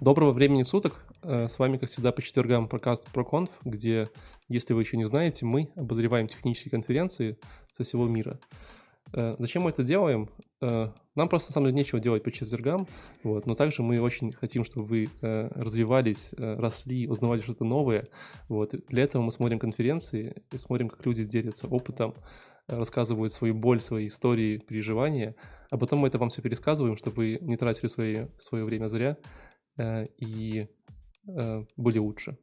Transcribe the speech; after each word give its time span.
Доброго 0.00 0.32
времени 0.32 0.62
суток. 0.62 1.06
Э, 1.22 1.48
с 1.48 1.58
вами, 1.58 1.78
как 1.78 1.88
всегда, 1.88 2.12
по 2.12 2.20
четвергам 2.20 2.68
подкаст 2.68 3.08
ProConf, 3.14 3.48
где, 3.64 4.10
если 4.46 4.74
вы 4.74 4.82
еще 4.82 4.98
не 4.98 5.04
знаете, 5.04 5.46
мы 5.46 5.70
обозреваем 5.74 6.28
технические 6.28 6.70
конференции 6.70 7.38
со 7.78 7.82
всего 7.82 8.06
мира. 8.06 8.38
Э, 9.14 9.36
зачем 9.38 9.62
мы 9.62 9.70
это 9.70 9.82
делаем? 9.82 10.28
Э, 10.60 10.90
нам 11.14 11.30
просто, 11.30 11.50
на 11.50 11.54
самом 11.54 11.68
деле, 11.68 11.78
нечего 11.78 11.98
делать 11.98 12.22
по 12.22 12.30
четвергам, 12.30 12.86
вот, 13.22 13.46
но 13.46 13.54
также 13.54 13.82
мы 13.82 13.98
очень 13.98 14.32
хотим, 14.32 14.66
чтобы 14.66 14.86
вы 14.86 15.08
развивались, 15.22 16.34
росли, 16.36 17.08
узнавали 17.08 17.40
что-то 17.40 17.64
новое. 17.64 18.06
Вот. 18.50 18.74
Для 18.88 19.02
этого 19.02 19.22
мы 19.22 19.32
смотрим 19.32 19.58
конференции 19.58 20.42
и 20.52 20.58
смотрим, 20.58 20.90
как 20.90 21.06
люди 21.06 21.24
делятся 21.24 21.68
опытом, 21.68 22.14
рассказывают 22.66 23.32
свою 23.32 23.54
боль, 23.54 23.80
свои 23.80 24.08
истории, 24.08 24.58
переживания, 24.58 25.36
а 25.70 25.78
потом 25.78 26.00
мы 26.00 26.08
это 26.08 26.18
вам 26.18 26.30
все 26.30 26.42
пересказываем, 26.42 26.96
чтобы 26.96 27.16
вы 27.16 27.38
не 27.40 27.56
тратили 27.56 27.88
свои, 27.88 28.26
свое 28.38 28.64
время 28.64 28.88
зря, 28.88 29.16
и 29.78 30.68
э, 31.28 31.64
были 31.76 31.98
лучше. 31.98 32.38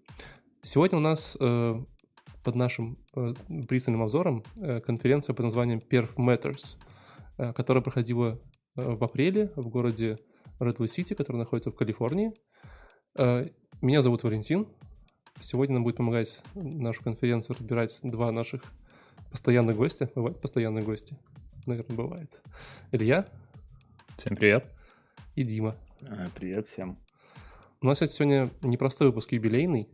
Сегодня 0.61 0.97
у 0.97 1.01
нас 1.01 1.37
э, 1.39 1.75
под 2.43 2.55
нашим 2.55 2.97
пристальным 3.67 4.01
обзором 4.01 4.43
конференция 4.85 5.33
под 5.33 5.45
названием 5.45 5.79
Perf 5.79 6.15
Matters, 6.17 6.77
которая 7.53 7.81
проходила 7.81 8.39
в 8.75 9.03
апреле 9.03 9.51
в 9.55 9.69
городе 9.69 10.17
Redwood 10.59 10.87
City, 10.87 11.15
который 11.15 11.37
находится 11.37 11.71
в 11.71 11.75
Калифорнии. 11.75 12.33
Меня 13.15 14.01
зовут 14.01 14.23
Валентин. 14.23 14.67
Сегодня 15.39 15.75
нам 15.75 15.83
будет 15.83 15.97
помогать 15.97 16.41
нашу 16.53 17.03
конференцию 17.03 17.55
разбирать 17.57 17.99
два 18.03 18.31
наших 18.31 18.63
постоянных 19.31 19.77
гостя. 19.77 20.09
Бывают 20.15 20.41
постоянные 20.41 20.83
гости? 20.83 21.17
Наверное, 21.65 21.95
бывает. 21.95 22.41
Илья. 22.91 23.25
Всем 24.17 24.35
привет. 24.35 24.65
И 25.35 25.43
Дима. 25.43 25.75
Привет 26.35 26.67
всем. 26.67 27.02
У 27.83 27.85
нас, 27.85 27.97
кстати, 27.97 28.13
сегодня 28.13 28.49
непростой 28.61 29.07
выпуск 29.07 29.33
юбилейный, 29.33 29.89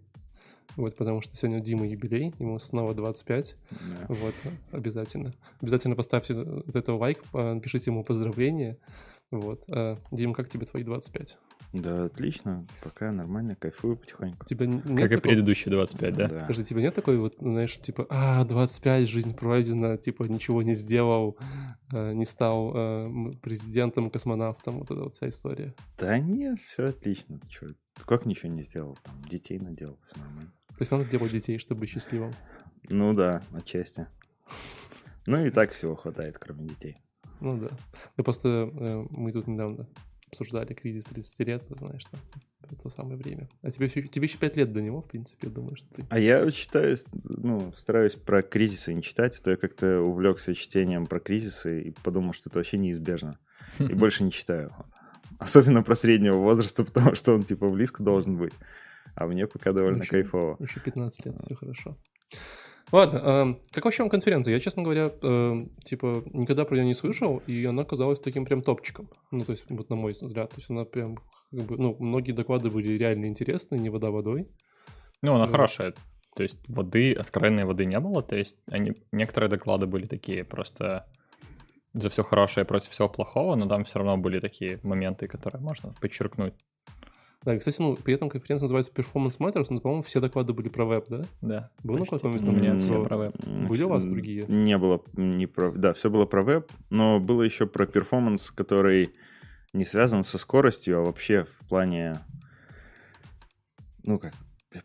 вот, 0.75 0.95
потому 0.95 1.21
что 1.21 1.35
сегодня 1.35 1.57
у 1.57 1.59
Димы 1.59 1.87
юбилей, 1.87 2.35
ему 2.37 2.59
снова 2.59 2.93
25. 2.93 3.55
Yeah. 3.71 4.05
Вот, 4.09 4.35
обязательно. 4.71 5.33
Обязательно 5.59 5.95
поставьте 5.95 6.35
за 6.67 6.79
этого 6.79 6.99
лайк, 6.99 7.23
напишите 7.33 7.89
ему 7.89 8.03
поздравления. 8.03 8.77
Вот. 9.31 9.63
А, 9.69 9.97
Дим, 10.11 10.33
как 10.33 10.49
тебе 10.49 10.65
твои 10.65 10.83
25? 10.83 11.37
Да, 11.71 12.05
отлично. 12.05 12.65
Пока 12.81 13.11
нормально, 13.11 13.55
кайфую 13.55 13.95
потихоньку. 13.95 14.45
Тебя 14.47 14.65
нет 14.65 14.83
как 14.83 14.95
такого... 14.97 15.17
и 15.17 15.19
предыдущие 15.19 15.71
25, 15.71 16.15
да? 16.15 16.27
да? 16.27 16.39
Подожди, 16.41 16.63
тебя 16.63 16.81
нет 16.81 16.95
такой 16.95 17.17
вот, 17.17 17.35
знаешь, 17.39 17.77
типа, 17.79 18.07
а, 18.09 18.43
25, 18.43 19.07
жизнь 19.07 19.35
пройдена, 19.35 19.97
типа, 19.97 20.23
ничего 20.23 20.63
не 20.63 20.73
сделал, 20.73 21.37
а, 21.93 22.11
не 22.11 22.25
стал 22.25 22.71
а, 22.73 23.31
президентом, 23.43 24.09
космонавтом, 24.09 24.79
вот 24.79 24.89
эта 24.89 25.03
вот 25.03 25.15
вся 25.15 25.29
история. 25.29 25.75
Да 25.99 26.17
нет, 26.17 26.59
все 26.59 26.85
отлично. 26.85 27.37
Ты 27.39 27.51
что, 27.51 27.67
как 28.05 28.25
ничего 28.25 28.51
не 28.51 28.63
сделал? 28.63 28.97
Там, 29.03 29.21
детей 29.29 29.59
наделал, 29.59 29.99
все 30.05 30.17
нормально. 30.17 30.51
То 30.69 30.81
есть 30.81 30.91
надо 30.91 31.05
делать 31.05 31.31
детей, 31.31 31.59
чтобы 31.59 31.81
быть 31.81 31.89
счастливым? 31.91 32.33
Ну 32.89 33.13
да, 33.13 33.43
отчасти. 33.53 34.07
Ну 35.27 35.45
и 35.45 35.51
так 35.51 35.71
всего 35.71 35.95
хватает, 35.95 36.39
кроме 36.39 36.65
детей. 36.65 36.97
Ну 37.41 37.57
да. 37.57 37.69
Мы 38.17 38.23
просто, 38.23 38.71
э, 38.73 39.05
мы 39.09 39.31
тут 39.31 39.47
недавно 39.47 39.87
обсуждали 40.27 40.73
кризис 40.73 41.05
30 41.05 41.39
лет, 41.39 41.63
знаешь, 41.69 42.05
там, 42.05 42.19
в 42.69 42.83
то 42.83 42.89
самое 42.89 43.17
время. 43.17 43.49
А 43.61 43.71
тебе, 43.71 43.89
тебе 43.89 44.25
еще 44.25 44.37
5 44.37 44.57
лет 44.57 44.71
до 44.71 44.81
него, 44.81 45.01
в 45.01 45.07
принципе, 45.07 45.47
я 45.47 45.53
думаю, 45.53 45.75
что 45.75 45.87
ты... 45.93 46.05
А 46.09 46.19
я 46.19 46.49
читаю, 46.51 46.95
ну, 47.23 47.73
стараюсь 47.75 48.15
про 48.15 48.41
кризисы 48.41 48.93
не 48.93 49.01
читать, 49.01 49.37
а 49.39 49.43
то 49.43 49.51
я 49.51 49.57
как-то 49.57 50.01
увлекся 50.01 50.53
чтением 50.53 51.07
про 51.07 51.19
кризисы 51.19 51.81
и 51.81 51.91
подумал, 52.03 52.33
что 52.33 52.49
это 52.49 52.59
вообще 52.59 52.77
неизбежно. 52.77 53.39
И 53.79 53.93
больше 53.95 54.23
не 54.23 54.31
читаю. 54.31 54.71
Особенно 55.39 55.83
про 55.83 55.95
среднего 55.95 56.37
возраста, 56.37 56.83
потому 56.85 57.15
что 57.15 57.33
он, 57.33 57.43
типа, 57.43 57.69
близко 57.69 58.03
должен 58.03 58.37
быть. 58.37 58.53
А 59.15 59.25
мне 59.25 59.47
пока 59.47 59.73
довольно 59.73 60.03
еще, 60.03 60.11
кайфово. 60.11 60.57
Еще 60.59 60.79
15 60.79 61.25
лет, 61.25 61.35
все 61.43 61.55
хорошо. 61.55 61.97
Ладно, 62.91 63.21
э, 63.23 63.55
как 63.71 63.85
вообще 63.85 64.03
вам 64.03 64.09
конференция? 64.09 64.53
Я, 64.53 64.59
честно 64.59 64.83
говоря, 64.83 65.11
э, 65.21 65.65
типа, 65.83 66.23
никогда 66.33 66.65
про 66.65 66.75
нее 66.75 66.85
не 66.85 66.95
слышал, 66.95 67.37
и 67.45 67.65
она 67.65 67.83
казалась 67.83 68.19
таким 68.19 68.45
прям 68.45 68.61
топчиком. 68.61 69.09
Ну, 69.31 69.43
то 69.45 69.51
есть, 69.51 69.65
вот 69.69 69.89
на 69.89 69.95
мой 69.95 70.13
взгляд, 70.13 70.49
то 70.49 70.57
есть 70.57 70.69
она 70.69 70.85
прям, 70.85 71.17
как 71.51 71.65
бы, 71.65 71.77
ну, 71.77 71.95
многие 71.99 72.31
доклады 72.31 72.69
были 72.69 72.97
реально 72.97 73.25
интересные, 73.25 73.79
не 73.79 73.89
вода 73.89 74.09
водой. 74.09 74.47
Ну, 75.21 75.35
она 75.35 75.45
вот. 75.45 75.51
хорошая. 75.51 75.93
То 76.35 76.43
есть 76.43 76.57
воды, 76.67 77.13
откровенной 77.13 77.65
воды 77.65 77.85
не 77.85 77.99
было, 77.99 78.21
то 78.21 78.35
есть 78.35 78.55
они, 78.67 78.93
некоторые 79.11 79.49
доклады 79.49 79.87
были 79.87 80.05
такие 80.05 80.43
просто 80.43 81.05
за 81.93 82.09
все 82.09 82.23
хорошее 82.23 82.65
против 82.65 82.89
всего 82.89 83.09
плохого, 83.09 83.55
но 83.55 83.67
там 83.67 83.83
все 83.83 83.99
равно 83.99 84.17
были 84.17 84.39
такие 84.39 84.79
моменты, 84.83 85.27
которые 85.27 85.61
можно 85.61 85.93
подчеркнуть. 85.99 86.53
Да, 87.45 87.55
и, 87.55 87.59
кстати, 87.59 87.81
ну, 87.81 87.95
при 87.95 88.13
этом 88.13 88.29
конференция 88.29 88.65
называется 88.65 88.91
Performance 88.93 89.37
Matters, 89.39 89.67
но, 89.69 89.79
по-моему, 89.79 90.03
все 90.03 90.19
доклады 90.19 90.51
были 90.51 90.67
про 90.67 90.85
веб, 90.85 91.05
да? 91.07 91.21
Да. 91.41 91.71
Был 91.83 91.97
на 91.97 92.03
какой-то 92.03 92.27
момент? 92.27 92.61
Нет, 92.61 92.81
все 92.81 93.03
про 93.03 93.17
веб. 93.17 93.35
Были 93.67 93.83
у 93.83 93.89
вас 93.89 94.05
другие? 94.05 94.45
Не 94.47 94.77
было, 94.77 95.01
не 95.13 95.47
про... 95.47 95.71
Да, 95.71 95.93
все 95.93 96.09
было 96.09 96.25
про 96.25 96.43
веб, 96.43 96.69
но 96.89 97.19
было 97.19 97.43
еще 97.43 97.65
про 97.65 97.85
перформанс, 97.85 98.51
который 98.51 99.11
не 99.71 99.85
связан 99.85 100.23
со 100.23 100.37
скоростью, 100.37 100.99
а 100.99 101.05
вообще 101.05 101.45
в 101.45 101.67
плане, 101.69 102.19
ну, 104.03 104.19
как 104.19 104.33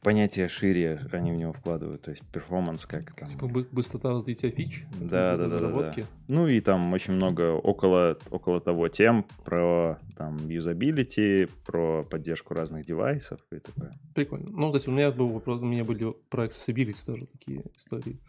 понятие 0.03 0.49
шире 0.49 1.01
они 1.13 1.33
в 1.33 1.37
него 1.37 1.53
вкладывают, 1.53 2.03
то 2.03 2.11
есть 2.11 2.23
performance 2.33 2.87
как 2.87 3.15
там... 3.15 3.29
Типа 3.29 3.47
быстрота 3.47 4.11
развития 4.11 4.51
фич? 4.51 4.85
Да, 4.99 5.37
да, 5.37 5.49
да, 5.49 5.59
да, 5.61 5.71
да. 5.71 5.95
Ну 6.29 6.49
и 6.49 6.61
там 6.61 6.93
очень 6.93 7.15
много 7.15 7.53
около, 7.53 8.19
около 8.31 8.61
того 8.61 8.89
тем 8.89 9.27
про 9.45 9.99
там 10.17 10.49
юзабилити, 10.49 11.49
про 11.67 12.05
поддержку 12.05 12.55
разных 12.55 12.87
девайсов 12.87 13.41
и 13.53 13.59
такое. 13.59 13.93
Прикольно. 14.15 14.51
Ну, 14.51 14.73
кстати, 14.73 14.89
у 14.89 14.93
меня 14.93 15.11
был 15.11 15.29
вопрос, 15.29 15.61
у 15.61 15.65
меня 15.65 15.85
были 15.85 16.15
про 16.31 16.47
accessibility 16.47 17.05
тоже 17.05 17.27
такие 17.27 17.65
истории. 17.77 18.21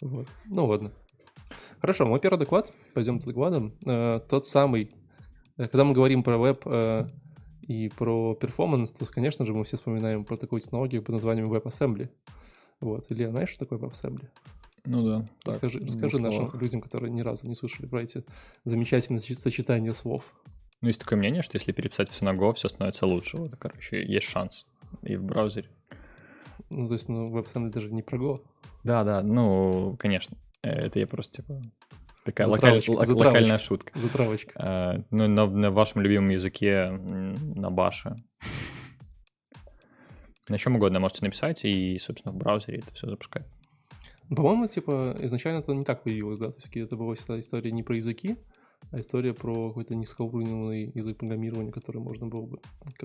Вот. 0.00 0.28
Ну 0.46 0.66
ладно. 0.66 0.92
Хорошо, 1.80 2.06
мой 2.06 2.20
первый 2.20 2.38
доклад, 2.38 2.72
пойдем 2.92 3.20
к 3.20 3.24
докладам. 3.24 3.74
Э, 3.86 4.20
тот 4.28 4.46
самый, 4.46 4.90
э, 5.56 5.66
когда 5.66 5.84
мы 5.84 5.94
говорим 5.94 6.22
про 6.22 6.36
веб, 6.36 6.62
э, 6.66 7.06
и 7.70 7.88
про 7.88 8.34
перформанс, 8.34 8.90
то, 8.90 9.06
конечно 9.06 9.46
же, 9.46 9.54
мы 9.54 9.62
все 9.62 9.76
вспоминаем 9.76 10.24
про 10.24 10.36
такую 10.36 10.60
технологию 10.60 11.04
под 11.04 11.12
названием 11.14 11.52
WebAssembly. 11.52 12.08
Вот. 12.80 13.06
Илья, 13.10 13.30
знаешь, 13.30 13.50
что 13.50 13.64
такое 13.64 13.78
WebAssembly? 13.78 14.26
Ну 14.86 15.06
да. 15.06 15.28
Расскажи, 15.44 15.78
так, 15.78 15.86
расскажи 15.86 16.20
нашим 16.20 16.46
словах. 16.46 16.60
людям, 16.60 16.80
которые 16.80 17.12
ни 17.12 17.20
разу 17.20 17.46
не 17.46 17.54
слышали 17.54 17.86
про 17.86 18.02
эти 18.02 18.24
замечательные 18.64 19.22
сочетания 19.22 19.92
слов. 19.92 20.24
Ну, 20.80 20.88
есть 20.88 20.98
такое 20.98 21.16
мнение, 21.16 21.42
что 21.42 21.54
если 21.54 21.70
переписать 21.70 22.10
все 22.10 22.24
на 22.24 22.30
Go, 22.30 22.52
все 22.54 22.68
становится 22.68 23.06
лучше. 23.06 23.36
Вот, 23.36 23.54
короче, 23.56 24.04
есть 24.04 24.26
шанс. 24.26 24.66
И 25.02 25.14
в 25.14 25.22
браузере. 25.22 25.68
Ну, 26.70 26.88
то 26.88 26.94
есть, 26.94 27.08
ну, 27.08 27.30
WebAssembly 27.30 27.70
даже 27.70 27.92
не 27.92 28.02
про 28.02 28.18
Go. 28.18 28.40
Да, 28.82 29.04
да, 29.04 29.22
ну, 29.22 29.96
конечно. 29.96 30.36
Э, 30.62 30.70
это 30.70 30.98
я 30.98 31.06
просто, 31.06 31.42
типа, 31.42 31.62
Такая 32.24 32.46
локаль... 32.46 32.82
локальная 32.86 33.58
шутка. 33.58 33.98
Затравочка. 33.98 34.52
А, 34.56 35.04
ну, 35.10 35.26
на, 35.26 35.46
на 35.46 35.70
вашем 35.70 36.02
любимом 36.02 36.28
языке, 36.28 36.90
на 36.90 37.70
баше. 37.70 38.16
На 40.48 40.58
чем 40.58 40.76
угодно 40.76 41.00
можете 41.00 41.24
написать, 41.24 41.64
и, 41.64 41.98
собственно, 41.98 42.34
в 42.34 42.36
браузере 42.36 42.78
это 42.80 42.92
все 42.92 43.08
запускает. 43.08 43.46
По-моему, 44.28 44.68
типа, 44.68 45.16
изначально 45.20 45.58
это 45.58 45.72
не 45.72 45.84
так 45.84 46.02
появилось, 46.02 46.38
да? 46.38 46.50
То 46.50 46.58
есть 46.58 46.76
это 46.76 46.96
была 46.96 47.14
всегда 47.14 47.40
история 47.40 47.72
не 47.72 47.82
про 47.82 47.96
языки, 47.96 48.36
а 48.92 49.00
история 49.00 49.34
про 49.34 49.68
какой-то 49.68 49.94
низкоуровневый 49.94 50.90
язык 50.94 51.18
программирования, 51.18 51.70
который 51.70 52.00
можно 52.00 52.26
было 52.26 52.46
бы... 52.46 52.60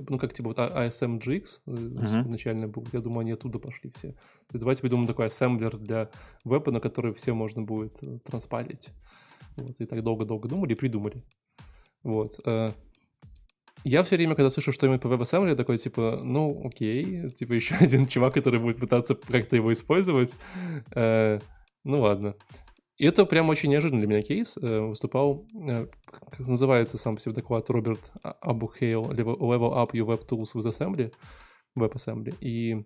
Ну, 0.09 0.17
как 0.17 0.33
типа 0.33 0.49
вот 0.49 0.57
ASMGX 0.57 1.43
uh-huh. 1.67 2.23
изначально 2.23 2.67
был. 2.67 2.87
Я 2.91 3.01
думаю, 3.01 3.19
они 3.19 3.31
оттуда 3.31 3.59
пошли 3.59 3.91
все. 3.95 4.11
То 4.11 4.53
есть 4.53 4.61
давайте 4.61 4.81
придумаем 4.81 5.07
такой 5.07 5.27
ассемблер 5.27 5.77
для 5.77 6.09
веба, 6.43 6.71
на 6.71 6.79
который 6.79 7.13
все 7.13 7.33
можно 7.33 7.61
будет 7.61 8.01
э, 8.01 8.19
транспалить. 8.25 8.89
Вот, 9.57 9.79
и 9.79 9.85
так 9.85 10.03
долго-долго 10.03 10.47
думали 10.47 10.73
и 10.73 10.75
придумали. 10.75 11.23
Вот. 12.03 12.39
Э, 12.45 12.71
я 13.83 14.01
все 14.01 14.15
время, 14.15 14.33
когда 14.33 14.49
слышу 14.49 14.71
что-нибудь 14.71 15.01
по 15.01 15.07
WebAssembly, 15.07 15.49
я 15.49 15.55
такой, 15.55 15.77
типа, 15.77 16.19
ну, 16.23 16.63
окей, 16.65 17.29
типа, 17.29 17.53
еще 17.53 17.75
один 17.79 18.07
чувак, 18.07 18.33
который 18.33 18.59
будет 18.59 18.79
пытаться 18.79 19.13
как-то 19.13 19.55
его 19.55 19.71
использовать. 19.71 20.35
Э, 20.95 21.39
ну, 21.83 22.01
ладно. 22.01 22.35
И 22.97 23.05
это 23.05 23.25
прям 23.25 23.49
очень 23.49 23.69
неожиданный 23.69 24.01
для 24.01 24.09
меня 24.09 24.21
кейс. 24.21 24.57
Э, 24.57 24.79
выступал, 24.81 25.45
как 26.05 26.39
называется 26.39 26.97
сам 26.97 27.15
по 27.15 27.21
себе 27.21 27.33
доклад, 27.33 27.69
Роберт 27.69 28.11
Абухейл, 28.23 29.03
Level 29.11 29.73
Up 29.73 29.91
Your 29.91 30.07
Web 30.07 30.27
Tools 30.27 30.53
with 30.53 30.65
Assembly, 30.65 31.13
WebAssembly. 31.77 32.35
И 32.39 32.83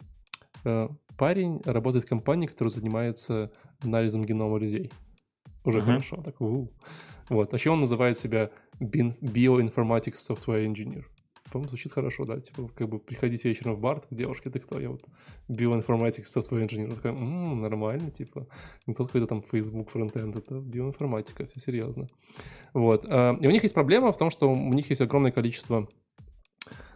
парень 1.17 1.61
работает 1.63 2.05
в 2.05 2.09
компании, 2.09 2.47
которая 2.47 2.71
занимается 2.71 3.51
анализом 3.81 4.25
генома 4.25 4.57
людей. 4.57 4.91
Уже 5.63 5.79
uh-huh. 5.79 5.83
хорошо. 5.83 6.21
Так, 6.23 6.41
у 6.41 6.69
Вот. 7.29 7.53
А 7.53 7.57
еще 7.57 7.69
он 7.69 7.81
называет 7.81 8.17
себя 8.17 8.49
Bioinformatics 8.79 10.15
Software 10.29 10.65
Engineer. 10.65 11.03
По-моему, 11.51 11.69
звучит 11.69 11.91
хорошо, 11.91 12.25
да, 12.25 12.39
типа, 12.39 12.69
как 12.75 12.89
бы 12.89 12.99
приходить 12.99 13.43
вечером 13.43 13.75
в 13.75 13.79
бар, 13.79 14.01
девушке, 14.11 14.49
ты 14.49 14.59
кто? 14.59 14.79
Я 14.79 14.89
вот 14.89 15.03
Bioinformatics 15.49 16.25
Software 16.25 16.67
Engineer. 16.67 16.93
Такая, 16.95 17.13
м-м, 17.13 17.61
нормально, 17.61 18.11
типа, 18.11 18.47
не 18.87 18.93
тот 18.93 19.07
какой-то 19.07 19.27
там 19.27 19.41
Facebook 19.41 19.89
фронтенд, 19.89 20.35
это 20.35 20.59
биоинформатика, 20.59 21.45
все 21.47 21.59
серьезно. 21.59 22.07
Вот. 22.73 23.05
А, 23.07 23.37
и 23.39 23.47
у 23.47 23.51
них 23.51 23.63
есть 23.63 23.75
проблема 23.75 24.11
в 24.11 24.17
том, 24.17 24.29
что 24.29 24.51
у 24.51 24.73
них 24.73 24.89
есть 24.89 25.01
огромное 25.01 25.31
количество 25.31 25.87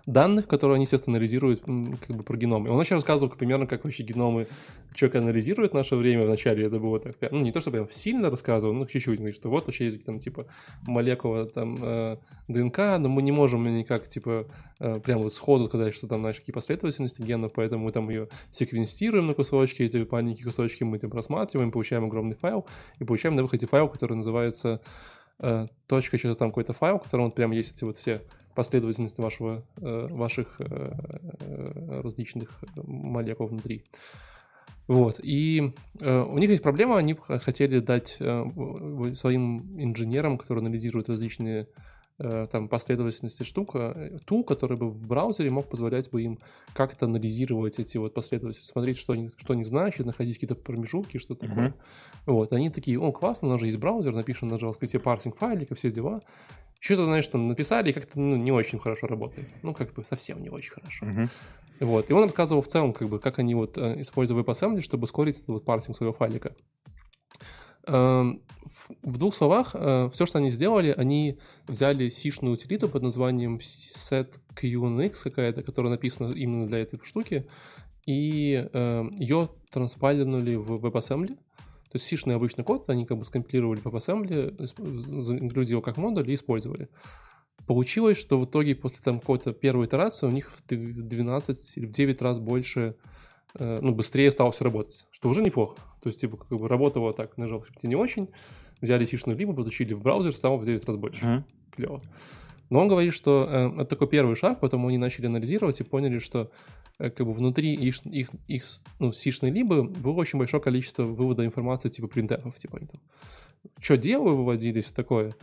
данных, 0.06 0.48
которые 0.48 0.76
они, 0.76 0.84
естественно, 0.84 1.16
анализируют 1.16 1.62
как 1.62 2.16
бы 2.16 2.24
про 2.24 2.36
геномы. 2.36 2.70
Он 2.70 2.82
еще 2.82 2.96
рассказывал 2.96 3.34
примерно, 3.34 3.68
как 3.68 3.86
вообще 3.86 4.04
геномы 4.04 4.48
человек 4.94 5.16
анализирует 5.16 5.72
в 5.72 5.76
наше 5.76 5.96
время. 5.96 6.26
Вначале 6.26 6.66
это 6.66 6.78
было 6.78 7.00
так, 7.00 7.16
ну, 7.32 7.42
не 7.42 7.52
то, 7.52 7.62
чтобы 7.62 7.78
прям 7.78 7.92
сильно 7.92 8.30
рассказывал, 8.30 8.74
но 8.74 8.86
чуть-чуть, 8.86 9.18
говорит, 9.18 9.36
что 9.36 9.50
вот 9.50 9.66
вообще 9.66 9.86
есть 9.86 10.04
там, 10.04 10.20
типа, 10.20 10.46
молекула 10.84 11.46
там 11.46 11.78
э, 11.82 12.18
ДНК, 12.48 12.78
но 13.00 13.08
мы 13.08 13.22
не 13.22 13.32
можем 13.32 13.66
никак, 13.66 14.10
типа, 14.10 14.48
э, 14.80 15.00
прям 15.00 15.22
вот 15.22 15.34
сходу 15.34 15.68
сказать, 15.68 15.96
что 15.96 16.08
там, 16.08 16.20
знаешь, 16.20 16.40
какие 16.40 16.54
последовательности 16.54 17.22
генов, 17.22 17.54
поэтому 17.54 17.86
мы 17.86 17.92
там 17.92 18.10
ее 18.10 18.28
секвенстируем 18.52 19.28
на 19.28 19.34
кусочки, 19.34 19.84
эти 19.84 20.06
маленькие 20.10 20.46
кусочки 20.46 20.84
мы 20.84 21.00
там 21.00 21.12
просматриваем, 21.12 21.72
получаем 21.72 22.06
огромный 22.06 22.36
файл, 22.36 22.66
и 23.00 23.06
получаем 23.06 23.36
на 23.36 23.44
выходе 23.44 23.68
файл, 23.68 23.88
который 23.88 24.18
называется 24.18 24.82
э, 25.40 25.68
точка, 25.88 26.18
что-то 26.18 26.36
там 26.36 26.50
какой-то 26.50 26.74
файл, 26.74 27.00
в 27.00 27.04
котором 27.04 27.26
вот 27.26 27.36
прям 27.36 27.52
есть 27.52 27.78
эти 27.78 27.86
вот 27.86 27.98
все 27.98 28.22
последовательность 28.56 29.18
вашего, 29.18 29.64
э, 29.78 30.08
ваших 30.10 30.56
э, 30.60 30.64
э, 30.66 32.02
различных 32.02 32.64
молекул 32.76 33.48
внутри. 33.48 33.84
Вот, 34.88 35.20
и 35.24 35.72
э, 36.02 36.22
у 36.22 36.38
них 36.38 36.50
есть 36.50 36.64
проблема, 36.64 36.98
они 36.98 37.16
хотели 37.16 37.80
дать 37.80 38.18
э, 38.20 38.46
своим 39.16 39.82
инженерам, 39.82 40.38
которые 40.38 40.62
анализируют 40.62 41.08
различные 41.08 41.68
там 42.18 42.68
последовательности 42.68 43.44
штука, 43.44 44.12
ту, 44.26 44.44
который 44.44 44.78
бы 44.78 44.90
в 44.90 45.08
браузере 45.08 45.50
мог 45.50 45.68
позволять 45.68 46.10
бы 46.12 46.22
им 46.22 46.40
как-то 46.74 47.06
анализировать 47.06 47.80
эти 47.80 47.98
вот 47.98 48.14
последовательности, 48.14 48.72
смотреть, 48.72 48.98
что 48.98 49.14
они, 49.14 49.32
что 49.38 49.54
они 49.54 49.64
значат, 49.64 50.06
находить 50.06 50.36
какие-то 50.36 50.56
промежутки, 50.56 51.18
что 51.18 51.36
такое. 51.36 51.70
Uh-huh. 51.70 52.34
Вот, 52.34 52.54
они 52.54 52.70
такие, 52.70 53.00
о, 53.00 53.12
классно, 53.12 53.48
у 53.48 53.52
нас 53.52 53.60
же 53.60 53.68
есть 53.68 53.80
браузер, 53.80 54.14
напишем 54.14 54.48
на 54.50 54.56
JavaScript 54.56 55.00
парсинг 55.00 55.38
файлика, 55.38 55.76
все 55.76 55.92
дела 55.92 56.22
что-то, 56.80 57.06
знаешь, 57.06 57.26
там 57.30 57.48
написали, 57.48 57.92
и 57.92 57.94
как-то 57.94 58.20
ну, 58.20 58.36
не 58.36 58.52
очень 58.52 58.78
хорошо 58.78 59.08
работает. 59.08 59.48
Ну, 59.62 59.74
как 59.74 59.94
бы 59.94 60.04
совсем 60.04 60.42
не 60.44 60.50
очень 60.50 60.74
хорошо. 60.74 61.06
Uh-huh. 61.06 61.30
Вот. 61.80 62.10
И 62.10 62.14
он 62.14 62.24
рассказывал 62.24 62.62
в 62.62 62.68
целом, 62.68 62.92
как 62.92 63.08
бы, 63.08 63.20
как 63.20 63.40
они 63.40 63.56
вот 63.56 63.78
э, 63.78 64.02
используют 64.02 64.46
WebAssembly, 64.46 64.82
чтобы 64.82 65.04
ускорить 65.04 65.38
этот 65.38 65.48
вот 65.48 65.66
парсинг 65.66 65.96
своего 65.96 66.14
файлика. 66.14 66.54
Эм, 67.86 68.42
в 69.02 69.18
двух 69.18 69.36
словах, 69.36 69.72
э, 69.74 70.10
все, 70.14 70.26
что 70.26 70.40
они 70.40 70.52
сделали, 70.52 70.94
они 70.96 71.40
взяли 71.68 72.10
сишную 72.10 72.54
утилиту 72.54 72.88
под 72.88 73.04
названием 73.04 73.60
setQNX 73.60 75.16
какая-то, 75.24 75.64
которая 75.64 75.92
написана 75.92 76.34
именно 76.34 76.68
для 76.68 76.80
этой 76.80 77.00
штуки, 77.04 77.48
и 78.06 78.68
э, 78.72 79.04
ее 79.18 79.50
транспайлернули 79.72 80.56
в 80.56 80.86
WebAssembly. 80.86 81.36
То 81.36 81.98
есть 81.98 82.06
сишный 82.06 82.36
обычный 82.36 82.64
код, 82.64 82.90
они 82.90 83.06
как 83.06 83.18
бы 83.18 83.26
скомпилировали 83.26 83.80
по 83.80 83.90
WebAssembly, 83.90 85.22
загрузили 85.22 85.74
его 85.74 85.82
как 85.82 85.98
модуль 85.98 86.32
и 86.32 86.36
использовали. 86.36 86.90
Получилось, 87.68 88.18
что 88.18 88.40
в 88.40 88.46
итоге 88.46 88.76
после 88.76 89.00
там 89.04 89.20
какой-то 89.20 89.54
первой 89.54 89.88
итерации 89.88 90.26
у 90.26 90.32
них 90.32 90.52
в 90.52 90.66
12 90.68 91.78
или 91.78 91.86
в 91.86 91.92
9 91.92 92.22
раз 92.22 92.40
больше, 92.40 92.96
э, 93.56 93.80
ну, 93.82 93.94
быстрее 93.94 94.32
стало 94.32 94.52
все 94.52 94.64
работать, 94.64 95.06
что 95.12 95.30
уже 95.30 95.42
неплохо. 95.42 95.78
То 96.04 96.10
есть, 96.10 96.20
типа, 96.20 96.38
как 96.38 96.60
бы 96.60 96.68
работало 96.68 97.14
так 97.14 97.38
на 97.38 97.46
JavaScript 97.46 97.80
не 97.84 97.96
очень, 97.96 98.28
взяли 98.82 99.06
сишную 99.06 99.38
либо, 99.38 99.54
подучили 99.54 99.94
в 99.94 100.02
браузер, 100.02 100.36
стало 100.36 100.58
в 100.58 100.66
9 100.66 100.86
раз 100.86 100.98
больше. 100.98 101.26
Mm-hmm. 101.26 101.44
Клево. 101.76 102.02
Но 102.70 102.82
он 102.82 102.88
говорит, 102.90 103.14
что 103.14 103.48
э, 103.50 103.72
это 103.82 103.86
такой 103.86 104.08
первый 104.08 104.36
шаг, 104.36 104.60
потом 104.60 104.86
они 104.88 104.98
начали 104.98 105.28
анализировать 105.28 105.80
и 105.80 105.84
поняли, 105.84 106.20
что 106.20 106.52
э, 107.00 107.10
как 107.10 107.26
бы 107.26 107.32
внутри 107.32 107.74
их, 107.74 108.06
их, 108.06 108.30
их 108.48 108.64
ну, 109.00 109.14
сишной 109.14 109.52
либо 109.52 109.84
было 109.84 110.14
очень 110.14 110.40
большое 110.40 110.62
количество 110.62 111.04
вывода 111.04 111.46
информации 111.46 111.90
типа 111.90 112.08
принтефов, 112.08 112.58
типа 112.60 112.78
они 112.78 112.88
там 112.88 113.02
что 113.80 113.96
делаю, 113.96 114.36
выводили, 114.36 114.82
все 114.82 114.94
такое. 114.94 115.34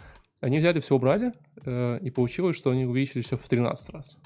Они 0.41 0.59
взяли, 0.59 0.81
все 0.81 0.95
убрали, 0.95 1.33
э, 1.65 1.99
и 2.03 2.11
получилось, 2.11 2.57
что 2.57 2.71
они 2.71 2.85
увеличили 2.85 3.23
все 3.23 3.37
в 3.37 3.49
13 3.49 3.91
раз. 3.91 4.19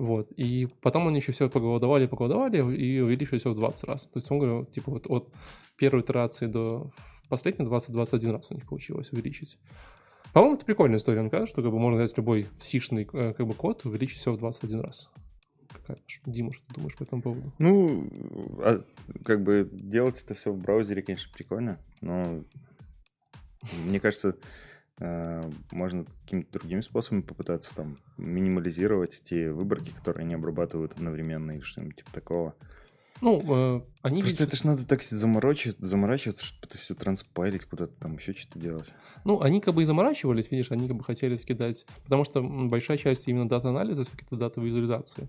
Вот. 0.00 0.32
И 0.32 0.66
потом 0.80 1.08
они 1.08 1.18
еще 1.18 1.32
все 1.32 1.50
поголодовали, 1.50 2.06
поголодовали 2.06 2.56
и 2.74 3.00
увеличили 3.00 3.38
все 3.38 3.52
в 3.52 3.54
20 3.54 3.84
раз. 3.84 4.04
То 4.04 4.16
есть 4.16 4.30
он 4.30 4.38
говорил, 4.38 4.64
типа 4.64 4.90
вот 4.90 5.06
от 5.08 5.28
первой 5.76 6.00
итерации 6.00 6.46
до 6.46 6.90
последней 7.28 7.66
20-21 7.66 8.32
раз 8.32 8.50
у 8.50 8.54
них 8.54 8.66
получилось 8.66 9.12
увеличить. 9.12 9.58
По-моему, 10.32 10.56
это 10.56 10.64
прикольная 10.64 10.96
история, 10.96 11.20
мне 11.20 11.28
кажется, 11.28 11.52
что 11.52 11.62
как 11.62 11.70
бы 11.70 11.78
можно 11.78 11.98
взять 11.98 12.16
любой 12.16 12.46
сишный 12.60 13.06
э, 13.12 13.34
как 13.34 13.46
бы, 13.46 13.52
код 13.52 13.84
и 13.84 13.88
увеличить 13.88 14.20
все 14.20 14.32
в 14.32 14.38
21 14.38 14.80
раз. 14.80 15.10
Дима, 16.24 16.52
что 16.52 16.62
ты 16.68 16.74
думаешь 16.74 16.96
по 16.96 17.02
этому 17.02 17.20
поводу? 17.20 17.52
Ну, 17.58 18.08
а, 18.62 18.80
как 19.24 19.42
бы 19.42 19.68
делать 19.70 20.22
это 20.22 20.34
все 20.34 20.50
в 20.50 20.56
браузере, 20.56 21.02
конечно, 21.02 21.30
прикольно, 21.34 21.78
но 22.00 22.42
мне 23.84 24.00
кажется, 24.00 24.36
можно 25.00 26.04
какими-то 26.24 26.58
другими 26.58 26.82
способами 26.82 27.22
попытаться 27.22 27.74
там 27.74 27.96
минимализировать 28.18 29.22
те 29.22 29.50
выборки, 29.50 29.90
которые 29.90 30.24
они 30.24 30.34
обрабатывают 30.34 30.92
одновременно 30.92 31.52
или 31.52 31.60
что-нибудь 31.60 31.96
типа 31.96 32.12
такого. 32.12 32.54
Ну, 33.20 33.42
э, 33.46 33.80
они... 34.02 34.22
Просто 34.22 34.44
видят... 34.44 34.48
это 34.48 34.56
ж 34.56 34.64
надо 34.64 34.86
так 34.86 35.02
заморачиваться, 35.02 35.84
заморачиваться, 35.84 36.44
чтобы 36.44 36.66
это 36.68 36.78
все 36.78 36.94
транспайлить, 36.94 37.66
куда-то 37.66 37.92
там 38.00 38.16
еще 38.16 38.32
что-то 38.32 38.58
делать. 38.58 38.94
Ну, 39.24 39.40
они 39.42 39.60
как 39.60 39.74
бы 39.74 39.82
и 39.82 39.84
заморачивались, 39.84 40.50
видишь, 40.50 40.70
они 40.70 40.88
как 40.88 40.96
бы 40.96 41.04
хотели 41.04 41.36
скидать, 41.36 41.84
потому 42.04 42.24
что 42.24 42.42
большая 42.42 42.96
часть 42.96 43.28
именно 43.28 43.48
дата-анализа, 43.48 44.04
все-таки 44.04 44.24
дата-визуализации. 44.34 45.28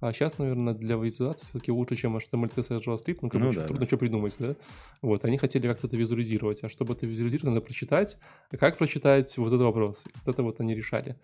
А 0.00 0.12
сейчас, 0.12 0.38
наверное, 0.38 0.74
для 0.74 0.96
визуализации 0.96 1.46
все-таки 1.46 1.72
лучше, 1.72 1.96
чем 1.96 2.16
HTML, 2.16 2.54
CSS, 2.54 2.84
JavaScript, 2.84 3.18
ну, 3.22 3.30
как 3.30 3.40
ну, 3.40 3.52
да, 3.52 3.64
трудно 3.64 3.80
да. 3.80 3.86
что 3.86 3.98
придумать, 3.98 4.36
да? 4.38 4.54
Вот, 5.02 5.24
они 5.24 5.38
хотели 5.38 5.66
как-то 5.66 5.88
это 5.88 5.96
визуализировать, 5.96 6.62
а 6.62 6.68
чтобы 6.68 6.94
это 6.94 7.06
визуализировать, 7.06 7.54
надо 7.54 7.60
прочитать. 7.60 8.16
А 8.52 8.56
как 8.56 8.78
прочитать, 8.78 9.36
вот 9.36 9.52
это 9.52 9.64
вопрос. 9.64 10.04
Вот 10.24 10.34
это 10.34 10.42
вот 10.42 10.60
они 10.60 10.74
решали. 10.74 11.16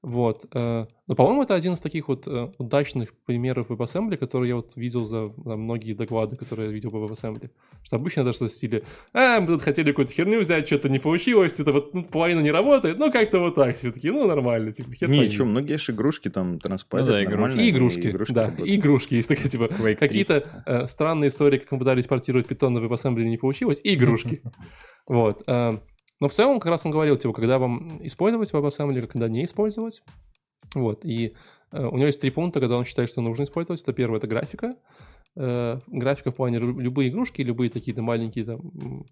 Вот. 0.00 0.46
Э, 0.54 0.86
но, 1.08 1.14
по-моему, 1.16 1.42
это 1.42 1.54
один 1.54 1.72
из 1.72 1.80
таких 1.80 2.06
вот 2.06 2.28
э, 2.28 2.52
удачных 2.58 3.14
примеров 3.26 3.70
WebAssembly, 3.70 4.16
который 4.16 4.48
я 4.48 4.56
вот 4.56 4.76
видел 4.76 5.04
за 5.04 5.30
там, 5.30 5.60
многие 5.60 5.94
доклады, 5.94 6.36
которые 6.36 6.68
я 6.68 6.72
видел 6.72 6.90
по 6.92 6.96
WebAssembly. 6.96 7.50
Что 7.82 7.96
обычно 7.96 8.32
что 8.32 8.46
в 8.46 8.52
стиле, 8.52 8.84
а, 9.12 9.40
мы 9.40 9.48
тут 9.48 9.62
хотели 9.62 9.90
какую-то 9.90 10.12
херню 10.12 10.40
взять, 10.40 10.66
что-то 10.66 10.88
не 10.88 11.00
получилось, 11.00 11.54
это 11.58 11.72
вот 11.72 11.94
ну, 11.94 12.04
половина 12.04 12.40
не 12.40 12.52
работает, 12.52 12.98
ну 12.98 13.10
как-то 13.10 13.40
вот 13.40 13.56
так 13.56 13.76
все-таки, 13.76 14.10
ну 14.10 14.26
нормально, 14.26 14.72
типа, 14.72 14.94
хер 14.94 15.08
Не, 15.08 15.28
что, 15.28 15.44
многие 15.44 15.78
же 15.78 15.92
игрушки 15.92 16.28
там 16.28 16.60
транспайлят 16.60 17.08
ну, 17.08 17.12
да, 17.14 17.24
игрушки. 17.24 17.58
И 17.58 17.70
игрушки, 17.70 18.06
и 18.06 18.10
игрушки 18.10 18.32
да, 18.32 18.42
работают. 18.42 18.70
игрушки. 18.70 19.14
Есть 19.14 19.28
такие, 19.28 19.48
типа, 19.48 19.68
какие-то 19.68 20.62
э, 20.64 20.86
странные 20.86 21.28
истории, 21.28 21.58
как 21.58 21.72
мы 21.72 21.78
пытались 21.78 22.06
портировать 22.06 22.46
питон 22.46 22.74
на 22.74 22.78
WebAssembly, 22.78 23.24
не 23.24 23.38
получилось, 23.38 23.80
и 23.82 23.94
игрушки. 23.94 24.42
Вот. 25.06 25.42
Но 26.20 26.28
в 26.28 26.32
целом, 26.32 26.60
как 26.60 26.70
раз 26.70 26.84
он 26.84 26.90
говорил, 26.90 27.16
типа, 27.16 27.32
когда 27.32 27.58
вам 27.58 28.04
использовать 28.04 28.52
WebAssembly, 28.52 29.06
когда 29.06 29.28
не 29.28 29.44
использовать. 29.44 30.02
Вот, 30.74 31.04
и 31.04 31.34
э, 31.72 31.86
у 31.86 31.96
него 31.96 32.06
есть 32.06 32.20
три 32.20 32.30
пункта, 32.30 32.60
когда 32.60 32.76
он 32.76 32.84
считает, 32.84 33.08
что 33.08 33.20
нужно 33.20 33.44
использовать. 33.44 33.82
Это 33.82 33.92
первое, 33.92 34.18
это 34.18 34.26
графика. 34.26 34.76
Э, 35.36 35.78
графика 35.86 36.30
в 36.30 36.34
плане 36.34 36.58
любые 36.58 37.10
игрушки, 37.10 37.42
любые 37.42 37.70
такие-то 37.70 38.02
маленькие 38.02 38.44
там 38.44 39.06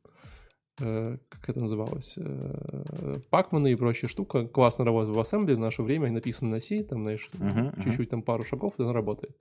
э, 0.80 1.18
как 1.28 1.48
это 1.48 1.60
называлось, 1.60 2.14
э, 2.16 3.20
пакманы 3.30 3.72
и 3.72 3.76
прочая 3.76 4.10
штука, 4.10 4.46
классно 4.46 4.84
работает 4.84 5.16
в 5.16 5.20
ассембле, 5.20 5.54
в 5.54 5.60
наше 5.60 5.82
время 5.82 6.10
написано 6.10 6.50
на 6.50 6.60
C, 6.60 6.82
там, 6.82 7.02
знаешь, 7.02 7.28
uh-huh, 7.32 7.74
uh-huh. 7.74 7.84
чуть-чуть 7.84 8.10
там 8.10 8.22
пару 8.22 8.44
шагов, 8.44 8.74
и 8.78 8.82
она 8.82 8.92
работает. 8.92 9.36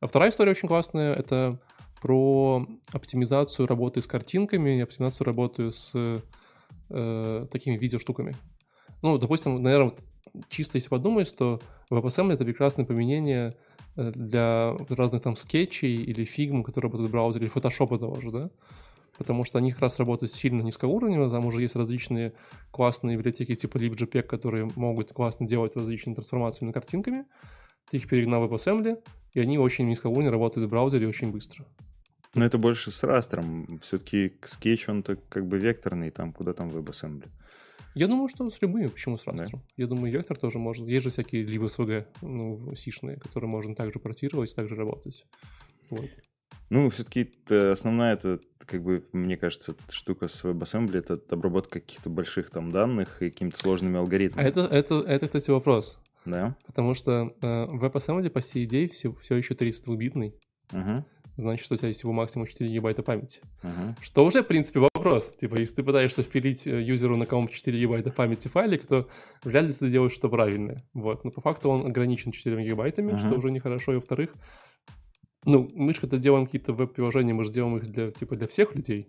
А 0.00 0.06
вторая 0.06 0.30
история 0.30 0.50
очень 0.50 0.68
классная, 0.68 1.14
это 1.14 1.58
про 2.02 2.66
оптимизацию 2.92 3.66
работы 3.66 4.02
с 4.02 4.06
картинками, 4.06 4.80
оптимизацию 4.80 5.24
работы 5.24 5.72
с 5.72 5.94
э, 6.90 7.46
такими 7.50 7.76
видеоштуками. 7.76 8.34
Ну, 9.02 9.18
допустим, 9.18 9.62
наверное, 9.62 9.94
чисто 10.48 10.78
если 10.78 10.88
подумать, 10.88 11.34
то 11.36 11.60
WebAssembly— 11.90 12.32
это 12.34 12.44
прекрасное 12.44 12.84
применение 12.84 13.54
э, 13.96 14.12
для 14.14 14.74
разных 14.88 15.22
там 15.22 15.36
скетчей 15.36 15.94
или 15.94 16.24
фигм, 16.24 16.62
которые 16.62 16.88
работают 16.88 17.10
в 17.10 17.12
браузере, 17.12 17.46
или 17.46 17.54
Photoshop 17.54 17.98
того 17.98 18.20
же, 18.20 18.30
да? 18.30 18.50
Потому 19.18 19.44
что 19.44 19.58
они 19.58 19.72
как 19.72 19.80
раз 19.80 19.98
работают 19.98 20.32
сильно 20.32 20.60
низкоуровнево, 20.62 21.30
там 21.30 21.46
уже 21.46 21.62
есть 21.62 21.74
различные 21.74 22.34
классные 22.70 23.16
библиотеки 23.16 23.54
типа 23.54 23.78
LibJPEG, 23.78 24.22
которые 24.22 24.68
могут 24.76 25.12
классно 25.12 25.46
делать 25.46 25.74
различные 25.74 26.14
трансформации 26.14 26.66
на 26.66 26.72
картинками. 26.72 27.24
Ты 27.90 27.98
их 27.98 28.08
перегнал 28.08 28.46
в 28.46 28.52
WebAssembly, 28.52 28.98
и 29.32 29.40
они 29.40 29.58
очень 29.58 29.88
низкоуровнево 29.88 30.32
работают 30.32 30.66
в 30.66 30.70
браузере 30.70 31.08
очень 31.08 31.30
быстро. 31.30 31.64
Но 32.36 32.44
это 32.44 32.58
больше 32.58 32.90
с 32.90 33.02
растром. 33.02 33.80
Все-таки 33.82 34.32
скетч, 34.42 34.88
он-то 34.88 35.16
как 35.28 35.46
бы 35.46 35.58
векторный, 35.58 36.10
там, 36.10 36.32
куда 36.32 36.52
там 36.52 36.68
WebAssembly. 36.70 37.28
Я 37.94 38.08
думаю, 38.08 38.28
что 38.28 38.50
с 38.50 38.60
любыми, 38.60 38.88
почему 38.88 39.16
с 39.16 39.24
растром? 39.24 39.60
Да. 39.60 39.72
Я 39.78 39.86
думаю, 39.86 40.12
вектор 40.12 40.36
тоже 40.36 40.58
может. 40.58 40.86
Есть 40.86 41.04
же 41.04 41.10
всякие 41.10 41.44
либо 41.44 41.66
SVG, 41.66 42.04
ну, 42.20 42.74
сишные, 42.76 43.16
которые 43.16 43.48
можно 43.48 43.74
также 43.74 43.98
портировать, 43.98 44.54
также 44.54 44.74
работать. 44.74 45.24
Вот. 45.90 46.04
Ну, 46.68 46.90
все-таки 46.90 47.32
основная, 47.48 48.12
это, 48.12 48.40
как 48.66 48.82
бы, 48.82 49.06
мне 49.12 49.38
кажется, 49.38 49.74
штука 49.88 50.28
с 50.28 50.44
WebAssembly, 50.44 50.98
это 50.98 51.18
обработка 51.30 51.80
каких-то 51.80 52.10
больших 52.10 52.50
там 52.50 52.70
данных 52.70 53.22
и 53.22 53.30
какими-то 53.30 53.58
сложными 53.58 53.96
алгоритмами. 53.96 54.44
А 54.44 54.48
это, 54.48 54.60
это, 54.60 54.96
это, 54.96 55.26
кстати, 55.26 55.50
вопрос. 55.50 55.98
Да. 56.26 56.54
Потому 56.66 56.92
что 56.92 57.34
э, 57.40 57.46
WebAssembly 57.46 58.28
по 58.28 58.42
сей 58.42 58.66
идее 58.66 58.90
все, 58.90 59.14
все 59.14 59.36
еще 59.36 59.54
32-битный. 59.54 60.34
Угу 60.72 61.04
значит, 61.36 61.70
у 61.70 61.76
тебя 61.76 61.88
есть 61.88 62.00
всего 62.00 62.12
максимум 62.12 62.46
4 62.46 62.70
гигабайта 62.70 63.02
памяти. 63.02 63.40
Uh-huh. 63.62 63.94
Что 64.00 64.24
уже, 64.24 64.42
в 64.42 64.46
принципе, 64.46 64.80
вопрос. 64.80 65.34
Типа, 65.34 65.58
если 65.60 65.76
ты 65.76 65.82
пытаешься 65.82 66.22
впилить 66.22 66.66
э, 66.66 66.82
юзеру 66.82 67.16
на 67.16 67.26
комп 67.26 67.50
4 67.50 67.78
гигабайта 67.78 68.10
памяти 68.10 68.48
файлик, 68.48 68.86
то 68.86 69.08
вряд 69.44 69.66
ли 69.66 69.72
ты 69.72 69.90
делаешь 69.90 70.12
что 70.12 70.28
правильное. 70.28 70.82
Вот. 70.94 71.24
Но 71.24 71.30
по 71.30 71.40
факту 71.40 71.70
он 71.70 71.86
ограничен 71.86 72.32
4 72.32 72.64
гигабайтами, 72.64 73.12
uh-huh. 73.12 73.18
что 73.18 73.38
уже 73.38 73.50
нехорошо. 73.50 73.92
И 73.92 73.96
во-вторых, 73.96 74.34
ну, 75.44 75.70
мы 75.74 75.94
же 75.94 76.00
когда 76.00 76.16
делаем 76.16 76.46
какие-то 76.46 76.72
веб-приложения, 76.72 77.34
мы 77.34 77.44
же 77.44 77.52
делаем 77.52 77.76
их 77.76 77.86
для, 77.86 78.10
типа, 78.10 78.36
для 78.36 78.48
всех 78.48 78.74
людей. 78.74 79.08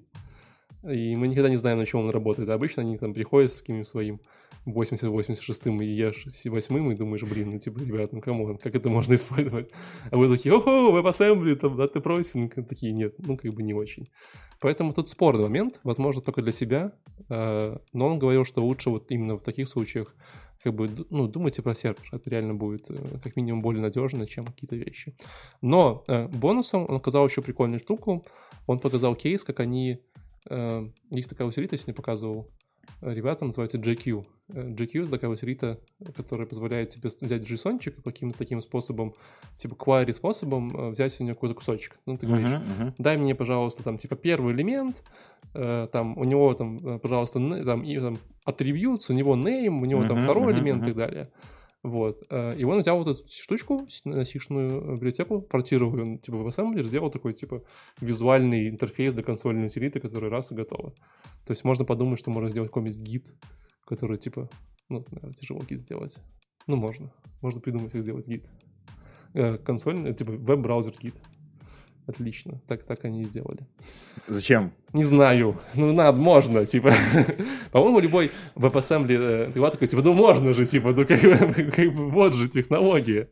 И 0.83 1.15
мы 1.15 1.27
никогда 1.27 1.49
не 1.49 1.57
знаем, 1.57 1.79
на 1.79 1.85
чем 1.85 2.01
он 2.01 2.09
работает. 2.11 2.49
обычно 2.49 2.83
они 2.83 2.97
там 2.97 3.13
приходят 3.13 3.53
с 3.53 3.61
каким-нибудь 3.61 3.87
своим 3.87 4.21
80-86 4.67 5.83
IE 5.83 6.11
8 6.45 6.91
и 6.91 6.95
думаешь, 6.95 7.23
блин, 7.23 7.51
ну 7.51 7.59
типа, 7.59 7.79
ребят, 7.79 8.13
ну 8.13 8.21
come 8.21 8.42
on, 8.42 8.57
как 8.57 8.75
это 8.75 8.89
можно 8.89 9.13
использовать? 9.15 9.71
А 10.11 10.17
вы 10.17 10.35
такие, 10.35 10.53
ого, 10.53 10.97
WebAssembly, 10.99 11.55
там, 11.55 11.77
data 11.77 11.99
processing, 11.99 12.55
такие, 12.67 12.91
нет, 12.93 13.15
ну 13.19 13.37
как 13.37 13.53
бы 13.53 13.63
не 13.63 13.73
очень. 13.73 14.09
Поэтому 14.59 14.93
тут 14.93 15.09
спорный 15.09 15.43
момент, 15.43 15.79
возможно, 15.83 16.21
только 16.21 16.41
для 16.41 16.51
себя, 16.51 16.93
а, 17.29 17.79
но 17.93 18.07
он 18.07 18.19
говорил, 18.19 18.45
что 18.45 18.65
лучше 18.65 18.89
вот 18.89 19.11
именно 19.11 19.35
в 19.35 19.43
таких 19.43 19.67
случаях 19.67 20.15
как 20.63 20.73
бы, 20.73 20.89
ну, 21.09 21.27
думайте 21.27 21.61
про 21.61 21.75
сервер, 21.75 22.03
это 22.11 22.29
реально 22.29 22.53
будет 22.55 22.89
э, 22.89 23.19
как 23.23 23.35
минимум 23.35 23.61
более 23.61 23.81
надежно, 23.81 24.27
чем 24.27 24.45
какие-то 24.45 24.75
вещи. 24.75 25.15
Но 25.61 26.03
э, 26.07 26.27
бонусом 26.27 26.85
он 26.89 26.97
показал 26.97 27.27
еще 27.27 27.41
прикольную 27.41 27.79
штуку, 27.79 28.25
он 28.65 28.79
показал 28.79 29.15
кейс, 29.15 29.43
как 29.43 29.59
они, 29.59 30.01
э, 30.49 30.89
есть 31.11 31.29
такая 31.29 31.47
усилитель, 31.47 31.77
сегодня 31.77 31.93
показывал, 31.93 32.49
ребята, 33.01 33.45
называется 33.45 33.77
JQ. 33.77 34.25
JQ— 34.49 35.01
это 35.03 35.11
такая 35.11 35.29
утилита, 35.29 35.79
которая 36.15 36.47
позволяет 36.47 36.89
тебе 36.89 37.09
взять 37.21 37.43
JSON 37.43 37.79
и 37.85 38.01
каким-то 38.01 38.37
таким 38.37 38.61
способом, 38.61 39.13
типа 39.57 39.73
query 39.73 40.13
способом 40.13 40.69
э, 40.75 40.89
взять 40.91 41.19
у 41.19 41.23
него 41.23 41.35
какой-то 41.35 41.55
кусочек. 41.55 41.97
Ну, 42.05 42.17
ты 42.17 42.27
говоришь, 42.27 42.47
uh-huh, 42.47 42.79
uh-huh. 42.79 42.93
дай 42.97 43.17
мне, 43.17 43.35
пожалуйста, 43.35 43.83
там, 43.83 43.97
типа, 43.97 44.15
первый 44.15 44.53
элемент, 44.53 44.95
э, 45.53 45.87
там, 45.91 46.17
у 46.17 46.23
него, 46.23 46.53
там, 46.53 46.77
э, 46.77 46.99
пожалуйста, 46.99 47.39
там, 47.65 47.83
и, 47.83 47.99
там, 47.99 48.17
attributes, 48.45 49.09
у 49.09 49.13
него 49.13 49.35
name, 49.35 49.81
у 49.81 49.85
него 49.85 50.03
uh-huh, 50.03 50.07
там 50.07 50.23
второй 50.23 50.53
uh-huh, 50.53 50.57
элемент 50.57 50.83
uh-huh. 50.83 50.85
и 50.85 50.87
так 50.87 50.95
далее. 50.95 51.29
Вот. 51.83 52.23
Э, 52.29 52.55
и 52.57 52.63
он 52.63 52.79
взял 52.81 52.97
вот 52.97 53.07
эту 53.07 53.29
штучку, 53.29 53.87
на 54.03 54.25
сишную 54.25 54.95
библиотеку, 54.95 55.41
портировал 55.41 55.97
ее 55.97 56.17
типа 56.17 56.37
в 56.37 56.47
ассемблер, 56.47 56.85
сделал 56.85 57.09
такой 57.11 57.33
типа 57.33 57.63
визуальный 58.01 58.69
интерфейс 58.69 59.13
для 59.13 59.23
консольной 59.23 59.67
утилиты, 59.67 59.99
который 59.99 60.29
раз 60.29 60.51
и 60.51 60.55
готово. 60.55 60.93
То 61.45 61.51
есть 61.51 61.63
можно 61.63 61.85
подумать, 61.85 62.19
что 62.19 62.31
можно 62.31 62.49
сделать 62.49 62.69
какой-нибудь 62.69 62.99
гид, 62.99 63.27
который 63.85 64.17
типа, 64.17 64.49
ну, 64.89 65.05
наверное, 65.11 65.35
тяжело 65.35 65.61
гид 65.61 65.79
сделать. 65.79 66.15
Ну, 66.65 66.75
можно. 66.75 67.11
Можно 67.41 67.61
придумать, 67.61 67.91
как 67.91 68.01
сделать 68.01 68.27
гид. 68.27 68.45
Э, 69.33 69.57
консоль, 69.57 70.13
типа 70.15 70.31
веб-браузер 70.31 70.93
гид. 70.99 71.15
Отлично. 72.07 72.61
Так, 72.67 72.83
так 72.83 73.03
они 73.03 73.23
и 73.23 73.25
сделали. 73.25 73.67
Зачем? 74.27 74.71
Не 74.93 75.03
знаю. 75.03 75.59
Ну, 75.75 75.91
надо, 75.91 76.17
можно, 76.17 76.65
типа. 76.65 76.93
По-моему, 77.71 77.99
любой 77.99 78.31
WebAssembly, 78.55 79.51
ты 79.51 79.59
такой, 79.59 79.87
типа, 79.89 80.01
ну 80.01 80.13
можно 80.13 80.53
же, 80.53 80.65
типа, 80.65 80.93
ну 80.93 81.05
как 81.05 81.21
бы, 81.21 81.63
как 81.75 81.93
бы 81.93 82.09
вот 82.09 82.33
же 82.33 82.47
технология. 82.47 83.29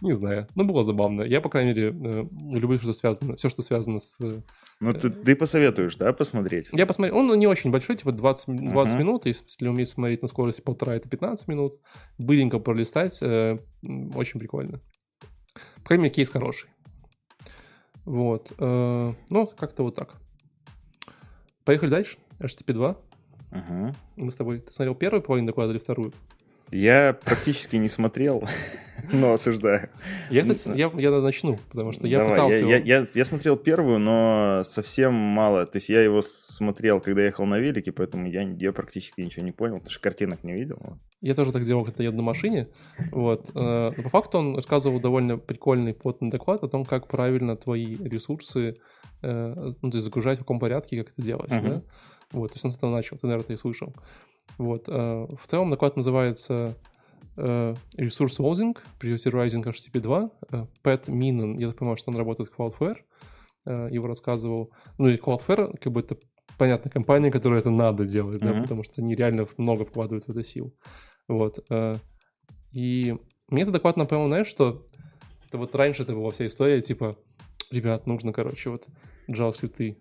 Не 0.00 0.14
знаю. 0.14 0.48
Ну, 0.56 0.64
было 0.64 0.82
забавно. 0.82 1.22
Я, 1.22 1.40
по 1.40 1.48
крайней 1.48 1.74
мере, 1.74 1.88
э, 1.90 2.24
люблю, 2.58 2.80
что 2.80 2.92
связано, 2.92 3.36
все, 3.36 3.48
что 3.48 3.62
связано 3.62 4.00
с... 4.00 4.18
Ну, 4.80 4.92
ты, 4.92 5.10
ты 5.10 5.36
посоветуешь, 5.36 5.94
да, 5.94 6.12
посмотреть? 6.12 6.70
Я 6.72 6.86
посмотрел. 6.86 7.18
Он 7.18 7.38
не 7.38 7.46
очень 7.46 7.70
большой, 7.70 7.96
типа 7.96 8.10
20, 8.10 8.46
20 8.48 8.94
uh-huh. 8.94 8.98
минут. 8.98 9.26
Если 9.26 9.68
уметь 9.68 9.90
смотреть 9.90 10.22
на 10.22 10.28
скорости 10.28 10.60
полтора, 10.60 10.96
это 10.96 11.08
15 11.08 11.46
минут. 11.46 11.74
Быренько 12.18 12.58
пролистать. 12.58 13.18
Э, 13.22 13.58
очень 14.14 14.40
прикольно. 14.40 14.80
По 15.76 15.84
крайней 15.84 16.04
мере, 16.04 16.14
кейс 16.14 16.30
хороший. 16.30 16.68
Вот. 18.06 18.52
Э, 18.58 19.12
ну, 19.28 19.46
как-то 19.46 19.82
вот 19.82 19.94
так. 19.94 20.14
Поехали 21.64 21.90
дальше. 21.90 22.16
HTTP 22.38 22.72
2. 22.72 22.96
Ага. 23.50 23.94
Мы 24.16 24.32
с 24.32 24.36
тобой... 24.36 24.60
Ты 24.60 24.72
смотрел 24.72 24.94
первую 24.94 25.22
половину 25.22 25.48
доклада 25.48 25.72
или 25.72 25.78
вторую? 25.78 26.12
Я 26.70 27.18
практически 27.24 27.76
не 27.76 27.88
смотрел, 27.88 28.44
но 29.12 29.32
осуждаю. 29.32 29.88
Я, 30.30 30.42
кстати, 30.42 30.76
я, 30.76 30.90
я 30.94 31.10
начну, 31.20 31.58
потому 31.70 31.92
что 31.92 32.06
я 32.06 32.18
Давай, 32.18 32.32
пытался... 32.32 32.56
Я, 32.56 32.60
его... 32.60 32.70
я, 32.70 32.98
я, 32.98 33.06
я 33.14 33.24
смотрел 33.24 33.56
первую, 33.56 33.98
но 33.98 34.62
совсем 34.64 35.14
мало. 35.14 35.66
То 35.66 35.76
есть 35.76 35.88
я 35.88 36.02
его 36.02 36.22
смотрел, 36.22 37.00
когда 37.00 37.22
ехал 37.22 37.46
на 37.46 37.58
велике, 37.58 37.92
поэтому 37.92 38.26
я, 38.26 38.42
я 38.42 38.72
практически 38.72 39.20
ничего 39.20 39.44
не 39.44 39.52
понял, 39.52 39.76
потому 39.76 39.90
что 39.90 40.00
картинок 40.00 40.44
не 40.44 40.54
видел. 40.54 40.98
Я 41.20 41.34
тоже 41.34 41.52
так 41.52 41.64
делал, 41.64 41.84
когда 41.84 42.04
еду 42.04 42.16
на 42.16 42.22
машине. 42.22 42.68
Вот. 43.12 43.50
Э, 43.54 43.92
но 43.96 44.02
по 44.02 44.08
факту 44.08 44.38
он 44.38 44.56
рассказывал 44.56 45.00
довольно 45.00 45.38
прикольный 45.38 45.94
плотный 45.94 46.30
доклад 46.30 46.62
о 46.62 46.68
том, 46.68 46.84
как 46.84 47.08
правильно 47.08 47.56
твои 47.56 47.96
ресурсы 47.96 48.76
э, 49.22 49.72
ну, 49.82 49.90
то 49.90 49.96
есть 49.96 50.04
загружать, 50.04 50.38
в 50.38 50.42
каком 50.42 50.58
порядке, 50.58 51.02
как 51.02 51.12
это 51.12 51.22
делать. 51.22 51.50
Uh-huh. 51.50 51.68
Да? 51.68 51.82
Вот, 52.32 52.48
то 52.48 52.54
есть 52.54 52.64
он 52.64 52.70
с 52.70 52.76
этого 52.76 52.90
начал, 52.90 53.16
ты, 53.16 53.26
наверное, 53.26 53.44
это 53.44 53.52
и 53.54 53.56
слышал. 53.56 53.94
Вот. 54.58 54.88
Э, 54.88 55.26
в 55.40 55.46
целом 55.46 55.70
доклад 55.70 55.96
называется 55.96 56.76
Resource 57.36 58.38
Housing, 58.38 58.76
Prioritizing 58.98 59.62
HTTP 59.62 60.00
2. 60.00 60.30
Пэт 60.82 61.08
Миннен, 61.08 61.58
я 61.58 61.68
так 61.68 61.78
понимаю, 61.78 61.96
что 61.96 62.10
он 62.10 62.16
работает 62.16 62.50
в 62.50 62.58
Cloudflare, 62.58 62.98
его 63.66 64.06
рассказывал. 64.06 64.72
Ну 64.96 65.08
и 65.08 65.18
Cloudflare, 65.18 65.76
как 65.78 65.92
бы 65.92 66.00
это 66.00 66.16
понятно, 66.56 66.90
компания, 66.90 67.30
которая 67.30 67.60
это 67.60 67.70
надо 67.70 68.06
делать, 68.06 68.40
mm-hmm. 68.40 68.54
да, 68.54 68.62
потому 68.62 68.82
что 68.84 69.02
они 69.02 69.14
реально 69.14 69.46
много 69.56 69.84
вкладывают 69.84 70.26
в 70.26 70.30
это 70.30 70.44
сил. 70.44 70.74
Вот. 71.28 71.64
Э, 71.70 71.96
и 72.72 73.16
мне 73.48 73.62
это 73.62 73.72
доклад 73.72 73.96
напомнил, 73.96 74.28
знаешь, 74.28 74.46
что 74.46 74.84
это 75.46 75.58
вот 75.58 75.74
раньше 75.74 76.02
это 76.02 76.14
была 76.14 76.30
вся 76.30 76.46
история, 76.46 76.80
типа, 76.80 77.16
ребят, 77.70 78.06
нужно, 78.06 78.32
короче, 78.32 78.70
вот 78.70 78.86
JavaScript 79.28 79.96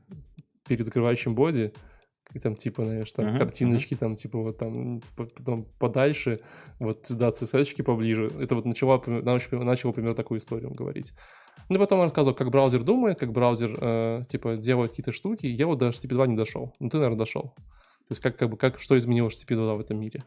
перед 0.68 0.86
закрывающим 0.86 1.36
боди, 1.36 1.74
и 2.36 2.40
там 2.40 2.56
типа, 2.56 2.86
знаешь, 2.86 3.12
там 3.12 3.26
uh-huh, 3.26 3.40
картиночки, 3.40 3.94
uh-huh. 3.94 4.00
там 4.00 4.16
типа 4.18 4.40
вот 4.40 4.58
там 4.58 5.02
потом 5.16 5.66
подальше, 5.80 6.42
вот 6.80 7.08
сюда 7.08 7.30
css 7.30 7.82
поближе. 7.82 8.30
Это 8.40 8.56
вот 8.56 8.66
начало, 8.66 9.02
начало, 9.08 9.64
начало 9.64 9.94
примерно 9.94 10.16
такую 10.16 10.42
историю 10.42 10.72
говорить. 10.72 11.14
Ну, 11.70 11.80
потом 11.80 12.00
он 12.00 12.06
рассказывал, 12.06 12.36
как 12.36 12.52
браузер 12.52 12.84
думает, 12.84 13.18
как 13.18 13.32
браузер, 13.32 13.78
э, 13.80 14.22
типа, 14.28 14.58
делает 14.58 14.92
какие-то 14.92 15.14
штуки. 15.14 15.48
Я 15.48 15.66
вот 15.66 15.80
до 15.80 15.88
HTTP 15.88 16.10
2 16.10 16.28
не 16.28 16.36
дошел. 16.36 16.76
Ну, 16.80 16.90
ты, 16.90 16.98
наверное, 16.98 17.20
дошел. 17.20 17.54
То 18.08 18.12
есть, 18.12 18.22
как, 18.22 18.38
как 18.38 18.50
бы, 18.50 18.58
как, 18.58 18.80
что 18.80 18.98
изменилось 18.98 19.42
HTTP 19.42 19.56
2 19.56 19.76
в 19.76 19.80
этом 19.80 20.00
мире? 20.00 20.22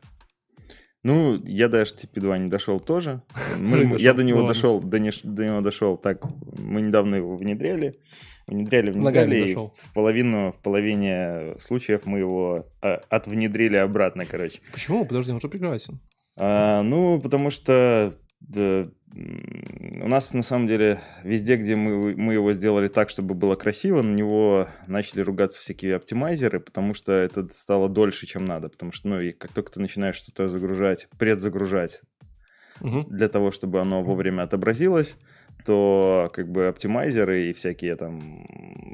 Ну, 1.04 1.40
я 1.44 1.68
до 1.68 1.82
HTTP 1.82 2.20
2 2.20 2.38
не 2.38 2.48
дошел 2.48 2.80
тоже. 2.80 3.22
Мы, 3.58 3.96
я 3.98 4.14
до 4.14 4.24
него 4.24 4.42
дошел, 4.44 4.80
до, 4.80 4.98
не, 4.98 5.10
до 5.22 5.44
него 5.44 5.60
дошел 5.60 5.96
так. 5.96 6.22
Мы 6.58 6.80
недавно 6.80 7.16
его 7.16 7.36
внедряли. 7.36 7.98
Внедряли, 8.46 8.90
внедряли, 8.90 9.50
и 9.50 9.54
в 9.54 9.92
половину, 9.92 10.52
в 10.52 10.62
половине 10.62 11.54
случаев 11.58 12.06
мы 12.06 12.20
его 12.20 12.66
а, 12.80 13.00
отвнедрили 13.10 13.76
обратно, 13.76 14.24
короче. 14.24 14.60
Почему? 14.72 15.04
Подожди, 15.04 15.32
он 15.32 15.36
уже 15.36 15.48
прекрасен. 15.48 16.00
А, 16.36 16.82
ну, 16.82 17.20
потому 17.20 17.50
что 17.50 18.12
да, 18.40 18.88
у 19.14 20.08
нас 20.08 20.32
на 20.34 20.42
самом 20.42 20.68
деле 20.68 21.00
везде, 21.24 21.56
где 21.56 21.76
мы, 21.76 22.14
мы 22.16 22.34
его 22.34 22.52
сделали 22.52 22.88
так, 22.88 23.08
чтобы 23.10 23.34
было 23.34 23.54
красиво, 23.54 24.02
на 24.02 24.14
него 24.14 24.68
начали 24.86 25.20
ругаться 25.20 25.60
всякие 25.60 25.96
оптимайзеры, 25.96 26.60
потому 26.60 26.94
что 26.94 27.12
это 27.12 27.48
стало 27.52 27.88
дольше, 27.88 28.26
чем 28.26 28.44
надо. 28.44 28.68
Потому 28.68 28.92
что, 28.92 29.08
ну, 29.08 29.20
и 29.20 29.32
как 29.32 29.52
только 29.52 29.72
ты 29.72 29.80
начинаешь 29.80 30.16
что-то 30.16 30.48
загружать, 30.48 31.08
предзагружать, 31.18 32.02
угу. 32.80 33.04
для 33.08 33.28
того, 33.28 33.50
чтобы 33.50 33.80
оно 33.80 34.02
вовремя 34.02 34.42
отобразилось, 34.42 35.16
то 35.64 36.30
как 36.32 36.50
бы 36.50 36.68
оптимайзеры 36.68 37.50
и 37.50 37.52
всякие 37.52 37.96
там 37.96 38.46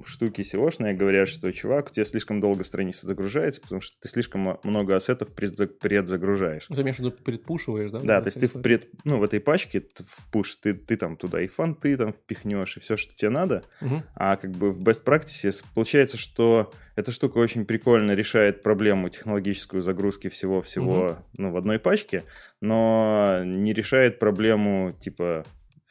штуки 0.07 0.43
SEO-шные 0.43 0.95
говорят, 0.95 1.29
что, 1.29 1.53
чувак, 1.53 1.89
у 1.89 1.91
тебя 1.91 2.05
слишком 2.05 2.41
долго 2.41 2.65
страница 2.65 3.07
загружается, 3.07 3.61
потому 3.61 3.81
что 3.81 3.97
ты 4.01 4.09
слишком 4.09 4.59
много 4.63 4.97
ассетов 4.97 5.35
предзагружаешь. 5.35 6.67
Ну, 6.69 6.77
ты 6.77 6.83
имеешь 6.83 6.97
в 6.97 7.01
виду 7.01 7.13
предпушиваешь, 7.13 7.91
да? 7.91 8.01
Да, 8.01 8.21
то 8.21 8.29
есть 8.29 8.41
ты 8.41 8.47
в, 8.47 8.61
пред, 8.61 8.89
ну, 9.05 9.19
в 9.19 9.23
этой 9.23 9.41
пачке 9.41 9.81
в 9.81 10.31
пуш, 10.31 10.57
ты, 10.57 10.75
ты 10.75 10.97
там 10.97 11.17
туда 11.17 11.41
и 11.41 11.47
фонты 11.47 11.97
там 11.97 12.13
впихнешь, 12.13 12.77
и 12.77 12.81
все, 12.81 12.97
что 12.97 13.15
тебе 13.15 13.31
надо, 13.31 13.65
угу. 13.81 14.03
а 14.15 14.37
как 14.37 14.51
бы 14.53 14.71
в 14.71 14.81
best 14.81 15.05
practices 15.05 15.65
получается, 15.75 16.17
что 16.19 16.73
эта 16.97 17.13
штука 17.13 17.39
очень 17.39 17.65
прикольно 17.65 18.13
решает 18.13 18.63
проблему 18.63 19.09
технологическую 19.09 19.83
загрузки 19.83 20.29
всего-всего 20.29 21.05
угу. 21.05 21.17
ну, 21.37 21.51
в 21.53 21.57
одной 21.57 21.79
пачке, 21.79 22.25
но 22.61 23.43
не 23.45 23.73
решает 23.73 24.19
проблему 24.19 24.93
типа 24.99 25.45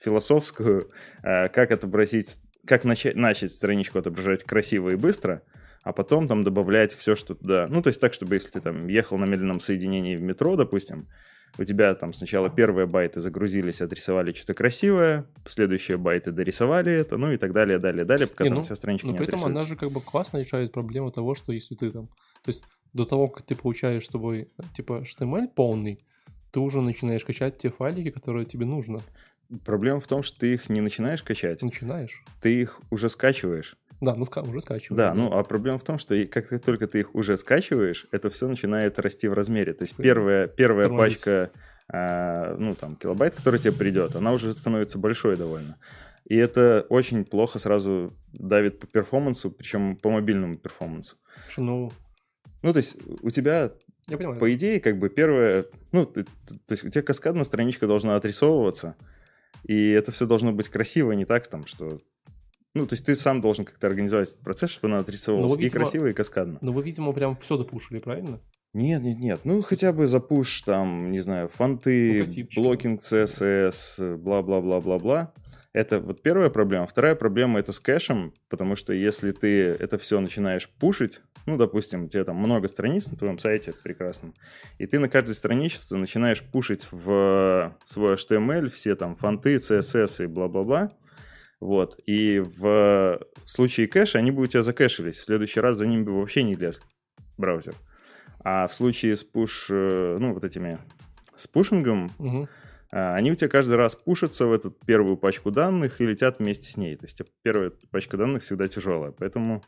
философскую, 0.03 0.91
э, 1.24 1.50
как 1.50 1.72
отобразить, 1.72 2.39
как 2.65 2.83
начать, 2.83 3.15
начать 3.15 3.51
страничку 3.51 4.00
отображать 4.00 4.43
красиво 4.43 4.89
и 4.89 4.95
быстро, 4.95 5.41
а 5.83 5.93
потом 5.93 6.27
там 6.27 6.43
добавлять 6.43 6.93
все, 6.93 7.15
что 7.15 7.36
туда. 7.36 7.67
Ну, 7.69 7.81
то 7.81 7.89
есть 7.89 8.00
так, 8.00 8.13
чтобы 8.13 8.36
если 8.36 8.51
ты 8.51 8.62
там 8.62 8.88
ехал 8.88 9.17
на 9.17 9.25
медленном 9.25 9.60
соединении 9.60 10.15
в 10.15 10.22
метро, 10.22 10.55
допустим, 10.55 11.07
у 11.57 11.63
тебя 11.63 11.93
там 11.93 12.13
сначала 12.13 12.50
первые 12.50 12.88
байты 12.88 13.19
загрузились, 13.19 13.81
отрисовали 13.81 14.33
что-то 14.33 14.53
красивое, 14.55 15.25
следующие 15.45 15.98
байты 15.98 16.31
дорисовали 16.31 16.91
это, 16.91 17.17
ну 17.17 17.31
и 17.31 17.38
так 17.38 17.53
далее, 17.53 17.77
далее, 17.77 18.05
далее, 18.05 18.27
пока 18.27 18.45
не, 18.45 18.50
там 18.50 18.57
ну, 18.57 18.63
вся 18.63 18.75
страничка 18.75 19.07
но 19.07 19.13
не 19.13 19.19
при 19.19 19.27
этом 19.27 19.43
она 19.43 19.62
же 19.62 19.75
как 19.75 19.91
бы 19.91 20.01
классно 20.01 20.39
решает 20.39 20.72
проблему 20.72 21.12
того, 21.12 21.36
что 21.36 21.53
если 21.53 21.75
ты 21.75 21.91
там... 21.91 22.07
То 22.43 22.50
есть 22.50 22.63
до 22.93 23.05
того, 23.05 23.27
как 23.27 23.45
ты 23.45 23.55
получаешь 23.55 24.05
с 24.05 24.10
тобой 24.10 24.50
типа 24.75 25.03
HTML 25.03 25.48
полный, 25.53 26.00
ты 26.51 26.60
уже 26.60 26.81
начинаешь 26.81 27.25
качать 27.25 27.57
те 27.57 27.69
файлики, 27.69 28.12
которые 28.12 28.45
тебе 28.45 28.65
нужно. 28.65 29.00
Проблема 29.65 30.00
в 30.00 30.07
том, 30.07 30.24
что 30.24 30.39
ты 30.39 30.53
их 30.53 30.69
не 30.69 30.81
начинаешь 30.81 31.24
качать. 31.24 31.62
Начинаешь. 31.62 32.24
Ты 32.41 32.62
их 32.62 32.79
уже 32.89 33.10
скачиваешь. 33.10 33.75
Да, 34.01 34.15
ну 34.15 34.25
уже 34.25 34.62
скачиваю. 34.62 34.98
Да, 34.98 35.13
ну 35.13 35.31
а 35.31 35.43
проблема 35.43 35.77
в 35.77 35.83
том, 35.83 35.98
что 35.98 36.25
как 36.25 36.48
только 36.62 36.88
ты 36.88 37.01
их 37.01 37.15
уже 37.15 37.38
скачиваешь, 37.38 38.05
это 38.12 38.29
все 38.29 38.48
начинает 38.48 39.00
расти 39.00 39.27
в 39.27 39.33
размере. 39.33 39.74
То 39.74 39.83
есть 39.83 39.95
первая, 39.95 40.48
первая 40.48 40.88
Тормозить. 40.88 41.17
пачка, 41.19 41.51
а, 41.88 42.55
ну 42.57 42.75
там, 42.75 42.95
килобайт, 42.95 43.36
который 43.36 43.60
тебе 43.60 43.72
придет, 43.72 44.15
она 44.15 44.33
уже 44.33 44.51
становится 44.53 44.98
большой 44.98 45.38
довольно. 45.38 45.77
И 46.25 46.36
это 46.36 46.86
очень 46.89 47.25
плохо 47.25 47.60
сразу 47.60 48.13
давит 48.33 48.79
по 48.79 48.88
перформансу, 48.88 49.51
причем 49.51 49.95
по 49.98 50.10
мобильному 50.10 50.57
перформансу. 50.57 51.15
Ну, 51.57 51.91
Ну, 52.62 52.72
то 52.74 52.77
есть 52.77 52.98
у 53.22 53.29
тебя 53.29 53.74
я 54.07 54.17
понимаю. 54.17 54.39
по 54.39 54.53
идее, 54.53 54.79
как 54.79 55.00
бы 55.00 55.10
первое, 55.10 55.65
ну, 55.91 56.05
ты- 56.05 56.24
т- 56.24 56.29
то 56.65 56.72
есть 56.72 56.83
у 56.86 56.89
тебя 56.89 57.01
каскадная 57.03 57.43
страничка 57.43 57.88
должна 57.88 58.15
отрисовываться, 58.15 58.95
и 59.63 59.89
это 59.89 60.12
все 60.12 60.25
должно 60.25 60.51
быть 60.51 60.70
красиво, 60.70 61.12
не 61.13 61.25
так 61.25 61.48
там, 61.48 61.65
что... 61.65 62.00
Ну, 62.75 62.88
то 62.88 62.93
есть 62.93 63.05
ты 63.05 63.15
сам 63.15 63.39
должен 63.39 63.65
как-то 63.65 63.86
организовать 63.88 64.29
этот 64.29 64.41
процесс, 64.43 64.72
чтобы 64.72 64.93
она 64.93 65.01
отрисовывалась 65.01 65.51
Ну, 65.51 65.55
вы, 65.58 65.62
и 65.62 65.65
видимо- 65.65 65.84
красиво, 65.84 66.08
и 66.08 66.13
каскадно. 66.13 66.58
Но 66.62 66.72
вы, 66.72 66.82
видимо, 66.84 67.12
прям 67.12 67.36
все 67.38 67.55
запушили, 67.58 68.00
правильно? 68.00 68.39
Нет, 68.74 69.03
нет, 69.03 69.20
нет. 69.20 69.41
Ну, 69.43 69.62
хотя 69.62 69.93
бы 69.93 70.08
запуш, 70.08 70.62
там, 70.63 71.12
не 71.12 71.20
знаю, 71.20 71.48
фонты, 71.50 72.48
блокинг 72.55 73.01
CSS, 73.01 74.17
бла-бла-бла-бла-бла. 74.17 75.32
Это 75.74 76.00
вот 76.00 76.22
первая 76.22 76.51
проблема. 76.51 76.86
Вторая 76.86 77.15
проблема 77.15 77.60
это 77.60 77.72
с 77.72 77.80
кэшем, 77.80 78.34
потому 78.48 78.75
что 78.75 78.94
если 78.94 79.32
ты 79.32 79.70
это 79.70 79.98
все 79.98 80.20
начинаешь 80.20 80.70
пушить, 80.70 81.22
ну, 81.48 81.58
допустим, 81.58 82.06
у 82.06 82.08
тебя 82.08 82.24
там 82.24 82.36
много 82.36 82.68
страниц 82.68 83.10
на 83.10 83.18
твоем 83.18 83.39
сайте 83.39 83.74
прекрасном, 83.84 84.36
и 84.77 84.86
ты 84.86 85.00
на 85.00 85.10
каждой 85.10 85.34
странице 85.34 85.98
начинаешь 85.98 86.44
пушить 86.44 86.88
в 86.92 87.75
свой 87.86 88.13
HTML 88.13 88.70
все 88.70 88.96
там 88.96 89.15
фонты, 89.15 89.56
CSS 89.56 90.25
и 90.25 90.27
бла-бла-бла, 90.27 90.92
вот, 91.60 92.00
и 92.06 92.39
в 92.39 93.20
случае 93.46 93.88
кэша 93.88 94.20
они 94.20 94.30
бы 94.30 94.44
у 94.44 94.48
тебя 94.48 94.62
закэшились, 94.62 95.18
в 95.18 95.25
следующий 95.25 95.60
раз 95.60 95.77
за 95.77 95.88
ними 95.88 96.03
бы 96.03 96.20
вообще 96.20 96.44
не 96.44 96.56
лез 96.56 96.84
браузер. 97.38 97.74
А 98.44 98.68
в 98.68 98.74
случае 98.74 99.15
с 99.15 99.24
пуш, 99.24 99.68
э, 99.72 100.18
ну, 100.20 100.34
вот 100.34 100.44
этими, 100.44 100.77
с 101.36 101.48
пушингом, 101.48 102.12
Мгм. 102.20 102.48
А, 102.95 103.15
они 103.15 103.31
у 103.31 103.35
тебя 103.35 103.50
каждый 103.50 103.75
раз 103.75 103.95
пушатся 103.95 104.45
в 104.45 104.53
эту 104.53 104.69
первую 104.69 105.17
пачку 105.17 105.50
данных 105.50 106.00
и 106.00 106.05
летят 106.05 106.38
вместе 106.39 106.69
с 106.69 106.77
ней. 106.77 106.95
То 106.95 107.05
есть 107.05 107.19
первая 107.41 107.71
пачка 107.91 108.17
данных 108.17 108.43
всегда 108.43 108.67
тяжелая, 108.67 109.12
поэтому 109.12 109.63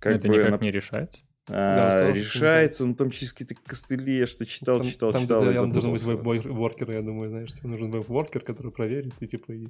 как 0.00 0.16
это 0.16 0.26
бы 0.28 0.34
никак 0.36 0.50
нап- 0.54 0.62
не 0.64 0.72
решается. 0.72 1.22
а, 1.48 2.02
Да, 2.06 2.12
решается, 2.12 2.86
ну 2.86 2.94
там 2.94 3.10
через 3.10 3.32
какие-то 3.32 3.54
костыли, 3.66 4.18
я 4.18 4.26
что 4.26 4.44
читал, 4.46 4.78
Там- 4.80 4.88
читал, 4.90 5.12
там 5.12 5.22
читал, 5.22 5.44
и 5.48 5.52
рядом 5.52 5.72
должен 5.72 5.92
быть 5.92 6.02
веб-воркер, 6.02 6.90
я 6.90 7.02
думаю, 7.02 7.30
знаешь, 7.30 7.52
тебе 7.52 7.68
нужен 7.68 7.90
веб-воркер, 7.90 8.40
который 8.42 8.72
проверит, 8.72 9.12
и 9.20 9.26
типа... 9.26 9.52
И... 9.52 9.68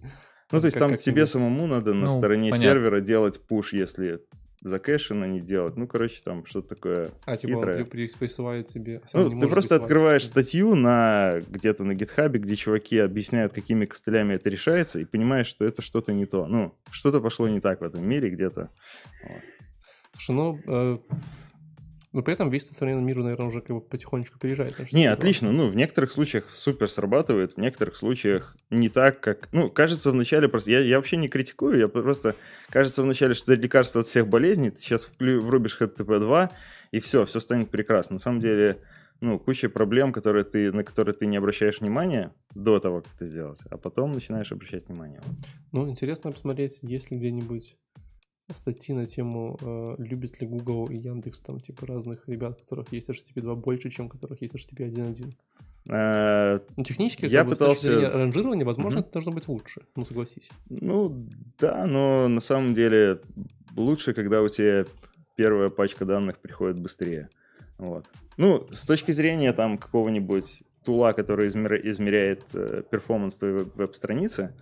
Ну, 0.53 0.61
то 0.61 0.65
есть 0.67 0.75
как- 0.75 0.81
там 0.81 0.91
как 0.93 1.01
тебе 1.01 1.27
самому 1.27 1.67
надо 1.67 1.93
на 1.95 2.03
Ну, 2.03 2.09
стороне 2.09 2.51
понятно. 2.51 2.61
сервера 2.71 3.01
делать 3.01 3.41
пуш, 3.47 3.73
если 3.73 4.21
закэшено 4.63 5.25
не 5.25 5.41
делать. 5.41 5.77
Ну, 5.77 5.87
короче, 5.87 6.21
там 6.23 6.45
что-то 6.45 6.69
такое 6.75 7.11
А, 7.25 7.37
типа 7.37 7.53
он 7.53 7.59
хитрое. 7.59 7.85
при- 7.85 8.09
присваивает 8.09 8.69
тебе... 8.69 9.01
а 9.13 9.19
Ну, 9.19 9.41
ты 9.41 9.49
просто 9.49 9.77
открываешь 9.77 10.25
статью 10.25 10.75
на 10.75 11.41
где-то 11.49 11.85
на 11.85 11.95
гитхабе, 11.95 12.39
где 12.41 12.57
чуваки 12.57 12.99
объясняют, 12.99 13.53
какими 13.53 13.87
костылями 13.87 14.35
это 14.35 14.51
решается, 14.51 15.01
и 15.01 15.05
понимаешь, 15.05 15.47
что 15.47 15.65
это 15.65 15.83
что-то 15.83 16.13
не 16.13 16.27
то. 16.27 16.47
Ну, 16.47 16.75
что-то 16.91 17.21
пошло 17.21 17.49
не 17.49 17.61
так 17.61 17.81
в 17.81 17.85
этом 17.85 18.07
мире 18.07 18.31
где-то. 18.31 18.71
Слушай, 20.13 20.37
ну... 20.37 20.61
э, 20.67 20.99
Но 22.13 22.23
при 22.23 22.35
этом 22.35 22.51
весь 22.51 22.69
современный 22.69 23.05
мир, 23.05 23.19
наверное, 23.19 23.47
уже 23.47 23.61
как 23.61 23.77
бы 23.77 23.81
потихонечку 23.81 24.39
переезжает. 24.39 24.77
Не, 24.79 24.85
62. 24.85 25.13
отлично. 25.13 25.53
Ну, 25.53 25.69
в 25.69 25.77
некоторых 25.77 26.11
случаях 26.11 26.51
супер 26.51 26.91
срабатывает, 26.91 27.55
в 27.55 27.59
некоторых 27.59 27.95
случаях 27.95 28.57
не 28.69 28.89
так, 28.89 29.21
как... 29.21 29.49
Ну, 29.53 29.71
кажется, 29.71 30.11
вначале 30.11 30.49
просто... 30.49 30.73
Я, 30.73 30.81
я 30.81 30.97
вообще 30.97 31.17
не 31.17 31.29
критикую, 31.29 31.79
я 31.79 31.87
просто... 31.87 32.35
Кажется 32.69 33.05
вначале, 33.05 33.35
что 33.35 33.53
это 33.53 33.63
лекарство 33.63 34.01
от 34.01 34.09
всех 34.09 34.27
болезней, 34.27 34.71
ты 34.71 34.81
сейчас 34.81 35.11
врубишь 35.21 35.79
HTTP2, 35.81 36.51
и 36.91 36.99
все, 36.99 37.25
все 37.27 37.39
станет 37.39 37.71
прекрасно. 37.71 38.15
На 38.15 38.21
самом 38.21 38.41
деле, 38.41 38.79
ну, 39.21 39.39
куча 39.39 39.69
проблем, 39.69 40.13
которые 40.13 40.45
ты, 40.45 40.73
на 40.73 40.83
которые 40.83 41.15
ты 41.15 41.27
не 41.27 41.37
обращаешь 41.37 41.81
внимания 41.81 42.35
до 42.57 42.81
того, 42.81 43.03
как 43.03 43.15
это 43.15 43.25
сделать, 43.27 43.61
а 43.71 43.77
потом 43.77 44.11
начинаешь 44.11 44.51
обращать 44.51 44.89
внимание. 44.89 45.21
Ну, 45.71 45.89
интересно 45.89 46.33
посмотреть, 46.33 46.81
есть 46.83 47.11
ли 47.13 47.19
где-нибудь 47.19 47.77
статьи 48.55 48.95
на 48.95 49.07
тему, 49.07 49.59
э, 49.61 49.95
любит 49.99 50.41
ли 50.41 50.47
Google 50.47 50.87
и 50.87 50.97
Яндекс, 50.97 51.41
там, 51.41 51.61
типа, 51.61 51.87
разных 51.87 52.29
ребят, 52.29 52.59
у 52.59 52.63
которых 52.63 52.93
есть 52.93 53.09
HTTP 53.09 53.41
2 53.43 53.55
больше, 53.55 53.91
чем 53.91 54.07
у 54.07 54.09
которых 54.09 54.43
есть 54.43 54.55
HTTP 54.55 54.87
1.1. 54.91 55.35
Э, 55.89 56.59
Ну, 56.77 56.85
технически, 56.85 57.27
Я 57.27 57.41
как 57.41 57.49
бы, 57.49 57.57
пытался- 57.57 57.83
зрения 57.93 58.09
ранжирования, 58.09 58.65
возможно, 58.67 59.01
это 59.01 59.13
должно 59.13 59.33
быть 59.33 59.49
лучше. 59.49 59.83
Ну, 59.97 60.05
согласись. 60.05 60.51
Ну, 60.69 61.29
да, 61.59 61.87
но 61.87 62.29
на 62.29 62.41
самом 62.41 62.75
деле 62.75 63.21
лучше, 63.77 64.13
когда 64.13 64.43
у 64.43 64.49
тебя 64.49 64.85
первая 65.37 65.71
пачка 65.71 66.05
данных 66.05 66.39
приходит 66.39 66.79
быстрее. 66.79 67.29
Вот. 67.79 68.05
Ну, 68.37 68.67
с 68.71 68.85
точки 68.87 69.11
зрения 69.13 69.53
там 69.53 69.79
какого-нибудь 69.79 70.63
тула, 70.85 71.13
который 71.13 71.49
измер- 71.49 71.81
измеряет 71.91 72.43
э, 72.55 72.83
перформанс 72.91 73.37
твоей 73.37 73.55
веб- 73.55 73.75
веб-страницы, 73.77 74.55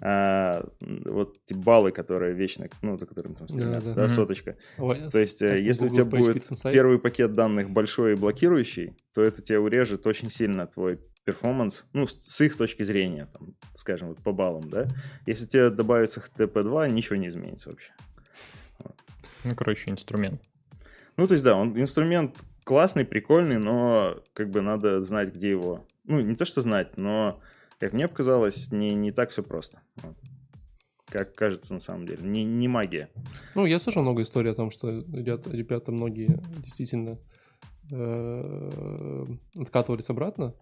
а, 0.00 0.68
вот 0.80 1.36
эти 1.44 1.54
баллы, 1.56 1.90
которые 1.90 2.34
вечно, 2.34 2.68
ну, 2.82 2.98
за 2.98 3.06
которыми 3.06 3.34
там 3.34 3.48
стремятся, 3.48 3.90
Да-да. 3.94 4.02
да, 4.02 4.06
Мгм. 4.06 4.14
соточка. 4.14 4.56
Ой, 4.78 5.10
То 5.10 5.18
есть, 5.18 5.40
э, 5.42 5.54
как 5.54 5.60
если 5.60 5.86
у 5.86 5.90
тебя 5.90 6.04
будет 6.04 6.46
первый 6.64 6.98
пакет 6.98 7.34
данных 7.34 7.70
большой 7.70 8.12
и 8.12 8.16
блокирующий, 8.16 8.96
то 9.14 9.22
это 9.22 9.40
тебе 9.42 9.58
урежет 9.58 10.06
очень 10.06 10.30
сильно 10.30 10.66
твой 10.66 11.00
перформанс, 11.24 11.86
ну, 11.92 12.06
с, 12.06 12.14
с 12.24 12.40
их 12.42 12.56
точки 12.56 12.82
зрения, 12.82 13.28
там, 13.32 13.54
скажем, 13.74 14.08
вот 14.08 14.22
по 14.22 14.32
баллам, 14.32 14.68
да. 14.70 14.86
Если 15.26 15.46
тебе 15.46 15.70
добавится 15.70 16.20
HTTP2, 16.20 16.90
ничего 16.90 17.16
не 17.16 17.28
изменится 17.28 17.70
вообще. 17.70 17.92
Ну, 19.44 19.54
короче, 19.54 19.90
инструмент. 19.90 20.42
Ну, 21.16 21.26
то 21.26 21.32
есть, 21.32 21.44
да, 21.44 21.56
он 21.56 21.78
инструмент 21.80 22.36
классный, 22.64 23.04
прикольный, 23.04 23.58
но 23.58 24.22
как 24.34 24.50
бы 24.50 24.60
надо 24.60 25.00
знать, 25.02 25.32
где 25.34 25.50
его... 25.50 25.86
Ну, 26.04 26.20
не 26.20 26.34
то, 26.34 26.44
что 26.44 26.60
знать, 26.60 26.96
но, 26.96 27.40
как 27.78 27.92
мне 27.92 28.08
показалось, 28.08 28.70
не, 28.70 28.94
не 28.94 29.12
так 29.12 29.30
все 29.30 29.42
просто. 29.42 29.80
Вот. 30.02 30.16
Как 31.06 31.34
кажется 31.34 31.72
на 31.72 31.80
самом 31.80 32.06
деле. 32.06 32.20
Не, 32.22 32.44
не 32.44 32.68
магия. 32.68 33.10
Ну, 33.54 33.64
я 33.64 33.78
слышал 33.78 34.02
много 34.02 34.22
историй 34.22 34.50
о 34.50 34.54
том, 34.54 34.70
что 34.70 34.90
ребята, 34.90 35.92
многие 35.92 36.40
действительно 36.58 37.18
э, 37.92 39.24
откатывались 39.58 40.10
обратно. 40.10 40.54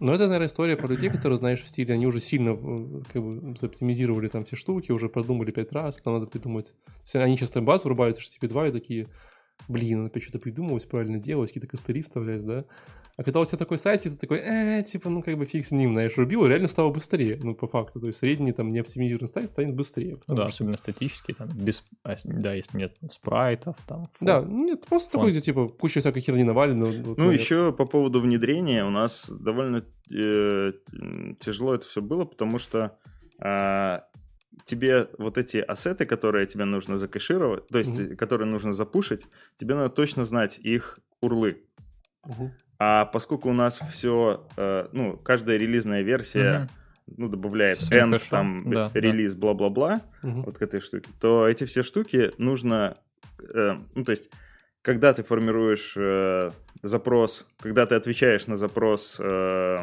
Но 0.00 0.12
это, 0.12 0.24
наверное, 0.24 0.48
история 0.48 0.76
про 0.76 0.88
людей, 0.88 1.08
которые, 1.08 1.38
знаешь, 1.38 1.62
в 1.62 1.68
стиле, 1.68 1.94
они 1.94 2.06
уже 2.06 2.18
сильно 2.18 2.50
э, 2.50 3.02
как 3.12 3.22
бы 3.22 3.56
заоптимизировали 3.56 4.28
там 4.28 4.44
все 4.44 4.56
штуки, 4.56 4.90
уже 4.90 5.08
продумали 5.08 5.52
пять 5.52 5.70
раз, 5.72 5.96
там 6.02 6.14
надо 6.14 6.26
придумать. 6.26 6.74
Они 7.12 7.38
часто 7.38 7.60
баз 7.60 7.84
врубают 7.84 8.18
HTTP2 8.18 8.68
и 8.68 8.72
такие, 8.72 9.08
блин, 9.68 10.04
надо 10.04 10.20
что-то 10.20 10.40
придумывать, 10.40 10.88
правильно 10.88 11.18
делать, 11.18 11.50
какие-то 11.50 11.68
костыли 11.68 12.02
вставлять, 12.02 12.44
да. 12.44 12.64
А 13.16 13.22
когда 13.22 13.40
у 13.40 13.44
тебя 13.44 13.58
такой 13.58 13.78
сайт, 13.78 14.06
и 14.06 14.10
ты 14.10 14.16
такой, 14.16 14.38
э, 14.38 14.82
типа, 14.82 15.08
ну 15.08 15.22
как 15.22 15.38
бы 15.38 15.46
фиг 15.46 15.64
с 15.64 15.70
ним, 15.70 15.92
знаешь, 15.92 16.16
рубил, 16.16 16.46
реально 16.46 16.66
стало 16.68 16.90
быстрее, 16.90 17.38
ну 17.42 17.54
по 17.54 17.66
факту. 17.68 18.00
То 18.00 18.08
есть 18.08 18.18
средний 18.18 18.52
там 18.52 18.70
неоптимизированный 18.70 19.28
сайт 19.28 19.50
станет 19.50 19.74
быстрее. 19.76 20.18
Ну 20.26 20.34
да, 20.34 20.42
что- 20.42 20.48
особенно 20.48 20.76
статические, 20.76 21.34
там, 21.36 21.48
без, 21.48 21.84
а, 22.02 22.16
да, 22.24 22.54
если 22.54 22.78
нет 22.78 22.96
спрайтов, 23.10 23.76
там. 23.86 24.08
фон. 24.14 24.26
Да, 24.26 24.40
нет, 24.42 24.84
просто 24.86 25.12
такой, 25.12 25.26
Фон. 25.26 25.30
где 25.30 25.40
типа 25.40 25.68
куча 25.68 26.00
всякой 26.00 26.22
херни 26.22 26.42
навалена. 26.42 26.86
вот, 26.86 27.18
Ну, 27.18 27.30
э, 27.30 27.34
еще 27.34 27.72
по 27.72 27.84
поводу 27.86 28.20
внедрения 28.20 28.84
у 28.84 28.90
нас 28.90 29.30
довольно 29.30 29.84
э, 30.10 30.72
тяжело 31.38 31.74
это 31.74 31.86
все 31.86 32.02
было, 32.02 32.24
потому 32.24 32.58
что 32.58 32.98
а, 33.38 34.04
тебе 34.64 35.08
вот 35.18 35.38
эти 35.38 35.58
ассеты, 35.58 36.06
которые 36.06 36.46
тебе 36.46 36.64
нужно 36.64 36.98
закэшировать, 36.98 37.66
то 37.68 37.78
есть, 37.78 37.98
э, 37.98 38.16
которые 38.16 38.48
нужно 38.48 38.72
запушить, 38.72 39.26
тебе 39.56 39.74
надо 39.74 39.88
точно 39.88 40.24
знать 40.24 40.58
их 40.58 40.98
урлы. 41.20 41.62
мгм. 42.26 42.52
А 42.78 43.04
поскольку 43.06 43.50
у 43.50 43.52
нас 43.52 43.80
все, 43.90 44.46
ну, 44.92 45.16
каждая 45.22 45.56
релизная 45.56 46.02
версия, 46.02 46.58
Мгм. 46.58 46.68
ну, 47.18 47.28
добавляет 47.28 47.80
своим 47.80 48.08
end, 48.12 48.18
хэшом, 48.18 48.28
там, 48.30 48.70
да, 48.70 48.90
да. 48.92 49.00
релиз, 49.00 49.34
бла-бла-бла, 49.34 50.02
Мгм. 50.22 50.42
вот 50.44 50.58
к 50.58 50.62
этой 50.62 50.80
штуке, 50.80 51.08
то 51.20 51.46
эти 51.48 51.64
все 51.64 51.82
штуки 51.82 52.32
нужно, 52.38 52.96
э, 53.40 53.76
ну, 53.94 54.04
то 54.04 54.10
есть, 54.10 54.30
когда 54.82 55.12
ты 55.12 55.22
формируешь 55.22 55.94
э, 55.96 56.50
запрос, 56.82 57.46
когда 57.60 57.86
ты 57.86 57.94
отвечаешь 57.94 58.46
на 58.46 58.56
запрос, 58.56 59.18
э, 59.22 59.78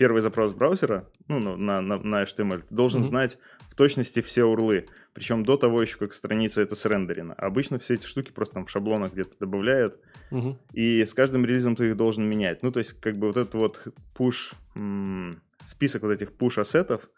первый 0.00 0.22
запрос 0.22 0.54
браузера, 0.54 1.10
ну, 1.28 1.38
на, 1.58 1.82
на, 1.82 1.98
на 1.98 2.22
HTML, 2.22 2.62
ты 2.62 2.74
должен 2.74 3.00
Мгм. 3.00 3.08
знать 3.08 3.36
в 3.68 3.74
точности 3.74 4.22
все 4.22 4.44
урлы, 4.44 4.86
причем 5.12 5.44
до 5.44 5.58
того 5.58 5.82
еще, 5.82 5.98
как 5.98 6.14
страница 6.14 6.62
это 6.62 6.74
срендерена. 6.74 7.34
Обычно 7.34 7.78
все 7.78 7.94
эти 7.94 8.06
штуки 8.06 8.30
просто 8.32 8.54
там 8.54 8.64
в 8.64 8.70
шаблонах 8.70 9.12
где-то 9.12 9.36
добавляют, 9.38 10.00
Мгм. 10.30 10.58
и 10.72 11.04
с 11.04 11.12
каждым 11.12 11.44
релизом 11.44 11.76
ты 11.76 11.90
их 11.90 11.98
должен 11.98 12.26
менять. 12.26 12.62
Ну, 12.62 12.72
то 12.72 12.78
есть, 12.78 12.98
как 12.98 13.18
бы 13.18 13.26
вот 13.26 13.36
этот 13.36 13.54
вот 13.56 13.88
push, 14.16 14.54
м, 14.74 15.42
список 15.64 16.00
вот 16.00 16.12
этих 16.12 16.30
push-ассетов, 16.32 17.10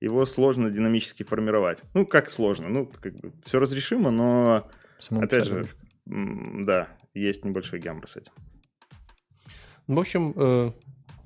его 0.00 0.24
сложно 0.24 0.70
динамически 0.70 1.24
формировать. 1.24 1.82
Ну, 1.92 2.06
как 2.06 2.30
сложно? 2.30 2.70
Ну, 2.70 2.86
как 2.86 3.16
бы 3.16 3.34
все 3.44 3.58
разрешимо, 3.58 4.10
но, 4.10 4.66
Самому 4.98 5.26
опять 5.26 5.44
же, 5.44 5.66
м, 6.08 6.64
да, 6.64 6.88
есть 7.12 7.44
небольшой 7.44 7.80
гемор 7.80 8.08
с 8.08 8.16
этим. 8.16 8.32
В 9.86 9.98
общем, 9.98 10.72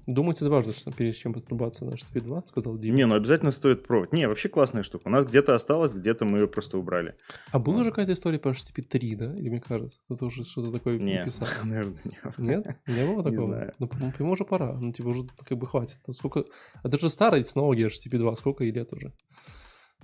э, 0.06 0.12
это 0.12 0.50
важно, 0.50 0.72
что 0.72 0.90
перед 0.92 1.16
чем 1.16 1.32
подрубаться 1.32 1.84
на 1.84 1.90
HTTP 1.90 2.20
2, 2.20 2.44
сказал 2.46 2.78
Дима. 2.78 2.96
Не, 2.96 3.06
ну 3.06 3.14
обязательно 3.14 3.50
стоит 3.50 3.86
пробовать. 3.86 4.12
Не, 4.12 4.28
вообще 4.28 4.48
классная 4.48 4.82
штука. 4.82 5.08
У 5.08 5.10
нас 5.10 5.26
где-то 5.26 5.54
осталось, 5.54 5.94
где-то 5.94 6.24
мы 6.24 6.38
ее 6.38 6.48
просто 6.48 6.78
убрали. 6.78 7.16
А 7.50 7.58
была 7.58 7.84
же 7.84 7.90
какая-то 7.90 8.12
история 8.12 8.38
про 8.38 8.52
HTTP 8.52 8.82
3, 8.82 9.16
да? 9.16 9.34
Или 9.36 9.48
мне 9.48 9.60
кажется, 9.60 9.98
кто-то 10.04 10.26
уже 10.26 10.44
что-то 10.44 10.72
такое 10.72 10.98
Не, 10.98 11.20
написал. 11.20 11.48
наверное, 11.64 11.98
не. 12.04 12.18
Нет? 12.38 12.66
Не 12.86 13.06
было 13.06 13.22
такого? 13.22 13.46
знаю. 13.48 13.72
Ну, 13.78 13.88
по- 13.88 13.96
по-моему, 13.96 14.32
уже 14.32 14.44
пора. 14.44 14.72
Ну, 14.72 14.92
типа, 14.92 15.08
уже 15.08 15.24
как 15.46 15.58
бы 15.58 15.66
хватит. 15.66 15.98
Ну, 16.06 16.12
сколько... 16.12 16.44
Это 16.82 16.98
же 16.98 17.08
старая 17.08 17.42
технология 17.42 17.88
HTTP 17.88 18.18
2, 18.18 18.36
сколько 18.36 18.64
ей 18.64 18.72
лет 18.72 18.92
уже. 18.92 19.12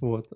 Вот. 0.01 0.27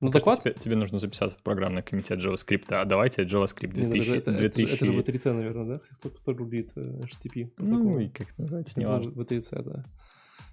Ну, 0.00 0.10
кажется, 0.10 0.30
доклад... 0.30 0.42
тебе, 0.42 0.54
тебе 0.54 0.76
нужно 0.76 0.98
записаться 0.98 1.38
в 1.38 1.42
программный 1.42 1.82
комитет 1.82 2.18
JavaScript. 2.18 2.66
А 2.68 2.84
давайте 2.84 3.22
JavaScript 3.22 3.74
Не, 3.74 3.84
ну, 3.84 3.90
2000. 3.92 4.10
это, 4.10 4.30
это, 4.30 4.38
2000 4.38 4.74
это 4.74 4.84
же 4.84 4.92
V3C, 4.92 5.32
наверное, 5.32 5.64
да? 5.64 5.80
Кто, 5.98 6.10
кто 6.10 6.32
рубит 6.34 6.70
э, 6.76 6.80
HTTP? 6.80 7.52
Ну, 7.56 7.76
протокол? 7.76 7.98
и 8.00 8.08
как 8.08 8.28
это 8.30 8.42
называется, 8.42 8.72
Это 8.72 8.80
неважно. 8.80 9.10
V3C, 9.10 9.62
да. 9.62 9.84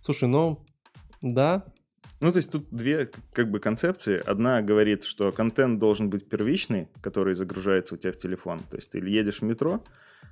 Слушай, 0.01 0.29
ну, 0.29 0.65
да, 1.21 1.65
Ну, 2.21 2.31
то 2.31 2.37
есть 2.37 2.51
тут 2.51 2.69
две 2.71 3.09
как 3.33 3.51
бы 3.51 3.59
концепции. 3.59 4.21
Одна 4.25 4.61
говорит, 4.61 5.03
что 5.03 5.31
контент 5.33 5.77
должен 5.77 6.09
быть 6.09 6.29
первичный, 6.29 6.87
который 7.01 7.35
загружается 7.35 7.95
у 7.95 7.97
тебя 7.97 8.13
в 8.13 8.17
телефон. 8.17 8.59
То 8.69 8.77
есть 8.77 8.91
ты 8.91 8.99
едешь 8.99 9.39
в 9.39 9.43
метро, 9.43 9.83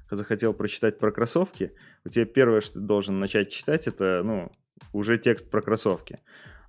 захотел 0.10 0.54
прочитать 0.54 1.00
про 1.00 1.12
кроссовки, 1.12 1.74
у 2.06 2.10
тебя 2.10 2.26
первое, 2.26 2.62
что 2.62 2.76
ты 2.76 2.80
должен 2.80 3.19
начать 3.19 3.52
читать, 3.52 3.88
это, 3.88 4.21
ну, 4.24 4.52
уже 4.93 5.17
текст 5.17 5.50
про 5.50 5.62
кроссовки. 5.62 6.19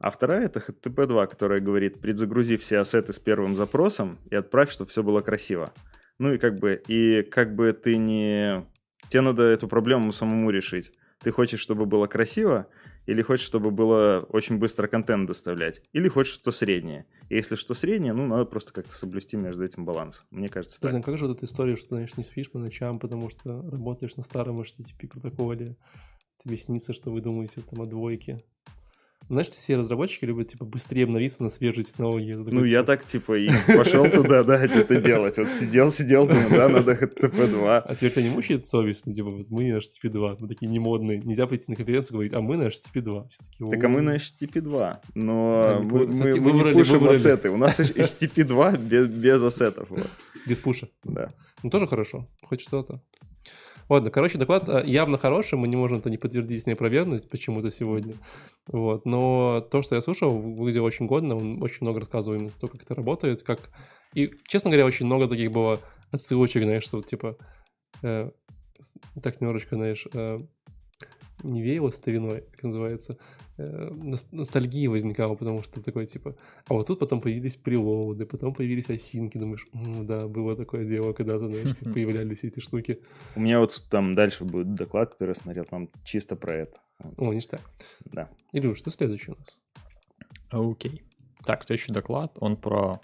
А 0.02 0.10
вторая— 0.10 0.44
это 0.46 0.58
HTTP 0.58 1.06
2, 1.06 1.26
которая 1.28 1.60
говорит, 1.60 2.00
предзагрузи 2.00 2.56
все 2.56 2.80
ассеты 2.80 3.12
с 3.12 3.20
первым 3.20 3.54
запросом 3.54 4.18
и 4.32 4.34
отправь, 4.34 4.72
чтобы 4.72 4.90
все 4.90 5.04
было 5.04 5.20
красиво. 5.20 5.72
Ну 6.18 6.32
и 6.34 6.38
как 6.38 6.58
бы, 6.58 6.82
и 6.88 7.22
как 7.22 7.54
бы 7.54 7.72
ты 7.72 7.96
не... 7.96 8.66
Тебе 9.08 9.20
надо 9.20 9.44
эту 9.44 9.68
проблему 9.68 10.12
самому 10.12 10.50
решить. 10.50 10.90
Ты 11.20 11.30
хочешь, 11.30 11.60
чтобы 11.60 11.86
было 11.86 12.08
красиво, 12.08 12.66
или 13.06 13.22
хочешь, 13.22 13.46
чтобы 13.46 13.70
было 13.70 14.26
очень 14.28 14.58
быстро 14.58 14.88
контент 14.88 15.28
доставлять, 15.28 15.80
или 15.92 16.08
хочешь 16.08 16.34
что 16.34 16.50
среднее. 16.50 17.06
И 17.28 17.36
если 17.36 17.54
что 17.54 17.72
среднее, 17.72 18.12
ну, 18.12 18.26
надо 18.26 18.44
просто 18.44 18.72
как-то 18.72 18.92
соблюсти 18.92 19.36
между 19.36 19.64
этим 19.64 19.84
баланс. 19.84 20.24
Мне 20.32 20.48
кажется, 20.48 20.80
так. 20.80 20.90
Слушай, 20.90 20.98
ну 20.98 21.04
как 21.04 21.18
же 21.18 21.28
вот 21.28 21.36
эта 21.36 21.46
история, 21.46 21.76
что, 21.76 21.90
знаешь, 21.90 22.16
не 22.16 22.24
спишь 22.24 22.50
по 22.50 22.58
ночам, 22.58 22.98
потому 22.98 23.30
что 23.30 23.62
работаешь 23.70 24.16
на 24.16 24.24
старом 24.24 24.60
HTTP 24.60 25.06
протоколе, 25.06 25.76
тебе 26.42 26.56
снится, 26.58 26.92
что 26.92 27.12
вы 27.12 27.20
думаете 27.20 27.60
там 27.60 27.82
о 27.82 27.86
двойке. 27.86 28.42
Знаешь, 29.32 29.48
все 29.48 29.78
разработчики 29.78 30.26
любят, 30.26 30.48
типа, 30.48 30.66
быстрее 30.66 31.04
обновиться 31.04 31.42
на 31.42 31.48
свежие 31.48 31.84
технологии. 31.84 32.36
Такой, 32.36 32.52
Ну, 32.52 32.64
я 32.64 32.80
типа, 32.80 32.86
так, 32.86 33.06
типа, 33.06 33.38
и 33.38 33.48
пошел 33.74 34.06
туда, 34.06 34.44
да, 34.44 34.62
это 34.62 35.00
делать. 35.00 35.38
Вот 35.38 35.48
сидел, 35.48 35.90
сидел, 35.90 36.26
думаю, 36.26 36.50
да, 36.50 36.68
надо 36.68 36.92
HTTP 36.92 37.46
2. 37.46 37.78
А 37.78 37.94
теперь 37.94 38.12
тебя 38.12 38.24
не 38.24 38.28
мучает 38.28 38.66
совесть? 38.66 39.06
Ну, 39.06 39.14
типа, 39.14 39.30
вот 39.30 39.48
мы 39.48 39.72
на 39.72 39.78
HTTP 39.78 40.10
2, 40.10 40.36
мы 40.38 40.48
такие 40.48 40.70
немодные. 40.70 41.18
Нельзя 41.22 41.46
пойти 41.46 41.64
на 41.68 41.76
конференцию 41.76 42.10
и 42.10 42.12
говорить, 42.12 42.32
а 42.34 42.42
мы 42.42 42.58
на 42.58 42.64
HTTP 42.64 43.00
2. 43.00 43.28
Все 43.28 43.40
такие, 43.42 43.70
Так 43.70 43.82
а 43.82 43.88
мы 43.88 44.02
на 44.02 44.16
HTTP 44.16 44.60
2, 44.60 45.00
но 45.14 45.80
мы, 45.82 46.06
не 46.08 46.72
пушим 46.74 47.08
ассеты. 47.08 47.48
У 47.48 47.56
нас 47.56 47.80
HTTP 47.80 48.44
2 48.44 48.72
без, 48.72 49.06
без 49.06 49.42
ассетов. 49.42 49.88
Вот. 49.88 50.10
Без 50.46 50.58
пуша. 50.58 50.90
Да. 51.04 51.30
Ну, 51.62 51.70
тоже 51.70 51.86
хорошо. 51.86 52.28
Хоть 52.42 52.60
что-то. 52.60 53.00
Ладно, 53.92 54.10
короче, 54.10 54.38
доклад 54.38 54.70
а, 54.70 54.82
явно 54.82 55.18
хороший, 55.18 55.58
мы 55.58 55.68
не 55.68 55.76
можем 55.76 55.98
это 55.98 56.08
не 56.08 56.16
подтвердить, 56.16 56.66
не 56.66 56.72
опровергнуть 56.72 57.28
почему-то 57.28 57.70
сегодня. 57.70 58.14
Вот. 58.66 59.04
Но 59.04 59.60
то, 59.60 59.82
что 59.82 59.96
я 59.96 60.00
слушал, 60.00 60.30
выглядело 60.30 60.86
очень 60.86 61.06
годно, 61.06 61.36
он 61.36 61.62
очень 61.62 61.80
много 61.82 62.00
рассказывал 62.00 62.38
именно 62.38 62.52
то, 62.58 62.68
как 62.68 62.82
это 62.82 62.94
работает, 62.94 63.42
как... 63.42 63.68
И, 64.14 64.32
честно 64.48 64.70
говоря, 64.70 64.86
очень 64.86 65.04
много 65.04 65.28
таких 65.28 65.52
было 65.52 65.78
отсылочек, 66.10 66.62
знаешь, 66.62 66.84
что 66.84 67.02
типа, 67.02 67.36
э, 68.02 68.30
так 69.22 69.42
немножечко, 69.42 69.76
знаешь, 69.76 70.06
э, 70.14 70.38
не 71.42 71.60
веяло 71.60 71.90
стариной, 71.90 72.44
как 72.50 72.62
называется, 72.62 73.18
э, 73.58 73.88
нос- 73.90 74.28
ностальгия 74.32 74.88
возникала, 74.90 75.34
потому 75.34 75.62
что 75.62 75.80
такое, 75.82 76.06
типа, 76.06 76.34
а 76.68 76.74
вот 76.74 76.86
тут 76.86 76.98
потом 76.98 77.20
появились 77.20 77.56
прилоуды, 77.56 78.26
потом 78.26 78.54
появились 78.54 78.88
осинки, 78.90 79.38
думаешь, 79.38 79.66
«М, 79.72 80.06
да, 80.06 80.26
было 80.28 80.56
такое 80.56 80.84
дело, 80.84 81.12
когда-то, 81.12 81.48
знаешь, 81.48 81.76
типа, 81.76 81.92
появлялись 81.92 82.44
эти 82.44 82.60
штуки. 82.60 83.00
У 83.36 83.40
меня 83.40 83.58
вот 83.60 83.84
там 83.90 84.14
дальше 84.14 84.44
будет 84.44 84.74
доклад, 84.74 85.12
который 85.12 85.30
я 85.30 85.34
смотрел, 85.34 85.64
там 85.64 85.88
чисто 86.04 86.36
про 86.36 86.54
это. 86.54 86.78
О, 87.18 87.32
ништяк. 87.32 87.60
Да. 88.04 88.28
Илюш, 88.52 88.80
ты 88.82 88.90
следующий 88.90 89.32
у 89.32 89.36
нас. 89.36 89.58
Окей. 90.50 91.02
Так, 91.44 91.62
следующий 91.64 91.92
доклад, 91.92 92.36
он 92.40 92.56
про... 92.56 93.00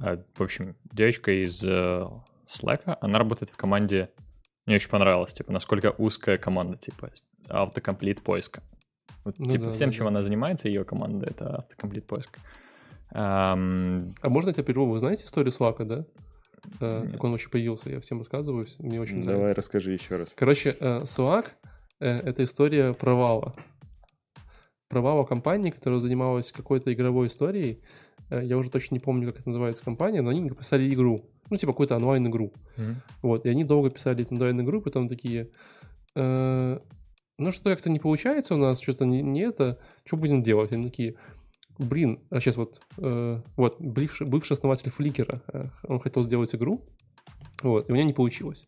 э, 0.00 0.22
В 0.34 0.40
общем, 0.42 0.76
девочка 0.92 1.32
из 1.44 1.62
э, 1.64 2.04
Slack, 2.48 2.96
она 3.00 3.18
работает 3.18 3.50
в 3.50 3.56
команде... 3.56 4.10
Мне 4.66 4.76
очень 4.76 4.90
понравилось, 4.90 5.32
типа, 5.32 5.52
насколько 5.52 5.94
узкая 5.96 6.38
команда, 6.38 6.76
типа, 6.76 7.10
автокомплит 7.48 8.20
поиска. 8.22 8.62
Вот, 9.26 9.38
Ну 9.40 9.50
типа, 9.50 9.64
да, 9.66 9.72
всем, 9.72 9.90
да, 9.90 9.96
чем 9.96 10.04
да. 10.04 10.08
она 10.10 10.22
занимается, 10.22 10.68
ее 10.68 10.84
команда, 10.84 11.26
это 11.28 11.56
автокомплит 11.56 12.06
поиск. 12.06 12.38
Ам, 13.10 14.14
А 14.22 14.28
можно 14.28 14.50
я 14.50 14.54
тебя 14.54 14.62
прерву? 14.64 14.86
Вы 14.86 14.98
знаете 15.00 15.24
историю 15.24 15.50
Слака, 15.50 15.84
да? 15.84 16.04
Э, 16.80 17.02
Нет. 17.02 17.12
Как 17.12 17.24
он 17.24 17.32
вообще 17.32 17.48
появился? 17.48 17.90
Я 17.90 18.00
всем 18.00 18.18
рассказываю, 18.18 18.66
мне 18.78 19.00
очень 19.00 19.20
Давай 19.22 19.34
нравится. 19.34 19.56
расскажи 19.56 19.92
еще 19.92 20.14
раз. 20.16 20.32
Короче, 20.36 20.76
э, 20.78 21.00
Slack 21.02 21.46
э,— 22.00 22.06
это 22.24 22.44
история 22.44 22.92
провала. 22.94 23.54
Провала 24.88 25.24
компании, 25.24 25.70
которая 25.70 25.98
занималась 26.00 26.52
какой-то 26.52 26.92
игровой 26.92 27.26
историей. 27.26 27.82
Э, 28.30 28.44
Я 28.44 28.56
уже 28.58 28.70
точно 28.70 28.94
не 28.94 29.00
помню, 29.00 29.26
как 29.32 29.40
это 29.40 29.48
называется 29.48 29.82
компания, 29.84 30.22
но 30.22 30.30
они 30.30 30.40
написали 30.42 30.88
игру. 30.94 31.28
Ну, 31.50 31.56
типа 31.56 31.72
какую-то 31.72 31.96
онлайн-игру. 31.96 32.52
мгм. 32.76 33.02
Вот, 33.22 33.44
и 33.44 33.48
они 33.48 33.64
долго 33.64 33.90
писали 33.90 34.22
эту 34.22 34.34
онлайн-игру, 34.34 34.82
потом 34.82 35.08
такие... 35.08 35.50
«Э, 37.38 37.42
ну, 37.42 37.52
что 37.52 37.70
как-то 37.70 37.90
не 37.90 37.98
получается 37.98 38.54
у 38.54 38.58
нас, 38.58 38.80
что-то 38.80 39.04
не, 39.04 39.22
не 39.22 39.40
это, 39.40 39.78
что 40.04 40.16
будем 40.16 40.42
делать? 40.42 40.72
Они 40.72 40.88
такие, 40.88 41.16
блин, 41.78 42.20
а 42.30 42.40
сейчас 42.40 42.56
вот, 42.56 42.80
э, 42.98 43.40
вот, 43.56 43.80
бывший, 43.80 44.26
бывший 44.26 44.54
основатель 44.54 44.90
Фликера, 44.90 45.42
э, 45.52 45.66
он 45.84 46.00
хотел 46.00 46.24
сделать 46.24 46.54
игру, 46.54 46.84
вот, 47.62 47.88
и 47.88 47.92
у 47.92 47.94
него 47.94 48.06
не 48.06 48.14
получилось. 48.14 48.66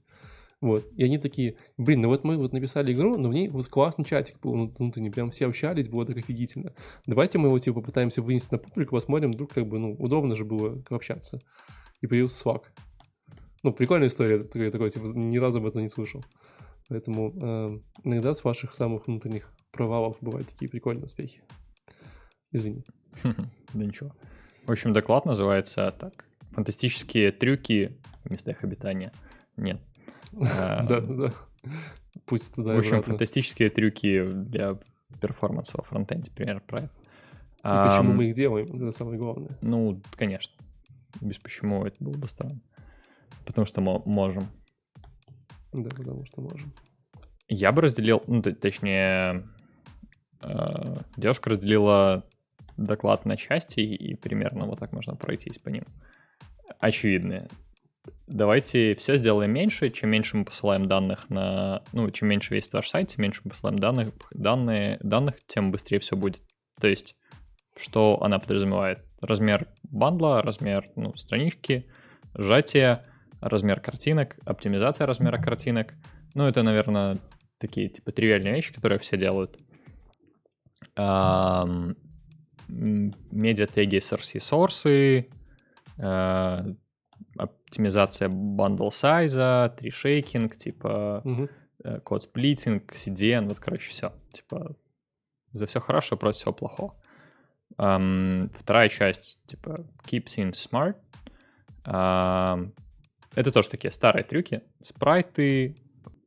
Вот, 0.60 0.84
и 0.96 1.04
они 1.04 1.18
такие, 1.18 1.56
блин, 1.76 2.00
ну 2.02 2.08
вот 2.08 2.24
мы 2.24 2.36
вот 2.36 2.52
написали 2.52 2.92
игру, 2.92 3.16
но 3.16 3.28
в 3.28 3.32
ней 3.32 3.48
вот 3.48 3.68
классный 3.68 4.04
чатик 4.04 4.40
был, 4.40 4.56
ну, 4.56 4.74
внутренний, 4.76 5.10
прям 5.10 5.30
все 5.30 5.46
общались, 5.46 5.88
было 5.88 6.04
так 6.04 6.16
офигительно. 6.16 6.74
Давайте 7.06 7.38
мы 7.38 7.46
его, 7.46 7.58
типа, 7.60 7.80
попытаемся 7.80 8.22
вынести 8.22 8.48
на 8.50 8.58
публику, 8.58 8.96
посмотрим, 8.96 9.32
вдруг, 9.32 9.52
как 9.52 9.68
бы, 9.68 9.78
ну, 9.78 9.94
удобно 9.94 10.34
же 10.34 10.44
было 10.44 10.82
общаться. 10.90 11.40
И 12.00 12.08
появился 12.08 12.44
Slack. 12.44 12.62
Ну, 13.62 13.72
прикольная 13.72 14.08
история, 14.08 14.42
такой, 14.42 14.72
такой, 14.72 14.90
типа, 14.90 15.04
ни 15.14 15.38
разу 15.38 15.58
об 15.58 15.66
этом 15.66 15.82
не 15.82 15.88
слышал. 15.88 16.24
Поэтому 16.88 17.32
э, 17.40 17.80
иногда 18.04 18.34
с 18.34 18.44
ваших 18.44 18.74
самых 18.74 19.06
внутренних 19.06 19.52
провалов 19.70 20.16
бывают 20.20 20.48
такие 20.48 20.70
прикольные 20.70 21.04
успехи. 21.04 21.42
Извини. 22.52 22.84
Да 23.22 23.84
ничего. 23.84 24.12
В 24.66 24.70
общем, 24.70 24.92
доклад 24.92 25.26
называется 25.26 25.94
так. 25.98 26.24
Фантастические 26.52 27.32
трюки 27.32 27.98
в 28.24 28.30
местах 28.30 28.64
обитания. 28.64 29.12
Нет. 29.56 29.80
А, 30.40 30.84
Да, 30.84 31.00
да. 31.00 31.32
Пусть 32.26 32.54
туда 32.54 32.74
В 32.74 32.78
общем, 32.78 33.02
фантастические 33.02 33.70
трюки 33.70 34.30
для 34.30 34.78
перформанса 35.20 35.78
во 35.78 35.84
фронтенде, 35.84 36.30
пример 36.30 36.60
про 36.60 36.80
это. 36.80 36.90
Почему 37.62 38.12
мы 38.12 38.26
их 38.26 38.34
делаем, 38.34 38.66
это 38.76 38.92
самое 38.92 39.18
главное. 39.18 39.58
Ну, 39.62 40.00
конечно. 40.12 40.54
Без 41.20 41.38
почему 41.38 41.84
это 41.86 41.96
было 41.98 42.16
бы 42.16 42.28
странно. 42.28 42.60
Потому 43.46 43.66
что 43.66 43.80
мы 43.80 44.00
можем. 44.04 44.48
Да, 45.72 45.88
потому 45.96 46.24
что 46.26 46.40
можем. 46.40 46.72
Я 47.48 47.72
бы 47.72 47.82
разделил, 47.82 48.22
ну, 48.26 48.42
точнее, 48.42 49.48
э, 50.42 50.96
девушка 51.16 51.50
разделила 51.50 52.24
доклад 52.76 53.24
на 53.24 53.36
части, 53.36 53.80
и 53.80 54.14
примерно 54.14 54.66
вот 54.66 54.78
так 54.78 54.92
можно 54.92 55.16
пройтись 55.16 55.58
по 55.58 55.68
ним. 55.68 55.84
Очевидные. 56.78 57.48
Давайте 58.26 58.94
все 58.94 59.16
сделаем 59.16 59.52
меньше. 59.52 59.90
Чем 59.90 60.10
меньше 60.10 60.36
мы 60.36 60.44
посылаем 60.44 60.86
данных 60.86 61.28
на... 61.30 61.82
Ну, 61.92 62.10
чем 62.10 62.28
меньше 62.28 62.54
весит 62.54 62.72
ваш 62.74 62.88
сайт, 62.88 63.08
тем 63.08 63.22
меньше 63.22 63.42
мы 63.44 63.50
посылаем 63.50 63.78
данных, 63.78 64.10
данные, 64.30 64.98
данных, 65.02 65.36
тем 65.46 65.70
быстрее 65.70 65.98
все 65.98 66.16
будет. 66.16 66.42
То 66.80 66.88
есть, 66.88 67.16
что 67.76 68.22
она 68.22 68.38
подразумевает? 68.38 69.00
Размер 69.20 69.68
бандла, 69.82 70.42
размер 70.42 70.90
ну, 70.94 71.14
странички, 71.16 71.86
сжатие, 72.34 73.04
размер 73.40 73.80
картинок, 73.80 74.36
оптимизация 74.44 75.06
размера 75.06 75.38
картинок. 75.38 75.94
Ну, 76.34 76.46
это, 76.46 76.62
наверное, 76.62 77.18
такие 77.58 77.88
типа 77.88 78.12
тривиальные 78.12 78.54
вещи, 78.54 78.72
которые 78.72 78.98
все 78.98 79.16
делают. 79.16 79.58
Медиатеги 82.68 83.96
SRC 83.98 84.40
сорсы, 84.40 85.28
э, 85.98 86.74
оптимизация 87.36 88.28
bundle 88.28 88.90
size 88.90 89.38
'а, 89.38 89.74
tree 89.78 90.04
shaking, 90.04 90.56
типа 90.56 91.22
э, 91.84 92.00
code 92.00 92.22
splitting, 92.24 92.92
CDN, 92.92 93.48
вот, 93.48 93.58
короче, 93.58 93.90
все. 93.90 94.12
Типа, 94.32 94.76
за 95.52 95.66
все 95.66 95.80
хорошо, 95.80 96.16
против 96.16 96.40
всего 96.40 96.52
плохого. 96.52 96.94
Ам, 97.76 98.50
вторая 98.54 98.88
часть, 98.88 99.44
типа, 99.46 99.86
keep 100.04 100.24
things 100.24 100.52
smart. 100.52 100.96
Ам, 101.84 102.74
это 103.40 103.52
тоже 103.52 103.68
такие 103.70 103.90
старые 103.90 104.24
трюки. 104.24 104.62
Спрайты, 104.82 105.76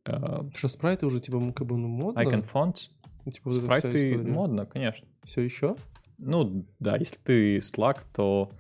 э, 0.06 0.50
Что, 0.56 0.68
спрайты 0.68 1.06
уже, 1.06 1.20
типа, 1.22 1.52
как 1.54 1.68
бы, 1.68 1.78
ну, 1.78 1.88
модно? 1.88 2.20
icon 2.20 2.46
fonts. 2.50 2.90
Ну, 3.26 3.32
типа, 3.32 3.50
вот 3.50 3.58
эта 3.58 3.66
вся 3.68 3.80
Спрайты 3.80 3.98
история. 4.14 4.32
модно, 4.32 4.66
конечно. 4.66 5.08
Все 5.24 5.42
еще? 5.42 5.76
Ну, 6.20 6.66
да, 6.80 6.98
если 6.98 7.18
ты 7.18 7.58
Slack, 7.58 8.00
то, 8.14 8.52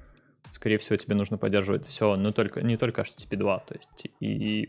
скорее 0.51 0.77
всего, 0.77 0.97
тебе 0.97 1.15
нужно 1.15 1.37
поддерживать 1.37 1.85
все, 1.85 2.15
но 2.15 2.31
только, 2.31 2.61
не 2.61 2.77
только 2.77 3.01
HTTP 3.01 3.37
2, 3.37 3.59
то 3.59 3.75
есть 3.75 4.07
и 4.19 4.67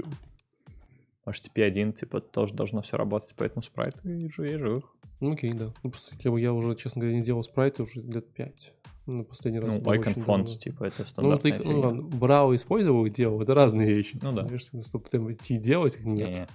HTTP 1.26 1.62
1, 1.62 1.92
типа, 1.92 2.20
тоже 2.20 2.54
должно 2.54 2.82
все 2.82 2.96
работать, 2.96 3.34
поэтому 3.36 3.62
спрайты 3.62 3.98
и 4.08 4.28
жи- 4.28 4.54
и. 4.54 4.82
Ну, 5.20 5.32
окей, 5.32 5.52
да. 5.52 5.72
Ну, 5.82 5.90
просто 5.90 6.14
я, 6.18 6.36
я 6.38 6.52
уже, 6.52 6.74
честно 6.76 7.00
говоря, 7.00 7.16
не 7.16 7.22
делал 7.24 7.42
спрайты 7.42 7.82
уже 7.84 8.00
лет 8.02 8.32
пять. 8.32 8.72
Ну, 9.06 9.24
последний 9.24 9.60
раз. 9.60 9.74
Ну, 9.74 9.80
icon 9.80 10.14
fonts, 10.14 10.58
типа, 10.58 10.84
это 10.84 11.00
Ну, 11.00 11.06
стандартная 11.06 11.58
ты, 11.58 11.64
ну, 11.64 11.80
ладно, 11.80 12.02
брал, 12.02 12.54
использовал, 12.54 13.06
делал, 13.08 13.40
это 13.42 13.54
разные 13.54 13.92
вещи. 13.92 14.18
Ну 14.22 14.32
да. 14.32 14.46
Знаешь, 14.46 14.86
чтобы 14.86 15.04
прям 15.04 15.32
идти 15.32 15.58
делать, 15.58 15.98
нет. 16.04 16.28
Не-не. 16.28 16.48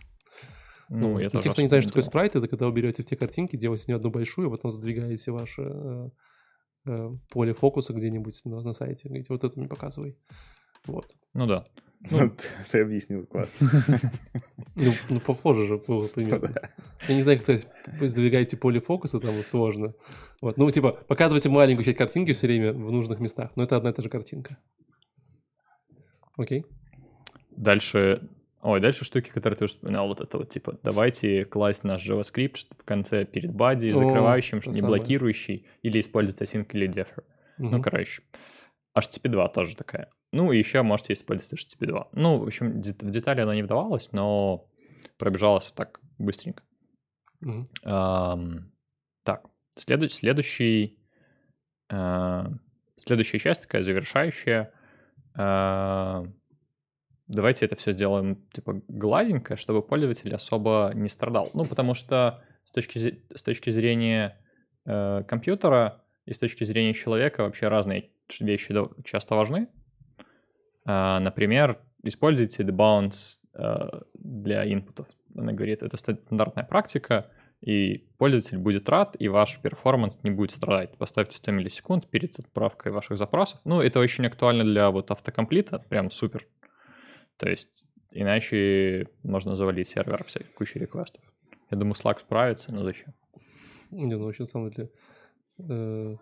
Ну, 0.89 1.13
Ну, 1.13 1.19
я 1.19 1.29
для 1.29 1.41
тех, 1.41 1.51
кто 1.53 1.61
не 1.61 1.67
знает, 1.67 1.83
что 1.83 1.91
такое 1.91 2.03
спрайт, 2.03 2.35
это 2.35 2.47
когда 2.47 2.67
вы 2.67 2.71
берете 2.71 3.03
все 3.03 3.17
картинки, 3.17 3.57
делаете 3.57 3.85
нее 3.87 3.97
одну 3.97 4.09
большую, 4.09 4.47
а 4.47 4.51
потом 4.51 4.71
задвигаете 4.71 5.31
ваше 5.31 5.63
э, 5.63 6.09
э, 6.85 7.09
поле 7.29 7.53
фокуса 7.53 7.93
где-нибудь 7.93 8.41
на, 8.45 8.61
на 8.61 8.73
сайте. 8.73 9.09
Говорите, 9.09 9.27
вот 9.29 9.43
это 9.43 9.59
мне 9.59 9.67
показывай. 9.67 10.17
Вот. 10.85 11.07
Ну 11.33 11.45
да. 11.45 11.65
Ну, 12.01 12.29
ты- 12.29 12.43
ты 12.71 12.81
объяснил 12.81 13.25
классно. 13.25 13.69
Ну, 14.79 14.91
ну 15.09 15.19
похоже 15.19 15.67
же 15.67 15.77
было 15.77 16.07
примерно. 16.07 16.53
Я 17.07 17.15
не 17.15 17.23
знаю, 17.23 17.39
как 17.39 17.45
сказать, 17.45 17.67
вы 17.99 18.07
сдвигаете 18.09 18.57
поле 18.57 18.79
фокуса, 18.79 19.19
там 19.19 19.33
сложно. 19.43 19.95
Вот. 20.39 20.57
Ну, 20.57 20.69
типа, 20.69 20.91
показывайте 20.91 21.49
маленькую 21.49 21.83
часть 21.83 21.97
картинки 21.97 22.33
все 22.33 22.45
время 22.45 22.73
в 22.73 22.91
нужных 22.91 23.19
местах, 23.19 23.49
но 23.55 23.63
это 23.63 23.75
одна 23.75 23.89
и 23.89 23.93
та 23.93 24.03
же 24.03 24.09
картинка. 24.09 24.57
Окей? 26.37 26.63
Дальше... 27.49 28.29
Ой, 28.61 28.79
дальше 28.81 29.03
штуки, 29.05 29.29
которые 29.29 29.57
ты 29.57 29.65
уже 29.65 29.73
вспоминал, 29.73 30.07
вот 30.07 30.21
это 30.21 30.37
вот, 30.37 30.49
типа, 30.49 30.77
давайте 30.83 31.45
класть 31.45 31.83
наш 31.83 32.07
JavaScript 32.07 32.67
в 32.77 32.83
конце 32.83 33.25
перед 33.25 33.51
body, 33.51 33.91
О, 33.93 33.95
закрывающим, 33.97 34.57
не 34.57 34.73
самое. 34.73 34.85
блокирующий, 34.97 35.65
или 35.83 35.99
использовать 35.99 36.41
async 36.41 36.67
или 36.73 36.87
defer. 36.87 37.23
Ну, 37.57 37.69
Мгм. 37.69 37.81
короче. 37.81 38.21
HTTP 38.97 39.29
2 39.29 39.47
тоже 39.49 39.75
такая. 39.75 40.09
Ну, 40.37 40.51
и 40.51 40.59
еще 40.59 40.83
можете 40.83 41.13
использовать 41.13 41.59
HTTP 41.59 41.87
2. 41.87 42.09
Ну, 42.11 42.37
в 42.37 42.43
общем, 42.43 42.79
в 42.79 43.09
детали 43.09 43.41
она 43.41 43.55
не 43.55 43.63
вдавалась, 43.63 44.11
но 44.11 44.69
пробежалась 45.17 45.65
вот 45.65 45.73
так 45.73 45.99
быстренько. 46.19 46.61
Мгм. 47.39 47.65
Ам, 47.83 48.71
так, 49.23 49.49
следующий, 49.75 50.15
следующий, 50.15 50.99
а, 51.89 52.51
следующая 52.97 53.39
часть 53.39 53.63
такая 53.63 53.81
завершающая. 53.81 54.71
А, 55.35 56.23
давайте 57.25 57.65
это 57.65 57.75
все 57.75 57.91
сделаем 57.91 58.47
типа 58.51 58.83
гладенько, 58.87 59.55
чтобы 59.55 59.81
пользователь 59.81 60.35
особо 60.35 60.91
не 60.93 61.09
страдал. 61.09 61.49
Ну, 61.55 61.65
потому 61.65 61.95
что 61.95 62.43
с 62.63 62.71
точки, 62.73 63.23
с 63.33 63.41
точки 63.41 63.71
зрения 63.71 64.39
э, 64.85 65.23
компьютера 65.27 66.03
и 66.25 66.33
с 66.33 66.37
точки 66.37 66.63
зрения 66.63 66.93
человека 66.93 67.41
вообще 67.41 67.69
разные 67.69 68.11
вещи 68.39 68.75
часто 69.03 69.33
важны. 69.33 69.67
А, 70.87 71.19
например, 71.19 71.79
используйте 72.03 72.63
debounce 72.63 73.43
э, 73.53 73.89
для 74.13 74.71
инпутов. 74.71 75.07
Она 75.35 75.51
говорит, 75.51 75.83
это 75.83 75.97
стандартная 75.97 76.63
практика, 76.63 77.29
и 77.59 78.07
пользователь 78.17 78.57
будет 78.57 78.87
рад, 78.87 79.17
и 79.19 79.27
ваш 79.27 79.59
перформанс 79.59 80.17
не 80.23 80.31
будет 80.31 80.51
страдать. 80.51 80.97
Поставьте 80.97 81.35
100 81.35 81.51
миллисекунд 81.51 82.07
перед 82.07 82.39
отправкой 82.39 82.93
ваших 82.93 83.17
запросов. 83.17 83.59
Ну, 83.65 83.81
это 83.81 83.99
очень 83.99 84.25
актуально 84.25 84.63
для 84.63 84.89
вот 84.89 85.11
автокомплита, 85.11 85.79
прям 85.89 86.09
супер. 86.09 86.47
То 87.35 87.49
есть, 87.49 87.85
иначе 88.11 89.09
можно 89.23 89.55
завалить 89.55 89.89
сервер 89.89 90.23
всей 90.23 90.45
кучей 90.55 90.79
реквестов. 90.79 91.21
Я 91.69 91.77
думаю, 91.77 91.95
Slack 91.95 92.19
справится, 92.19 92.73
но 92.73 92.83
зачем? 92.83 93.13
Не, 93.91 94.15
ну 94.15 94.23
вообще, 94.23 94.43
на 94.43 94.47
самом 94.47 94.71
деле, 94.71 94.89
э, 95.59 96.15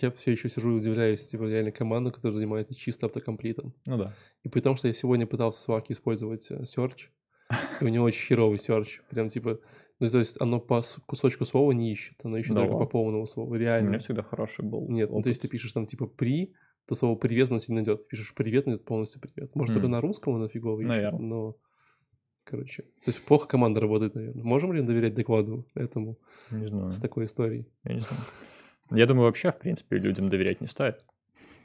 я 0.00 0.10
все 0.12 0.32
еще 0.32 0.48
сижу 0.48 0.70
и 0.72 0.80
удивляюсь, 0.80 1.26
типа, 1.26 1.44
реально 1.44 1.72
команда, 1.72 2.10
которая 2.10 2.36
занимается 2.36 2.74
чисто 2.74 3.06
автокомплитом. 3.06 3.74
Ну 3.86 3.98
да. 3.98 4.14
И 4.44 4.48
при 4.48 4.60
том, 4.60 4.76
что 4.76 4.88
я 4.88 4.94
сегодня 4.94 5.26
пытался 5.26 5.58
в 5.64 5.68
Slack 5.68 5.86
использовать 5.88 6.50
э, 6.50 6.62
search, 6.62 7.08
и 7.80 7.84
у 7.84 7.88
него 7.88 8.04
очень 8.04 8.26
херовый 8.26 8.58
search. 8.58 9.00
Прям 9.10 9.28
типа, 9.28 9.58
ну 9.98 10.08
то 10.08 10.18
есть 10.20 10.40
оно 10.40 10.60
по 10.60 10.80
с- 10.82 11.00
кусочку 11.06 11.44
слова 11.44 11.72
не 11.72 11.92
ищет, 11.92 12.14
оно 12.22 12.36
ищет 12.38 12.54
Да 12.54 12.60
только 12.62 12.78
по 12.78 12.86
полному 12.86 13.26
слову. 13.26 13.50
У 13.50 13.54
меня 13.54 13.64
Реально. 13.78 13.98
всегда 13.98 14.22
хороший 14.22 14.64
был. 14.64 14.88
Нет, 14.88 15.10
ну 15.10 15.20
то 15.22 15.28
есть 15.28 15.40
ты 15.42 15.46
опыт. 15.46 15.52
пишешь 15.52 15.72
там 15.72 15.86
типа 15.86 16.06
при, 16.06 16.54
то 16.86 16.94
слово 16.94 17.16
привет 17.16 17.50
оно 17.50 17.58
не 17.68 17.74
найдет. 17.74 18.06
Пишешь 18.08 18.32
привет, 18.34 18.66
найдет 18.66 18.84
полностью 18.84 19.20
привет. 19.20 19.54
Может, 19.54 19.74
только 19.74 19.86
М. 19.86 19.92
на 19.92 20.00
русском 20.00 20.34
оно 20.36 20.48
фигово 20.48 20.80
ищет, 20.80 20.88
Наверно. 20.88 21.18
но... 21.18 21.56
Короче, 22.44 22.82
то 22.82 23.10
есть 23.10 23.22
плохо 23.24 23.46
команда 23.46 23.80
работает, 23.80 24.14
наверное. 24.14 24.42
Можем 24.42 24.72
ли 24.72 24.82
доверять 24.82 25.14
докладу 25.14 25.66
этому 25.74 26.18
Не 26.50 26.66
знаю. 26.66 26.90
с 26.90 26.98
такой 26.98 27.26
историей? 27.26 27.68
Я 27.84 27.94
не 27.94 28.00
знаю. 28.00 28.22
Я 28.90 29.06
думаю, 29.06 29.26
вообще, 29.26 29.52
в 29.52 29.58
принципе, 29.58 29.98
людям 29.98 30.28
доверять 30.28 30.60
не 30.60 30.66
стоит. 30.66 31.04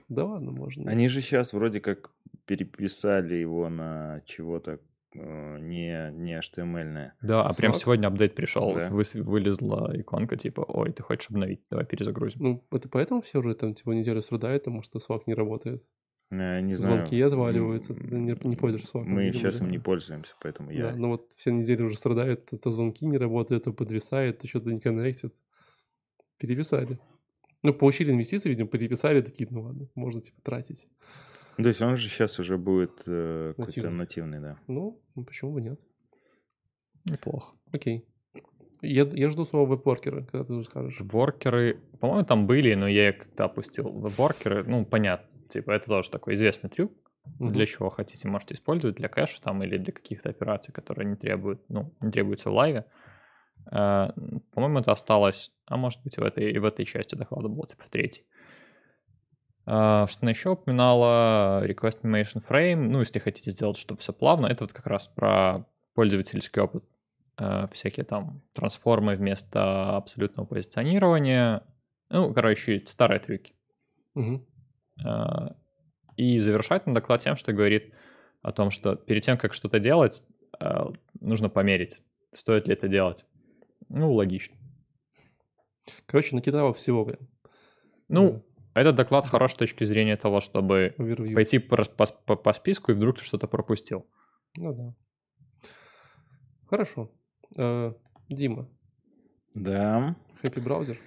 Да 0.10 0.26
ладно, 0.26 0.52
можно. 0.52 0.90
Они 0.90 1.08
же 1.08 1.22
сейчас 1.22 1.54
вроде 1.54 1.80
как 1.80 2.12
переписали 2.46 3.36
его 3.36 3.70
на 3.70 4.22
чего-то 4.26 4.80
э, 5.16 5.58
не, 5.60 6.12
не 6.12 6.38
HTML-ное. 6.38 7.14
Да, 7.22 7.44
а 7.44 7.54
прям 7.54 7.74
сегодня 7.74 8.08
апдейт 8.08 8.36
пришел, 8.36 8.66
вот 8.74 8.84
Да. 8.84 8.90
выс- 8.90 9.20
вылезла 9.20 9.92
иконка 9.96 10.38
типа, 10.38 10.62
ой, 10.62 10.92
ты 10.92 11.02
хочешь 11.02 11.30
обновить, 11.32 11.62
давай 11.72 11.86
перезагрузим. 11.86 12.40
Ну, 12.44 12.68
это 12.72 12.88
поэтому 12.88 13.22
все 13.22 13.40
уже 13.40 13.56
там 13.56 13.74
типа 13.74 13.92
неделю 13.92 14.22
страдают, 14.22 14.64
потому 14.64 14.84
что 14.84 15.00
Slack 15.00 15.24
не 15.26 15.34
работает. 15.34 15.84
Э, 16.30 16.60
Не 16.62 16.76
знаю. 16.76 16.98
Звонки 16.98 17.20
отваливаются, 17.22 17.94
не, 17.94 18.38
не 18.48 18.56
пользуешься 18.56 18.98
Slack. 18.98 19.06
Мы 19.06 19.26
видимо, 19.26 19.40
сейчас 19.40 19.60
да. 19.60 19.66
им 19.66 19.72
не 19.72 19.80
пользуемся, 19.80 20.36
поэтому 20.40 20.70
я... 20.70 20.92
Да, 20.92 20.96
ну 20.98 21.08
вот 21.10 21.32
все 21.36 21.52
недели 21.52 21.82
уже 21.82 21.98
страдают, 21.98 22.48
то 22.62 22.70
звонки 22.70 23.06
не 23.08 23.18
работают, 23.18 23.64
то 23.64 23.74
подвисает, 23.74 24.40
то 24.40 24.48
что-то 24.48 24.72
не 24.72 24.80
коннектит. 24.80 25.34
Переписали. 26.38 27.00
Ну, 27.66 27.74
получили 27.74 28.12
инвестиции, 28.12 28.50
видимо, 28.50 28.70
переписали, 28.70 29.22
такие, 29.22 29.48
ну 29.50 29.64
ладно, 29.64 29.88
можно 29.96 30.22
типа 30.22 30.40
тратить. 30.44 30.88
То 31.58 31.68
есть 31.68 31.82
он 31.82 31.96
же 31.96 32.10
сейчас 32.10 32.40
уже 32.40 32.60
будет 32.60 33.02
э, 33.08 33.54
какой-то 33.58 33.72
Нативный. 33.72 33.98
нативный, 33.98 34.40
да. 34.40 34.60
Ну, 34.68 35.02
ну, 35.16 35.24
почему 35.24 35.52
бы 35.52 35.62
нет? 35.62 35.80
Неплохо. 37.06 37.56
Окей. 37.72 38.06
Я, 38.84 39.10
я 39.14 39.30
жду 39.32 39.46
своего 39.46 39.66
веб-воркера, 39.66 40.26
когда 40.26 40.44
ты 40.44 40.64
скажешь. 40.64 40.98
Воркеры, 41.00 41.80
по-моему, 42.00 42.24
там 42.24 42.46
были, 42.46 42.76
но 42.76 42.88
я 42.88 43.10
их 43.10 43.18
как-то 43.18 43.46
опустил. 43.46 43.90
Воркеры, 43.90 44.64
ну, 44.64 44.86
понятно, 44.86 45.28
типа, 45.50 45.72
это 45.72 45.88
тоже 45.88 46.12
такой 46.12 46.36
известный 46.36 46.70
трюк. 46.70 46.92
Мгм. 47.40 47.52
Для 47.52 47.66
чего 47.66 47.90
хотите, 47.90 48.28
можете 48.28 48.54
использовать, 48.54 48.98
для 48.98 49.10
кэша 49.10 49.42
там 49.42 49.64
или 49.64 49.80
для 49.80 49.92
каких-то 49.92 50.30
операций, 50.30 50.72
которые 50.72 51.10
не 51.10 51.16
требуют, 51.16 51.68
ну, 51.68 51.92
не 52.00 52.12
требуются 52.12 52.52
в 52.52 52.54
лайве. 52.54 52.86
Э, 52.86 53.05
По-моему, 53.70 54.80
это 54.80 54.92
осталось, 54.92 55.52
а 55.66 55.78
может 55.78 56.02
быть, 56.04 56.18
в 56.18 56.24
этой, 56.24 56.52
и 56.52 56.58
в 56.60 56.66
этой 56.66 56.86
части 56.86 57.16
доклада 57.16 57.48
было, 57.48 57.68
типа, 57.68 57.84
в 57.84 57.90
третьей. 57.90 58.26
А, 59.66 60.08
Что 60.08 60.20
она 60.24 60.32
еще 60.32 60.50
упоминала? 60.52 61.66
Request 61.66 62.02
Animation 62.04 62.42
Frame. 62.48 62.76
Ну, 62.76 63.00
если 63.00 63.20
хотите 63.20 63.52
сделать, 63.52 63.78
чтобы 63.78 64.00
все 64.00 64.14
плавно, 64.14 64.48
это 64.48 64.64
вот 64.64 64.74
как 64.74 64.86
раз 64.86 65.08
про 65.08 65.66
пользовательский 65.96 66.62
опыт. 66.62 66.84
Э, 67.38 67.68
Всякие 67.72 68.06
там 68.06 68.42
трансформы 68.54 69.16
вместо 69.16 69.96
абсолютного 69.98 70.46
позиционирования. 70.46 71.64
Ну, 72.10 72.34
короче, 72.34 72.84
старые 72.86 73.20
трюки. 73.20 73.54
Э, 75.04 75.50
И 76.16 76.40
завершать 76.40 76.86
на 76.86 76.94
доклад 76.94 77.22
тем, 77.22 77.36
что 77.36 77.52
говорит 77.52 77.92
о 78.42 78.52
том, 78.52 78.70
что 78.70 78.96
перед 78.96 79.24
тем, 79.24 79.38
как 79.38 79.54
что-то 79.54 79.80
делать, 79.80 80.24
э, 80.60 80.86
нужно 81.20 81.50
померить, 81.50 82.04
стоит 82.32 82.68
ли 82.68 82.74
это 82.74 82.88
делать. 82.88 83.26
Ну, 83.90 84.12
логично. 84.14 84.56
Короче, 86.06 86.36
накидало 86.36 86.74
всего 86.74 87.06
прям. 87.06 87.20
Ну, 88.08 88.44
этот 88.74 88.96
доклад 88.96 89.26
хорош 89.26 89.54
с 89.54 89.56
точки 89.56 89.84
зрения 89.84 90.18
того, 90.18 90.42
чтобы 90.42 90.94
Overview. 90.98 91.34
пойти 91.34 91.60
по, 91.60 91.78
по, 91.84 92.36
по- 92.36 92.54
списку, 92.54 92.92
и 92.92 92.96
вдруг 92.96 93.20
ты 93.20 93.24
что-то 93.24 93.48
пропустил. 93.48 94.06
Ну 94.58 94.74
да. 94.74 95.70
Хорошо. 96.68 97.12
Э, 97.58 97.94
Дима, 98.30 98.68
Да. 99.54 100.16
Happy 100.44 100.62
браузер. 100.62 100.98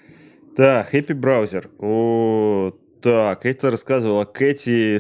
Так, 0.56 0.94
Happy 0.94 1.14
Browser. 1.14 1.68
О, 1.78 2.72
так, 3.02 3.44
это 3.46 3.70
рассказывала 3.70 4.24
Кэти 4.24 4.98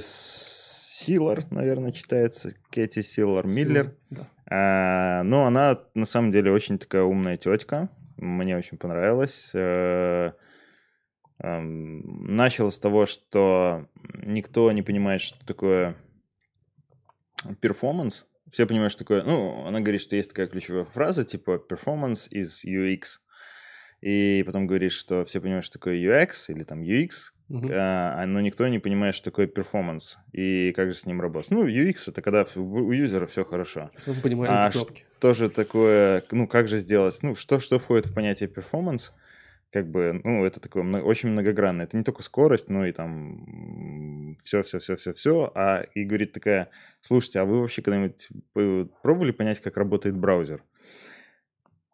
Силар, 0.98 1.44
наверное, 1.52 1.92
читается. 1.92 2.52
Кэти 2.70 3.02
Силар 3.02 3.46
Миллер. 3.46 3.94
Да. 4.10 4.28
А, 4.50 5.22
ну, 5.22 5.44
она 5.44 5.80
на 5.94 6.06
самом 6.06 6.32
деле 6.32 6.50
очень 6.50 6.78
такая 6.78 7.02
умная 7.02 7.36
тетка. 7.36 7.88
Мне 8.16 8.56
очень 8.56 8.78
понравилось. 8.78 9.52
Э, 9.54 10.32
эм, 11.40 12.34
Начал 12.34 12.72
с 12.72 12.80
того, 12.80 13.06
что 13.06 13.86
никто 14.24 14.72
не 14.72 14.82
понимает, 14.82 15.20
что 15.20 15.38
такое 15.46 15.96
перформанс. 17.60 18.26
Все 18.50 18.66
понимают, 18.66 18.92
что 18.92 19.04
такое... 19.04 19.22
Ну, 19.22 19.66
она 19.66 19.80
говорит, 19.80 20.00
что 20.00 20.16
есть 20.16 20.30
такая 20.30 20.48
ключевая 20.48 20.84
фраза, 20.84 21.24
типа 21.24 21.62
performance 21.70 22.28
is 22.34 22.64
UX. 22.66 23.20
И 24.00 24.42
потом 24.44 24.66
говорит, 24.66 24.90
что 24.90 25.24
все 25.24 25.40
понимают, 25.40 25.64
что 25.64 25.78
такое 25.78 25.96
UX 25.96 26.46
или 26.48 26.64
там 26.64 26.82
UX, 26.82 27.32
Мгм. 27.48 27.70
а, 27.72 28.26
но 28.26 28.40
никто 28.40 28.66
не 28.68 28.78
понимает, 28.78 29.14
что 29.14 29.26
такое 29.30 29.46
performance 29.46 30.18
и 30.32 30.72
как 30.72 30.88
же 30.88 30.94
с 30.94 31.06
ним 31.06 31.20
работать. 31.20 31.50
Ну, 31.50 31.66
UX 31.66 32.08
это 32.08 32.20
когда 32.22 32.44
у 32.56 32.92
юзера 32.92 33.26
все 33.26 33.44
хорошо. 33.44 33.90
Мы 34.06 34.14
понимаем 34.14 34.52
А 34.54 34.70
кнопки. 34.70 35.04
Тоже 35.18 35.48
такое, 35.48 36.22
ну, 36.30 36.46
как 36.46 36.68
же 36.68 36.78
сделать, 36.78 37.18
ну, 37.22 37.34
что, 37.34 37.58
что 37.58 37.78
входит 37.78 38.06
в 38.06 38.14
понятие 38.14 38.48
performance, 38.48 39.14
как 39.72 39.90
бы, 39.90 40.20
ну, 40.24 40.44
это 40.44 40.60
такое 40.60 40.82
мно- 40.82 41.02
очень 41.02 41.30
многогранное. 41.30 41.84
Это 41.86 41.96
не 41.96 42.04
только 42.04 42.22
скорость, 42.22 42.68
но 42.68 42.86
и 42.86 42.92
там 42.92 44.36
все-все-все-все-все. 44.44 45.50
А 45.54 45.82
и 45.94 46.04
говорит 46.04 46.32
такая, 46.32 46.70
слушайте, 47.00 47.40
а 47.40 47.44
вы 47.44 47.60
вообще 47.60 47.82
когда-нибудь 47.82 48.28
п- 48.52 48.86
пробовали 49.02 49.32
понять, 49.32 49.60
как 49.60 49.76
работает 49.76 50.16
браузер? 50.16 50.62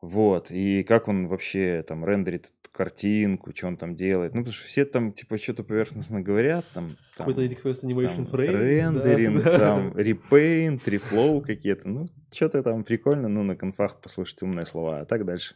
Вот, 0.05 0.51
и 0.51 0.83
как 0.83 1.09
он 1.09 1.29
вообще 1.29 1.83
там 1.89 2.05
рендерит 2.05 2.53
картинку, 2.73 3.57
что 3.57 3.69
он 3.69 3.79
там 3.79 3.95
делает. 3.95 4.35
Ну, 4.35 4.41
потому 4.41 4.53
что 4.53 4.67
все 4.67 4.85
там, 4.85 5.13
типа, 5.13 5.39
что-то 5.39 5.65
поверхностно 5.65 6.21
говорят, 6.21 6.67
там... 6.75 6.99
там 7.17 7.27
Какой-то 7.27 7.43
request 7.43 7.85
animation 7.85 8.27
там 8.27 8.41
frame. 8.41 8.53
да, 8.53 8.59
рендеринг, 8.59 9.45
да. 9.45 9.59
там 9.59 9.93
repaint, 9.93 10.85
reflow 10.85 11.41
какие-то. 11.41 11.89
Ну, 11.89 12.07
что-то 12.31 12.63
там 12.63 12.85
прикольно, 12.85 13.29
ну, 13.29 13.45
на 13.45 13.57
конфах 13.57 14.03
послушать 14.03 14.43
умные 14.43 14.67
слова, 14.67 15.01
а 15.01 15.05
так 15.07 15.25
дальше. 15.25 15.55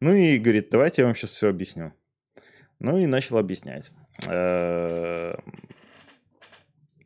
Ну 0.00 0.12
и 0.12 0.38
говорит, 0.38 0.68
давайте 0.70 1.00
я 1.00 1.06
вам 1.06 1.14
сейчас 1.14 1.30
все 1.30 1.48
объясню. 1.48 1.94
Ну 2.80 2.98
и 2.98 3.06
начал 3.06 3.38
объяснять. 3.38 3.92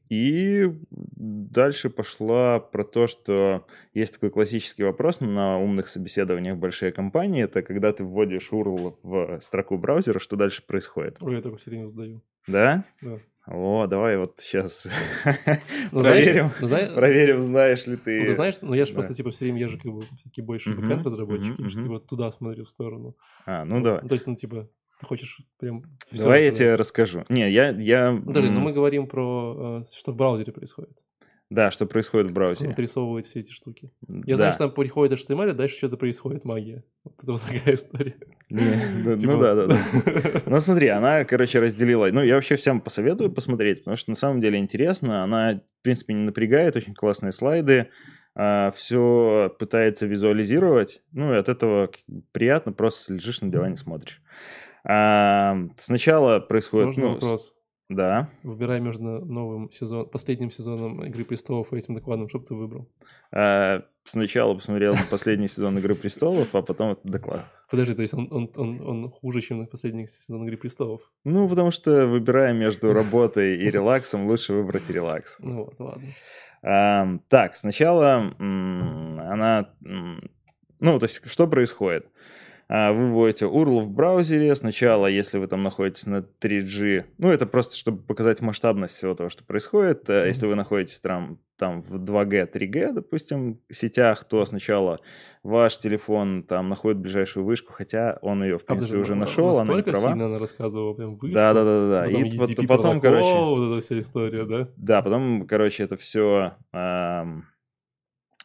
И 0.09 0.71
дальше 0.91 1.91
пошла 1.91 2.61
про 2.61 2.85
то, 2.85 3.07
что 3.07 3.67
есть 3.95 4.15
такой 4.15 4.31
классический 4.31 4.85
вопрос 4.85 5.21
на 5.21 5.59
умных 5.59 5.89
собеседованиях 5.89 6.57
в 6.57 6.61
большие 6.61 6.93
компании. 6.93 7.43
Это 7.45 7.63
когда 7.63 7.93
ты 7.93 8.05
вводишь 8.05 8.51
URL 8.53 8.97
в 9.03 9.41
строку 9.41 9.79
браузера, 9.79 10.19
что 10.19 10.37
дальше 10.37 10.63
происходит. 10.67 11.17
Ой, 11.21 11.35
я 11.37 11.43
такой 11.43 11.59
все 11.59 11.71
время 11.71 11.89
задаю. 11.89 12.23
Да? 12.47 12.85
Да. 13.01 13.19
О, 13.47 13.87
давай 13.87 14.17
вот 14.17 14.37
сейчас 14.39 14.87
Ну, 15.93 16.01
знаешь, 16.01 16.25
проверим. 16.25 16.51
ну, 16.61 16.95
Проверим, 16.95 17.41
знаешь 17.43 17.87
ли 17.87 17.93
ну, 17.97 17.99
ты. 18.03 18.27
ты 18.27 18.35
знаешь, 18.35 18.55
ну 18.63 18.73
я 18.73 18.87
же 18.87 18.93
Да. 18.93 19.01
просто 19.01 19.15
типа 19.15 19.31
все 19.31 19.45
время 19.45 19.61
езжу 19.61 19.79
как 19.79 19.93
бы 19.93 20.07
все-таки 20.19 20.41
больше 20.41 20.71
Мгм, 20.71 20.81
бэкэнд 20.83 21.07
разработчик, 21.07 21.59
и 21.61 21.69
что 21.69 21.81
мгм. 21.81 21.89
вот 21.91 22.07
туда 22.07 22.33
смотрю 22.33 22.65
в 22.65 22.71
сторону. 22.71 23.17
А, 23.45 23.65
ну 23.65 23.83
давай. 23.83 24.01
То 24.09 24.15
есть, 24.15 24.27
ну 24.27 24.35
типа, 24.35 24.71
ты 25.01 25.07
хочешь 25.07 25.39
прям... 25.59 25.83
Давай 26.13 26.45
я 26.45 26.51
тебе 26.51 26.75
рассказать? 26.75 26.79
расскажу. 26.79 27.25
Не, 27.29 27.51
я... 27.51 27.71
я 27.71 28.13
Ну, 28.13 28.23
Подожди, 28.27 28.49
но 28.51 28.59
м, 28.59 28.65
мы 28.65 28.73
говорим 28.73 29.07
про, 29.07 29.83
э, 29.83 29.97
что 29.97 30.13
в 30.13 30.17
браузере 30.17 30.53
происходит. 30.53 30.99
Да, 31.51 31.71
что 31.71 31.87
происходит 31.87 32.27
в 32.27 32.29
Как 32.31 32.37
он 32.37 32.43
браузере. 32.43 32.73
отрисовывает 32.73 33.27
все 33.27 33.41
эти 33.41 33.53
штуки. 33.53 33.93
Я 34.09 34.23
Да. 34.33 34.37
знаю, 34.37 34.53
что 34.53 34.59
там 34.65 34.73
приходит 34.75 35.19
HTML, 35.21 35.51
а 35.51 35.53
дальше 35.55 35.77
что-то 35.77 35.97
происходит, 35.99 36.45
магия. 36.45 36.85
Вот 37.05 37.15
это 37.23 37.33
вот 37.33 37.43
такая 37.43 37.75
история. 37.75 38.17
Не, 38.49 39.05
да, 39.05 39.15
Типа- 39.19 39.33
Ну 39.33 39.41
да, 39.41 39.55
да, 39.55 39.67
да. 39.67 39.77
Ну 40.47 40.59
смотри, 40.61 40.89
она, 40.89 41.25
короче, 41.25 41.61
разделила. 41.61 42.09
Ну, 42.11 42.23
я 42.23 42.35
вообще 42.37 42.57
всем 42.57 42.81
посоветую 42.81 43.31
посмотреть, 43.31 43.81
потому 43.81 43.97
что 43.97 44.11
на 44.11 44.17
самом 44.17 44.41
деле 44.41 44.59
интересно. 44.59 45.23
Она, 45.23 45.61
в 45.81 45.83
принципе, 45.83 46.15
не 46.15 46.25
напрягает, 46.25 46.77
очень 46.77 46.95
классные 46.95 47.31
слайды. 47.33 47.89
все 48.75 49.55
пытается 49.59 50.07
визуализировать. 50.07 51.03
Ну, 51.13 51.33
и 51.35 51.37
от 51.37 51.49
этого 51.49 51.91
приятно, 52.33 52.73
просто 52.73 53.15
лежишь 53.15 53.41
на 53.43 53.51
диване, 53.51 53.77
смотришь. 53.77 54.23
А, 54.87 55.57
сначала 55.77 56.41
происходит... 56.41 56.89
Можно 56.89 57.03
ну, 57.03 57.15
вопрос? 57.15 57.55
Да. 57.89 58.31
Выбирай 58.43 58.81
между 58.81 59.25
новым 59.25 59.71
сезоном, 59.71 60.09
последним 60.09 60.51
сезоном 60.51 61.05
Игры 61.05 61.25
престолов 61.25 61.73
и 61.73 61.77
этим 61.77 61.95
докладом, 61.95 62.29
что 62.29 62.39
бы 62.39 62.47
ты 62.47 62.55
выбрал? 62.55 62.89
А, 63.33 63.83
Сначала 64.07 64.55
посмотрел 64.55 64.95
последний 65.11 65.49
сезон 65.49 65.79
«Игры 65.79 65.95
престолов», 65.95 66.55
а 66.55 66.61
потом 66.61 66.91
этот 66.93 67.07
доклад. 67.07 67.47
Подожди, 67.71 67.95
то 67.95 68.03
есть 68.03 68.13
он, 68.13 68.29
он, 68.31 68.51
он, 68.55 68.81
он 68.87 69.11
хуже, 69.11 69.41
чем 69.41 69.61
на 69.61 69.65
последний 69.65 70.07
сезон 70.07 70.45
Игры 70.45 70.59
престолов? 70.59 71.01
Ну, 71.25 71.49
потому 71.49 71.71
что, 71.71 72.07
выбирая 72.07 72.53
между 72.53 72.93
работой 72.93 73.57
и 73.57 73.71
релаксом, 73.71 74.27
лучше 74.27 74.53
выбрать 74.53 74.91
релакс. 74.91 75.39
Ну 75.39 75.65
вот, 75.65 75.75
ладно. 75.79 76.07
Ам, 76.63 77.23
так, 77.29 77.57
сначала 77.57 78.35
она... 78.39 79.71
Ну, 79.81 80.99
то 80.99 81.05
есть, 81.05 81.27
что 81.27 81.47
происходит? 81.47 82.07
А, 82.67 82.93
Вы 82.93 83.13
вводите 83.13 83.45
URL 83.45 83.81
в 83.81 83.91
браузере. 83.91 84.55
Сначала, 84.55 85.07
если 85.07 85.39
вы 85.39 85.47
там 85.47 85.63
находитесь 85.63 86.07
на 86.07 86.25
3G, 86.41 87.05
ну, 87.19 87.31
это 87.31 87.47
просто, 87.47 87.77
чтобы 87.77 88.03
показать 88.03 88.41
масштабность 88.41 88.95
всего 88.97 89.15
того, 89.15 89.29
что 89.29 89.45
происходит. 89.45 90.09
Э, 90.09 90.27
Если 90.27 90.47
вы 90.47 90.55
находитесь 90.55 90.99
там, 91.01 91.39
там 91.59 91.83
в 91.83 91.97
2G, 92.03 92.51
3G, 92.51 92.93
допустим, 92.93 93.61
сетях, 93.71 94.25
то 94.25 94.45
сначала 94.47 95.01
ваш 95.43 95.77
телефон 95.79 96.43
там 96.43 96.71
находит 96.71 96.99
ближайшую 96.99 97.45
вышку, 97.45 97.73
хотя 97.75 98.19
он 98.23 98.43
ее, 98.43 98.59
в 98.59 98.63
А, 98.63 98.67
принципе, 98.67 98.95
подожди, 98.95 98.97
уже 98.97 99.15
ну, 99.15 99.21
нашел, 99.21 99.59
она 99.59 99.75
не 99.75 99.83
права. 99.83 100.09
сильно 100.09 100.27
она 100.27 100.39
рассказывала 100.39 100.95
прям 100.95 101.17
вышку? 101.17 101.35
Да, 101.35 101.53
да, 101.53 101.65
да, 101.65 101.89
да. 101.89 102.03
Потом 102.07 102.25
И 102.25 102.37
потом, 102.67 102.67
протокол, 102.67 103.01
короче, 103.01 103.35
вот 103.35 103.73
эта 103.75 103.81
вся 103.87 104.01
история, 104.01 104.45
да? 104.47 104.63
да, 104.77 105.03
потом, 105.03 105.47
короче, 105.47 105.85
это 105.85 105.97
все 105.97 106.55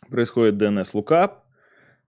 происходит 0.10 0.56
DNS 0.62 0.94
lookup. 0.94 1.32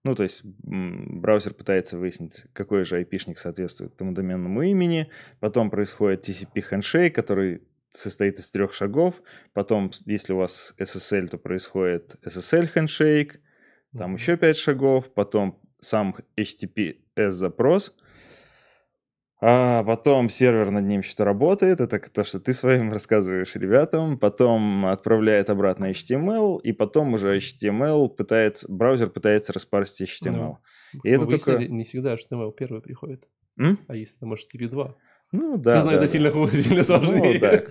Ну, 0.03 0.15
то 0.15 0.23
есть 0.23 0.41
браузер 0.43 1.53
пытается 1.53 1.97
выяснить, 1.97 2.45
какой 2.53 2.85
же 2.85 2.99
IP-шник 3.01 3.35
соответствует 3.35 3.93
этому 3.93 4.13
доменному 4.13 4.63
имени. 4.63 5.09
Потом 5.39 5.69
происходит 5.69 6.27
TCP 6.27 6.63
handshake, 6.71 7.11
который 7.11 7.61
состоит 7.89 8.39
из 8.39 8.49
трех 8.49 8.73
шагов. 8.73 9.21
Потом, 9.53 9.91
если 10.05 10.33
у 10.33 10.37
вас 10.37 10.73
SSL, 10.79 11.27
то 11.27 11.37
происходит 11.37 12.15
SSL 12.25 12.73
handshake. 12.73 13.39
Там 13.95 14.11
Мгм. 14.11 14.15
еще 14.15 14.37
пять 14.37 14.57
шагов. 14.57 15.13
Потом 15.13 15.59
сам 15.81 16.15
HTTPS 16.37 17.29
запрос. 17.31 17.95
А 19.43 19.83
потом 19.83 20.29
сервер 20.29 20.69
над 20.69 20.85
ним 20.85 21.01
что-то 21.01 21.25
работает, 21.25 21.81
это 21.81 21.99
то, 21.99 22.23
что 22.23 22.39
ты 22.39 22.53
своим 22.53 22.91
рассказываешь 22.91 23.55
ребятам, 23.55 24.19
потом 24.19 24.85
отправляет 24.85 25.49
обратно 25.49 25.89
HTML, 25.89 26.61
и 26.61 26.71
потом 26.73 27.15
уже 27.15 27.37
HTML 27.37 28.07
пытается, 28.09 28.71
браузер 28.71 29.09
пытается 29.09 29.51
распарсить 29.51 30.07
HTML. 30.07 30.57
И 31.03 31.09
это 31.09 31.25
только- 31.25 31.57
не 31.57 31.83
всегда 31.85 32.13
HTML 32.13 32.51
первый 32.51 32.81
приходит. 32.81 33.27
М? 33.57 33.79
А 33.87 33.95
если 33.95 34.15
там 34.17 34.33
HTTP2? 34.33 34.93
Ну 35.31 35.57
да. 35.57 35.71
Все 35.71 35.81
знают, 35.81 35.99
да, 35.99 36.03
это 36.03 36.11
сильно 36.11 36.47
сильно 36.49 36.83
сложнее. 36.83 37.33
Ну, 37.33 37.39
да. 37.39 37.63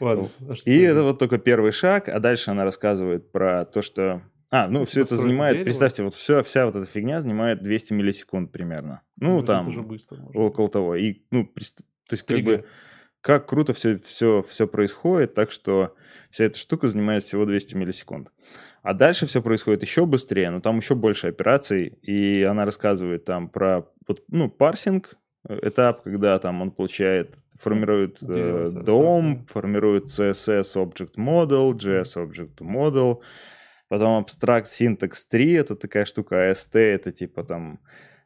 Ладно. 0.00 0.28
И 0.64 0.80
это 0.80 1.02
вот 1.02 1.18
только 1.18 1.38
первый 1.38 1.70
шаг, 1.70 2.08
а 2.08 2.18
дальше 2.18 2.50
она 2.50 2.64
рассказывает 2.64 3.30
про 3.30 3.64
то, 3.64 3.80
что... 3.82 4.22
А, 4.50 4.68
ну, 4.68 4.80
Ну, 4.80 4.84
все 4.84 5.02
это 5.02 5.16
занимает, 5.16 5.54
дерево. 5.54 5.64
представьте, 5.64 6.02
вот 6.04 6.14
все, 6.14 6.42
вся 6.42 6.66
вот 6.66 6.76
эта 6.76 6.88
фигня 6.88 7.20
занимает 7.20 7.62
200 7.62 7.92
миллисекунд 7.94 8.52
примерно. 8.52 9.00
Ну, 9.16 9.38
это 9.38 9.54
там, 9.54 9.68
уже 9.68 9.82
быстро. 9.82 10.18
около 10.34 10.66
быть. 10.66 10.72
того. 10.72 10.94
И, 10.96 11.22
ну, 11.30 11.44
то 11.44 11.60
есть, 11.60 12.22
как 12.22 12.38
3G. 12.38 12.42
бы, 12.42 12.64
как 13.20 13.48
круто 13.48 13.72
все, 13.72 13.96
все, 13.96 14.42
все 14.42 14.68
происходит, 14.68 15.34
так 15.34 15.50
что 15.50 15.96
вся 16.30 16.44
эта 16.44 16.58
штука 16.58 16.88
занимает 16.88 17.24
всего 17.24 17.44
200 17.44 17.76
миллисекунд. 17.76 18.30
А 18.82 18.94
дальше 18.94 19.26
все 19.26 19.42
происходит 19.42 19.82
еще 19.82 20.06
быстрее, 20.06 20.50
но 20.50 20.60
там 20.60 20.76
еще 20.76 20.94
больше 20.94 21.26
операций, 21.26 21.98
и 22.02 22.44
она 22.44 22.64
рассказывает 22.64 23.24
там 23.24 23.48
про, 23.48 23.90
ну, 24.28 24.48
парсинг, 24.48 25.16
этап, 25.48 26.02
когда 26.02 26.38
там 26.38 26.62
он 26.62 26.70
получает, 26.70 27.34
формирует 27.58 28.22
э, 28.22 28.66
DOM, 28.70 29.46
формирует 29.46 30.04
CSS 30.04 30.76
Object 30.76 31.16
Model, 31.16 31.72
JS 31.72 32.16
Object 32.16 32.58
Model, 32.60 33.18
потом 33.88 34.24
Abstract 34.24 34.64
Syntax 34.64 35.12
3, 35.30 35.52
это 35.54 35.76
такая 35.76 36.04
штука, 36.04 36.50
AST, 36.50 36.78
это 36.78 37.12
типа 37.12 37.44
там 37.44 37.80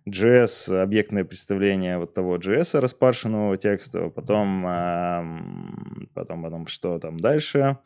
JS, 0.09 0.81
объектное 0.81 1.25
представление 1.25 1.99
вот 1.99 2.15
того 2.15 2.37
JS 2.37 2.81
распаршенного 2.81 3.57
текста, 3.57 4.09
потом, 4.09 4.63
потом, 6.15 6.43
потом 6.43 6.67
что 6.67 6.99
там 6.99 7.19
дальше, 7.19 7.79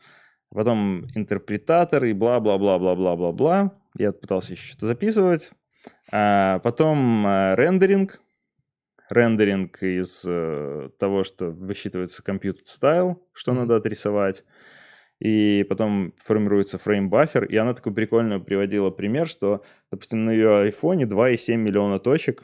потом 0.49 1.05
интерпретатор 1.15 2.05
и 2.05 2.13
бла-бла-бла-бла-бла-бла-бла. 2.13 3.73
Я 3.97 4.11
пытался 4.11 4.53
еще 4.53 4.67
что-то 4.67 4.87
записывать. 4.87 5.51
А, 6.11 6.59
потом 6.59 7.25
а, 7.25 7.55
рендеринг. 7.55 8.19
Рендеринг 9.09 9.83
из 9.83 10.25
э, 10.27 10.89
того, 10.97 11.23
что 11.23 11.51
высчитывается 11.51 12.23
compute 12.25 12.63
style, 12.65 13.17
что 13.33 13.53
надо 13.53 13.75
отрисовать. 13.75 14.43
И 15.19 15.65
потом 15.69 16.13
формируется 16.17 16.77
фрейм-баффер. 16.77 17.45
И 17.45 17.55
она 17.55 17.73
такой 17.73 17.93
прикольно 17.93 18.39
приводила 18.39 18.89
пример, 18.89 19.27
что, 19.27 19.63
допустим, 19.91 20.25
на 20.25 20.31
ее 20.31 20.59
айфоне 20.59 21.05
2,7 21.05 21.55
миллиона 21.55 21.99
точек, 21.99 22.43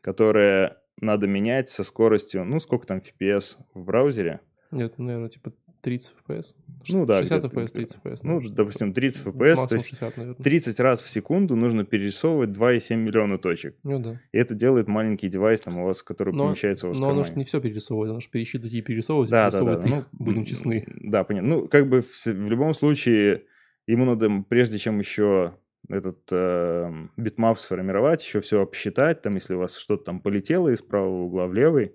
которые 0.00 0.76
надо 1.00 1.26
менять 1.26 1.68
со 1.68 1.84
скоростью, 1.84 2.44
ну, 2.44 2.60
сколько 2.60 2.86
там 2.86 2.98
FPS 2.98 3.56
в 3.74 3.84
браузере? 3.84 4.40
Нет, 4.70 4.98
наверное, 4.98 5.28
типа 5.28 5.52
30 5.84 6.12
FPS. 6.26 6.46
Ну 6.88 7.06
да, 7.06 7.18
60 7.20 7.38
где-то, 7.40 7.60
FPS, 7.60 7.68
30 7.72 7.98
FPS. 8.02 8.18
Ну, 8.22 8.40
что-то 8.40 8.54
допустим, 8.56 8.92
такое. 8.92 9.10
30 9.10 9.26
FPS, 9.26 9.32
то 9.54 9.60
Максимум 9.60 9.74
есть 9.74 9.88
60, 9.90 10.16
наверное. 10.16 10.42
30 10.42 10.80
раз 10.80 11.02
в 11.02 11.08
секунду 11.08 11.56
нужно 11.56 11.84
перерисовывать 11.84 12.50
2,7 12.50 12.96
миллиона 12.96 13.38
точек. 13.38 13.76
Ну 13.84 13.98
да. 14.00 14.20
И 14.32 14.38
это 14.38 14.54
делает 14.54 14.88
маленький 14.88 15.28
девайс, 15.28 15.62
там, 15.62 15.78
у 15.78 15.84
вас, 15.84 16.02
который 16.02 16.34
Но- 16.34 16.46
помещается 16.46 16.86
у 16.86 16.88
вас 16.90 16.98
Но 16.98 17.10
оно 17.10 17.22
же 17.24 17.34
не 17.34 17.44
все 17.44 17.60
перерисовывает, 17.60 18.10
оно 18.10 18.20
же 18.20 18.28
пересчитывать 18.30 18.72
и 18.74 18.82
перерисовывать, 18.82 19.30
Да, 19.30 19.50
да, 19.50 19.62
да. 19.62 19.74
их, 19.74 19.84
ну, 19.86 20.04
будем 20.12 20.44
честны. 20.44 20.84
Да, 20.88 21.22
понятно. 21.24 21.48
Ну, 21.56 21.68
как 21.68 21.88
бы 21.88 22.00
в, 22.00 22.26
в 22.26 22.48
любом 22.50 22.74
случае, 22.74 23.44
ему 23.86 24.04
надо, 24.04 24.30
прежде 24.48 24.78
чем 24.78 24.98
еще 24.98 25.54
этот 25.90 26.20
э, 26.32 26.90
bitmap 27.18 27.58
сформировать, 27.58 28.24
еще 28.24 28.40
все 28.40 28.62
обсчитать, 28.62 29.20
там, 29.22 29.34
если 29.34 29.54
у 29.54 29.58
вас 29.58 29.76
что-то 29.76 30.04
там 30.04 30.20
полетело 30.20 30.70
из 30.70 30.80
правого 30.80 31.24
угла 31.24 31.46
в 31.46 31.52
левый, 31.54 31.94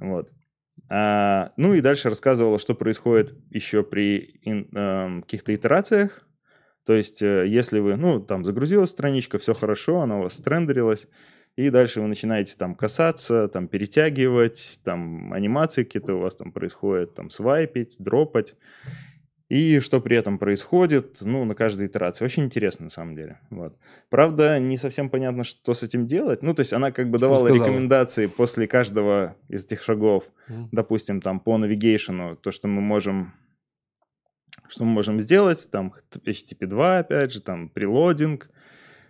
вот. 0.00 0.28
А, 0.94 1.52
ну 1.56 1.72
и 1.72 1.80
дальше 1.80 2.10
рассказывала, 2.10 2.58
что 2.58 2.74
происходит 2.74 3.34
еще 3.48 3.82
при 3.82 4.40
э, 4.44 5.20
каких-то 5.22 5.54
итерациях. 5.54 6.28
То 6.84 6.92
есть, 6.92 7.22
э, 7.22 7.46
если 7.48 7.78
вы, 7.78 7.96
ну, 7.96 8.20
там 8.20 8.44
загрузилась 8.44 8.90
страничка, 8.90 9.38
все 9.38 9.54
хорошо, 9.54 10.02
она 10.02 10.18
у 10.18 10.24
вас 10.24 10.34
срендерилась, 10.34 11.08
и 11.56 11.70
дальше 11.70 12.02
вы 12.02 12.08
начинаете 12.08 12.56
там 12.58 12.74
касаться, 12.74 13.48
там 13.48 13.68
перетягивать, 13.68 14.80
там 14.84 15.32
анимации 15.32 15.84
какие-то 15.84 16.12
у 16.12 16.20
вас 16.20 16.36
там 16.36 16.52
происходят, 16.52 17.14
там 17.14 17.30
свайпить, 17.30 17.96
дропать. 17.98 18.54
И 19.52 19.80
что 19.80 20.00
при 20.00 20.16
этом 20.16 20.38
происходит, 20.38 21.18
ну, 21.20 21.44
на 21.44 21.54
каждой 21.54 21.86
итерации. 21.86 22.24
Очень 22.24 22.44
интересно, 22.44 22.84
на 22.84 22.90
самом 22.90 23.14
деле. 23.14 23.38
Вот. 23.50 23.76
Правда, 24.08 24.58
не 24.58 24.78
совсем 24.78 25.10
понятно, 25.10 25.44
что 25.44 25.74
с 25.74 25.82
этим 25.82 26.06
делать. 26.06 26.42
Ну, 26.42 26.54
то 26.54 26.60
есть 26.60 26.72
она 26.72 26.90
как 26.90 27.10
бы 27.10 27.18
давала 27.18 27.48
рекомендации 27.48 28.28
после 28.28 28.66
каждого 28.66 29.36
из 29.50 29.66
этих 29.66 29.82
шагов. 29.82 30.30
Мгм. 30.48 30.70
Допустим, 30.72 31.20
там 31.20 31.38
по 31.38 31.58
навигейшену, 31.58 32.34
то, 32.36 32.50
что 32.50 32.66
мы 32.66 32.80
можем 32.80 33.34
что 34.68 34.84
мы 34.84 34.92
можем 34.92 35.20
сделать, 35.20 35.68
там 35.70 35.92
HTTP 36.14 36.64
2, 36.64 37.00
опять 37.00 37.32
же, 37.34 37.42
там 37.42 37.68
прелодинг, 37.68 38.48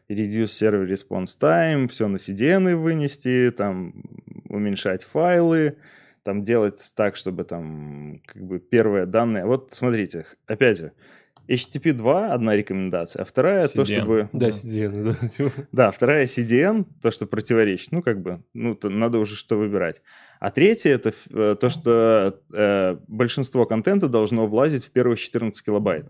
reduce 0.09 0.47
server 0.47 0.89
response 0.89 1.39
time, 1.41 1.87
все 1.87 2.09
на 2.09 2.17
CDN 2.17 2.75
вынести, 2.75 3.55
там 3.57 3.95
уменьшать 4.49 5.05
файлы, 5.05 5.77
там 6.23 6.45
делать 6.45 6.93
так, 6.97 7.17
чтобы 7.17 7.45
там 7.45 8.21
как 8.27 8.43
бы 8.43 8.59
первые 8.59 9.07
данные. 9.07 9.45
Вот 9.45 9.69
смотрите, 9.73 10.27
опять 10.47 10.79
же, 10.79 10.93
HTTP 11.49 11.93
2 11.93 12.33
одна 12.33 12.57
рекомендация, 12.57 13.23
а 13.23 13.25
вторая 13.25 13.67
то, 13.67 13.85
чтобы... 13.85 14.29
Да, 14.33 14.49
CDN, 14.49 15.17
да. 15.21 15.29
типа. 15.29 15.53
Да, 15.73 15.91
вторая 15.91 16.27
CDN, 16.27 16.87
то, 17.03 17.11
что 17.11 17.27
противоречит, 17.27 17.93
ну, 17.93 18.03
как 18.03 18.23
бы, 18.23 18.43
ну, 18.55 18.75
то 18.75 18.89
надо 18.89 19.19
уже 19.19 19.37
что 19.37 19.59
выбирать. 19.59 20.03
А 20.39 20.51
третье, 20.51 20.91
это 20.91 21.13
э, 21.31 21.57
то, 21.61 21.69
что 21.69 22.39
э, 22.53 22.97
большинство 23.09 23.67
контента 23.67 24.09
должно 24.09 24.47
влазить 24.47 24.87
в 24.87 24.93
первых 24.93 25.19
14 25.19 25.65
килобайт. 25.65 26.07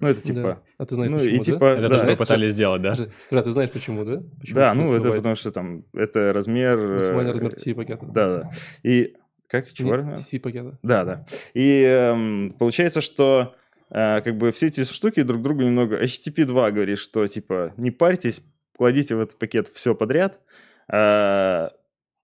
Ну, 0.00 0.08
это 0.08 0.22
типа... 0.22 0.42
Да. 0.42 0.62
А 0.76 0.86
ты 0.86 0.94
знаешь, 0.94 1.10
ну, 1.10 1.18
почему, 1.18 1.34
и 1.34 1.38
да? 1.38 1.44
типа... 1.44 1.64
Это 1.64 1.82
да, 1.82 1.88
то, 1.88 1.98
что 1.98 2.06
это- 2.06 2.16
пытались 2.18 2.52
сделать, 2.52 2.82
да? 2.82 2.96
Бля, 3.30 3.42
ты 3.42 3.50
знаешь 3.50 3.70
почему, 3.70 4.04
да? 4.04 4.22
Почему 4.38 4.56
да, 4.56 4.70
14 4.70 4.76
ну, 4.76 4.84
это 4.84 5.02
килобайт? 5.02 5.22
потому 5.22 5.34
что 5.34 5.50
там, 5.50 5.84
это 5.92 6.32
размер... 6.32 6.78
э, 6.78 6.96
Максимальный 6.98 7.32
размер 7.32 7.52
TCP-пакета. 7.52 8.06
Да, 8.06 8.36
да. 8.36 8.50
И... 8.82 9.16
Как? 9.48 9.72
Чего? 9.72 9.94
TCP-пакета. 9.96 10.78
Да, 10.82 11.04
да. 11.04 11.26
И 11.54 11.82
эм, 11.82 12.54
получается, 12.58 13.00
что 13.00 13.54
э, 13.90 14.20
как 14.20 14.36
бы 14.36 14.52
все 14.52 14.66
эти 14.66 14.84
штуки 14.84 15.22
друг 15.22 15.40
другу 15.42 15.62
немного... 15.62 16.02
HTTP 16.04 16.44
2 16.44 16.70
говорит, 16.70 16.98
что 16.98 17.26
типа 17.26 17.72
не 17.78 17.90
парьтесь, 17.90 18.42
кладите 18.76 19.16
в 19.16 19.20
этот 19.20 19.38
пакет 19.38 19.68
все 19.68 19.94
подряд. 19.94 20.38
А, 20.90 21.70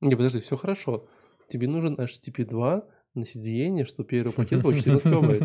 Не, 0.00 0.14
подожди, 0.16 0.40
все 0.40 0.56
хорошо. 0.56 1.08
Тебе 1.48 1.66
нужен 1.68 1.94
HTTP 1.94 2.44
2 2.44 2.84
на 3.14 3.22
CDN, 3.22 3.84
что 3.86 4.04
первый 4.04 4.32
пакет 4.34 4.62
был 4.62 4.74
14 4.74 5.02
килобайт. 5.02 5.42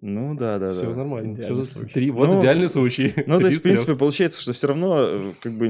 ну 0.00 0.34
да, 0.36 0.58
да, 0.58 0.68
Все 0.72 0.90
да. 0.90 0.96
нормально. 0.96 1.32
Идеальный 1.32 1.62
Всё, 1.64 1.72
случай. 1.74 1.92
три- 1.92 2.10
Вот 2.10 2.28
Ну, 2.28 2.38
идеальный 2.38 2.68
случай. 2.68 3.14
Ну, 3.26 3.40
то 3.40 3.46
есть, 3.46 3.58
в 3.58 3.62
принципе, 3.62 3.96
получается, 3.96 4.40
что 4.40 4.52
все 4.52 4.68
равно, 4.68 5.00
э, 5.00 5.32
как 5.40 5.52
бы, 5.52 5.68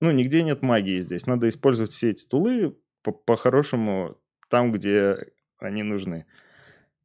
ну, 0.00 0.10
нигде 0.10 0.42
нет 0.42 0.60
магии 0.62 1.00
здесь. 1.00 1.26
Надо 1.26 1.48
использовать 1.48 1.92
все 1.92 2.10
эти 2.10 2.26
тулы 2.26 2.76
по- 3.02 3.12
по-хорошему 3.12 4.16
там, 4.50 4.72
где 4.72 5.28
они 5.58 5.82
нужны. 5.82 6.26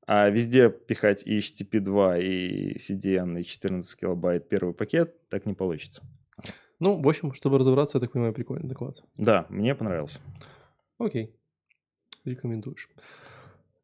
А 0.07 0.29
везде 0.29 0.69
пихать 0.69 1.23
и 1.25 1.37
HTTP 1.37 1.79
2, 1.79 2.17
и 2.19 2.77
CDN, 2.77 3.39
и 3.39 3.43
14 3.43 3.99
килобайт 3.99 4.49
первый 4.49 4.73
пакет, 4.73 5.15
так 5.29 5.45
не 5.45 5.53
получится. 5.53 6.03
Ну, 6.79 7.01
в 7.01 7.07
общем, 7.07 7.33
чтобы 7.33 7.57
разобраться, 7.57 7.97
я 7.97 8.01
так 8.01 8.11
понимаю, 8.11 8.33
прикольный 8.33 8.67
доклад. 8.67 9.03
Да, 9.17 9.45
мне 9.49 9.73
понравился. 9.73 10.19
Окей. 10.99 11.33
Рекомендуешь. 12.25 12.89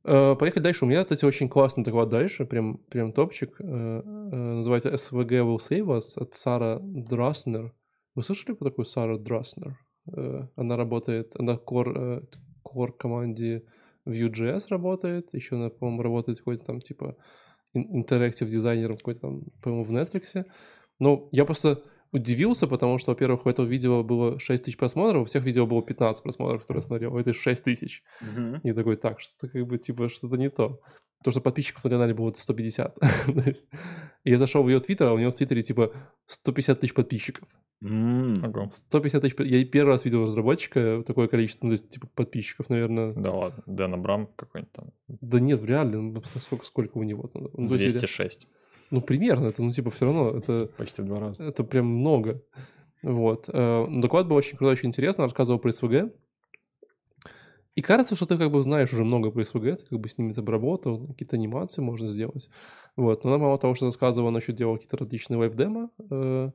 Э, 0.03 0.35
Поехали 0.35 0.63
дальше. 0.63 0.85
У 0.85 0.87
меня, 0.87 1.03
кстати, 1.03 1.25
очень 1.25 1.47
классный 1.47 1.83
доклад 1.83 2.09
дальше. 2.09 2.45
Прям, 2.45 2.77
прям 2.77 3.13
топчик. 3.13 3.55
Э, 3.59 3.63
э, 3.63 4.35
Называется 4.35 4.89
SVG 4.89 5.29
Will 5.43 5.57
Save 5.57 5.97
Us 5.97 6.21
от 6.21 6.35
Сара 6.35 6.79
Драснер. 6.81 7.73
Вы 8.15 8.23
слышали 8.23 8.53
про 8.53 8.65
такую 8.65 8.85
Сару 8.85 9.17
Драснер? 9.17 9.79
Она 10.55 10.77
работает, 10.77 11.33
она 11.39 11.53
core, 11.53 11.93
э, 11.95 12.21
core 12.63 12.91
команде 12.91 13.63
Vue.js 14.05 14.65
работает. 14.69 15.29
Еще 15.33 15.55
она, 15.55 15.69
по-моему, 15.69 16.01
работает 16.01 16.39
какой-то 16.39 16.65
там 16.65 16.81
типа 16.81 17.15
ин- 17.73 17.87
интерактив 17.97 18.49
дизайнером 18.49 18.97
какой-то 18.97 19.21
там, 19.21 19.41
по-моему, 19.61 19.83
в 19.83 19.91
Netflix. 19.91 20.45
Ну, 20.99 21.29
я 21.31 21.45
просто 21.45 21.83
удивился, 22.11 22.67
потому 22.67 22.97
что, 22.97 23.11
во-первых, 23.11 23.45
у 23.45 23.49
этого 23.49 23.65
видео 23.65 24.03
было 24.03 24.39
6 24.39 24.63
тысяч 24.65 24.77
просмотров, 24.77 25.21
у 25.23 25.25
всех 25.25 25.43
видео 25.45 25.65
было 25.65 25.81
15 25.81 26.23
просмотров, 26.23 26.61
которые 26.61 26.81
я 26.81 26.87
смотрел, 26.87 27.15
а 27.15 27.21
это 27.21 27.33
6 27.33 27.63
тысяч. 27.63 28.03
И 28.63 28.73
такой, 28.73 28.97
так, 28.97 29.21
что-то 29.21 29.47
как 29.47 29.65
бы, 29.65 29.77
типа, 29.77 30.09
что-то 30.09 30.35
не 30.35 30.49
то. 30.49 30.81
Потому 31.21 31.33
что 31.33 31.41
подписчиков 31.41 31.83
на 31.83 31.89
канале 31.91 32.15
было 32.15 32.33
150. 32.33 32.95
То 32.99 33.43
есть, 33.45 33.67
И 34.23 34.31
я 34.31 34.39
зашел 34.39 34.63
в 34.63 34.69
ее 34.69 34.79
твиттер, 34.79 35.07
а 35.07 35.13
у 35.13 35.19
нее 35.19 35.29
в 35.29 35.35
твиттере, 35.35 35.61
типа, 35.61 35.91
150 36.25 36.79
тысяч 36.79 36.95
подписчиков. 36.95 37.47
М, 37.83 38.43
Ого. 38.43 38.69
150 38.71 39.21
тысяч... 39.21 39.35
Я 39.39 39.63
первый 39.65 39.89
раз 39.91 40.03
видел 40.03 40.25
разработчика, 40.25 41.03
такое 41.05 41.27
количество, 41.27 41.67
ну, 41.67 41.71
то 41.71 41.73
есть, 41.73 41.89
типа, 41.89 42.07
подписчиков, 42.15 42.69
наверное. 42.69 43.13
Да 43.13 43.31
ладно, 43.31 43.63
Дэн 43.67 43.93
Абрам 43.93 44.29
какой-нибудь 44.35 44.71
там. 44.71 44.89
Да 45.07 45.39
нет, 45.39 45.63
реально, 45.63 46.01
ну, 46.01 46.23
сколько, 46.23 46.65
сколько 46.65 46.97
у 46.97 47.03
него 47.03 47.27
там? 47.27 47.49
Ну, 47.53 47.69
то 47.69 47.75
есть, 47.75 47.99
206. 47.99 48.47
ну, 48.89 49.01
примерно, 49.01 49.47
это, 49.47 49.61
ну, 49.61 49.71
типа, 49.71 49.91
все 49.91 50.05
равно, 50.05 50.31
это... 50.31 50.71
Почти 50.75 51.03
в 51.03 51.05
два 51.05 51.19
раза. 51.19 51.43
Это 51.43 51.63
прям 51.63 51.85
много. 51.85 52.41
Вот. 53.03 53.45
Э, 53.47 53.85
Доклад 53.89 54.27
был 54.27 54.35
очень 54.35 54.57
крутой, 54.57 54.73
очень 54.73 54.89
интересно. 54.89 55.25
Рассказывал 55.25 55.59
про 55.59 55.71
СВГ. 55.71 56.11
И 57.75 57.81
кажется, 57.81 58.15
что 58.15 58.25
ты 58.25 58.37
как 58.37 58.51
бы 58.51 58.61
знаешь 58.63 58.91
уже 58.91 59.05
много 59.05 59.31
про 59.31 59.45
СВГ, 59.45 59.79
ты 59.79 59.85
как 59.89 59.99
бы 59.99 60.09
с 60.09 60.17
ними 60.17 60.37
обработал, 60.37 61.07
какие-то 61.07 61.37
анимации 61.37 61.81
можно 61.81 62.09
сделать. 62.09 62.49
Вот. 62.97 63.23
Но 63.23 63.29
она 63.33 63.41
мало 63.41 63.57
того, 63.57 63.75
что 63.75 63.85
рассказывала, 63.85 64.29
она 64.29 64.39
еще 64.39 64.51
делала 64.51 64.75
какие-то 64.75 64.97
различные 64.97 65.37
вайп-демо 65.37 65.89
э, 66.09 66.51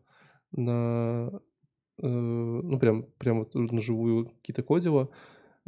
на... 0.53 1.41
э, 2.03 2.07
ну, 2.07 2.79
прям, 2.79 3.05
прям 3.19 3.39
вот 3.39 3.55
на 3.55 3.81
живую 3.81 4.27
какие-то 4.27 4.63
кодила. 4.63 5.09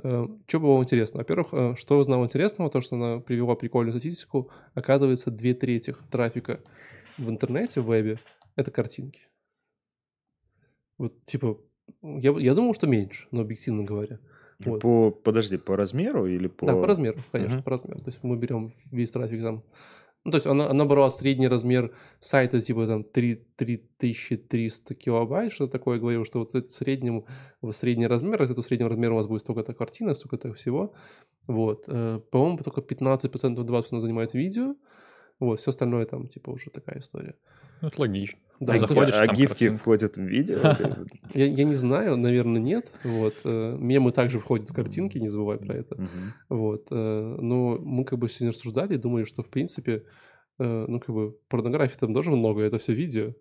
Что 0.01 0.61
было 0.61 0.81
интересно? 0.81 1.19
Во-первых, 1.19 1.49
э, 1.53 1.75
что 1.77 1.99
узнал 1.99 2.25
интересного, 2.25 2.71
то, 2.71 2.81
что 2.81 2.95
она 2.95 3.19
привела 3.19 3.57
прикольную 3.57 3.99
статистику. 3.99 4.51
Оказывается, 4.75 5.31
две 5.33 5.55
трети 5.55 5.97
трафика 6.11 6.61
в 7.17 7.29
интернете, 7.29 7.81
в 7.81 7.87
вебе, 7.87 8.21
это 8.55 8.71
картинки. 8.71 9.23
Вот, 10.99 11.25
типа, 11.25 11.59
я, 12.03 12.31
я 12.33 12.55
думал, 12.55 12.75
что 12.75 12.87
меньше, 12.87 13.27
но 13.33 13.41
объективно 13.41 13.83
говоря. 13.83 14.21
Вот. 14.65 14.81
По, 14.81 15.11
подожди, 15.11 15.57
по 15.57 15.77
размеру 15.77 16.27
или 16.27 16.49
по... 16.49 16.67
Да, 16.67 16.73
по 16.75 16.87
размеру, 16.87 17.19
конечно, 17.31 17.57
Мгм. 17.57 17.63
по 17.65 17.71
размеру. 17.71 18.01
То 18.01 18.09
есть 18.09 18.19
мы 18.23 18.37
берем 18.37 18.73
весь 18.91 19.11
трафик 19.11 19.43
там. 19.43 19.63
Ну, 20.25 20.33
то 20.33 20.37
есть 20.37 20.47
она, 20.47 20.69
она 20.69 20.85
брала 20.85 21.11
средний 21.11 21.47
размер 21.49 21.95
сайта, 22.19 22.61
типа 22.61 22.87
там 22.87 23.05
3, 23.05 23.37
3300 23.57 24.95
килобайт, 24.95 25.53
что 25.53 25.69
такое, 25.69 25.99
говорил, 26.01 26.25
что 26.25 26.41
вот 26.41 26.55
это 26.55 26.69
среднем, 26.71 27.25
вот 27.63 27.77
средний 27.77 28.07
размер, 28.09 28.43
из 28.43 28.51
этого 28.51 28.65
среднего 28.65 28.91
размера 28.91 29.13
у 29.13 29.17
вас 29.17 29.27
будет 29.27 29.43
столько-то 29.43 29.75
картина, 29.75 30.15
столько-то 30.15 30.53
всего. 30.55 30.93
Вот. 31.47 31.85
Э, 31.87 32.21
По-моему, 32.31 32.59
только 32.59 32.81
15%, 32.81 33.65
20% 33.65 34.01
занимает 34.01 34.35
видео. 34.35 34.75
Вот, 35.41 35.61
все 35.61 35.70
остальное 35.70 36.05
там, 36.07 36.26
типа, 36.28 36.51
уже 36.51 36.70
такая 36.70 36.99
история. 37.01 37.34
Ну, 37.80 37.89
это 37.89 38.01
логично. 38.01 38.39
Да, 38.61 38.72
А, 38.72 38.76
заходишь, 38.78 39.14
а 39.14 39.26
там 39.26 39.36
гифки 39.36 39.49
картинка. 39.51 39.78
входят 39.78 40.16
в 40.16 40.22
видео? 40.22 40.59
я, 41.34 41.45
я 41.47 41.64
не 41.64 41.74
знаю, 41.76 42.16
наверное, 42.16 42.61
нет. 42.61 42.91
Вот. 43.05 43.34
э, 43.45 43.76
Мемы 43.78 44.11
также 44.11 44.41
входят 44.41 44.68
в 44.68 44.74
картинки, 44.74 45.16
не 45.18 45.28
забывай 45.28 45.59
про 45.59 45.74
это. 45.76 45.97
Вот. 46.49 46.89
э, 46.91 47.36
Но 47.41 47.78
мы 47.78 48.05
как 48.05 48.18
бы 48.18 48.28
сегодня 48.28 48.51
рассуждали 48.53 48.95
и 48.95 48.99
думали, 48.99 49.24
что 49.24 49.43
в 49.45 49.51
принципе, 49.51 50.05
э, 50.59 50.84
ну 50.89 50.99
как 50.99 51.14
бы 51.14 51.36
порнографии 51.49 51.99
там 51.99 52.12
тоже 52.14 52.32
много, 52.32 52.62
это 52.62 52.78
все 52.78 52.95
видео. 52.95 53.32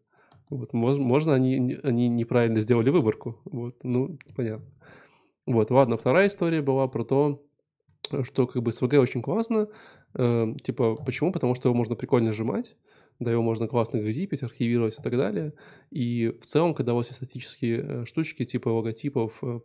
Вот. 0.51 0.71
мож- 0.73 0.99
Можно 0.99 1.33
они, 1.33 1.75
они 1.81 2.07
неправильно 2.09 2.59
сделали 2.59 2.91
выборку. 2.91 3.41
Вот. 3.45 3.75
Ну, 3.83 4.19
понятно. 4.35 4.65
Вот, 5.47 5.71
ладно, 5.71 5.97
вторая 5.97 6.27
история 6.27 6.61
была 6.61 6.87
про 6.87 7.03
то, 7.03 7.43
что 8.23 8.45
как 8.47 8.61
бы 8.61 8.71
СВГ 8.71 8.93
очень 8.99 9.21
классно. 9.23 9.67
Э, 10.17 10.53
Типа, 10.63 10.95
почему? 10.95 11.31
Потому 11.31 11.55
что 11.55 11.69
его 11.69 11.75
можно 11.77 11.95
прикольно 11.95 12.33
сжимать, 12.33 12.75
да, 13.19 13.31
его 13.31 13.41
можно 13.41 13.67
классно 13.67 13.99
газипить, 13.99 14.43
архивировать 14.43 14.99
и 14.99 15.01
так 15.01 15.17
далее. 15.17 15.53
И 15.89 16.37
в 16.39 16.45
целом, 16.45 16.73
когда 16.75 16.93
у 16.93 16.97
вас 16.97 17.07
есть 17.07 17.17
статические 17.17 17.77
э, 17.81 18.05
штучки, 18.05 18.45
типа 18.45 18.69
логотипов, 18.69 19.39
э, 19.41 19.59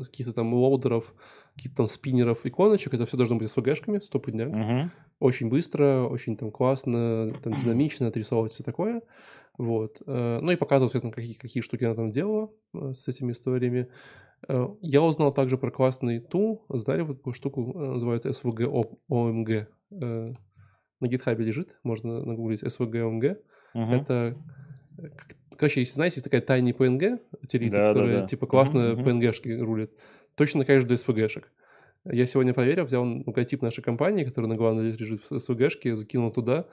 каких-то 0.00 0.32
там 0.32 0.52
лоудеров, 0.52 1.14
каких-то 1.54 1.76
там 1.76 1.88
спиннеров, 1.88 2.44
иконочек, 2.44 2.94
это 2.94 3.06
все 3.06 3.16
должно 3.16 3.36
быть 3.36 3.50
SVG-шками, 3.50 4.00
стопудняк. 4.00 4.48
Мгм. 4.48 4.90
Очень 5.20 5.48
быстро, 5.48 6.08
очень 6.10 6.36
там 6.36 6.50
классно, 6.50 7.30
там 7.42 7.52
динамично 7.62 8.08
отрисовывать 8.08 8.52
все 8.52 8.64
такое. 8.64 9.02
Вот. 9.56 10.02
Э, 10.06 10.40
Ну 10.42 10.50
и 10.50 10.56
показывал, 10.56 10.90
соответственно, 10.90 11.12
какие, 11.12 11.34
какие 11.34 11.62
штуки 11.62 11.84
она 11.84 11.94
там 11.94 12.10
делала 12.10 12.50
с 12.72 13.06
этими 13.06 13.32
историями. 13.32 13.88
Я 14.82 15.02
узнал 15.02 15.32
также 15.34 15.58
про 15.58 15.72
классный 15.72 16.20
тул. 16.20 16.64
Знали 16.68 17.02
вот 17.02 17.16
такую 17.18 17.34
штуку, 17.34 17.76
называется 17.76 18.28
SVG 18.28 18.86
OMG. 19.10 19.66
Э, 19.90 20.32
На 21.00 21.06
GitHub 21.06 21.36
лежит, 21.36 21.78
можно 21.84 22.24
нагуглить 22.24 22.62
SVG 22.62 22.90
OMG. 22.92 23.36
Мгм. 23.74 23.92
Это, 23.94 24.36
э, 24.98 25.02
короче, 25.56 25.80
если 25.80 25.94
знаете, 25.94 26.16
есть 26.16 26.24
такая 26.24 26.40
тайный 26.40 26.72
PNG, 26.72 27.20
утилита, 27.42 27.76
Да, 27.76 27.82
да, 27.82 27.88
которая 27.92 28.20
да. 28.22 28.26
типа 28.26 28.46
классно 28.46 28.94
мгм. 28.94 29.04
PNG-шки 29.06 29.56
рулит. 29.60 29.92
Точно 30.34 30.60
такая 30.60 30.80
же 30.80 30.86
для 30.86 30.96
SVG-шек. 30.96 31.44
Я 32.04 32.26
сегодня 32.26 32.54
проверил, 32.54 32.84
взял 32.84 33.04
логотип 33.04 33.62
нашей 33.62 33.82
компании, 33.82 34.24
который 34.24 34.46
на 34.46 34.56
главной 34.56 34.92
лежит 34.92 35.20
в 35.28 35.38
СВГшке, 35.38 35.94
закинул 35.96 36.32
туда, 36.32 36.66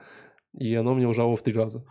и 0.57 0.74
оно 0.76 0.93
мне 0.93 1.07
ужало 1.07 1.36
в 1.36 1.43
три 1.43 1.53
раза. 1.53 1.84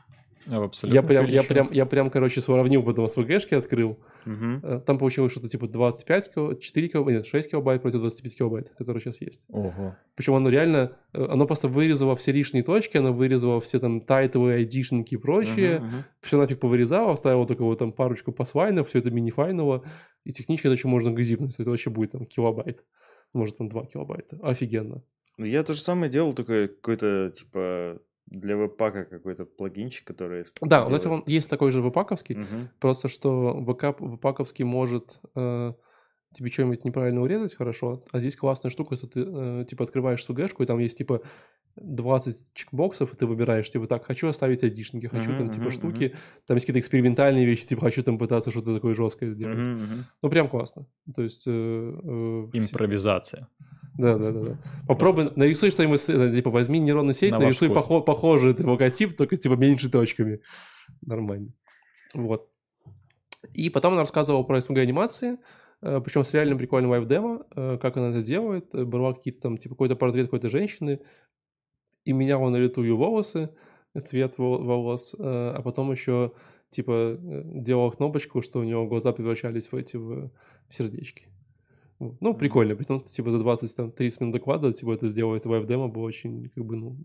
А, 0.46 0.70
Я 0.82 1.02
прям, 1.02 1.26
я 1.26 1.42
прям, 1.42 1.72
я 1.72 1.86
прям, 1.86 2.10
короче, 2.10 2.40
сравнил, 2.40 2.82
потом 2.82 3.08
СВГшки 3.08 3.54
открыл. 3.54 3.98
Мгм. 4.26 4.60
Э, 4.62 4.80
Там 4.86 4.98
получилось 4.98 5.32
что-то 5.32 5.48
типа 5.48 5.68
25 5.68 6.34
кило, 6.34 6.54
4 6.54 6.88
килобайта, 6.88 7.18
нет, 7.18 7.26
6 7.26 7.50
килобайт 7.50 7.82
против 7.82 8.00
25 8.00 8.36
килобайт, 8.38 8.70
которые 8.76 9.00
сейчас 9.00 9.20
есть. 9.20 9.44
Ого. 9.48 9.96
Причем 10.14 10.34
оно 10.34 10.48
реально, 10.50 10.96
э, 11.12 11.24
оно 11.24 11.46
просто 11.46 11.68
вырезало 11.68 12.14
все 12.16 12.32
лишние 12.32 12.62
точки, 12.62 12.96
оно 12.96 13.12
вырезало 13.12 13.60
все 13.60 13.78
там 13.78 14.00
тайтлы, 14.00 14.52
айдишники 14.54 15.14
и 15.14 15.16
прочее, 15.18 15.78
Мгм, 15.80 15.86
мгм. 15.88 16.04
все 16.20 16.38
нафиг 16.38 16.60
повырезало, 16.60 17.12
оставило 17.12 17.46
только 17.46 17.62
вот 17.64 17.78
там 17.78 17.92
парочку 17.92 18.32
пасвайнов, 18.32 18.88
все 18.88 18.98
это 18.98 19.10
минифайнуло, 19.10 19.84
и 20.24 20.32
технически 20.32 20.66
это 20.66 20.74
еще 20.76 20.88
можно 20.88 21.10
газипнуть, 21.10 21.54
это 21.58 21.70
вообще 21.70 21.90
будет 21.90 22.12
там 22.12 22.26
килобайт, 22.26 22.84
может 23.32 23.58
там 23.58 23.68
2 23.68 23.86
килобайта, 23.86 24.38
офигенно. 24.42 25.02
Ну, 25.36 25.46
я 25.46 25.64
то 25.64 25.74
же 25.74 25.80
самое 25.80 26.10
делал, 26.12 26.32
только 26.32 26.68
какой-то, 26.68 27.30
типа, 27.34 27.98
для 28.26 28.56
webpack 28.56 28.94
'а 28.94 29.04
какой-то 29.04 29.44
плагинчик, 29.44 30.06
который... 30.06 30.44
с- 30.44 30.54
Да, 30.60 30.84
делает. 30.84 30.84
кстати, 31.02 31.06
он 31.12 31.22
есть 31.26 31.48
такой 31.48 31.70
же 31.70 31.80
веб-паковский, 31.82 32.36
Мгм. 32.36 32.70
просто 32.80 33.08
что 33.08 33.54
веб 33.60 34.00
веб-паковский 34.00 34.64
может 34.64 35.20
э, 35.34 35.72
тебе 36.34 36.50
что-нибудь 36.50 36.84
неправильно 36.84 37.20
урезать 37.22 37.54
хорошо, 37.54 38.02
а 38.12 38.18
здесь 38.18 38.36
классная 38.36 38.70
штука, 38.70 38.96
что 38.96 39.06
ты 39.06 39.20
э, 39.26 39.64
типа 39.68 39.84
открываешь 39.84 40.24
сугэшку, 40.24 40.62
и 40.62 40.66
там 40.66 40.78
есть 40.78 40.98
типа 40.98 41.20
20 41.76 42.38
чекбоксов, 42.54 43.12
и 43.12 43.16
ты 43.16 43.26
выбираешь, 43.26 43.68
типа, 43.68 43.88
так, 43.88 44.04
хочу 44.06 44.28
оставить 44.28 44.62
айдишники, 44.62 45.06
хочу 45.06 45.30
Мгм, 45.30 45.36
там, 45.38 45.50
типа, 45.50 45.64
мгм, 45.66 45.70
штуки, 45.72 46.14
там 46.46 46.54
есть 46.56 46.66
какие-то 46.66 46.78
экспериментальные 46.78 47.44
вещи, 47.46 47.66
типа, 47.66 47.82
хочу 47.82 48.02
там 48.04 48.16
пытаться 48.16 48.52
что-то 48.52 48.74
такое 48.74 48.94
жесткое 48.94 49.32
сделать. 49.32 49.64
Мгм. 49.66 50.04
Ну, 50.22 50.30
прям 50.30 50.48
классно. 50.48 50.86
То 51.16 51.22
есть... 51.22 51.42
э, 51.46 51.50
э, 51.50 52.46
все- 52.52 52.58
Импровизация. 52.58 53.48
Да, 53.58 53.66
да, 53.94 54.18
да, 54.18 54.32
да. 54.32 54.58
Попробуй, 54.88 55.30
нарисуй 55.36 55.70
что-нибудь, 55.70 56.02
э, 56.08 56.32
типа, 56.34 56.50
возьми 56.50 56.78
нейронную 56.80 57.14
сеть, 57.14 57.30
На 57.32 57.38
нарисуй 57.38 57.68
похо- 57.68 58.00
похожий 58.00 58.54
ты 58.54 58.66
логотип, 58.66 59.16
только, 59.16 59.36
типа, 59.36 59.54
меньше 59.54 59.88
точками. 59.90 60.40
Нормально. 61.02 61.52
Вот. 62.14 62.48
И 63.52 63.70
потом 63.70 63.92
она 63.92 64.02
рассказывала 64.02 64.42
про 64.42 64.58
SVG 64.58 64.80
анимации, 64.80 65.38
э, 65.82 66.00
причем 66.04 66.24
с 66.24 66.32
реально 66.32 66.56
прикольным 66.56 66.90
live 66.90 67.15
demo, 67.15 67.46
э, 67.54 67.78
как 67.80 67.96
она 67.96 68.10
это 68.10 68.22
делает. 68.22 68.70
Брала 68.72 69.12
какие-то 69.14 69.40
там, 69.40 69.58
типа, 69.58 69.74
какой-то 69.74 69.96
портрет 69.96 70.26
какой-то 70.26 70.48
женщины, 70.48 71.00
и 72.04 72.12
меняла 72.12 72.50
на 72.50 72.56
лету 72.56 72.82
ее 72.82 72.94
волосы, 72.94 73.50
цвет 74.04 74.38
вол- 74.38 74.62
волос, 74.64 75.14
а 75.18 75.62
потом 75.62 75.92
еще, 75.92 76.32
типа, 76.70 77.16
делала 77.20 77.90
кнопочку, 77.90 78.42
что 78.42 78.58
у 78.60 78.64
него 78.64 78.86
глаза 78.86 79.12
превращались 79.12 79.70
в 79.72 79.76
эти, 79.76 79.96
в 79.96 80.30
сердечки. 80.68 81.28
Ну, 81.98 82.34
прикольно, 82.34 82.76
потому 82.76 83.00
что, 83.00 83.08
типа, 83.08 83.30
за 83.30 83.38
20-30 83.38 84.16
минут 84.20 84.34
доклада, 84.34 84.72
типа, 84.72 84.92
это 84.92 85.08
сделать 85.08 85.46
live 85.46 85.67
demo 85.67 85.88
было 85.88 86.02
очень, 86.02 86.50
как 86.50 86.64
бы, 86.64 86.76
ну, 86.76 86.96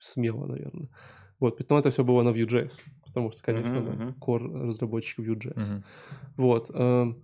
смело, 0.00 0.46
наверное. 0.46 0.88
Вот, 1.38 1.56
потом 1.56 1.78
это 1.78 1.90
все 1.90 2.04
было 2.04 2.22
на 2.22 2.30
Vue.js, 2.30 2.80
потому 3.04 3.32
что, 3.32 3.42
конечно, 3.42 3.80
мы 3.80 3.92
мгм. 3.92 4.16
core 4.20 4.68
разработчики 4.68 5.20
Vue.js. 5.20 5.72
Мгм. 5.72 5.84
Вот. 6.36 6.70
эм, 6.74 7.22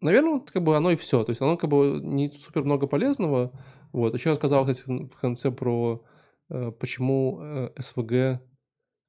Наверное, 0.00 0.40
как 0.40 0.62
бы 0.62 0.76
оно 0.76 0.92
и 0.92 0.96
все. 0.96 1.24
То 1.24 1.30
есть 1.30 1.42
оно 1.42 1.56
как 1.56 1.70
бы 1.70 2.00
не 2.02 2.30
супер 2.30 2.62
много 2.62 2.86
полезного. 2.86 3.52
Вот. 3.92 4.14
Еще 4.14 4.30
рассказал, 4.30 4.64
кстати, 4.64 4.88
в 4.88 5.20
конце 5.20 5.50
про 5.50 6.04
э, 6.50 6.70
почему 6.78 7.40
э, 7.42 7.70
SVG 7.76 8.38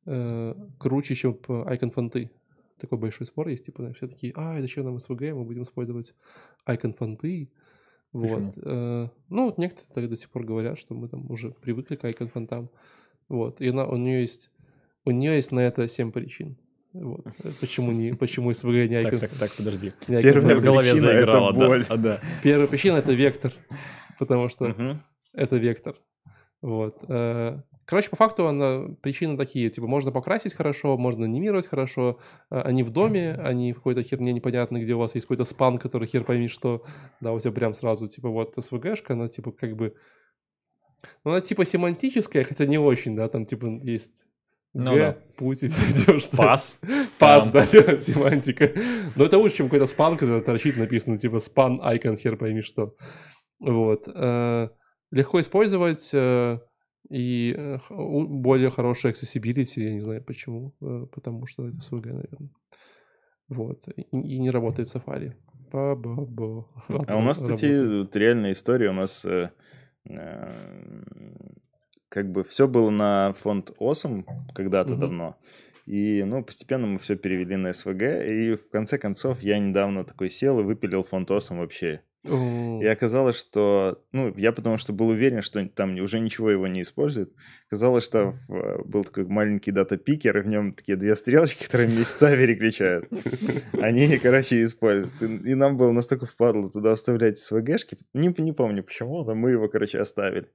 э, 0.07 0.55
круче, 0.79 1.15
чем 1.15 1.33
icon 1.47 1.91
фонты. 1.91 2.31
Такой 2.79 2.97
большой 2.97 3.27
спор 3.27 3.47
есть, 3.47 3.65
типа, 3.65 3.93
все 3.93 4.07
такие, 4.07 4.33
а, 4.35 4.59
зачем 4.61 4.85
нам 4.85 4.97
SVG, 4.97 5.33
мы 5.33 5.43
будем 5.43 5.63
использовать 5.63 6.13
icon 6.67 6.93
фонты. 6.95 7.51
Почему? 8.11 8.45
Вот. 8.45 8.53
э, 8.57 9.09
ну, 9.29 9.45
вот 9.45 9.57
некоторые 9.57 9.93
так 9.93 10.09
до 10.09 10.17
сих 10.17 10.29
пор 10.29 10.43
говорят, 10.43 10.79
что 10.79 10.95
мы 10.95 11.07
там 11.07 11.29
уже 11.29 11.51
привыкли 11.51 11.95
к 11.95 12.03
icon 12.05 12.27
фонтам. 12.27 12.69
Вот. 13.27 13.61
И 13.61 13.67
она, 13.67 13.85
у 13.85 13.97
нее 13.97 14.21
есть 14.21 14.49
у 15.05 15.11
нее 15.11 15.35
есть 15.35 15.51
на 15.51 15.59
это 15.61 15.87
7 15.87 16.11
причин. 16.11 16.57
Вот. 16.93 17.25
Э, 17.43 17.51
Почему 17.59 17.91
не, 17.91 18.13
почему 18.13 18.51
SVG 18.51 18.87
не 18.87 19.03
Так, 19.03 19.13
icon 19.13 19.19
так, 19.19 19.31
так, 19.31 19.55
подожди. 19.55 19.91
не 20.07 20.15
icon 20.15 20.21
Первая 20.21 20.55
в 20.55 20.61
голове 20.61 20.89
это 20.89 21.25
да. 21.25 21.51
боль. 21.51 21.85
Да. 21.97 22.21
Первая 22.43 22.67
причина 22.67 22.97
это 22.97 23.13
вектор, 23.13 23.53
потому 24.17 24.49
что 24.49 24.99
это 25.33 25.57
вектор. 25.57 25.95
Вот. 26.61 27.03
Короче, 27.89 28.11
по 28.11 28.17
факту 28.17 28.45
она, 28.45 28.83
причины 29.01 29.35
такие, 29.35 29.71
типа, 29.71 29.87
можно 29.87 30.11
покрасить 30.11 30.53
хорошо, 30.53 30.95
можно 30.95 31.25
анимировать 31.25 31.65
хорошо, 31.65 32.19
э, 32.51 32.61
они 32.61 32.83
в 32.83 32.91
доме, 32.91 33.33
они 33.33 33.73
в 33.73 33.77
какой-то 33.77 34.03
херне 34.03 34.31
непонятной, 34.31 34.83
где 34.83 34.93
у 34.93 34.99
вас 34.99 35.15
есть 35.15 35.25
какой-то 35.25 35.43
спан, 35.43 35.79
который 35.79 36.07
хер 36.07 36.23
пойми 36.23 36.49
что, 36.49 36.85
да, 37.19 37.33
у 37.33 37.39
тебя 37.39 37.51
прям 37.51 37.73
сразу, 37.73 38.07
типа, 38.07 38.29
вот 38.29 38.55
SVG-шка, 38.59 39.13
она, 39.13 39.27
типа, 39.27 39.51
как 39.53 39.75
бы, 39.75 39.95
ну, 41.25 41.31
она, 41.31 41.41
типа, 41.41 41.65
семантическая, 41.65 42.43
хотя 42.43 42.67
не 42.67 42.77
очень, 42.77 43.15
да, 43.15 43.27
там, 43.27 43.47
типа, 43.47 43.65
есть 43.81 44.23
Ну 44.75 44.93
Г, 44.93 44.99
да. 44.99 45.17
путь, 45.35 45.63
идешь, 45.63 46.21
что 46.25 46.37
Пас. 46.37 46.81
Пас, 47.17 47.49
да, 47.49 47.65
семантика. 47.65 48.71
Но 49.15 49.25
это 49.25 49.39
лучше, 49.39 49.57
чем 49.57 49.65
какой-то 49.65 49.87
спан, 49.87 50.15
когда 50.15 50.41
торчит 50.41 50.77
написано, 50.77 51.17
типа, 51.17 51.39
спан, 51.39 51.79
айкон, 51.81 52.17
хер 52.17 52.37
пойми 52.37 52.61
что. 52.61 52.95
Вот. 53.59 54.03
э, 54.07 54.69
Легко 55.09 55.41
использовать 55.41 56.11
э, 56.13 56.59
и 57.09 57.53
э, 57.57 57.77
более 57.89 58.69
хорошая 58.69 59.13
accessibility, 59.13 59.81
я 59.81 59.93
не 59.93 60.01
знаю 60.01 60.23
почему, 60.23 60.73
э, 60.81 61.05
потому 61.11 61.45
что 61.47 61.67
это 61.67 61.77
SVG, 61.77 62.11
наверное. 62.13 62.49
Вот. 63.47 63.87
И, 63.95 64.01
и 64.01 64.39
не 64.39 64.51
работает 64.51 64.93
Safari. 64.93 65.33
Ба-ба-ба. 65.71 66.65
А 67.07 67.17
у 67.17 67.21
нас, 67.21 67.39
кстати, 67.39 67.65
Работает. 67.65 68.15
реальная 68.15 68.51
история. 68.51 68.89
У 68.89 68.93
нас 68.93 69.25
э, 69.25 69.51
э, 70.09 71.03
как 72.09 72.31
бы 72.31 72.43
все 72.43 72.67
было 72.67 72.89
на 72.89 73.33
фонд 73.33 73.71
Awesome 73.79 74.25
когда-то 74.53 74.91
Мгм. 74.93 74.99
давно. 74.99 75.37
И, 75.85 76.23
ну, 76.23 76.43
постепенно 76.43 76.85
мы 76.85 76.99
все 76.99 77.15
перевели 77.15 77.55
на 77.55 77.69
SVG. 77.69 78.27
И 78.27 78.55
в 78.55 78.69
конце 78.69 78.97
концов 78.99 79.41
я 79.41 79.57
недавно 79.57 80.03
такой 80.03 80.29
сел 80.29 80.59
и 80.59 80.63
выпилил 80.63 81.03
фонд 81.03 81.31
Awesome 81.31 81.57
вообще. 81.59 82.01
И 82.23 82.85
оказалось, 82.85 83.39
что... 83.39 84.03
Ну, 84.11 84.33
я 84.35 84.51
потому 84.51 84.77
что 84.77 84.91
был 84.91 85.07
уверен, 85.07 85.41
что 85.41 85.65
там 85.69 85.95
уже 85.99 86.19
ничего 86.19 86.51
его 86.51 86.67
не 86.67 86.81
использует. 86.81 87.33
Оказалось, 87.67 88.03
что 88.03 88.31
в- 88.31 88.83
был 88.85 89.05
такой 89.05 89.25
маленький 89.25 89.71
дата-пикер, 89.71 90.37
и 90.37 90.41
в 90.41 90.47
нем 90.47 90.73
такие 90.73 90.97
две 90.97 91.15
стрелочки, 91.15 91.63
которые 91.63 91.87
месяца 91.87 92.31
переключают. 92.31 93.07
Они, 93.73 94.17
короче, 94.17 94.63
используют. 94.63 95.21
И, 95.21 95.51
и 95.51 95.55
нам 95.55 95.77
было 95.77 95.91
настолько 95.91 96.25
впадло 96.25 96.69
туда 96.69 96.93
вставлять 96.95 97.37
СВГшки. 97.37 97.97
Не, 98.13 98.33
не 98.37 98.51
помню 98.51 98.83
почему, 98.83 99.23
но 99.23 99.33
мы 99.33 99.51
его, 99.51 99.69
короче, 99.69 99.99
оставили. 99.99 100.49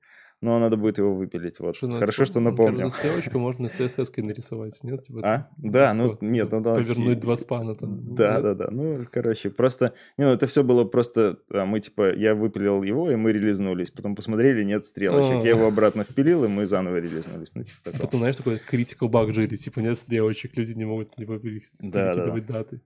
Но 0.45 0.59
надо 0.59 0.77
будет 0.77 0.99
его 0.99 1.15
выпилить. 1.15 1.59
Вот. 1.59 1.75
что, 1.75 1.87
ну, 1.87 1.99
Хорошо, 1.99 2.25
типа, 2.25 2.33
что 2.33 2.41
ну, 2.41 2.51
напомнил. 2.51 2.91
стрелочку 2.91 3.39
можно 3.39 3.67
CSS-кой 3.67 4.25
нарисовать, 4.25 4.79
нет? 4.83 5.03
Типа, 5.03 5.21
А? 5.23 5.49
Да, 5.57 5.95
ну 5.95 6.09
вот, 6.09 6.21
нет, 6.21 6.53
ну 6.53 6.63
там... 6.63 6.75
Повернуть 6.77 7.19
два 7.21 7.39
спана 7.39 7.75
там. 7.75 8.15
Да, 8.15 8.35
нет? 8.35 8.43
да, 8.43 8.55
да. 8.55 8.69
Ну, 8.71 9.07
короче, 9.11 9.49
просто... 9.49 9.95
Не, 10.19 10.27
ну 10.27 10.33
это 10.33 10.47
все 10.47 10.63
было 10.63 10.85
просто... 10.85 11.39
а, 11.51 11.65
Мы, 11.65 11.81
типа, 11.81 12.15
я 12.15 12.35
выпилил 12.35 12.83
его, 12.83 13.11
и 13.11 13.17
мы 13.17 13.33
релизнулись. 13.33 13.91
Потом 13.91 14.15
посмотрели, 14.15 14.63
нет 14.65 14.85
стрелочек. 14.85 15.43
А. 15.43 15.47
Я 15.47 15.51
его 15.51 15.67
обратно 15.67 16.05
впилил, 16.05 16.45
и 16.45 16.49
мы 16.49 16.67
заново 16.67 16.99
релизнулись. 16.99 17.53
Ну, 17.55 17.65
типа 17.65 17.79
А 17.85 17.85
такого. 17.93 18.03
Потом, 18.03 18.21
знаешь, 18.21 18.37
такой 18.37 18.61
critical 18.71 19.09
bug 19.09 19.33
жили, 19.33 19.57
типа 19.57 19.81
нет 19.81 19.97
стрелочек, 19.97 20.55
люди 20.59 20.73
не 20.73 20.85
могут 20.85 21.17
типа, 21.17 21.41
Да, 21.81 21.91
да, 21.91 22.13
перекидывать 22.13 22.47
даты. 22.47 22.81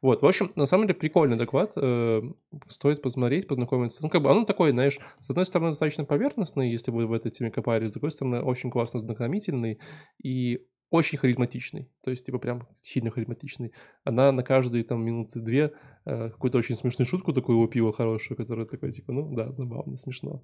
Вот, 0.00 0.22
в 0.22 0.26
общем, 0.26 0.50
на 0.54 0.66
самом 0.66 0.86
деле 0.86 0.98
прикольный 0.98 1.36
доклад, 1.36 1.72
э, 1.76 2.22
стоит 2.68 3.02
посмотреть, 3.02 3.48
познакомиться. 3.48 4.00
Ну, 4.02 4.08
как 4.08 4.22
бы 4.22 4.30
оно 4.30 4.44
такое, 4.44 4.70
знаешь, 4.70 4.98
с 5.18 5.28
одной 5.28 5.44
стороны 5.44 5.70
достаточно 5.70 6.04
поверхностный, 6.04 6.70
если 6.70 6.90
вы 6.92 7.06
в 7.06 7.12
этой 7.12 7.32
теме 7.32 7.50
копали, 7.50 7.86
с 7.88 7.92
другой 7.92 8.12
стороны 8.12 8.40
очень 8.40 8.70
классно 8.70 9.00
знакомительный 9.00 9.80
и 10.22 10.64
очень 10.90 11.18
харизматичный, 11.18 11.90
то 12.02 12.10
есть, 12.10 12.24
типа, 12.24 12.38
прям 12.38 12.66
сильно 12.80 13.10
харизматичный. 13.10 13.72
Она 14.04 14.32
на 14.32 14.42
каждые, 14.42 14.84
там, 14.84 15.04
минуты 15.04 15.40
две 15.40 15.72
э, 16.06 16.30
какую-то 16.30 16.58
очень 16.58 16.76
смешную 16.76 17.06
шутку 17.06 17.32
такую 17.32 17.58
лупила 17.58 17.92
хорошую, 17.92 18.36
которая 18.38 18.64
такой, 18.66 18.92
типа, 18.92 19.12
ну, 19.12 19.34
да, 19.34 19.52
забавно, 19.52 19.98
смешно. 19.98 20.42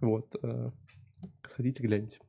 Вот. 0.00 0.34
э, 0.42 0.66
сходите, 1.46 1.82
гляньте. 1.82 2.20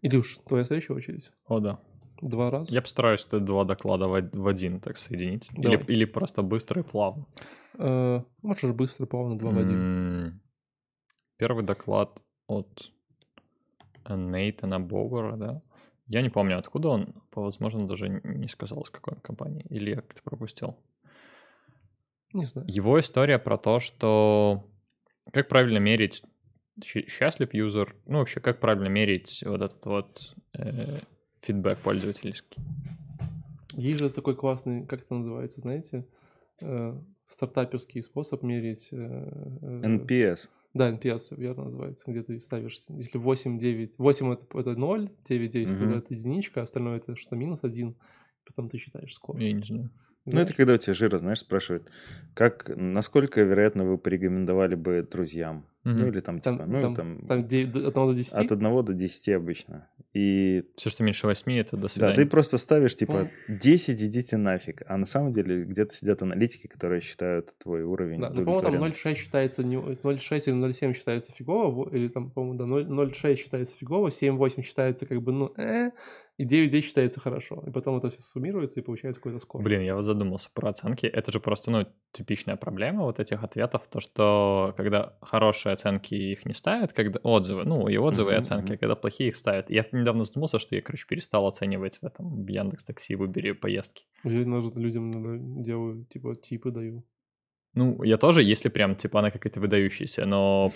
Илюш, 0.00 0.38
твоя 0.46 0.64
следующая 0.64 0.94
очередь. 0.94 1.30
О, 1.46 1.60
да. 1.60 1.80
Два 2.22 2.50
раза. 2.50 2.74
Я 2.74 2.82
постараюсь 2.82 3.24
это 3.24 3.40
два 3.40 3.64
доклада 3.64 4.08
в, 4.08 4.46
один 4.46 4.80
так 4.80 4.96
соединить. 4.96 5.50
Или, 5.52 5.62
Давай. 5.62 5.84
или 5.86 6.04
просто 6.04 6.42
быстро 6.42 6.80
и 6.80 6.84
плавно. 6.84 7.26
Э, 7.78 8.22
можешь 8.42 8.72
быстро, 8.72 9.06
плавно, 9.06 9.38
два 9.38 9.50
в 9.50 9.58
один. 9.58 10.40
Первый 11.36 11.64
доклад 11.64 12.22
от 12.46 12.90
Нейтана 14.08 14.80
Боуэра, 14.80 15.36
да. 15.36 15.62
Я 16.08 16.22
не 16.22 16.30
помню, 16.30 16.58
откуда 16.58 16.88
он, 16.88 17.14
возможно, 17.34 17.86
даже 17.88 18.08
не 18.08 18.48
сказал, 18.48 18.84
с 18.84 18.90
какой 18.90 19.20
компании. 19.20 19.66
Или 19.68 19.90
я 19.90 19.96
как-то 19.96 20.22
пропустил. 20.22 20.78
Не 22.32 22.46
знаю. 22.46 22.66
Его 22.70 22.98
история 23.00 23.38
про 23.38 23.58
то, 23.58 23.80
что 23.80 24.70
как 25.32 25.48
правильно 25.48 25.78
мерить 25.78 26.22
счастлив 26.84 27.54
юзер, 27.54 27.96
ну 28.06 28.18
вообще 28.18 28.40
как 28.40 28.60
правильно 28.60 28.88
мерить 28.88 29.42
вот 29.46 29.62
этот 29.62 29.84
вот 29.86 30.34
э, 30.52 30.98
фидбэк 31.46 31.78
пользовательский. 31.78 32.62
Есть 33.74 33.98
же 34.00 34.10
такой 34.10 34.34
классный, 34.34 34.84
как 34.86 35.02
это 35.02 35.14
называется, 35.14 35.60
знаете? 35.60 36.04
Э, 36.60 36.98
стартаперский 37.26 38.02
способ 38.02 38.42
мерить... 38.42 38.88
э, 38.92 38.96
э, 39.62 39.80
NPS. 39.84 40.48
Да, 40.74 40.90
NPS, 40.90 41.34
верно 41.36 41.64
называется, 41.64 42.10
где 42.10 42.22
ты 42.22 42.38
ставишь, 42.40 42.80
если 42.88 43.18
8, 43.18 43.58
9, 43.58 43.94
8 43.98 44.32
это, 44.32 44.58
это 44.58 44.74
0, 44.76 45.10
9, 45.28 45.50
10 45.50 45.74
Мгм. 45.80 45.92
это 45.94 46.14
единичка, 46.14 46.62
остальное 46.62 46.98
это 46.98 47.16
что 47.16 47.36
минус 47.36 47.60
1, 47.62 47.94
потом 48.46 48.68
ты 48.68 48.78
считаешь 48.78 49.14
скор. 49.14 49.38
Я 49.38 49.52
не 49.52 49.62
знаю. 49.62 49.90
Ну, 50.26 50.40
это 50.40 50.52
когда 50.54 50.74
у 50.74 50.76
тебя 50.76 50.92
жира, 50.92 51.18
знаешь, 51.18 51.38
спрашивают, 51.38 51.88
как, 52.34 52.72
насколько 52.76 53.42
вероятно 53.42 53.84
вы 53.84 53.96
порекомендовали 53.96 54.74
бы 54.74 55.06
друзьям? 55.08 55.64
Мгм. 55.84 55.98
Ну, 56.00 56.06
или 56.08 56.20
там, 56.20 56.40
Там, 56.40 56.56
типа, 56.58 56.66
ну, 56.66 56.80
там, 56.80 56.94
там, 56.96 57.26
там 57.28 57.46
де- 57.46 57.64
до- 57.66 57.86
от 57.88 57.94
1 57.96 58.06
до 58.08 58.14
10. 58.14 58.34
от 58.34 58.50
1 58.52 58.82
до 58.82 58.92
10 58.92 59.28
обычно. 59.36 59.88
И 60.16 60.64
Все, 60.76 60.88
что 60.88 61.02
меньше 61.04 61.26
8, 61.26 61.52
это 61.58 61.76
до 61.76 61.82
да, 61.82 61.88
свидания. 61.90 62.14
ты 62.14 62.24
просто 62.24 62.56
ставишь, 62.56 62.94
типа, 62.96 63.28
Ну. 63.48 63.54
10 63.54 64.02
идите 64.02 64.38
нафиг. 64.38 64.80
А 64.86 64.96
на 64.96 65.04
самом 65.04 65.30
деле 65.30 65.64
где-то 65.64 65.92
сидят 65.92 66.22
аналитики, 66.22 66.68
которые 66.68 67.02
считают 67.02 67.52
твой 67.58 67.82
уровень 67.82 68.20
Да, 68.20 68.28
ну, 68.28 68.34
по-моему, 68.36 68.60
там 68.60 68.68
удовлетворенности. 68.70 69.08
0,6 69.08 69.14
считается, 69.16 69.62
не, 69.62 69.76
0,6 69.76 70.46
или 70.46 70.54
0,7 70.56 70.94
считается 70.94 71.32
фигово, 71.32 71.70
во- 71.70 71.90
или 71.94 72.08
там, 72.08 72.30
по-моему, 72.30 72.54
да, 72.58 72.64
0 72.64 72.86
0,6 72.86 73.36
считается 73.36 73.74
фигово, 73.76 74.08
7,8 74.10 74.62
считается 74.62 75.04
как 75.04 75.20
бы, 75.20 75.32
ну, 75.32 75.52
э, 75.58 75.90
и 76.38 76.44
9,10 76.44 76.82
считается 76.82 77.20
хорошо. 77.20 77.64
И 77.66 77.70
потом 77.70 77.96
это 77.96 78.10
все 78.10 78.20
суммируется, 78.20 78.78
и 78.80 78.82
получается 78.82 79.20
какой-то 79.20 79.38
скор. 79.38 79.62
Блин, 79.62 79.80
я 79.80 79.94
вот 79.94 80.02
задумался 80.02 80.50
про 80.52 80.68
оценки. 80.68 81.06
Это 81.06 81.32
же 81.32 81.40
просто, 81.40 81.70
ну, 81.70 81.86
типичная 82.12 82.56
проблема 82.56 83.04
вот 83.04 83.20
этих 83.20 83.42
ответов, 83.42 83.86
то, 83.88 84.00
что 84.00 84.74
когда 84.76 85.16
хорошие 85.22 85.72
оценки 85.72 86.14
их 86.14 86.44
не 86.44 86.52
ставят, 86.52 86.92
когда 86.92 87.20
отзывы, 87.22 87.64
ну, 87.64 87.88
и 87.88 87.96
отзывы, 87.96 88.32
и 88.32 88.34
Мгм, 88.34 88.42
оценки, 88.42 88.72
а 88.72 88.76
когда 88.76 88.94
плохие 88.96 89.28
их 89.30 89.36
ставят. 89.36 89.70
Я 89.70 89.86
недавно 89.92 90.24
задумался, 90.24 90.58
что 90.58 90.74
я, 90.74 90.82
короче, 90.82 91.06
перестал 91.08 91.46
оценивать 91.46 91.98
в 92.02 92.04
этом 92.04 92.44
в 92.44 92.48
Яндекс 92.48 92.84
Такси, 92.84 93.14
Выбери 93.14 93.52
поездки. 93.52 94.04
Я 94.24 94.44
даже 94.44 94.70
людям 94.74 95.10
надо- 95.10 95.38
делаю, 95.64 96.04
типа, 96.04 96.34
типы 96.34 96.70
даю. 96.70 97.02
Ну, 97.74 98.02
я 98.02 98.16
тоже, 98.16 98.42
если 98.42 98.68
прям, 98.68 98.96
типа, 98.96 99.20
она 99.20 99.30
какая-то 99.30 99.60
выдающаяся, 99.60 100.26
но... 100.26 100.70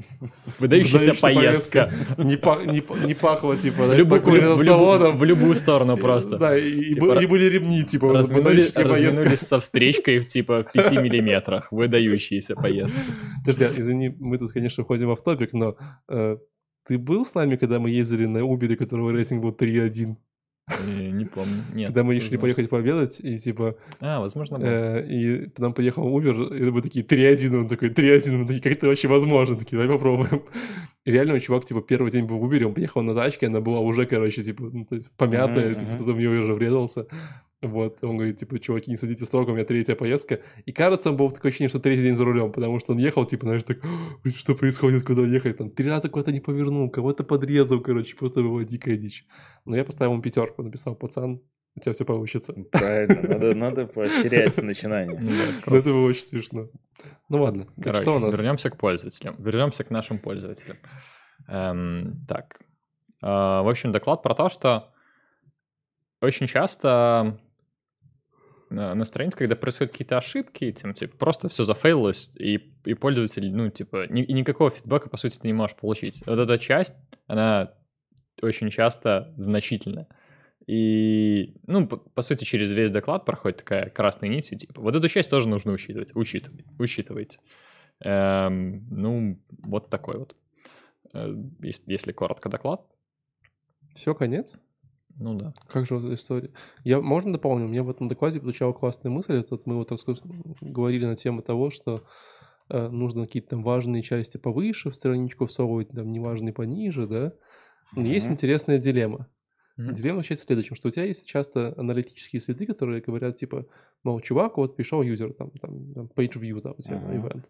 Выдающаяся 0.58 1.14
поездка. 1.20 1.92
Не, 2.18 2.36
пах, 2.36 2.66
не, 2.66 2.80
па- 2.80 2.98
не 2.98 3.14
пахло, 3.14 3.56
типа, 3.56 3.82
В 3.82 3.86
знаешь, 3.86 3.98
любую, 3.98 4.20
в 5.12 5.24
в 5.24 5.54
сторону 5.56 5.96
просто. 5.96 6.38
Да, 6.38 6.56
и, 6.56 6.92
Типа, 6.92 7.20
и 7.20 7.26
были 7.26 7.44
ремни, 7.44 7.84
типа, 7.84 8.12
разминулись 8.12 8.72
со 9.40 9.60
встречкой 9.60 10.24
типа 10.24 10.62
в 10.62 10.72
5 10.72 10.92
миллиметрах. 11.02 11.72
Выдающаяся 11.72 12.54
поездка. 12.54 13.00
Подожди, 13.44 13.64
а, 13.64 13.80
извини, 13.80 14.14
мы 14.18 14.38
тут, 14.38 14.52
конечно, 14.52 14.84
входим 14.84 15.14
в 15.14 15.22
топик, 15.22 15.52
но 15.52 15.76
э, 16.08 16.36
ты 16.86 16.98
был 16.98 17.24
с 17.24 17.34
нами, 17.34 17.56
когда 17.56 17.78
мы 17.78 17.90
ездили 17.90 18.26
на 18.26 18.38
Uber, 18.38 18.76
которого 18.76 19.12
рейтинг 19.12 19.42
был 19.42 19.50
3.1? 19.50 20.16
Э, 20.68 21.10
Не 21.10 21.24
помню. 21.24 21.64
Нет. 21.74 21.88
Когда 21.88 22.04
мы 22.04 22.14
решили 22.14 22.36
поехать 22.36 22.70
пообедать, 22.70 23.20
и 23.20 23.38
типа, 23.38 23.76
А, 24.00 24.20
возможно, 24.20 24.58
э, 24.60 25.06
и 25.06 25.50
к 25.50 25.58
нам 25.58 25.74
приехал 25.74 26.06
Uber, 26.08 26.56
и 26.56 26.70
мы 26.70 26.82
такие 26.82 27.04
3.1, 27.04 27.56
он 27.58 27.68
такой 27.68 27.90
3.1, 27.90 28.36
мы 28.38 28.46
такие, 28.46 28.62
как 28.62 28.72
это 28.72 28.86
вообще 28.86 29.08
возможно? 29.08 29.56
Такие, 29.56 29.80
давай 29.80 29.96
попробуем. 29.96 30.42
И 31.04 31.10
реально 31.10 31.40
чувак, 31.40 31.64
типа, 31.64 31.80
первый 31.82 32.12
день 32.12 32.26
был 32.26 32.38
в 32.38 32.44
Uber, 32.44 32.62
он 32.64 32.74
приехал 32.74 33.02
на 33.02 33.14
тачке, 33.14 33.46
она 33.48 33.60
была 33.60 33.80
уже, 33.80 34.06
короче, 34.06 34.42
типа, 34.42 34.70
ну, 34.72 34.84
то 34.84 34.94
есть 34.94 35.10
помятая, 35.16 35.70
Мгм, 35.70 35.80
типа, 35.80 35.94
кто-то 35.94 36.12
в 36.12 36.16
нее 36.18 36.28
уже 36.30 36.54
врезался. 36.54 37.06
Вот, 37.62 38.02
он 38.02 38.16
говорит, 38.16 38.38
типа, 38.38 38.58
чуваки, 38.58 38.90
не 38.90 38.96
судите 38.96 39.24
строго, 39.24 39.50
у 39.50 39.54
меня 39.54 39.64
третья 39.64 39.94
поездка. 39.94 40.40
И 40.66 40.72
кажется, 40.72 41.10
он 41.10 41.16
был 41.16 41.30
такое 41.30 41.50
ощущение, 41.50 41.68
что 41.68 41.78
третий 41.78 42.02
день 42.02 42.16
за 42.16 42.24
рулем, 42.24 42.50
потому 42.50 42.80
что 42.80 42.92
он 42.92 42.98
ехал, 42.98 43.24
типа, 43.24 43.46
знаешь, 43.46 43.62
так, 43.62 43.78
«Блин, 44.24 44.34
что 44.36 44.56
происходит, 44.56 45.04
куда 45.04 45.22
ехать, 45.22 45.58
там, 45.58 45.70
три 45.70 45.88
раза 45.88 46.08
куда-то 46.08 46.32
не 46.32 46.40
повернул, 46.40 46.90
кого-то 46.90 47.22
подрезал, 47.22 47.80
короче, 47.80 48.16
просто 48.16 48.42
была 48.42 48.64
дикая 48.64 48.96
дичь. 48.96 49.24
Но 49.64 49.76
я 49.76 49.84
поставил 49.84 50.12
ему 50.12 50.22
пятерку, 50.22 50.64
написал, 50.64 50.96
пацан, 50.96 51.40
у 51.76 51.80
тебя 51.80 51.92
все 51.92 52.04
получится. 52.04 52.52
Правильно, 52.72 53.22
надо, 53.28 53.54
надо 53.54 53.86
поощрять 53.86 54.60
начинание. 54.60 55.18
Ну 55.20 55.30
Ну, 55.66 55.76
это 55.76 55.88
было 55.88 56.06
очень 56.08 56.24
смешно. 56.24 56.68
Ну 57.28 57.42
ладно, 57.42 57.68
Короче, 57.80 58.02
что 58.02 58.16
у 58.16 58.18
нас? 58.18 58.36
вернемся 58.36 58.70
к 58.70 58.76
пользователям. 58.76 59.36
Вернемся 59.38 59.84
к 59.84 59.90
нашим 59.90 60.18
пользователям. 60.18 60.76
Эм, 61.48 62.20
так. 62.28 62.58
Э, 63.22 63.62
в 63.62 63.70
общем, 63.70 63.92
доклад 63.92 64.22
про 64.22 64.34
то, 64.34 64.48
что 64.48 64.92
очень 66.20 66.46
часто 66.46 67.38
на 68.72 69.04
странице, 69.04 69.36
когда 69.36 69.56
происходят 69.56 69.92
какие-то 69.92 70.18
ошибки, 70.18 70.72
тем, 70.72 70.94
типа, 70.94 71.16
просто 71.16 71.48
все 71.48 71.64
зафейлилось, 71.64 72.30
и, 72.38 72.72
и 72.84 72.94
пользователь, 72.94 73.52
ну, 73.54 73.70
типа, 73.70 74.06
ни- 74.08 74.30
никакого 74.32 74.70
фидбэка, 74.70 75.08
по 75.08 75.16
сути, 75.16 75.38
ты 75.38 75.46
не 75.46 75.52
можешь 75.52 75.76
получить. 75.76 76.22
Вот 76.26 76.38
эта 76.38 76.58
часть, 76.58 76.94
она 77.26 77.74
очень 78.40 78.70
часто 78.70 79.32
значительна. 79.36 80.06
И, 80.66 81.54
ну, 81.66 81.86
по, 81.88 81.96
по 81.96 82.22
сути, 82.22 82.44
через 82.44 82.72
весь 82.72 82.90
доклад 82.90 83.24
проходит 83.24 83.58
такая 83.58 83.90
красная 83.90 84.28
нить, 84.28 84.48
типа, 84.48 84.80
вот 84.80 84.94
эту 84.94 85.08
часть 85.08 85.30
тоже 85.30 85.48
нужно 85.48 85.72
учитывать, 85.72 86.14
учитывать, 86.14 86.64
учитывайте. 86.78 87.38
Эм, 88.00 88.86
ну, 88.90 89.40
вот 89.64 89.90
такой 89.90 90.18
вот, 90.18 90.36
э, 91.14 91.34
ес- 91.60 91.82
если 91.86 92.12
коротко 92.12 92.48
доклад, 92.48 92.86
Все, 93.94 94.14
конец? 94.14 94.54
Ну 95.18 95.34
да. 95.34 95.54
Как 95.68 95.86
же 95.86 95.96
вот 95.96 96.04
эта 96.04 96.14
история? 96.14 96.50
Я, 96.84 97.00
можно 97.00 97.32
дополню? 97.32 97.68
Мне 97.68 97.82
в 97.82 97.90
этом 97.90 98.08
докладе 98.08 98.38
звучала 98.38 98.72
классная 98.72 99.10
мысль. 99.10 99.34
Это 99.34 99.48
вот 99.50 99.66
мы 99.66 99.76
вот 99.76 99.90
раскус- 99.92 100.22
говорили 100.60 101.06
на 101.06 101.16
тему 101.16 101.42
того, 101.42 101.70
что 101.70 101.96
э, 102.70 102.88
нужно 102.88 103.26
какие-то 103.26 103.50
там 103.50 103.62
важные 103.62 104.02
части 104.02 104.36
повыше 104.38 104.90
в 104.90 104.94
страничку 104.94 105.46
всовывать, 105.46 105.88
там 105.88 106.08
неважные 106.08 106.52
пониже, 106.52 107.06
да? 107.06 107.32
Но 107.94 108.06
есть 108.06 108.26
Мгм. 108.26 108.34
интересная 108.34 108.78
дилемма. 108.78 109.28
Мгм. 109.76 109.94
Дилемма 109.94 110.16
заключается 110.18 110.44
в 110.44 110.46
следующем, 110.46 110.76
что 110.76 110.88
у 110.88 110.90
тебя 110.90 111.04
есть 111.04 111.26
часто 111.26 111.74
аналитические 111.76 112.40
следы, 112.40 112.66
которые 112.66 113.02
говорят, 113.02 113.36
типа, 113.36 113.66
мол, 114.04 114.20
чувак, 114.20 114.56
вот 114.56 114.76
пришел 114.76 115.02
юзер, 115.02 115.34
там, 115.34 115.50
там, 115.60 115.92
там, 115.94 116.10
page 116.14 116.38
view, 116.40 116.60
там, 116.60 116.74
у 116.78 116.82
тебя 116.82 116.96
Ага. 116.96 117.14
event. 117.16 117.44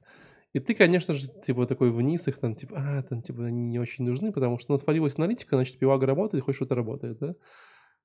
И 0.53 0.61
ты, 0.61 0.75
конечно 0.75 1.15
же, 1.15 1.29
типа, 1.47 1.67
такой 1.67 1.91
вниз 1.91 2.29
их, 2.29 2.39
там, 2.39 2.55
типа, 2.55 2.77
а, 2.79 3.03
там, 3.03 3.23
типа, 3.23 3.47
они 3.47 3.63
не 3.63 3.79
очень 3.79 4.05
нужны, 4.05 4.33
потому 4.33 4.59
что, 4.59 4.73
ну, 4.73 4.77
отвалилась 4.77 5.17
аналитика, 5.19 5.57
значит, 5.57 5.79
пивага 5.79 6.07
работает, 6.07 6.45
хоть 6.45 6.57
что-то 6.57 6.75
работает, 6.75 7.19
да? 7.19 7.35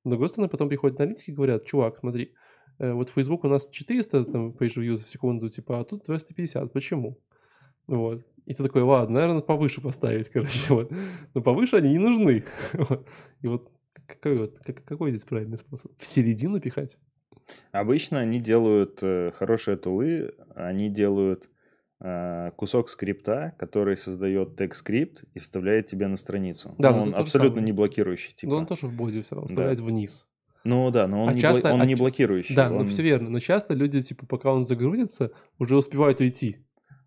С 0.06 0.10
другой 0.10 0.30
стороны, 0.30 0.50
потом 0.50 0.70
приходят 0.70 1.00
аналитики 1.00 1.32
и 1.32 1.34
говорят, 1.34 1.66
чувак, 1.66 1.98
смотри, 1.98 2.34
э, 2.80 2.94
вот 2.94 3.10
Facebook 3.10 3.44
у 3.44 3.50
нас 3.50 3.70
400 3.70 4.26
там, 4.26 4.52
page 4.52 4.78
views 4.78 5.04
в 5.04 5.10
секунду, 5.10 5.50
типа, 5.50 5.82
а 5.82 5.84
тут 5.84 6.06
250, 6.06 6.72
почему? 6.72 7.20
Вот. 7.88 8.24
И 8.46 8.54
ты 8.54 8.64
такой, 8.64 8.84
ладно, 8.84 9.16
наверное, 9.20 9.42
повыше 9.42 9.82
поставить, 9.82 10.30
короче, 10.34 10.74
вот. 10.74 10.92
Но 11.34 11.42
повыше 11.42 11.76
они 11.76 11.90
не 11.90 11.98
нужны. 12.00 12.46
И 13.42 13.48
вот 13.48 13.70
какой, 14.06 14.38
вот, 14.38 14.60
как- 14.60 14.86
какой 14.86 15.12
здесь 15.12 15.24
правильный 15.26 15.58
способ? 15.58 15.92
В 15.98 16.08
середину 16.08 16.62
пихать? 16.62 16.98
Обычно 17.72 18.20
они 18.20 18.40
делают 18.40 19.00
э, 19.02 19.32
хорошие 19.36 19.76
тулы, 19.76 20.34
они 20.56 20.90
делают 20.90 21.50
кусок 22.00 22.90
скрипта, 22.90 23.56
который 23.58 23.98
создает 23.98 24.56
тег-скрипт 24.56 25.24
и 25.34 25.40
вставляет 25.40 25.88
тебе 25.88 26.08
на 26.08 26.18
страницу. 26.18 26.76
Да, 26.78 26.92
Но 26.92 26.98
ну, 26.98 27.02
он 27.04 27.10
то 27.12 27.16
же 27.18 27.22
абсолютно 27.24 27.60
не 27.60 27.72
блокирующий, 27.72 28.34
типа. 28.34 28.52
Да 28.52 28.58
он 28.58 28.66
тоже 28.68 28.88
в 28.88 28.94
бозе 28.96 29.24
все 29.24 29.36
равно 29.36 29.48
Да. 29.48 29.54
вставляет 29.54 29.80
вниз. 29.80 30.28
Ну 30.64 30.92
да, 30.92 31.08
но 31.08 31.24
он, 31.24 31.30
А 31.30 31.34
не, 31.34 31.42
часто- 31.42 31.70
бла- 31.70 31.72
он 31.74 31.82
а 31.82 31.86
не 31.86 31.96
блокирующий. 31.96 32.56
Да, 32.56 32.70
он- 32.70 32.84
ну 32.84 32.88
все 32.88 33.02
верно. 33.02 33.30
Но 33.30 33.40
часто 33.40 33.74
люди, 33.74 34.02
типа, 34.02 34.26
пока 34.28 34.52
он 34.54 34.66
загрузится, 34.66 35.32
уже 35.60 35.76
успевают 35.78 36.20
уйти. 36.20 36.58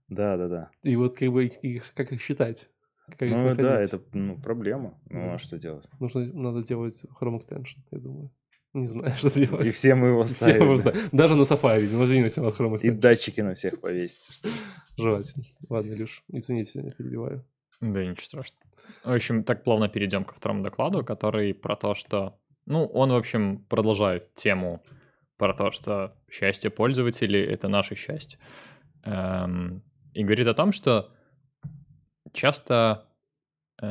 Да, 0.09 0.37
да, 0.37 0.49
да. 0.49 0.71
И 0.83 0.97
вот 0.97 1.15
как 1.17 1.31
бы 1.31 1.47
их- 1.47 1.63
их, 1.63 1.93
как 1.95 2.11
их 2.13 2.21
считать? 2.21 2.69
Как 3.07 3.23
их 3.23 3.31
Ну 3.33 3.45
да, 3.55 3.55
находить? 3.55 3.93
это 3.93 4.03
ну, 4.13 4.37
проблема. 4.41 4.99
Ну 5.09 5.21
Да. 5.21 5.35
а 5.35 5.39
что 5.39 5.59
делать? 5.59 5.89
Нужно, 6.01 6.25
надо 6.33 6.63
делать 6.65 7.01
Chrome 7.21 7.39
extension, 7.41 7.79
я 7.91 7.99
думаю. 7.99 8.31
Не 8.73 8.87
знаю, 8.87 9.13
что 9.17 9.31
делать. 9.31 9.67
И 9.67 9.71
все 9.71 9.95
мы 9.95 10.09
его 10.09 10.23
Все 10.25 10.37
ставим. 10.37 10.63
его 10.63 10.77
да. 10.77 10.81
ставим. 10.81 11.09
Даже 11.13 11.35
на 11.37 11.43
Safari, 11.43 11.89
ну, 11.91 12.05
извините, 12.05 12.41
на 12.41 12.49
Chrome 12.49 12.79
И 12.83 12.91
датчики 12.91 13.41
на 13.41 13.55
всех 13.55 13.81
повесить. 13.81 14.41
Желательно. 14.97 15.45
Ладно, 15.69 15.93
Илюш, 15.93 16.23
извините, 16.29 16.81
я 16.83 16.91
перебиваю. 16.91 17.45
Да, 17.81 18.05
ничего 18.05 18.23
страшного. 18.23 18.71
В 19.05 19.13
общем, 19.13 19.45
так 19.45 19.65
плавно 19.65 19.89
перейдем 19.89 20.25
ко 20.25 20.35
второму 20.35 20.63
докладу, 20.63 21.05
который 21.05 21.55
про 21.55 21.77
то, 21.77 21.95
что... 21.95 22.39
Ну, 22.67 22.85
он, 22.85 23.11
в 23.11 23.17
общем, 23.17 23.65
продолжает 23.69 24.35
тему 24.35 24.83
про 25.37 25.55
то, 25.55 25.71
что 25.71 26.13
счастье 26.31 26.71
пользователей— 26.71 27.43
это 27.47 27.69
наше 27.69 27.95
счастье. 27.95 28.39
Эм, 29.05 29.83
и 30.13 30.23
говорит 30.23 30.47
о 30.47 30.55
том, 30.55 30.73
что 30.73 31.11
часто 32.33 33.07
э, 33.81 33.87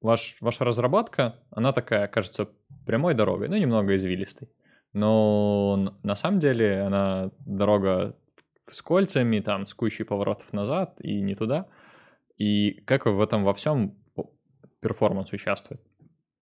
ваш, 0.00 0.36
ваша 0.40 0.64
разработка, 0.64 1.36
она 1.50 1.72
такая, 1.72 2.06
кажется, 2.08 2.50
прямой 2.86 3.14
дорогой, 3.14 3.48
ну, 3.48 3.56
немного 3.56 3.96
извилистой. 3.96 4.48
Но 4.92 5.96
на 6.02 6.16
самом 6.16 6.38
деле 6.38 6.82
она 6.82 7.30
дорога 7.40 8.16
с 8.66 8.82
кольцами, 8.82 9.40
там, 9.40 9.66
с 9.66 9.74
кучей 9.74 10.04
поворотов 10.04 10.52
назад 10.52 10.96
и 11.00 11.20
не 11.20 11.34
туда. 11.34 11.68
И 12.36 12.72
как 12.86 13.06
в 13.06 13.20
этом 13.20 13.44
во 13.44 13.54
всем 13.54 13.96
performance 14.80 15.32
участвует? 15.32 15.80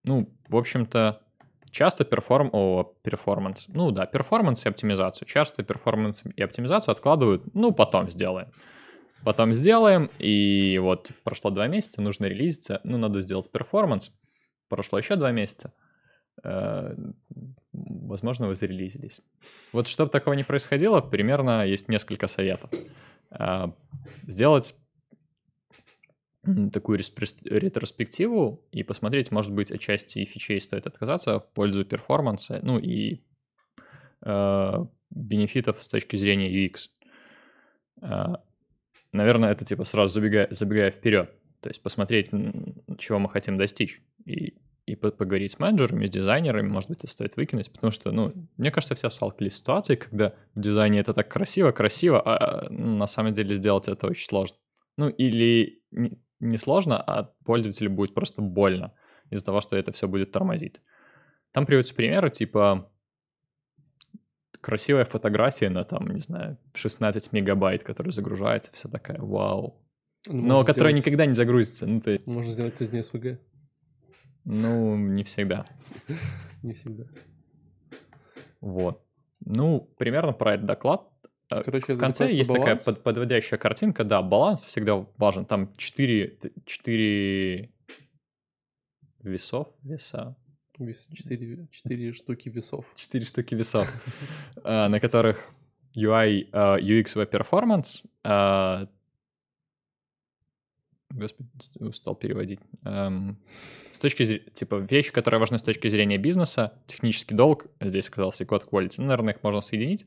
Ну, 0.05 0.33
в 0.49 0.57
общем-то, 0.57 1.23
часто 1.71 2.05
перформ... 2.05 2.51
О, 2.53 2.85
performance. 3.03 3.67
Ну 3.69 3.91
да, 3.91 4.07
performance 4.07 4.65
и 4.65 4.69
оптимизацию. 4.69 5.27
Часто 5.27 5.63
performance 5.63 6.23
и 6.25 6.43
оптимизацию 6.43 6.93
откладывают, 6.93 7.43
ну, 7.55 7.73
потом 7.73 8.11
сделаем. 8.11 8.49
Потом 9.25 9.55
сделаем, 9.55 10.11
и 10.19 10.79
вот 10.81 11.11
прошло 11.25 11.51
два 11.51 11.67
месяца, 11.67 12.01
нужно 12.01 12.27
релизиться, 12.27 12.81
ну, 12.85 12.99
надо 12.99 13.23
сделать 13.23 13.51
перформанс. 13.51 14.13
Прошло 14.69 14.99
еще 14.99 15.17
два 15.17 15.33
месяца. 15.33 15.73
Э, 16.45 16.97
возможно, 17.73 18.49
вы 18.49 18.55
зарелизились. 18.55 19.23
Вот 19.73 19.89
чтобы 19.89 20.11
такого 20.11 20.35
не 20.35 20.45
происходило, 20.45 21.01
примерно 21.01 21.67
есть 21.67 21.89
несколько 21.89 22.27
советов. 22.27 22.71
Э, 23.31 23.67
сделать 24.27 24.75
такую 26.73 26.99
ретроспективу 26.99 28.65
и 28.71 28.85
посмотреть, 28.85 29.33
может 29.33 29.53
быть, 29.53 29.73
отчасти 29.73 30.25
фичей 30.25 30.61
стоит 30.61 30.87
отказаться 30.87 31.41
в 31.41 31.53
пользу 31.53 31.85
перформанса, 31.85 32.61
ну 32.63 32.79
и 32.79 33.25
э, 34.25 34.87
бенефитов 35.11 35.83
с 35.83 35.89
точки 35.89 36.17
зрения 36.17 36.49
UX. 36.49 36.91
Наверное, 39.13 39.53
это 39.53 39.65
типа 39.65 39.85
сразу 39.85 40.13
забегая, 40.13 40.47
забегая 40.51 40.91
вперед. 40.91 41.33
То 41.61 41.71
есть 41.71 41.83
посмотреть, 41.83 42.31
чего 42.99 43.19
мы 43.19 43.31
хотим 43.31 43.57
достичь. 43.57 44.03
И, 44.25 44.59
и 44.87 44.95
поговорить 44.95 45.53
с 45.53 45.59
менеджерами, 45.59 46.07
с 46.07 46.11
дизайнерами, 46.11 46.69
может 46.69 46.89
быть, 46.89 47.01
это 47.01 47.09
стоит 47.09 47.37
выкинуть, 47.37 47.71
потому 47.73 47.91
что, 47.91 48.13
ну, 48.13 48.33
мне 48.57 48.71
кажется, 48.71 48.95
все 48.95 49.11
сталкивались 49.11 49.55
с 49.55 49.59
ситуацией, 49.59 49.99
когда 49.99 50.33
в 50.55 50.61
дизайне 50.61 51.01
это 51.01 51.13
так 51.13 51.29
красиво, 51.29 51.73
красиво, 51.73 52.23
а 52.25 52.71
на 52.71 53.09
самом 53.09 53.33
деле 53.33 53.57
сделать 53.57 53.89
это 53.89 54.07
очень 54.07 54.29
сложно. 54.29 54.57
Ну, 54.97 55.09
или 55.09 55.83
не, 55.91 56.57
сложно, 56.57 57.01
а 57.01 57.25
пользователю 57.45 57.91
будет 57.91 58.15
просто 58.15 58.43
больно 58.43 58.95
из-за 59.31 59.45
того, 59.45 59.61
что 59.61 59.77
это 59.77 59.91
все 59.91 60.07
будет 60.07 60.31
тормозить. 60.31 60.81
Там 61.53 61.67
приводятся 61.67 61.95
примеры, 61.95 62.31
типа 62.31 62.93
красивая 64.61 65.05
фотография 65.05 65.69
на 65.69 65.85
там, 65.85 66.07
не 66.09 66.21
знаю, 66.21 66.59
16 66.75 67.33
мегабайт, 67.33 67.83
которая 67.83 68.13
загружается, 68.13 68.71
вся 68.73 68.89
такая, 68.89 69.21
вау, 69.21 69.85
ну, 70.29 70.43
но 70.43 70.65
которая 70.65 70.93
сделать... 70.93 71.07
никогда 71.07 71.27
не 71.27 71.35
загрузится. 71.35 71.87
Ну, 71.87 72.01
то 72.01 72.11
есть... 72.11 72.27
Можно 72.27 72.53
сделать 72.53 72.81
это 72.81 72.95
не 72.95 73.03
SVG. 73.03 73.39
Ну, 74.47 74.97
не 74.97 75.25
всегда. 75.25 75.67
Не 76.63 76.73
всегда. 76.73 77.05
Вот. 78.61 79.05
Ну, 79.45 79.81
примерно 79.99 80.33
про 80.33 80.55
этот 80.55 80.67
доклад. 80.67 81.03
Э, 81.51 81.63
Короче, 81.63 81.95
в 81.95 81.99
конце 81.99 82.33
есть 82.33 82.53
такая 82.53 82.77
под, 82.77 83.03
подводящая 83.03 83.59
картинка. 83.59 84.05
Да, 84.05 84.23
баланс 84.23 84.65
всегда 84.65 85.05
важен. 85.17 85.45
Там 85.47 85.75
4, 85.77 86.39
4 86.65 87.71
весов, 89.23 89.69
веса. 89.83 90.37
4, 90.79 91.69
4 91.71 92.13
штуки 92.13 92.49
весов. 92.49 92.87
4 92.95 93.25
штуки 93.25 93.55
весов, 93.55 93.93
э, 94.65 94.89
на 94.89 95.01
которых 95.01 95.51
UI, 95.97 96.49
э, 96.53 96.81
UX, 96.81 97.17
Web 97.17 97.31
Performance, 97.31 98.07
Господи, 101.11 101.49
устал 101.81 102.15
переводить. 102.15 102.61
Эм, 102.85 103.39
с 103.93 103.99
точки 103.99 104.25
зрения, 104.25 104.51
типа, 104.51 104.77
вещи, 104.77 105.13
которые 105.13 105.41
важны 105.41 105.59
с 105.59 105.63
точки 105.63 105.89
зрения 105.89 106.19
бизнеса, 106.19 106.83
технический 106.87 107.35
долг, 107.35 107.67
здесь 107.81 108.09
оказался 108.09 108.45
и 108.45 108.47
код 108.47 108.69
quality, 108.71 108.97
ну, 108.99 109.05
наверное, 109.05 109.35
их 109.35 109.43
можно 109.43 109.61
соединить. 109.61 110.07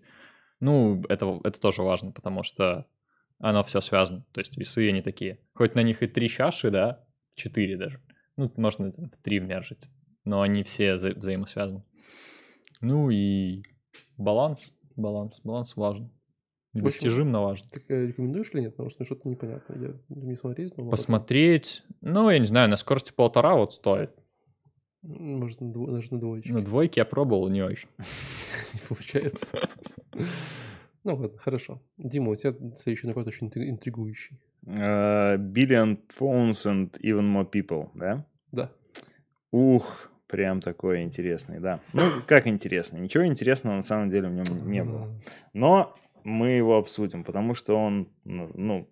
Ну, 0.60 1.02
это, 1.08 1.40
это 1.44 1.60
тоже 1.60 1.84
важно, 1.84 2.12
потому 2.12 2.44
что 2.44 2.86
оно 3.40 3.64
все 3.64 3.80
связано. 3.82 4.26
То 4.34 4.42
есть 4.42 4.58
весы 4.58 4.90
они 4.90 5.02
такие. 5.02 5.40
Хоть 5.54 5.76
на 5.76 5.82
них 5.82 6.04
и 6.04 6.08
три 6.08 6.30
чаши, 6.30 6.70
да, 6.70 7.06
четыре 7.34 7.78
даже. 7.78 8.02
Ну, 8.36 8.52
можно 8.58 8.92
в 8.92 9.16
три 9.24 9.40
вмержить. 9.40 9.90
Но 10.26 10.42
они 10.42 10.64
все 10.64 10.96
вза- 10.96 11.18
взаимосвязаны. 11.18 11.84
Ну 12.82 13.10
и 13.10 13.64
баланс. 14.18 14.74
Баланс. 14.96 15.40
Баланс 15.44 15.76
важен. 15.76 16.12
Достижимно 16.74 17.42
важно. 17.42 17.70
Так 17.72 17.84
э, 17.90 18.08
рекомендуешь 18.08 18.52
или 18.54 18.62
нет? 18.62 18.72
Потому 18.74 18.90
что 18.90 19.04
что-то 19.06 19.28
непонятно. 19.28 19.76
Я 19.76 19.94
не 20.10 20.36
смотреть, 20.36 20.78
но... 20.78 20.90
Посмотреть, 20.90 21.84
ну, 22.02 22.30
я 22.30 22.38
не 22.40 22.46
знаю, 22.46 22.70
на 22.70 22.78
скорости 22.78 23.12
полтора 23.12 23.56
вот 23.56 23.74
стоит. 23.74 24.12
Может, 25.02 25.60
даже 25.60 26.14
на 26.14 26.20
двоечке. 26.20 26.54
На 26.54 26.62
двойке 26.62 27.02
я 27.02 27.06
пробовал, 27.06 27.50
не 27.50 27.62
очень. 27.62 27.90
Не 28.74 28.80
получается. 28.88 29.48
Ну 31.06 31.16
ладно, 31.16 31.38
хорошо. 31.38 31.82
Дима, 31.98 32.32
у 32.32 32.36
тебя 32.36 32.54
следующий 32.76 33.08
доклад 33.08 33.26
очень 33.26 33.48
интригующий. 33.48 34.38
Uh, 34.66 35.38
billion 35.38 35.98
phones 36.10 36.66
and 36.68 36.92
even 37.00 37.22
more 37.22 37.50
people, 37.50 37.90
да? 37.94 38.26
Да. 38.52 38.70
Ух, 39.52 40.12
прям 40.28 40.60
такой 40.60 41.04
интересный, 41.04 41.60
да. 41.60 41.80
Ну, 41.94 42.02
как 42.28 42.48
интересный? 42.48 43.00
Ничего 43.00 43.26
интересного 43.26 43.76
на 43.76 43.82
самом 43.82 44.10
деле 44.10 44.28
в 44.28 44.34
нем 44.34 44.70
не 44.70 44.84
было. 44.84 45.10
Но 45.54 45.96
мы 46.24 46.50
его 46.50 46.78
обсудим, 46.78 47.24
потому 47.24 47.54
что 47.54 47.76
он, 47.76 48.10
ну, 48.24 48.52
ну 48.56 48.90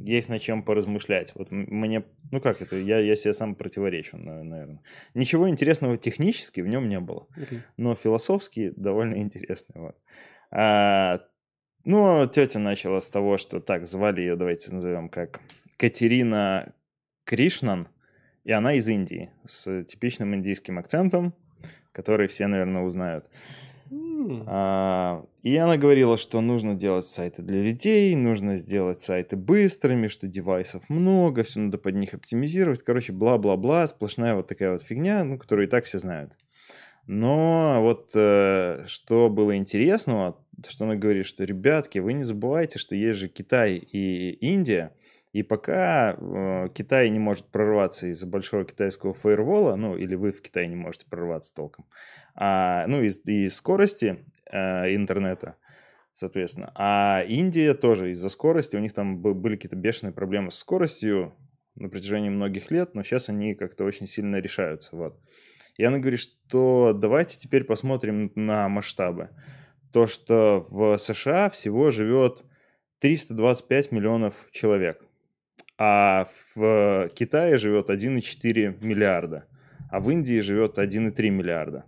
есть 0.00 0.28
над 0.28 0.40
чем 0.40 0.62
поразмышлять. 0.62 1.32
Вот 1.34 1.50
мне, 1.50 2.04
ну 2.30 2.40
как 2.40 2.62
это, 2.62 2.76
я, 2.76 2.98
я 2.98 3.16
себе 3.16 3.32
сам 3.32 3.54
противоречу, 3.54 4.16
наверное. 4.16 4.80
Ничего 5.14 5.48
интересного 5.48 5.96
технически 5.96 6.60
в 6.60 6.68
нем 6.68 6.88
не 6.88 7.00
было, 7.00 7.26
okay. 7.36 7.60
но 7.76 7.94
философски 7.94 8.72
довольно 8.76 9.16
интересный. 9.16 9.80
Вот. 9.80 9.96
А, 10.50 11.20
ну, 11.84 12.26
тетя 12.26 12.58
начала 12.58 13.00
с 13.00 13.08
того, 13.08 13.38
что 13.38 13.60
так, 13.60 13.86
звали 13.86 14.20
ее, 14.20 14.36
давайте 14.36 14.72
назовем 14.72 15.08
как 15.08 15.40
Катерина 15.76 16.74
Кришнан, 17.24 17.88
и 18.44 18.52
она 18.52 18.74
из 18.74 18.88
Индии, 18.88 19.30
с 19.46 19.84
типичным 19.84 20.34
индийским 20.34 20.78
акцентом, 20.78 21.34
который 21.92 22.26
все, 22.26 22.46
наверное, 22.46 22.82
узнают. 22.82 23.28
А, 24.46 25.24
и 25.42 25.56
она 25.56 25.76
говорила, 25.76 26.16
что 26.16 26.40
нужно 26.40 26.74
делать 26.74 27.06
сайты 27.06 27.42
для 27.42 27.62
людей, 27.62 28.14
нужно 28.14 28.56
сделать 28.56 29.00
сайты 29.00 29.36
быстрыми, 29.36 30.08
что 30.08 30.28
девайсов 30.28 30.88
много, 30.88 31.42
все 31.42 31.60
надо 31.60 31.78
под 31.78 31.96
них 31.96 32.14
оптимизировать. 32.14 32.82
Короче, 32.82 33.12
бла-бла-бла, 33.12 33.86
сплошная 33.86 34.34
вот 34.34 34.46
такая 34.46 34.72
вот 34.72 34.82
фигня, 34.82 35.24
ну, 35.24 35.38
которую 35.38 35.66
и 35.66 35.70
так 35.70 35.84
все 35.84 35.98
знают. 35.98 36.32
Но 37.06 37.80
вот 37.82 38.10
э, 38.14 38.84
что 38.86 39.28
было 39.28 39.56
интересного, 39.56 40.38
что 40.68 40.84
она 40.84 40.94
говорит, 40.94 41.26
что, 41.26 41.44
ребятки, 41.44 41.98
вы 41.98 42.12
не 42.12 42.22
забывайте, 42.24 42.78
что 42.78 42.94
есть 42.94 43.18
же 43.18 43.28
Китай 43.28 43.76
и 43.76 44.30
Индия, 44.40 44.92
и 45.32 45.42
пока 45.42 46.16
э, 46.18 46.68
Китай 46.74 47.08
не 47.08 47.20
может 47.20 47.46
прорваться 47.46 48.08
из-за 48.08 48.26
большого 48.26 48.64
китайского 48.64 49.14
фаервола, 49.14 49.76
ну, 49.76 49.96
или 49.96 50.16
вы 50.16 50.32
в 50.32 50.42
Китае 50.42 50.66
не 50.66 50.76
можете 50.76 51.06
прорваться 51.06 51.54
толком, 51.54 51.86
а, 52.34 52.84
ну, 52.88 53.00
и, 53.00 53.10
и 53.26 53.48
скорости 53.48 54.24
э, 54.50 54.94
интернета, 54.94 55.56
соответственно. 56.12 56.72
А 56.74 57.22
Индия 57.22 57.74
тоже 57.74 58.10
из-за 58.10 58.28
скорости, 58.28 58.76
у 58.76 58.80
них 58.80 58.92
там 58.92 59.20
были 59.20 59.54
какие-то 59.54 59.76
бешеные 59.76 60.12
проблемы 60.12 60.50
с 60.50 60.56
скоростью 60.56 61.36
на 61.76 61.88
протяжении 61.88 62.28
многих 62.28 62.72
лет, 62.72 62.94
но 62.94 63.04
сейчас 63.04 63.28
они 63.28 63.54
как-то 63.54 63.84
очень 63.84 64.08
сильно 64.08 64.36
решаются, 64.36 64.96
вот. 64.96 65.20
И 65.76 65.84
она 65.84 65.98
говорит, 65.98 66.20
что 66.20 66.92
давайте 66.92 67.38
теперь 67.38 67.64
посмотрим 67.64 68.32
на 68.34 68.68
масштабы. 68.68 69.30
То, 69.92 70.06
что 70.06 70.64
в 70.68 70.98
США 70.98 71.48
всего 71.48 71.90
живет 71.90 72.44
325 72.98 73.92
миллионов 73.92 74.48
человек, 74.50 75.04
а 75.82 76.26
в 76.54 77.08
Китае 77.14 77.56
живет 77.56 77.88
1,4 77.88 78.84
миллиарда, 78.84 79.46
а 79.90 79.98
в 79.98 80.10
Индии 80.10 80.38
живет 80.40 80.76
1,3 80.76 81.30
миллиарда. 81.30 81.86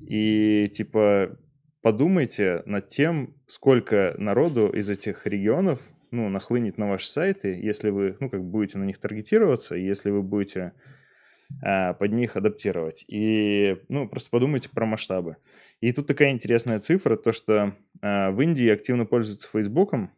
И 0.00 0.70
типа 0.72 1.36
подумайте 1.82 2.62
над 2.66 2.86
тем, 2.86 3.34
сколько 3.48 4.14
народу 4.16 4.68
из 4.68 4.88
этих 4.88 5.26
регионов 5.26 5.80
ну, 6.12 6.28
нахлынет 6.28 6.78
на 6.78 6.88
ваши 6.88 7.08
сайты, 7.08 7.58
если 7.60 7.90
вы, 7.90 8.16
ну, 8.20 8.30
как 8.30 8.44
будете 8.44 8.78
на 8.78 8.84
них 8.84 8.98
таргетироваться, 8.98 9.74
если 9.74 10.10
вы 10.10 10.22
будете 10.22 10.72
э, 11.64 11.94
под 11.94 12.12
них 12.12 12.36
адаптировать. 12.36 13.04
И, 13.08 13.76
ну, 13.88 14.08
просто 14.08 14.30
подумайте 14.30 14.70
про 14.70 14.86
масштабы. 14.86 15.38
И 15.80 15.92
тут 15.92 16.06
такая 16.06 16.30
интересная 16.30 16.78
цифра, 16.78 17.16
то, 17.16 17.32
что 17.32 17.74
э, 18.02 18.30
в 18.30 18.40
Индии 18.40 18.68
активно 18.68 19.04
пользуются 19.04 19.48
Фейсбуком, 19.48 20.12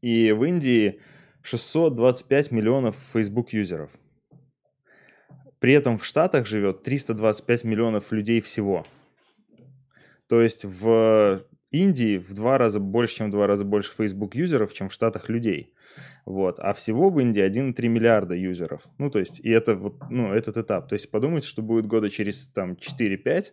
и 0.00 0.32
в 0.32 0.42
Индии 0.44 1.00
625 1.46 2.50
миллионов 2.50 2.96
Facebook-юзеров– 3.12 3.92
при 5.58 5.72
этом 5.72 5.98
в 5.98 6.04
Штатах 6.04 6.46
живет 6.46 6.82
325 6.82 7.64
миллионов 7.64 8.12
людей 8.12 8.40
всего. 8.40 8.86
То 10.28 10.40
есть 10.42 10.64
в 10.64 11.44
Индии 11.70 12.18
в 12.18 12.34
два 12.34 12.58
раза 12.58 12.78
больше, 12.78 13.16
чем 13.16 13.28
в 13.28 13.30
два 13.32 13.46
раза 13.46 13.64
больше 13.64 13.92
Facebook 13.96 14.34
юзеров, 14.34 14.74
чем 14.74 14.88
в 14.88 14.92
Штатах 14.92 15.28
людей. 15.28 15.72
Вот. 16.24 16.58
А 16.60 16.74
всего 16.74 17.10
в 17.10 17.18
Индии 17.20 17.42
1,3 17.42 17.88
миллиарда 17.88 18.34
юзеров. 18.34 18.86
Ну, 18.98 19.10
то 19.10 19.18
есть, 19.18 19.40
и 19.40 19.50
это 19.50 19.74
вот, 19.74 19.96
ну, 20.10 20.32
этот 20.32 20.56
этап. 20.56 20.88
То 20.88 20.94
есть, 20.94 21.10
подумайте, 21.10 21.48
что 21.48 21.62
будет 21.62 21.86
года 21.86 22.10
через 22.10 22.48
там 22.48 22.72
4-5, 22.72 23.52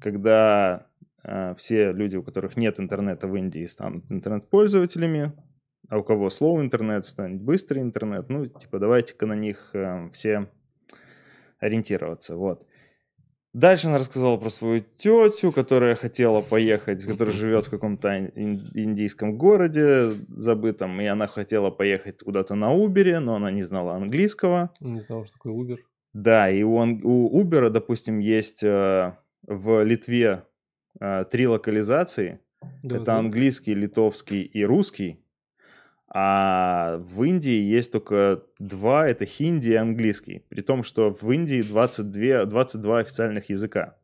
когда 0.00 0.86
э, 1.24 1.54
все 1.56 1.92
люди, 1.92 2.16
у 2.16 2.22
которых 2.22 2.56
нет 2.56 2.78
интернета 2.80 3.26
в 3.26 3.36
Индии, 3.36 3.64
станут 3.66 4.04
интернет-пользователями, 4.10 5.32
а 5.88 5.98
у 5.98 6.02
кого 6.02 6.30
слово 6.30 6.60
интернет 6.60 7.06
станет 7.06 7.40
быстрый 7.40 7.82
интернет. 7.82 8.28
Ну, 8.28 8.46
типа, 8.46 8.78
давайте-ка 8.78 9.26
на 9.26 9.34
них 9.34 9.70
э, 9.72 10.10
все 10.12 10.48
ориентироваться, 11.58 12.36
вот. 12.36 12.66
Дальше 13.52 13.86
она 13.86 13.96
рассказала 13.96 14.36
про 14.36 14.50
свою 14.50 14.84
тетю, 14.98 15.50
которая 15.50 15.94
хотела 15.94 16.42
поехать, 16.42 17.02
которая 17.04 17.34
живет 17.34 17.64
в 17.64 17.70
каком-то 17.70 18.26
индийском 18.34 19.38
городе 19.38 20.12
забытом, 20.28 21.00
и 21.00 21.06
она 21.06 21.26
хотела 21.26 21.70
поехать 21.70 22.22
куда-то 22.22 22.54
на 22.54 22.74
Убере, 22.74 23.18
но 23.18 23.36
она 23.36 23.50
не 23.50 23.62
знала 23.62 23.94
английского. 23.94 24.70
Не 24.80 25.00
знала, 25.00 25.24
что 25.24 25.34
такое 25.34 25.54
Uber. 25.54 25.78
Да, 26.12 26.50
и 26.50 26.62
у, 26.62 26.74
у 26.74 27.42
Uber, 27.42 27.70
допустим, 27.70 28.18
есть 28.18 28.62
э, 28.62 29.16
в 29.46 29.82
Литве 29.84 30.44
э, 31.00 31.24
три 31.30 31.46
локализации. 31.46 32.40
Да, 32.82 32.96
Это 32.96 33.04
да. 33.06 33.16
английский, 33.16 33.74
литовский 33.74 34.42
и 34.42 34.64
русский. 34.64 35.24
А 36.08 36.98
в 36.98 37.24
Индии 37.24 37.60
есть 37.60 37.92
только 37.92 38.42
два, 38.58 39.08
это 39.08 39.26
хинди 39.26 39.70
и 39.70 39.74
английский. 39.74 40.44
При 40.48 40.60
том, 40.60 40.82
что 40.82 41.10
в 41.10 41.30
Индии 41.32 41.62
22, 41.62 42.46
22 42.46 42.98
официальных 42.98 43.50
языка. 43.50 43.96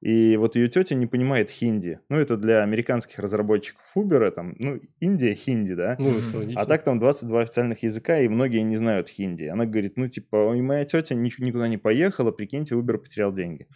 И 0.00 0.36
вот 0.36 0.54
ее 0.54 0.68
тетя 0.68 0.94
не 0.94 1.06
понимает 1.06 1.50
хинди. 1.50 1.98
Ну, 2.10 2.18
это 2.18 2.36
для 2.36 2.62
американских 2.62 3.18
разработчиков 3.18 3.90
Uber, 3.96 4.30
там, 4.32 4.54
ну, 4.58 4.78
Индия, 5.00 5.34
хинди, 5.34 5.74
да? 5.74 5.96
Ну. 5.98 6.12
А 6.56 6.66
так 6.66 6.82
там 6.82 6.98
22 6.98 7.40
официальных 7.40 7.82
языка, 7.82 8.20
и 8.20 8.28
многие 8.28 8.60
не 8.60 8.76
знают 8.76 9.08
хинди. 9.08 9.44
Она 9.44 9.64
говорит, 9.64 9.96
ну, 9.96 10.06
типа, 10.06 10.54
и 10.54 10.60
моя 10.60 10.84
тетя 10.84 11.14
никуда 11.14 11.68
не 11.68 11.78
поехала, 11.78 12.32
прикиньте, 12.32 12.74
Uber 12.74 12.98
потерял 12.98 13.32
деньги. 13.32 13.66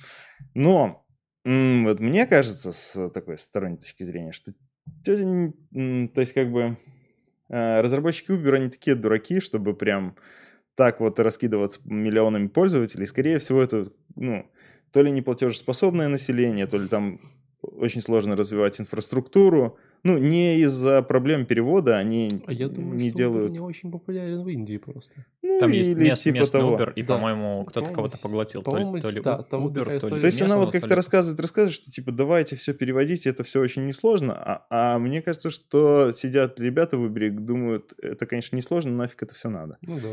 Но 0.52 1.06
вот 1.44 2.00
мне 2.00 2.26
кажется, 2.26 2.72
с 2.72 3.08
такой 3.08 3.38
сторонней 3.38 3.78
точки 3.78 4.02
зрения, 4.02 4.32
что 4.32 4.52
тетя, 5.02 5.24
то 5.72 6.20
есть 6.20 6.34
как 6.34 6.52
бы 6.52 6.76
разработчики 7.48 8.30
Uber, 8.30 8.54
они 8.54 8.68
такие 8.70 8.96
дураки, 8.96 9.40
чтобы 9.40 9.74
прям 9.74 10.16
так 10.74 11.00
вот 11.00 11.18
раскидываться 11.18 11.80
миллионами 11.84 12.46
пользователей. 12.46 13.06
Скорее 13.06 13.38
всего, 13.38 13.62
это, 13.62 13.86
ну, 14.14 14.46
то 14.92 15.02
ли 15.02 15.10
неплатежеспособное 15.10 16.08
население, 16.08 16.66
то 16.66 16.78
ли 16.78 16.88
там 16.88 17.20
очень 17.62 18.00
сложно 18.00 18.36
развивать 18.36 18.80
инфраструктуру. 18.80 19.78
Ну, 20.04 20.18
не 20.18 20.58
из-за 20.60 21.02
проблем 21.02 21.44
перевода 21.46 21.96
они 21.96 22.28
А 22.46 22.52
я 22.52 22.68
думаю, 22.68 22.96
не 22.96 23.08
что 23.10 23.18
делают. 23.18 23.52
не 23.52 23.60
очень 23.60 23.90
популярен 23.90 24.42
в 24.42 24.48
Индии 24.48 24.76
просто. 24.76 25.12
Ну, 25.42 25.58
Там 25.60 25.72
есть 25.72 25.90
или 25.90 26.04
мест- 26.10 26.22
типа 26.24 26.34
местный 26.36 26.60
того. 26.60 26.76
Uber, 26.76 26.92
и, 26.94 27.02
Да. 27.02 27.14
по-моему, 27.14 27.64
кто-то 27.64 27.90
кого-то 27.92 28.18
поглотил. 28.18 28.62
То 28.62 28.76
ли, 28.76 29.00
то 29.00 29.10
ли 29.10 29.20
да, 29.20 29.42
там 29.42 29.66
Uber, 29.66 30.00
то 30.00 30.08
ли. 30.14 30.20
То 30.20 30.26
есть 30.26 30.40
она 30.42 30.56
вот 30.58 30.66
то 30.66 30.72
как-то 30.80 30.94
рассказывает, 30.94 31.40
рассказывает, 31.40 31.74
что 31.74 31.90
типа 31.90 32.12
давайте 32.12 32.56
все 32.56 32.72
переводить, 32.74 33.26
это 33.26 33.42
все 33.44 33.60
очень 33.60 33.86
несложно. 33.86 34.34
А, 34.34 34.66
а 34.70 34.98
мне 34.98 35.20
кажется, 35.22 35.50
что 35.50 36.12
сидят 36.12 36.60
ребята 36.60 36.96
в 36.98 37.04
Uber 37.06 37.30
думают, 37.30 37.92
это, 38.02 38.26
конечно, 38.26 38.56
несложно, 38.56 38.92
но 38.92 38.98
нафиг 38.98 39.22
это 39.22 39.34
все 39.34 39.48
надо. 39.48 39.78
Ну 39.82 39.96
да. 39.96 40.08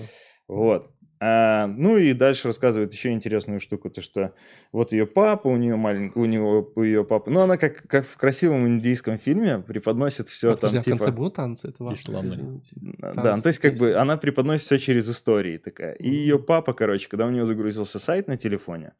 Вот. 0.48 0.90
А, 1.28 1.66
ну 1.66 1.98
и 1.98 2.14
дальше 2.14 2.50
рассказывает 2.50 2.94
еще 2.94 3.10
интересную 3.10 3.60
штуку, 3.60 3.90
то 3.90 4.00
что 4.00 4.36
вот 4.72 4.92
ее 4.92 5.08
папа, 5.08 5.48
у 5.48 5.58
нее 5.58 5.76
маленький, 5.76 6.20
у 6.20 6.26
него 6.26 6.72
у 6.76 6.84
ее 6.84 7.04
папы, 7.04 7.32
ну 7.32 7.40
она 7.40 7.58
как, 7.58 7.82
как 7.88 8.06
в 8.06 8.16
красивом 8.16 8.68
индийском 8.68 9.18
фильме 9.18 9.58
преподносит 9.58 10.28
все 10.28 10.52
А, 10.52 10.56
там 10.56 10.70
подожди, 10.70 10.78
а 10.78 10.82
в 10.82 10.84
типа... 10.84 10.98
конце 10.98 11.12
будут 11.12 11.34
танцы? 11.34 11.70
Это 11.70 11.84
важно, 11.84 12.28
извините. 12.28 12.76
Да, 12.76 13.12
Танцы, 13.14 13.36
ну, 13.38 13.42
то 13.42 13.48
есть 13.48 13.60
как 13.60 13.74
бы 13.74 13.96
она 13.96 14.18
преподносит 14.18 14.66
все 14.68 14.78
через 14.78 15.10
истории 15.10 15.58
такая. 15.58 15.94
И 15.94 16.08
Мгм. 16.10 16.16
ее 16.16 16.38
папа, 16.38 16.74
короче, 16.74 17.10
когда 17.10 17.26
у 17.26 17.32
нее 17.32 17.46
загрузился 17.48 17.98
сайт 17.98 18.28
на 18.28 18.38
телефоне, 18.38 18.94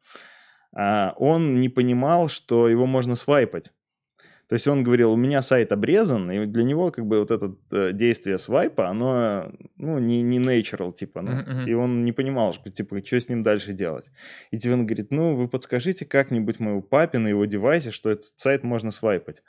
а, 0.72 1.14
он 1.18 1.60
не 1.60 1.68
понимал, 1.68 2.28
что 2.28 2.68
его 2.68 2.86
можно 2.86 3.14
свайпать. 3.14 3.72
То 4.48 4.52
есть 4.52 4.68
он 4.68 4.84
говорил, 4.84 5.12
у 5.12 5.16
меня 5.16 5.42
сайт 5.42 5.72
обрезан, 5.72 6.30
и 6.30 6.46
для 6.46 6.62
него 6.62 6.92
как 6.92 7.04
бы 7.06 7.18
вот 7.18 7.32
это 7.32 7.56
э, 7.72 7.92
действие 7.92 8.38
свайпа, 8.38 8.88
оно, 8.88 9.52
ну, 9.76 9.98
не, 9.98 10.22
не 10.22 10.38
natural, 10.38 10.92
типа, 10.92 11.22
ну, 11.22 11.32
мгм. 11.32 11.66
и 11.66 11.72
он 11.72 12.04
не 12.04 12.12
понимал, 12.12 12.54
что, 12.54 12.70
типа, 12.70 13.04
что 13.04 13.20
с 13.20 13.28
ним 13.28 13.42
дальше 13.42 13.72
делать. 13.72 14.12
И 14.52 14.58
тебе 14.58 14.74
он 14.74 14.86
говорит, 14.86 15.10
ну, 15.10 15.34
вы 15.34 15.48
подскажите 15.48 16.04
как-нибудь 16.04 16.60
моему 16.60 16.80
папе 16.80 17.18
на 17.18 17.26
его 17.26 17.44
девайсе, 17.44 17.90
что 17.90 18.10
этот 18.10 18.26
сайт 18.36 18.62
можно 18.62 18.92
свайпать. 18.92 19.42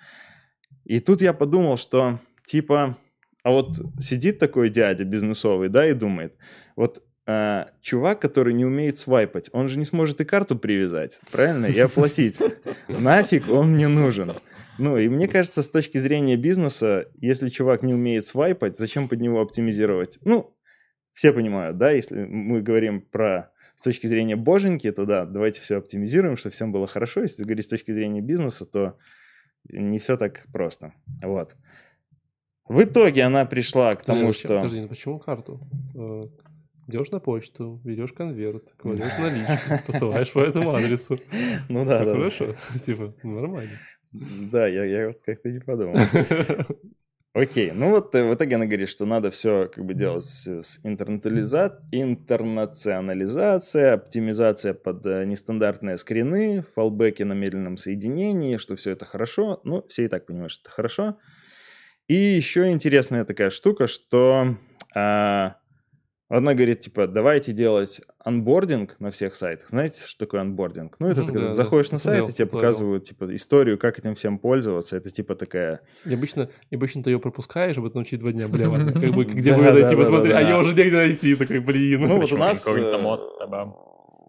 И 0.83 0.99
тут 0.99 1.21
я 1.21 1.33
подумал, 1.33 1.77
что, 1.77 2.19
типа, 2.47 2.97
а 3.43 3.51
вот 3.51 3.77
сидит 3.99 4.39
такой 4.39 4.71
дядя 4.71 5.05
бизнесовый, 5.05 5.69
да, 5.69 5.87
и 5.87 5.93
думает, 5.93 6.35
вот 6.75 7.03
э, 7.27 7.65
чувак, 7.81 8.19
который 8.19 8.53
не 8.53 8.65
умеет 8.65 8.97
свайпать, 8.97 9.49
он 9.53 9.67
же 9.67 9.77
не 9.77 9.85
сможет 9.85 10.21
и 10.21 10.25
карту 10.25 10.57
привязать, 10.57 11.19
правильно, 11.31 11.67
и 11.67 11.77
оплатить. 11.77 12.39
Нафиг 12.87 13.47
он 13.47 13.73
мне 13.73 13.87
нужен. 13.87 14.33
Ну, 14.77 14.97
и 14.97 15.07
мне 15.09 15.27
кажется, 15.27 15.63
с 15.63 15.69
точки 15.69 15.97
зрения 15.97 16.35
бизнеса, 16.35 17.09
если 17.15 17.49
чувак 17.49 17.83
не 17.83 17.93
умеет 17.93 18.25
свайпать, 18.25 18.77
зачем 18.77 19.07
под 19.07 19.19
него 19.19 19.41
оптимизировать? 19.41 20.19
Ну, 20.23 20.55
все 21.13 21.33
понимают, 21.33 21.77
да, 21.77 21.91
если 21.91 22.25
мы 22.25 22.61
говорим 22.61 23.01
про 23.01 23.51
с 23.75 23.83
точки 23.83 24.07
зрения 24.07 24.35
боженьки, 24.35 24.91
то 24.91 25.05
да, 25.05 25.25
давайте 25.25 25.61
все 25.61 25.77
оптимизируем, 25.77 26.35
чтобы 26.35 26.53
всем 26.53 26.71
было 26.71 26.87
хорошо. 26.87 27.21
Если 27.21 27.43
говорить 27.43 27.65
с 27.65 27.69
точки 27.69 27.91
зрения 27.91 28.21
бизнеса, 28.21 28.65
то 28.65 28.97
не 29.69 29.99
все 29.99 30.17
так 30.17 30.45
просто. 30.51 30.93
Вот. 31.23 31.55
В 32.67 32.83
итоге 32.83 33.23
она 33.23 33.45
пришла 33.45 33.93
к 33.93 34.03
тому, 34.03 34.21
Подожди, 34.21 34.39
что... 34.39 34.55
Подожди, 34.57 34.81
ну 34.81 34.87
почему 34.87 35.19
карту? 35.19 35.61
Э, 35.95 36.23
Идешь 36.87 37.11
на 37.11 37.19
почту, 37.19 37.81
берешь 37.83 38.13
конверт, 38.13 38.73
кладешь 38.77 39.17
наличку, 39.19 39.85
посылаешь 39.85 40.31
по 40.31 40.39
этому 40.39 40.73
адресу. 40.73 41.19
Ну 41.69 41.83
да, 41.85 42.05
да. 42.05 42.13
хорошо, 42.13 42.55
типа, 42.85 43.13
нормально. 43.23 43.77
Да, 44.13 44.67
я, 44.67 44.85
я 44.85 45.07
вот 45.07 45.17
как-то 45.25 45.49
не 45.49 45.59
подумал. 45.59 45.95
Окей, 47.33 47.71
ну 47.71 47.89
вот 47.91 48.15
э, 48.15 48.23
в 48.23 48.33
итоге 48.33 48.55
она 48.55 48.65
говорит, 48.65 48.89
что 48.89 49.05
надо 49.05 49.29
все 49.29 49.69
как 49.71 49.85
бы 49.85 49.93
делать 49.93 50.25
с, 50.25 50.79
интернационализа- 50.83 51.81
интернационализация, 51.91 53.93
оптимизация 53.93 54.73
под 54.73 55.05
э, 55.05 55.23
нестандартные 55.23 55.99
скрины, 55.99 56.63
фалбеки 56.63 57.21
на 57.21 57.33
медленном 57.33 57.77
соединении, 57.77 58.57
что 58.57 58.75
все 58.75 58.91
это 58.91 59.05
хорошо. 59.05 59.61
Ну, 59.65 59.83
все 59.87 60.05
и 60.05 60.07
так 60.07 60.25
понимают, 60.25 60.51
что 60.51 60.63
это 60.63 60.71
хорошо. 60.71 61.19
И 62.07 62.15
еще 62.15 62.71
интересная 62.71 63.23
такая 63.23 63.51
штука, 63.51 63.85
что 63.85 64.57
а, 64.95 65.57
она 66.29 66.53
говорит, 66.53 66.81
типа, 66.81 67.07
давайте 67.07 67.53
делать 67.53 68.01
анбординг 68.19 68.99
на 68.99 69.11
всех 69.11 69.35
сайтах. 69.35 69.69
Знаете, 69.69 70.05
что 70.05 70.25
такое 70.25 70.41
анбординг? 70.41 70.97
Ну, 70.99 71.07
это 71.07 71.21
ты 71.21 71.31
когда 71.31 71.47
да, 71.47 71.51
заходишь 71.53 71.89
да. 71.89 71.95
на 71.95 71.99
сайт, 71.99 72.29
и 72.29 72.33
тебе 72.33 72.45
туториал. 72.45 72.61
показывают, 72.61 73.03
типа, 73.05 73.35
историю, 73.35 73.77
как 73.77 73.97
этим 73.97 74.13
всем 74.15 74.37
пользоваться. 74.37 74.97
Это, 74.97 75.09
типа, 75.09 75.35
такая... 75.35 75.81
И 76.05 76.13
обычно, 76.13 76.49
и 76.69 76.75
обычно 76.75 77.01
ты 77.03 77.11
ее 77.11 77.19
пропускаешь, 77.19 77.77
а 77.77 77.81
потом 77.81 78.03
через 78.03 78.21
два 78.21 78.33
дня, 78.33 78.49
бля, 78.49 78.69
ладно, 78.69 78.91
как 78.91 79.11
бы, 79.11 79.23
где 79.25 79.51
да, 79.55 79.57
найти, 79.73 79.95
да, 79.95 79.97
посмотри, 79.97 80.33
а 80.33 80.41
ее 80.41 80.57
уже 80.57 80.73
негде 80.75 80.95
найти, 80.97 81.35
такой, 81.35 81.59
блин. 81.59 82.01
Ну, 82.01 82.19
вот 82.19 82.31
у 82.31 82.37
нас... 82.37 82.67
э. 82.67 83.65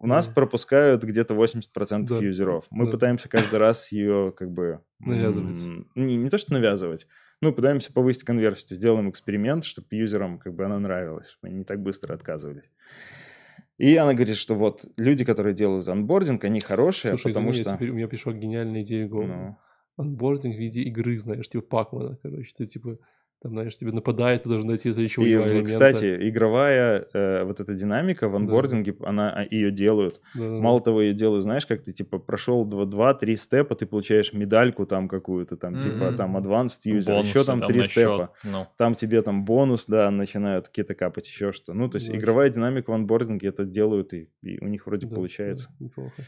У 0.01 0.07
нас 0.07 0.29
пропускают 0.29 1.03
где-то 1.03 1.35
80% 1.35 2.07
Да. 2.07 2.17
юзеров. 2.19 2.67
Мы 2.71 2.85
Да. 2.87 2.93
пытаемся 2.93 3.29
каждый 3.29 3.59
раз 3.59 3.91
ее 3.91 4.33
как 4.37 4.53
бы... 4.53 4.81
Навязывать. 5.01 5.59
м, 5.65 5.89
Не, 5.97 6.15
не 6.17 6.31
то, 6.31 6.39
что 6.39 6.53
навязывать. 6.53 7.09
Ну, 7.41 7.53
пытаемся 7.53 7.93
повысить 7.93 8.25
конверсию. 8.25 8.69
То 8.69 8.73
есть 8.75 8.83
делаем 8.83 9.11
эксперимент, 9.11 9.65
чтобы 9.65 9.87
юзерам 9.91 10.39
как 10.39 10.55
бы 10.55 10.65
она 10.65 10.79
нравилась, 10.79 11.29
чтобы 11.29 11.49
они 11.49 11.59
не 11.59 11.65
так 11.65 11.81
быстро 11.81 12.15
отказывались. 12.15 12.71
И 13.77 13.95
она 13.97 14.13
говорит, 14.13 14.37
что 14.37 14.57
вот 14.57 14.85
люди, 14.97 15.25
которые 15.25 15.55
делают 15.55 15.87
анбординг, 15.87 16.43
они 16.45 16.61
хорошие, 16.61 17.13
Слушай, 17.13 17.33
потому 17.33 17.51
извини, 17.51 17.63
что... 17.63 17.75
теперь 17.77 17.91
у 17.91 17.95
меня 17.95 18.09
пришла 18.09 18.33
гениальная 18.33 18.83
идея 18.83 19.07
в 19.07 19.11
голову. 19.11 19.29
ну, 19.29 19.57
Анбординг 19.99 20.57
в 20.57 20.59
виде 20.59 20.83
игры, 20.83 21.19
знаешь, 21.19 21.49
типа 21.49 21.65
Пакмана, 21.65 22.19
короче, 22.23 22.53
ты 22.57 22.67
типа, 22.67 22.99
там, 23.41 23.53
знаешь, 23.53 23.77
тебе 23.77 23.93
нападает, 23.93 24.43
ты 24.43 24.49
должен 24.49 24.69
найти 24.69 24.91
это 24.91 25.01
еще 25.01 25.23
И, 25.23 25.33
элемента. 25.33 25.69
кстати, 25.69 26.29
игровая 26.29 27.07
э, 27.15 27.45
вот 27.45 27.61
эта 27.61 27.75
динамика 27.75 28.29
в 28.29 28.35
анбординге, 28.35 28.97
она 29.05 29.47
ее 29.49 29.71
делают. 29.71 30.21
Да-да-да. 30.35 30.61
Мало 30.61 30.81
того, 30.81 31.03
ее 31.03 31.15
делают, 31.15 31.45
знаешь, 31.45 31.65
как 31.65 31.85
ты 31.85 31.93
типа 31.93 32.19
прошел 32.19 32.67
2-3 32.67 33.37
степа, 33.37 33.77
ты 33.77 33.87
получаешь 33.87 34.33
медальку 34.33 34.87
там 34.87 35.09
какую-то, 35.09 35.57
там 35.57 35.79
типа 35.79 36.07
Мгм. 36.09 36.17
там 36.17 36.37
advanced 36.37 36.81
user, 36.87 37.05
Бонусы 37.15 37.29
еще 37.29 37.45
там 37.45 37.63
3 37.63 37.79
на 37.79 37.85
степа. 37.85 38.33
счет, 38.43 38.51
Ну, 38.53 38.67
Там 38.77 38.95
тебе 38.95 39.23
там 39.23 39.45
бонус, 39.45 39.87
да, 39.87 40.11
начинают 40.11 40.67
какие-то 40.69 40.95
капать, 40.97 41.29
еще 41.29 41.53
что. 41.53 41.75
Ну, 41.75 41.89
то 41.89 41.97
есть 41.97 42.11
Да. 42.11 42.17
игровая 42.19 42.51
динамика 42.51 42.91
в 42.91 42.95
анбординге 42.95 43.49
это 43.49 43.65
делают, 43.65 44.13
и, 44.15 44.31
и 44.43 44.59
у 44.59 44.67
них 44.67 44.87
вроде 44.87 45.07
Да, 45.07 45.15
получается. 45.15 45.69
да, 45.79 45.85
неплохо. 45.85 46.23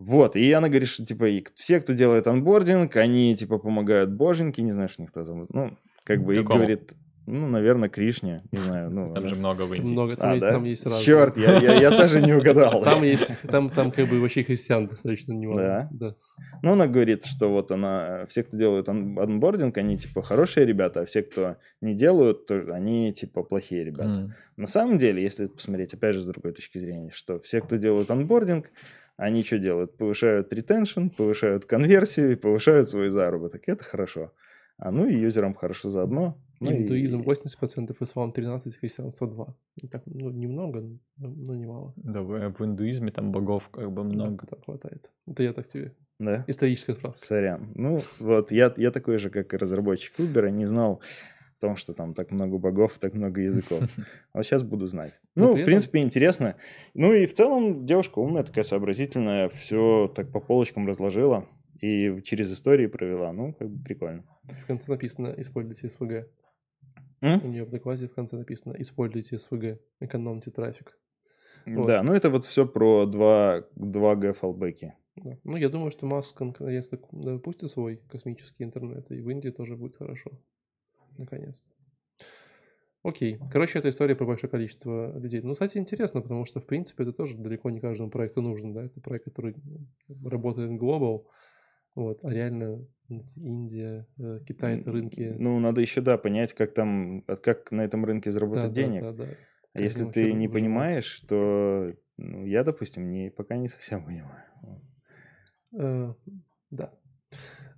Вот, 0.00 0.36
и 0.36 0.52
она 0.52 0.68
говорит, 0.68 0.88
что 0.88 1.04
типа 1.04 1.28
и 1.28 1.44
все, 1.54 1.80
кто 1.80 1.92
делает 1.92 2.26
onboarding, 2.28 2.94
они 2.96 3.34
типа 3.36 3.58
помогают 3.58 4.10
боженьке, 4.10 4.62
не 4.62 4.70
знаю, 4.72 4.88
кто 4.88 5.02
у 5.02 5.03
них, 5.03 5.10
как 5.10 5.24
зовут. 5.24 5.52
Ну, 5.52 5.76
как 6.08 6.24
бы 6.24 6.34
и 6.34 6.38
Какому? 6.42 6.58
говорит, 6.60 6.92
ну, 7.26 7.46
наверное, 7.46 7.90
Кришне, 7.90 8.42
не 8.52 8.58
знаю. 8.58 8.90
Ну, 8.90 9.12
там 9.14 9.28
же 9.28 9.36
много 9.36 9.62
в 9.66 9.74
Индии. 9.74 9.92
много, 9.92 10.16
там, 10.16 10.30
А, 10.30 10.34
есть, 10.34 10.40
да? 10.46 10.50
там 10.52 10.64
есть 10.64 10.84
разные. 10.86 11.04
Черт, 11.04 11.36
я, 11.36 11.58
я, 11.60 11.74
я 11.74 11.90
тоже 11.90 12.22
не 12.22 12.32
угадал. 12.32 12.82
Там 12.82 13.02
есть, 13.02 13.30
там, 13.42 13.68
там 13.70 13.92
как 13.92 14.08
бы 14.08 14.18
вообще 14.18 14.42
христиан 14.42 14.86
достаточно 14.88 15.32
немало. 15.34 15.60
Да? 15.60 15.88
Да. 15.92 16.14
Ну, 16.62 16.72
она 16.72 16.86
говорит, 16.86 17.24
что 17.26 17.50
вот 17.50 17.70
она, 17.70 18.24
все, 18.28 18.42
кто 18.44 18.56
делают 18.56 18.88
on- 18.88 19.18
onboarding, 19.18 19.76
они 19.76 19.98
типа 19.98 20.22
хорошие 20.22 20.64
ребята, 20.66 21.02
а 21.02 21.04
все, 21.04 21.22
кто 21.22 21.56
не 21.82 21.94
делают, 21.94 22.46
то 22.46 22.54
они 22.74 23.12
типа 23.12 23.42
плохие 23.42 23.84
ребята. 23.84 24.20
М. 24.20 24.34
На 24.56 24.66
самом 24.66 24.96
деле, 24.96 25.22
если 25.22 25.46
посмотреть, 25.48 25.92
опять 25.92 26.14
же, 26.14 26.22
с 26.22 26.24
другой 26.24 26.52
точки 26.52 26.78
зрения, 26.78 27.10
что 27.12 27.38
все, 27.40 27.60
кто 27.60 27.76
делают 27.76 28.10
onboarding, 28.10 28.70
они 29.18 29.44
что 29.44 29.58
делают? 29.58 29.96
Повышают 29.98 30.50
ретеншн, 30.52 31.08
повышают 31.08 31.66
конверсию 31.66 32.32
и 32.32 32.36
повышают 32.36 32.88
свой 32.88 33.10
заработок. 33.10 33.62
Это 33.66 33.84
хорошо. 33.84 34.32
А 34.78 34.90
ну 34.92 35.06
и 35.06 35.14
юзерам 35.14 35.54
хорошо 35.54 35.90
заодно. 35.90 36.38
Ну, 36.60 36.70
и- 36.70 36.82
Индуизм 36.82 37.20
80%, 37.22 37.96
ислам 38.00 38.32
13%, 38.32 38.78
христианство 38.80 39.26
2%. 39.26 39.54
Не 39.82 39.88
так, 39.88 40.02
ну, 40.06 40.30
немного, 40.30 40.80
но, 41.16 41.28
но 41.28 41.54
немало. 41.54 41.92
Да, 41.96 42.22
в, 42.22 42.28
в 42.58 42.64
индуизме 42.64 43.10
там 43.12 43.30
богов 43.32 43.68
как 43.70 43.92
бы 43.92 44.04
много. 44.04 44.46
Так 44.46 44.64
хватает. 44.64 45.10
Это 45.26 45.42
я 45.42 45.52
так 45.52 45.66
тебе. 45.68 45.94
Да? 46.18 46.44
Историческая 46.48 46.94
справка. 46.94 47.18
Сорян. 47.18 47.72
Ну, 47.74 48.00
вот 48.18 48.50
я, 48.50 48.72
я 48.76 48.90
такой 48.90 49.18
же, 49.18 49.30
как 49.30 49.54
и 49.54 49.56
разработчик 49.56 50.18
Uber, 50.18 50.50
не 50.50 50.66
знал 50.66 51.00
в 51.56 51.60
том, 51.60 51.76
что 51.76 51.92
там 51.92 52.14
так 52.14 52.30
много 52.32 52.58
богов, 52.58 52.98
так 52.98 53.14
много 53.14 53.40
языков. 53.40 53.82
Вот 54.34 54.44
сейчас 54.44 54.62
буду 54.62 54.86
знать. 54.86 55.20
Ну, 55.36 55.54
в 55.54 55.64
принципе, 55.64 56.00
интересно. 56.00 56.54
Ну 56.94 57.12
и 57.12 57.26
в 57.26 57.34
целом 57.34 57.84
девушка 57.86 58.18
умная, 58.20 58.42
такая 58.44 58.64
сообразительная, 58.64 59.48
все 59.48 60.12
так 60.14 60.30
по 60.32 60.40
полочкам 60.40 60.86
разложила 60.86 61.46
и 61.80 62.20
через 62.22 62.52
истории 62.52 62.86
провела. 62.86 63.32
Ну, 63.32 63.52
как 63.52 63.70
бы 63.70 63.82
прикольно. 63.82 64.24
В 64.44 64.66
конце 64.66 64.90
написано 64.90 65.34
«Используйте 65.36 65.88
СВГ». 65.88 66.28
М? 67.20 67.44
У 67.44 67.48
нее 67.48 67.64
в 67.64 67.70
докладе 67.70 68.08
в 68.08 68.14
конце 68.14 68.36
написано 68.36 68.74
«Используйте 68.78 69.38
СВГ, 69.38 69.80
экономьте 70.00 70.50
трафик». 70.50 70.98
Да, 71.66 72.02
ну 72.02 72.14
это 72.14 72.30
вот 72.30 72.44
все 72.44 72.66
про 72.66 73.06
2, 73.06 73.68
2G 73.76 74.32
фалбеки. 74.32 74.94
Да. 75.16 75.36
Ну, 75.44 75.56
я 75.56 75.68
думаю, 75.68 75.90
что 75.90 76.06
Маск 76.06 76.40
наконец-то 76.40 76.98
запустит 77.12 77.70
свой 77.70 78.00
космический 78.08 78.64
интернет, 78.64 79.10
и 79.10 79.20
в 79.20 79.28
Индии 79.28 79.50
тоже 79.50 79.76
будет 79.76 79.96
хорошо. 79.96 80.30
Наконец-то. 81.16 81.68
Окей. 83.02 83.38
Короче, 83.50 83.78
это 83.78 83.88
история 83.88 84.14
про 84.14 84.26
большое 84.26 84.50
количество 84.50 85.18
людей. 85.18 85.40
Ну, 85.40 85.54
кстати, 85.54 85.78
интересно, 85.78 86.20
потому 86.20 86.44
что, 86.44 86.60
в 86.60 86.66
принципе, 86.66 87.04
это 87.04 87.12
тоже 87.12 87.36
далеко 87.36 87.70
не 87.70 87.80
каждому 87.80 88.10
проекту 88.10 88.42
нужно, 88.42 88.74
да? 88.74 88.84
Это 88.84 89.00
проект, 89.00 89.24
который 89.24 89.56
работает 90.24 90.70
global, 90.70 91.24
вот, 91.98 92.24
а 92.24 92.30
реально 92.30 92.86
Индия, 93.08 94.06
э, 94.18 94.40
Китай 94.46 94.82
рынки. 94.82 95.34
Ну, 95.38 95.58
надо 95.58 95.80
еще, 95.80 96.00
да, 96.00 96.16
понять, 96.16 96.52
как 96.52 96.74
там, 96.74 97.22
как 97.22 97.72
на 97.72 97.82
этом 97.82 98.04
рынке 98.04 98.30
заработать 98.30 98.72
да, 98.72 98.82
денег. 98.82 99.02
Да, 99.02 99.12
да, 99.12 99.24
да. 99.24 99.30
А 99.74 99.80
если 99.80 100.04
ты 100.04 100.32
не 100.32 100.48
понимаешь, 100.48 101.20
то 101.20 101.92
ну, 102.16 102.44
я, 102.44 102.64
допустим, 102.64 103.10
не, 103.10 103.30
пока 103.30 103.56
не 103.56 103.68
совсем 103.68 104.04
понимаю. 104.04 104.44
Э, 105.72 106.14
Да. 106.70 106.92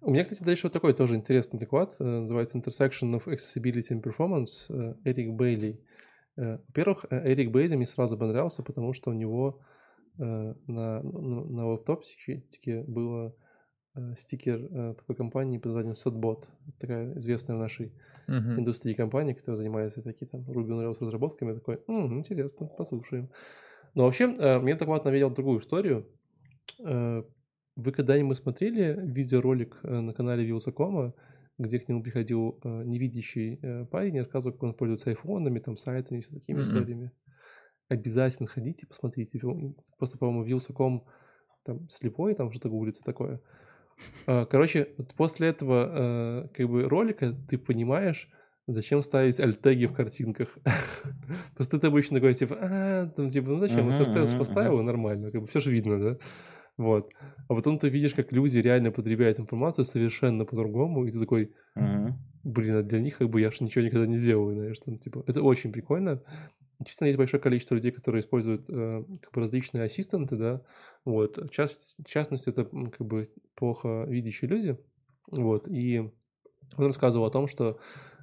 У 0.03 0.11
меня, 0.11 0.25
кстати, 0.25 0.43
дальше 0.43 0.67
вот 0.67 0.73
такой 0.73 0.95
тоже 0.95 1.15
интересный 1.15 1.59
доклад. 1.59 1.95
э, 1.99 2.05
Называется 2.05 2.59
Intersection 2.59 3.15
of 3.15 3.25
Accessibility 3.27 3.91
and 3.91 4.03
Performance. 4.03 4.99
Эрик 5.05 5.33
Бейли. 5.35 5.81
Во-первых, 6.37 7.07
Эрик 7.11 7.51
Бейли 7.51 7.77
мне 7.77 7.87
сразу 7.87 8.17
понравился, 8.19 8.63
потому 8.63 8.93
что 8.93 9.11
у 9.11 9.15
него 9.15 9.61
э, 10.19 10.23
на, 10.23 11.03
на, 11.03 11.45
на 11.45 11.67
лаптопчике 11.69 12.83
было 12.87 13.35
э, 13.95 14.15
стикер 14.19 14.61
э, 14.71 14.95
такой 14.95 15.17
компании 15.17 15.59
под 15.59 15.67
названием 15.73 15.95
Sotbot. 15.95 16.45
Такая 16.79 17.17
известная 17.19 17.57
в 17.57 17.61
нашей 17.61 17.93
Мгм. 18.29 18.61
индустрии 18.61 18.95
компания, 18.95 19.35
которая 19.35 19.57
занимается 19.57 20.03
такие 20.03 20.29
там 20.29 20.43
Ruby 20.43 20.69
on 20.71 20.85
Rails 20.85 20.99
разработками. 21.01 21.51
Я 21.51 21.55
такой, 21.57 21.81
«М, 21.89 22.19
интересно, 22.19 22.67
послушаем. 22.67 23.31
Но 23.95 24.05
вообще, 24.05 24.25
э, 24.27 24.59
мне 24.61 24.77
доклад 24.77 25.05
навеял 25.05 25.31
другую 25.31 25.61
историю. 25.61 26.07
Э, 26.85 27.23
Вы 27.77 27.93
когда-нибудь 27.93 28.37
смотрели 28.37 28.99
видеоролик 29.01 29.79
э, 29.85 30.01
на 30.01 30.13
канале 30.13 30.45
Вилсакома, 30.45 31.15
где 31.59 31.79
к 31.79 31.89
нему 31.89 32.03
приходил 32.03 32.59
э, 32.65 32.83
невидящий 32.85 33.59
э, 33.63 33.87
парень 33.87 34.17
и 34.17 34.21
рассказывал, 34.21 34.55
как 34.55 34.63
он 34.65 34.75
пользуется 34.75 35.11
айфонами, 35.11 35.61
там, 35.61 35.77
сайтами 35.77 36.19
и 36.19 36.23
все 36.23 36.35
такими 36.35 36.59
Мгм. 36.59 36.65
историями? 36.65 37.13
Обязательно 37.89 38.49
сходите, 38.49 38.87
посмотрите. 38.87 39.39
Вил- 39.39 39.77
Просто, 39.99 40.19
по-моему, 40.19 40.45
Вилсаком 40.45 41.07
там 41.65 41.89
слепой, 41.91 42.35
там 42.35 42.51
что-то 42.53 42.69
гуглится 42.69 43.03
такое. 43.05 43.41
А, 44.27 44.47
Короче, 44.47 44.89
вот 44.99 45.15
после 45.15 45.49
этого 45.49 46.45
э, 46.45 46.49
как 46.55 46.69
бы 46.69 46.89
ролика 46.89 47.35
ты 47.49 47.59
понимаешь, 47.59 48.29
зачем 48.67 49.03
ставить 49.03 49.41
альтеги 49.41 49.87
в 49.87 49.93
картинках. 49.93 50.59
Просто 51.55 51.79
ты 51.79 51.87
обычно 51.87 52.17
такой, 52.17 52.35
типа, 52.35 52.59
а, 52.61 53.07
там, 53.09 53.31
типа, 53.31 53.49
ну 53.49 53.59
зачем, 53.59 53.89
SSTS 53.89 54.31
мгм, 54.31 54.39
поставил, 54.39 54.83
нормально, 54.83 55.31
как 55.31 55.41
бы 55.43 55.47
все 55.47 55.61
же 55.61 55.71
видно, 55.71 55.99
да? 55.99 56.19
Вот. 56.77 57.11
А 57.49 57.55
потом 57.55 57.79
ты 57.79 57.89
видишь, 57.89 58.15
как 58.15 58.33
люди 58.33 58.59
реально 58.59 58.91
потребляют 58.91 59.39
информацию 59.39 59.85
совершенно 59.85 60.45
по-другому, 60.45 61.05
и 61.05 61.11
ты 61.11 61.21
такой, 61.21 61.53
блин, 62.43 62.77
а 62.77 62.83
для 62.83 63.01
них 63.01 63.19
как 63.19 63.29
бы 63.29 63.41
я 63.41 63.51
же 63.51 63.65
ничего 63.65 63.85
никогда 63.85 64.07
не 64.07 64.19
делаю, 64.19 64.55
знаешь, 64.55 64.79
там, 64.81 64.99
типа, 64.99 65.25
это 65.27 65.43
очень 65.43 65.73
прикольно. 65.73 66.23
Действительно, 66.79 67.09
есть 67.09 67.19
большое 67.19 67.43
количество 67.43 67.75
людей, 67.75 67.91
которые 67.91 68.23
используют 68.23 68.65
э, 68.71 69.05
как 69.21 69.33
бы 69.35 69.41
различные 69.43 69.85
ассистенты, 69.85 70.37
да, 70.37 70.63
вот, 71.05 71.39
в, 71.39 71.51
част- 71.51 71.97
в 71.99 72.09
частности, 72.09 72.51
это 72.51 72.65
как 72.65 73.07
бы 73.07 73.31
плохо 73.55 74.05
видящие 74.09 74.51
люди, 74.51 74.79
вот, 75.31 75.69
и 75.69 76.11
он 76.77 76.87
рассказывал 76.87 77.27
о 77.27 77.31
том, 77.31 77.47
что 77.49 77.79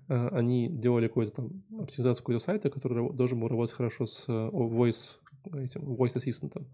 э, 0.07 0.27
они 0.29 0.69
делали 0.69 1.07
какую-то 1.07 1.35
там 1.35 1.63
оптимизацию 1.79 2.23
какого-то 2.23 2.45
сайта, 2.45 2.69
который 2.69 3.13
должен 3.13 3.39
был 3.39 3.47
работать 3.47 3.75
хорошо 3.75 4.05
с 4.05 4.25
э, 4.27 4.31
voice, 4.31 5.17
этим, 5.53 5.81
voice 5.95 6.17
ассистентом. 6.17 6.65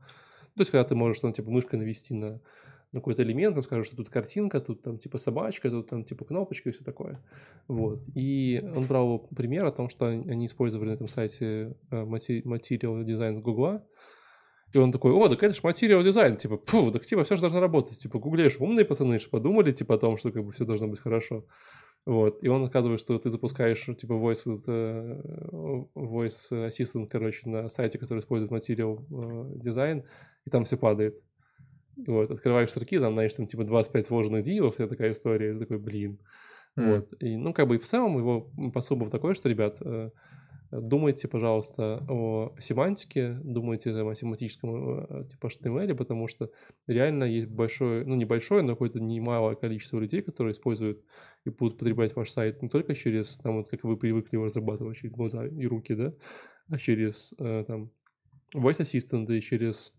То 0.55 0.61
есть, 0.61 0.71
когда 0.71 0.83
ты 0.83 0.95
можешь 0.95 1.19
там, 1.21 1.33
типа, 1.33 1.49
мышкой 1.49 1.79
навести 1.79 2.13
на, 2.13 2.39
на 2.91 2.99
какой-то 2.99 3.23
элемент, 3.23 3.57
он 3.57 3.63
скажет, 3.63 3.87
что 3.87 3.95
тут 3.95 4.09
картинка, 4.09 4.61
тут 4.61 4.83
там, 4.83 4.99
типа, 4.99 5.17
собачка, 5.17 5.69
тут 5.69 5.89
там, 5.89 6.03
типа, 6.03 6.25
кнопочка 6.25 6.69
и 6.69 6.71
все 6.73 6.83
такое. 6.83 7.19
Вот. 7.67 7.99
И 8.13 8.63
он 8.75 8.85
брал 8.85 9.27
пример 9.35 9.65
о 9.65 9.71
том, 9.71 9.89
что 9.89 10.05
они 10.05 10.45
использовали 10.45 10.89
на 10.89 10.93
этом 10.93 11.07
сайте 11.07 11.75
э, 11.89 12.03
Material 12.03 13.03
Design 13.03 13.41
Гугла, 13.41 13.83
и 14.73 14.77
он 14.79 14.91
такой, 14.91 15.11
о, 15.11 15.29
так 15.29 15.41
это 15.43 15.53
же 15.53 15.61
Material 15.61 16.03
Design, 16.03 16.35
типа, 16.35 16.57
пфу, 16.57 16.91
так 16.91 17.05
типа 17.05 17.23
все 17.23 17.35
же 17.35 17.41
должно 17.41 17.59
работать, 17.59 17.99
типа, 17.99 18.17
гуглишь, 18.17 18.57
умные 18.59 18.85
пацаны 18.85 19.19
же 19.19 19.29
подумали, 19.29 19.71
типа, 19.71 19.95
о 19.95 19.97
том, 19.99 20.17
что 20.17 20.31
как 20.31 20.43
бы 20.43 20.51
все 20.51 20.65
должно 20.65 20.87
быть 20.87 20.99
хорошо. 20.99 21.45
Вот, 22.05 22.43
и 22.43 22.49
он 22.49 22.65
оказывает, 22.65 22.99
что 22.99 23.17
ты 23.17 23.29
запускаешь, 23.29 23.85
типа, 23.85 24.13
voice, 24.13 24.61
э, 24.67 25.21
voice 25.95 26.51
assistant, 26.51 27.07
короче, 27.07 27.47
на 27.47 27.69
сайте, 27.69 27.99
который 27.99 28.19
использует 28.19 28.51
Material 28.51 28.99
э, 28.99 29.57
Design, 29.63 30.03
и 30.45 30.49
там 30.49 30.65
все 30.65 30.75
падает. 30.75 31.21
Вот, 32.07 32.31
открываешь 32.31 32.71
строки, 32.71 32.99
там, 32.99 33.13
знаешь, 33.13 33.33
там, 33.35 33.45
типа, 33.45 33.63
25 33.63 34.09
вложенных 34.09 34.43
дивов, 34.43 34.73
вся 34.73 34.87
такая 34.87 35.11
история, 35.11 35.57
такой, 35.57 35.77
блин. 35.77 36.19
Мгм. 36.75 36.91
Вот, 36.91 37.13
и, 37.19 37.37
ну, 37.37 37.53
как 37.53 37.67
бы, 37.67 37.75
и 37.75 37.79
в 37.79 37.85
целом 37.85 38.17
его 38.17 38.51
посыл 38.73 38.97
был 38.97 39.11
такой, 39.11 39.35
что, 39.35 39.47
ребят, 39.47 39.77
э, 39.81 40.09
думайте, 40.81 41.27
пожалуйста, 41.27 42.03
о 42.09 42.55
семантике, 42.59 43.39
думайте 43.43 43.91
о 43.91 44.15
семантическом 44.15 45.05
э, 45.05 45.25
типа 45.29 45.47
HTML, 45.47 45.93
потому 45.95 46.27
что 46.27 46.51
реально 46.87 47.25
есть 47.25 47.47
большое, 47.47 48.05
ну, 48.05 48.15
небольшое, 48.15 48.63
но 48.63 48.73
какое-то 48.73 48.99
немалое 48.99 49.55
количество 49.55 49.99
людей, 49.99 50.21
которые 50.21 50.53
используют 50.53 51.03
и 51.45 51.49
будут 51.49 51.77
потреблять 51.77 52.15
ваш 52.15 52.31
сайт 52.31 52.61
не 52.61 52.69
только 52.69 52.95
через, 52.95 53.37
там, 53.37 53.57
вот 53.57 53.69
как 53.69 53.83
вы 53.83 53.97
привыкли 53.97 54.35
его 54.35 54.45
разрабатывать, 54.45 54.97
через 54.97 55.13
глаза 55.13 55.45
и 55.45 55.65
руки, 55.65 55.93
да, 55.93 56.13
а 56.69 56.77
через, 56.77 57.33
э, 57.39 57.63
там, 57.67 57.91
voice 58.55 59.37
и 59.37 59.41
через 59.41 59.93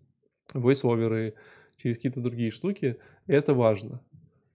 voice-оверы, 0.52 1.34
через 1.76 1.96
какие-то 1.96 2.20
другие 2.20 2.50
штуки, 2.50 2.96
это 3.26 3.54
важно. 3.54 4.02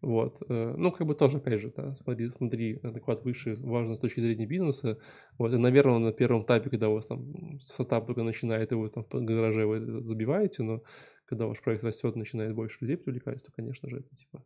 Вот. 0.01 0.41
э, 0.47 0.73
Ну, 0.77 0.91
как 0.91 1.05
бы 1.07 1.15
тоже, 1.15 1.37
опять 1.37 1.61
же, 1.61 1.73
да, 1.75 1.93
смотри, 1.95 2.29
смотри, 2.29 2.79
адекват 2.83 3.23
выше 3.23 3.55
важно 3.59 3.95
с 3.95 3.99
точки 3.99 4.21
зрения 4.21 4.45
бизнеса. 4.45 4.97
Вот, 5.37 5.53
и, 5.53 5.57
наверное, 5.57 5.99
на 5.99 6.13
первом 6.13 6.43
этапе, 6.43 6.69
когда 6.69 6.87
у 6.87 6.93
вас 6.93 7.07
там 7.07 7.59
стартап 7.65 8.07
только 8.07 8.23
начинает, 8.23 8.71
и 8.71 8.75
вы 8.75 8.89
там 8.89 9.03
в 9.03 9.25
гараже 9.25 9.65
вы 9.65 10.01
забиваете, 10.03 10.63
но 10.63 10.83
когда 11.25 11.47
ваш 11.47 11.61
проект 11.61 11.83
растет, 11.83 12.15
начинает 12.15 12.55
больше 12.55 12.77
людей 12.81 12.97
привлекать, 12.97 13.43
то, 13.43 13.51
конечно 13.51 13.89
же, 13.89 13.97
это 13.97 14.15
типа 14.15 14.43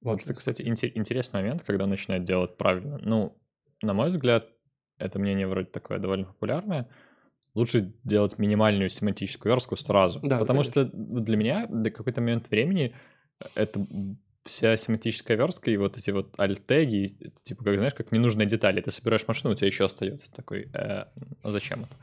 Вот 0.00 0.22
это, 0.22 0.34
кстати, 0.34 0.62
инте- 0.62 0.92
интересный 0.94 1.40
момент, 1.40 1.62
когда 1.64 1.86
начинают 1.86 2.24
делать 2.24 2.56
правильно. 2.56 2.98
Ну, 3.02 3.36
на 3.82 3.94
мой 3.94 4.10
взгляд, 4.10 4.48
это 4.98 5.18
мнение 5.18 5.46
вроде 5.48 5.70
такое 5.70 5.98
довольно 5.98 6.26
популярное. 6.26 6.88
Лучше 7.54 7.94
делать 8.04 8.38
минимальную 8.38 8.88
семантическую 8.88 9.52
верстку 9.52 9.76
сразу. 9.76 10.20
Да, 10.20 10.38
потому 10.38 10.60
конечно. 10.60 10.86
что 10.86 10.90
для 10.92 11.36
меня 11.36 11.66
до 11.68 11.90
какой-то 11.90 12.20
момент 12.20 12.48
времени 12.50 12.94
это 13.54 13.80
вся 14.44 14.76
семантическая 14.76 15.36
верстка 15.36 15.70
и 15.70 15.76
вот 15.76 15.96
эти 15.96 16.10
вот 16.10 16.34
альтеги, 16.38 17.16
типа, 17.42 17.64
как 17.64 17.78
знаешь, 17.78 17.94
как 17.94 18.12
ненужные 18.12 18.46
детали. 18.46 18.80
Ты 18.80 18.90
собираешь 18.90 19.26
машину, 19.26 19.52
у 19.52 19.56
тебя 19.56 19.68
еще 19.68 19.86
остается 19.86 20.30
такой, 20.32 20.68
э, 20.72 21.06
а 21.42 21.50
зачем 21.50 21.84
это? 21.84 21.96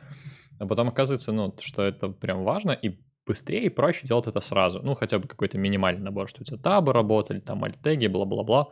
А 0.60 0.68
потом 0.68 0.90
оказывается, 0.90 1.32
ну, 1.32 1.56
что 1.60 1.84
это 1.84 2.10
прям 2.10 2.44
важно, 2.44 2.72
и 2.72 2.98
быстрее 3.26 3.66
и 3.66 3.70
проще 3.70 4.08
делать 4.08 4.28
это 4.28 4.42
сразу. 4.42 4.82
Ну, 4.82 4.96
хотя 4.96 5.20
бы 5.20 5.28
какой-то 5.28 5.58
минимальный 5.58 6.04
набор, 6.04 6.30
что 6.30 6.42
у 6.42 6.44
тебя 6.44 6.58
табы 6.58 6.94
работали, 6.94 7.40
там 7.40 7.64
альтеги, 7.64 8.08
бла-бла-бла, 8.08 8.72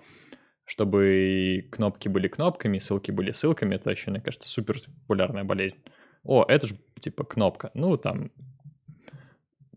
чтобы 0.66 1.68
кнопки 1.72 2.08
были 2.08 2.28
кнопками, 2.28 2.80
ссылки 2.80 3.12
были 3.12 3.32
ссылками. 3.32 3.76
Это 3.76 3.92
еще, 3.92 4.12
мне 4.12 4.22
кажется, 4.22 4.50
супер 4.50 4.80
популярная 5.02 5.44
болезнь. 5.44 5.80
О, 6.24 6.44
это 6.48 6.68
же 6.68 6.76
типа 7.00 7.24
кнопка. 7.24 7.72
Ну, 7.74 7.98
там 7.98 8.32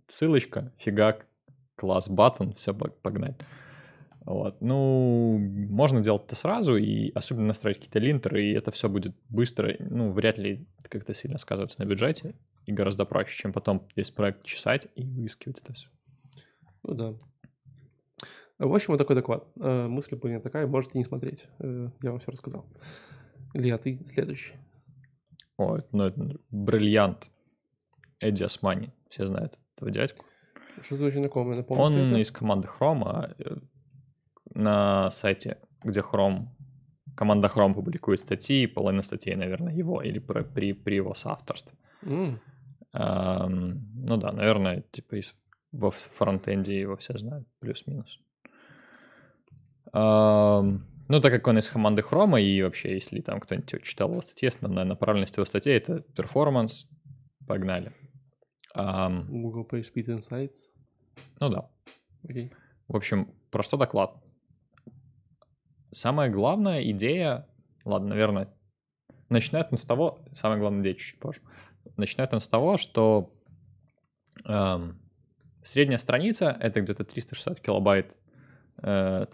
ссылочка, 0.08 0.72
фигак, 0.78 1.26
класс, 1.76 2.08
баттон, 2.08 2.52
все, 2.52 2.74
погнать. 2.74 3.36
Вот. 4.24 4.60
Ну, 4.60 5.38
можно 5.68 6.00
делать 6.00 6.24
это 6.26 6.36
сразу, 6.36 6.76
и 6.76 7.10
особенно 7.12 7.46
настроить 7.48 7.78
какие-то 7.78 7.98
линтеры, 7.98 8.44
и 8.44 8.52
это 8.52 8.70
все 8.70 8.88
будет 8.88 9.16
быстро, 9.28 9.74
ну, 9.80 10.12
вряд 10.12 10.38
ли 10.38 10.66
как-то 10.88 11.12
сильно 11.12 11.38
сказываться 11.38 11.80
на 11.82 11.88
бюджете, 11.88 12.34
и 12.66 12.72
гораздо 12.72 13.04
проще, 13.04 13.36
чем 13.36 13.52
потом 13.52 13.88
весь 13.96 14.10
проект 14.10 14.44
чесать 14.44 14.88
и 14.94 15.04
выискивать 15.04 15.60
это 15.60 15.72
все. 15.72 15.88
Ну 16.84 16.94
да. 16.94 17.14
В 18.58 18.72
общем, 18.72 18.92
вот 18.92 18.98
такой 18.98 19.16
доклад. 19.16 19.48
Э, 19.60 19.88
Мысль 19.88 20.14
была 20.14 20.38
такая, 20.38 20.68
можете 20.68 20.98
не 20.98 21.04
смотреть. 21.04 21.46
Э, 21.58 21.88
Я 22.00 22.10
вам 22.10 22.20
все 22.20 22.30
рассказал. 22.30 22.64
Илья, 23.54 23.76
ты 23.76 23.98
следующий. 24.06 24.52
О, 25.56 25.76
это, 25.76 25.88
ну, 25.90 26.04
это 26.04 26.36
бриллиант 26.50 27.30
Эдди 28.20 28.44
Османи, 28.44 28.92
все 29.10 29.26
знают 29.26 29.58
этого 29.74 29.90
дядьку. 29.90 30.24
Что-то 30.82 31.04
очень 31.04 31.18
знакомое, 31.18 31.56
напомню. 31.56 31.82
Он 31.82 32.16
из 32.16 32.30
команды 32.30 32.68
Chrome, 32.68 33.02
а 33.04 33.34
э, 33.38 33.56
на 34.54 35.10
сайте, 35.10 35.58
где 35.82 36.00
Chrome 36.00 36.46
команда 37.16 37.48
Chrome 37.48 37.74
публикует 37.74 38.20
статьи, 38.20 38.66
половина 38.66 39.02
статей, 39.02 39.34
наверное, 39.34 39.74
его 39.74 40.02
или 40.02 40.18
про, 40.18 40.42
при, 40.42 40.72
при 40.72 40.96
его 40.96 41.14
соавторстве. 41.14 41.76
М, 42.02 42.40
Эм, 42.94 43.86
ну 44.06 44.16
да, 44.18 44.32
наверное, 44.32 44.82
типа 44.92 45.16
из, 45.16 45.34
во 45.72 45.90
фронтенде 45.90 46.78
его 46.78 46.96
все 46.96 47.16
знают, 47.16 47.46
плюс-минус. 47.60 48.18
Эм, 49.94 50.86
ну, 51.08 51.20
так 51.20 51.32
как 51.32 51.46
он 51.46 51.58
из 51.58 51.68
команды 51.68 52.02
Хрома, 52.02 52.40
и 52.40 52.62
вообще, 52.62 52.92
если 52.92 53.20
там 53.20 53.40
кто-нибудь 53.40 53.82
читал 53.82 54.10
его 54.10 54.22
статьи, 54.22 54.48
основная 54.48 54.84
направленность 54.84 55.36
его 55.36 55.44
статей— 55.44 55.76
это 55.76 56.00
перформанс. 56.00 56.90
Погнали. 57.46 57.92
Эм, 58.74 59.26
Google 59.42 59.66
PageSpeed 59.70 60.06
Insights. 60.06 60.56
ну 61.40 61.48
да. 61.48 61.68
Окей. 62.28 62.52
В 62.88 62.96
общем, 62.96 63.32
про 63.50 63.62
что 63.62 63.76
доклад? 63.76 64.14
Самая 65.92 66.30
главная 66.30 66.82
идея, 66.90 67.46
ладно, 67.84 68.08
наверное, 68.08 68.48
начинает 69.28 69.68
он 69.70 69.78
с 69.78 69.84
того, 69.84 70.24
самая 70.32 70.58
главная 70.58 70.80
идея 70.82 70.94
чуть 70.94 71.20
позже, 71.20 71.40
начинает 71.98 72.32
он 72.32 72.40
с 72.40 72.48
того, 72.48 72.78
что 72.78 73.34
эм, 74.46 74.98
средняя 75.62 75.98
страница— 75.98 76.56
это 76.60 76.80
где-то 76.80 77.04
360 77.04 77.60
килобайт 77.60 78.16
э, 78.82 79.26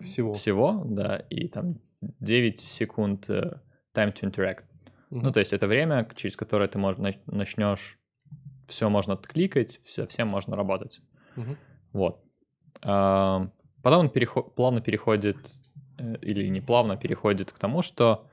Всего. 0.00 0.32
всего, 0.32 0.82
да, 0.86 1.16
и 1.28 1.48
там 1.48 1.80
9 2.00 2.58
секунд 2.58 3.28
э, 3.28 3.60
time 3.94 4.14
to 4.14 4.22
interact. 4.22 4.64
Мгм. 5.10 5.22
Ну, 5.22 5.32
то 5.32 5.40
есть 5.40 5.52
это 5.52 5.66
время, 5.66 6.08
через 6.16 6.34
которое 6.34 6.68
ты 6.68 6.78
можешь, 6.78 6.98
нач- 6.98 7.22
начнешь, 7.26 7.98
все 8.68 8.88
можно 8.88 9.12
откликать, 9.14 9.80
все, 9.84 10.06
всем 10.06 10.28
можно 10.28 10.56
работать. 10.56 11.00
Мгм. 11.36 11.56
Вот. 11.92 12.22
А, 13.86 13.88
Потом 13.88 14.06
он 14.06 14.12
перехо- 14.12 14.50
плавно 14.50 14.80
переходит, 14.80 15.36
э, 15.98 16.16
или 16.20 16.48
не 16.48 16.60
плавно 16.60 16.96
переходит 16.96 17.52
к 17.52 17.58
тому, 17.58 17.82
что 17.82 18.28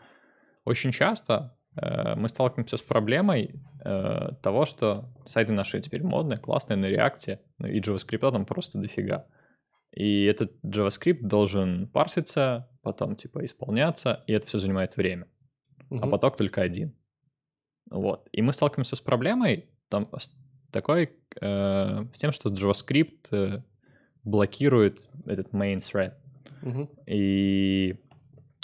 очень 0.66 0.92
часто 0.92 1.56
э, 1.76 2.16
мы 2.16 2.28
сталкиваемся 2.28 2.78
с 2.78 2.82
проблемой 2.82 3.62
э, 3.86 4.30
того, 4.42 4.66
что 4.66 5.14
сайты 5.28 5.52
наши 5.52 5.80
теперь 5.80 6.02
модные, 6.04 6.40
классные 6.40 6.78
на 6.78 6.88
реакте, 6.88 7.40
ну 7.60 7.68
и 7.68 7.80
JavaScript 7.80 8.32
там 8.32 8.46
просто 8.46 8.80
дофига. 8.80 9.28
И 9.92 10.26
этот 10.26 10.54
JavaScript 10.66 11.22
должен 11.22 11.88
парситься, 11.88 12.68
потом 12.82 13.16
типа 13.16 13.46
исполняться, 13.46 14.24
и 14.26 14.34
это 14.34 14.48
все 14.48 14.58
занимает 14.58 14.98
время. 14.98 15.28
А 15.92 15.96
Мгм. 15.96 16.10
поток 16.10 16.36
только 16.36 16.64
один. 16.64 16.96
Вот. 17.92 18.28
И 18.32 18.42
мы 18.42 18.54
сталкиваемся 18.54 18.96
с 18.96 19.02
проблемой 19.02 19.70
там, 19.90 20.10
с 20.18 20.32
такой, 20.72 21.12
э, 21.42 22.06
с 22.12 22.18
тем, 22.18 22.32
что 22.32 22.50
JavaScript 22.50 23.28
э, 23.32 23.62
блокирует 24.24 25.10
этот 25.26 25.54
main 25.54 25.80
thread. 25.80 26.14
Мгм. 26.62 26.90
И 27.06 27.96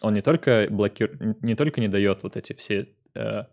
он 0.02 0.14
не 0.14 0.22
только 0.22 0.68
блокирует, 0.70 1.42
не 1.42 1.56
только 1.56 1.82
не 1.82 1.88
дает 1.88 2.24
вот 2.24 2.38
эти 2.38 2.54
все 2.54 2.88
э, 3.16 3.44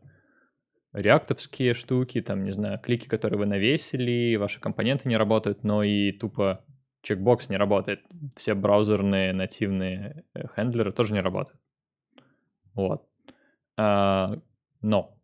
реактовские 0.92 1.74
штуки, 1.74 2.22
там, 2.22 2.44
не 2.44 2.52
знаю, 2.52 2.78
клики, 2.78 3.06
которые 3.08 3.38
вы 3.38 3.46
навесили, 3.46 4.36
ваши 4.36 4.60
компоненты 4.60 5.08
не 5.08 5.16
работают, 5.16 5.64
но 5.64 5.82
и 5.82 6.12
тупо 6.12 6.64
чекбокс 7.02 7.48
не 7.48 7.56
работает. 7.56 8.00
Все 8.36 8.54
браузерные 8.54 9.32
нативные 9.32 10.24
э, 10.34 10.46
хендлеры 10.54 10.92
тоже 10.92 11.12
не 11.12 11.20
работают. 11.20 11.60
Вот. 12.74 13.08
А, 13.76 14.38
но, 14.80 15.16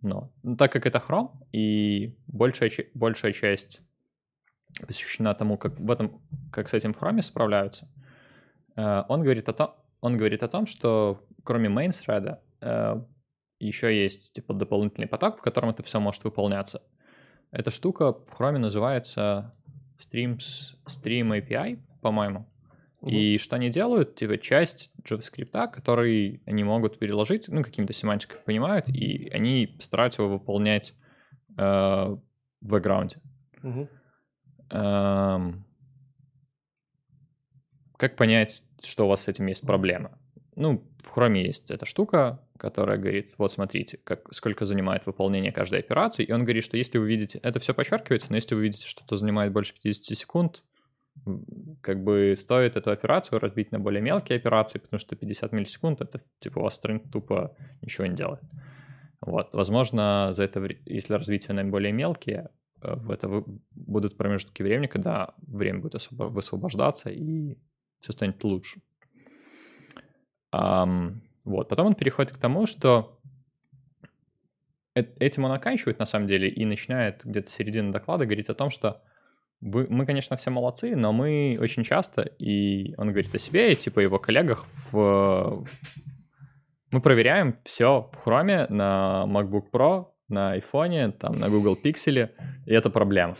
но, 0.00 0.32
ну, 0.42 0.56
так 0.56 0.72
как 0.72 0.86
это 0.86 0.98
Chrome, 0.98 1.30
и 1.52 2.16
большая, 2.26 2.70
большая 2.94 3.32
часть 3.32 3.83
посвящена 4.80 5.34
тому, 5.34 5.56
как 5.56 5.78
в 5.78 5.90
этом, 5.90 6.20
как 6.52 6.68
с 6.68 6.74
этим 6.74 6.92
в 6.92 7.00
Chrome 7.00 7.22
справляются, 7.22 7.88
э, 8.76 9.02
он 9.08 9.22
говорит 9.22 9.48
о 9.48 9.52
том, 9.52 9.74
он 10.00 10.16
говорит 10.16 10.42
о 10.42 10.48
том, 10.48 10.66
что 10.66 11.24
кроме 11.44 11.68
main 11.68 11.90
thread 11.90 12.38
еще 13.58 14.02
есть 14.02 14.32
типа 14.32 14.54
дополнительный 14.54 15.06
поток, 15.06 15.38
в 15.38 15.42
котором 15.42 15.70
это 15.70 15.82
все 15.82 16.00
может 16.00 16.24
выполняться. 16.24 16.82
Эта 17.50 17.70
штука 17.70 18.12
в 18.12 18.38
Chrome 18.38 18.58
называется 18.58 19.54
Streams, 19.98 20.76
Stream 20.86 21.38
API, 21.38 21.78
по-моему. 22.02 22.46
И 23.06 23.36
что 23.38 23.56
они 23.56 23.68
делают? 23.68 24.14
Типа 24.14 24.38
часть 24.38 24.90
JavaScript, 25.04 25.72
который 25.72 26.42
они 26.46 26.64
могут 26.64 26.98
переложить, 26.98 27.48
ну, 27.48 27.62
каким-то 27.62 27.92
семантикой 27.92 28.38
понимают, 28.40 28.88
и 28.88 29.28
они 29.28 29.76
стараются 29.78 30.22
его 30.22 30.32
выполнять 30.32 30.94
э, 31.58 31.62
в 31.62 32.20
бэкграунде. 32.62 33.16
Мгм. 33.62 33.88
Как 34.68 35.66
понять, 38.16 38.62
что 38.82 39.06
у 39.06 39.08
вас 39.08 39.22
с 39.24 39.28
этим 39.28 39.46
есть 39.46 39.66
проблема? 39.66 40.18
Ну, 40.56 40.84
в 41.02 41.16
Chrome 41.16 41.38
есть 41.38 41.70
эта 41.70 41.84
штука, 41.84 42.40
которая 42.58 42.96
говорит, 42.98 43.34
вот 43.38 43.52
смотрите, 43.52 43.98
как, 44.04 44.32
сколько 44.32 44.64
занимает 44.64 45.06
выполнение 45.06 45.52
каждой 45.52 45.80
операции, 45.80 46.24
и 46.24 46.32
он 46.32 46.44
говорит, 46.44 46.64
что 46.64 46.76
если 46.76 46.98
вы 46.98 47.06
видите, 47.08 47.40
это 47.42 47.58
все 47.58 47.74
подчеркивается, 47.74 48.28
но 48.30 48.36
если 48.36 48.54
вы 48.54 48.62
видите, 48.62 48.86
что 48.86 49.02
это 49.04 49.16
занимает 49.16 49.52
больше 49.52 49.74
50 49.74 50.16
секунд, 50.16 50.64
как 51.80 52.02
бы 52.02 52.34
стоит 52.36 52.76
эту 52.76 52.90
операцию 52.90 53.38
разбить 53.38 53.72
на 53.72 53.78
более 53.78 54.02
мелкие 54.02 54.36
операции, 54.36 54.78
потому 54.78 54.98
что 54.98 55.16
50 55.16 55.52
миллисекунд, 55.52 56.00
это 56.00 56.20
типа 56.40 56.58
у 56.58 56.62
вас 56.62 56.74
стринг 56.74 57.10
тупо 57.10 57.56
ничего 57.82 58.06
не 58.06 58.14
делает. 58.14 58.42
Вот, 59.20 59.54
возможно, 59.54 60.30
за 60.32 60.44
это, 60.44 60.66
если 60.86 61.14
развить 61.14 61.48
ее 61.48 61.54
на 61.54 61.64
более 61.64 61.92
мелкие, 61.92 62.50
в 62.96 63.10
это 63.10 63.44
будут 63.72 64.16
промежутки 64.16 64.62
времени, 64.62 64.86
когда 64.86 65.34
время 65.38 65.80
будет 65.80 66.00
высвобождаться 66.10 67.10
и 67.10 67.58
все 68.00 68.12
станет 68.12 68.42
лучше. 68.44 68.80
Вот, 70.52 71.68
потом 71.68 71.88
он 71.88 71.94
переходит 71.94 72.32
к 72.32 72.38
тому, 72.38 72.66
что 72.66 73.18
э- 74.94 75.04
этим 75.18 75.44
он 75.44 75.52
оканчивает 75.52 75.98
на 75.98 76.06
самом 76.06 76.26
деле 76.26 76.48
и 76.48 76.64
начинает 76.64 77.22
где-то 77.24 77.50
с 77.50 77.54
середины 77.54 77.92
доклада 77.92 78.24
говорить 78.24 78.48
о 78.48 78.54
том, 78.54 78.70
что 78.70 79.02
вы, 79.60 79.86
мы, 79.88 80.06
конечно, 80.06 80.36
все 80.36 80.50
молодцы, 80.50 80.96
но 80.96 81.12
мы 81.12 81.58
очень 81.60 81.84
часто, 81.84 82.22
и 82.22 82.94
он 82.96 83.08
говорит 83.08 83.34
о 83.34 83.38
себе, 83.38 83.72
и 83.72 83.76
типа 83.76 84.00
его 84.00 84.18
коллегах, 84.18 84.66
в, 84.90 85.66
мы 86.90 87.00
проверяем 87.00 87.58
все 87.64 88.10
в 88.12 88.26
Chrome 88.26 88.70
на 88.70 89.24
MacBook 89.26 89.70
Pro, 89.72 90.13
на 90.34 90.56
iPhone, 90.58 91.12
там, 91.12 91.38
на 91.38 91.48
Google 91.48 91.78
Pixel, 91.84 92.28
и 92.66 92.72
это 92.72 92.90
проблема. 92.90 93.36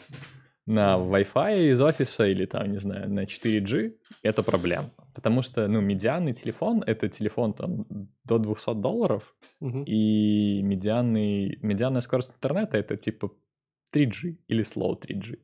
На 0.66 0.96
Wi-Fi 0.96 1.72
из 1.72 1.80
офиса 1.80 2.26
или 2.26 2.46
там, 2.46 2.72
не 2.72 2.78
знаю, 2.80 3.10
на 3.10 3.24
4G 3.24 3.92
это 4.22 4.42
проблема. 4.42 4.90
Потому 5.14 5.42
что, 5.42 5.68
ну, 5.68 5.80
медианный 5.82 6.32
телефон— 6.32 6.82
это 6.86 7.08
телефон 7.08 7.52
там 7.52 7.86
до 8.24 8.38
200 8.38 8.74
долларов, 8.74 9.34
Мгм. 9.60 9.84
и 9.84 10.62
медианный, 10.62 11.58
медианная 11.62 12.00
скорость 12.00 12.32
интернета— 12.36 12.76
это 12.78 12.96
типа 12.96 13.30
3G 13.94 14.36
или 14.48 14.62
slow 14.62 14.98
3G. 14.98 15.38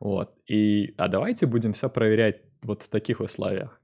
Вот. 0.00 0.30
И, 0.46 0.94
а 0.96 1.08
давайте 1.08 1.46
будем 1.46 1.72
все 1.72 1.88
проверять 1.90 2.40
вот 2.62 2.82
в 2.82 2.88
таких 2.88 3.20
условиях. 3.20 3.80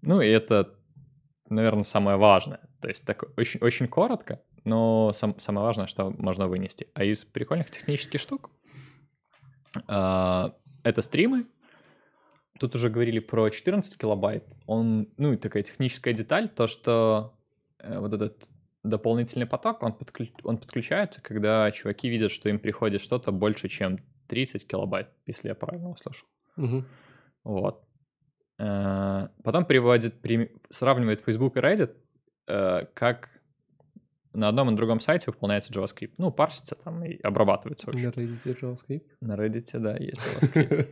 Ну, 0.00 0.20
и 0.22 0.28
это, 0.28 0.74
наверное, 1.50 1.84
самое 1.84 2.16
важное. 2.16 2.60
То 2.80 2.88
есть 2.88 3.04
так 3.06 3.24
очень, 3.36 3.60
очень 3.60 3.88
коротко, 3.88 4.40
но 4.64 5.12
сам, 5.12 5.38
самое 5.38 5.66
важное, 5.66 5.86
что 5.86 6.10
можно 6.10 6.48
вынести. 6.48 6.88
А 6.94 7.04
из 7.04 7.24
прикольных 7.24 7.70
технических 7.70 8.20
штук 8.20 8.50
а, 9.88 10.54
это 10.82 11.02
стримы. 11.02 11.46
Тут 12.58 12.74
уже 12.76 12.90
говорили 12.90 13.18
про 13.18 13.48
14 13.50 13.98
килобайт. 13.98 14.44
Он, 14.66 15.08
ну, 15.16 15.32
и 15.32 15.36
такая 15.36 15.62
техническая 15.62 16.14
деталь, 16.14 16.48
то, 16.48 16.66
что 16.68 17.34
э, 17.78 17.98
вот 17.98 18.12
этот 18.12 18.48
дополнительный 18.84 19.46
поток, 19.46 19.82
он, 19.82 19.92
подклю- 19.92 20.32
он 20.44 20.58
подключается, 20.58 21.20
когда 21.22 21.70
чуваки 21.72 22.08
видят, 22.08 22.30
что 22.30 22.48
им 22.48 22.58
приходит 22.60 23.00
что-то 23.00 23.32
больше, 23.32 23.68
чем 23.68 23.98
30 24.28 24.66
килобайт, 24.68 25.08
если 25.26 25.48
я 25.48 25.54
правильно 25.54 25.90
услышал. 25.90 26.28
Мгм. 26.56 26.86
Вот. 27.42 27.84
Э, 28.58 29.28
Потом 29.42 29.64
приводит, 29.64 30.20
при- 30.20 30.52
сравнивает 30.70 31.20
Facebook 31.20 31.56
и 31.56 31.60
Reddit, 31.60 31.96
э, 32.46 32.86
как 32.94 33.40
на 34.32 34.48
одном 34.48 34.68
и 34.68 34.70
на 34.70 34.76
другом 34.76 35.00
сайте 35.00 35.30
выполняется 35.30 35.72
JavaScript. 35.72 36.12
Ну, 36.18 36.30
парсится 36.30 36.74
там 36.74 37.04
и 37.04 37.20
обрабатывается. 37.20 37.90
На 37.90 37.98
Reddit 37.98 38.60
JavaScript. 38.60 39.02
На 39.20 39.34
Reddit, 39.34 39.78
да, 39.78 39.96
есть 39.96 40.20
JavaScript. 40.40 40.88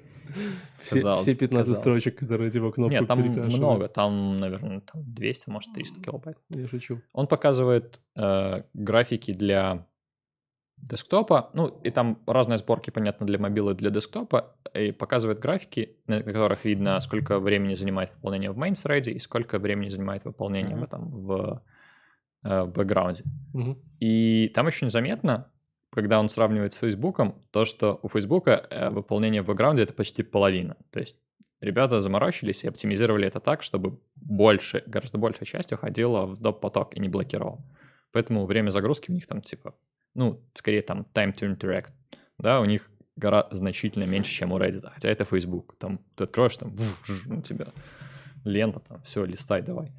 Все, 0.83 0.97
Казалось 0.97 1.23
все 1.23 1.33
бы, 1.33 1.39
15 1.39 1.69
казалось. 1.69 1.79
строчек, 1.79 2.19
которые 2.19 2.51
типа 2.51 2.71
кнопку 2.71 2.95
Нет, 2.95 3.07
там 3.09 3.21
много, 3.21 3.89
там, 3.89 4.37
наверное, 4.37 4.81
там 4.81 5.03
200, 5.05 5.51
может, 5.51 5.73
300 5.75 6.01
килобайт. 6.03 6.39
Я 6.51 6.69
шучу. 6.69 7.01
Он 7.13 7.27
показывает 7.27 8.01
э, 8.17 8.63
графики 8.75 9.33
для 9.33 9.87
десктопа, 10.77 11.51
ну, 11.53 11.69
и 11.85 11.91
там 11.91 12.23
разные 12.27 12.59
сборки, 12.59 12.91
понятно, 12.91 13.27
для 13.27 13.39
мобилы 13.39 13.73
и 13.73 13.75
для 13.75 13.91
десктопа, 13.91 14.57
и 14.75 14.93
показывает 14.93 15.39
графики, 15.39 15.97
на 16.07 16.23
которых 16.23 16.65
видно, 16.65 16.99
сколько 17.01 17.39
времени 17.39 17.75
занимает 17.75 18.11
выполнение 18.15 18.51
в 18.51 18.59
main 18.59 18.73
thread 18.73 19.11
и 19.11 19.19
сколько 19.19 19.59
времени 19.59 19.89
занимает 19.89 20.25
выполнение 20.25 20.77
в 20.77 20.83
этом 20.83 21.11
в, 21.11 21.63
в 22.43 22.67
бэкграунде. 22.67 23.25
Мгм. 23.53 23.79
И 24.01 24.51
там 24.55 24.67
очень 24.67 24.91
заметно, 24.91 25.51
когда 25.93 26.21
он 26.21 26.29
сравнивает 26.29 26.73
с 26.73 26.79
Фейсбуком, 26.79 27.43
то, 27.51 27.65
что 27.65 27.99
у 28.03 28.09
Фейсбука 28.09 28.67
э, 28.71 28.91
выполнение 28.91 29.43
в 29.43 29.47
бэкграунде— 29.47 29.83
это 29.85 29.93
почти 29.93 30.23
половина. 30.23 30.77
То 30.91 31.01
есть 31.01 31.17
ребята 31.61 32.01
заморочились 32.01 32.65
и 32.65 32.69
оптимизировали 32.69 33.27
это 33.27 33.41
так, 33.41 33.63
чтобы 33.63 34.01
больше, 34.15 34.83
гораздо 34.87 35.19
большая 35.19 35.47
часть 35.47 35.73
уходила 35.73 36.27
в 36.27 36.41
доп-поток 36.41 36.97
и 36.97 37.01
не 37.01 37.09
блокировал. 37.09 37.65
Поэтому 38.13 38.47
время 38.47 38.71
загрузки 38.71 39.11
у 39.11 39.15
них 39.15 39.27
там 39.27 39.43
типа, 39.43 39.75
ну, 40.15 40.43
скорее 40.55 40.83
там 40.83 41.07
time 41.15 41.35
to 41.35 41.57
interact, 41.57 41.93
да, 42.39 42.61
у 42.61 42.65
них 42.65 42.91
гора 43.17 43.49
значительно 43.51 44.05
меньше, 44.05 44.33
чем 44.33 44.53
у 44.53 44.59
Reddit, 44.59 44.89
хотя 44.93 45.11
это 45.11 45.25
Facebook. 45.25 45.77
Там 45.79 46.01
ты 46.17 46.25
откроешь, 46.25 46.57
там, 46.57 46.75
у 47.29 47.43
тебя 47.43 47.67
лента, 48.45 48.81
там, 48.81 49.03
все, 49.03 49.25
листай 49.25 49.63
давай. 49.63 49.93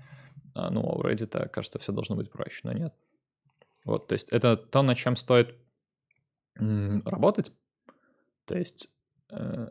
А, 0.53 0.69
ну, 0.69 0.81
а 0.81 0.95
у 0.95 1.03
Reddit, 1.03 1.49
кажется, 1.49 1.79
все 1.79 1.91
должно 1.91 2.15
быть 2.15 2.31
проще, 2.31 2.61
но 2.63 2.73
нет. 2.73 2.93
Вот, 3.85 4.07
то 4.07 4.13
есть 4.13 4.29
это 4.29 4.57
то, 4.57 4.83
над 4.83 4.97
чем 4.97 5.15
стоит 5.15 5.55
работать. 6.55 7.51
То 8.45 8.57
есть 8.57 8.89
э, 9.31 9.69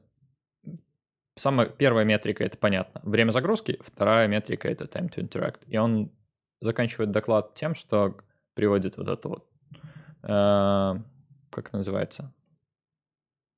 самая 1.37 1.67
первая 1.67 2.05
метрика— 2.05 2.45
это 2.45 2.57
понятно. 2.59 3.01
Время 3.05 3.31
загрузки, 3.31 3.79
вторая 3.81 4.27
метрика— 4.29 4.69
это 4.71 4.85
time 4.85 5.13
to 5.13 5.21
interact. 5.21 5.61
И 5.67 5.77
он 5.77 6.11
заканчивает 6.61 7.11
доклад 7.11 7.55
тем, 7.55 7.75
что 7.75 8.17
приводит 8.55 8.97
вот 8.97 9.09
это 9.09 9.29
вот, 9.29 9.49
э, 10.23 11.03
как 11.51 11.69
это 11.69 11.77
называется, 11.77 12.35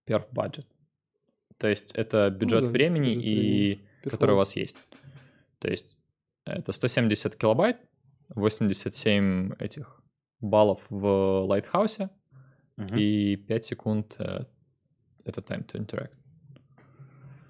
perf 0.08 0.28
budget. 0.32 0.66
То 1.58 1.68
есть 1.68 1.92
это 1.92 2.28
бюджет 2.30 2.62
ну, 2.62 2.66
да, 2.66 2.72
времени, 2.72 3.14
бюджет 3.14 3.24
и, 3.24 3.74
времени. 3.74 4.10
который 4.10 4.32
у 4.32 4.38
вас 4.38 4.56
есть. 4.56 4.78
То 5.60 5.68
есть 5.68 5.98
это 6.44 6.72
170 6.72 7.36
килобайт, 7.36 7.78
87 8.34 9.52
этих 9.58 10.02
баллов 10.40 10.80
в 10.90 11.46
Lighthouse 11.48 12.08
угу. 12.76 12.94
и 12.96 13.36
5 13.36 13.64
секунд 13.64 14.16
э, 14.18 14.44
это 15.24 15.40
time 15.40 15.66
to 15.66 15.78
interact. 15.78 16.12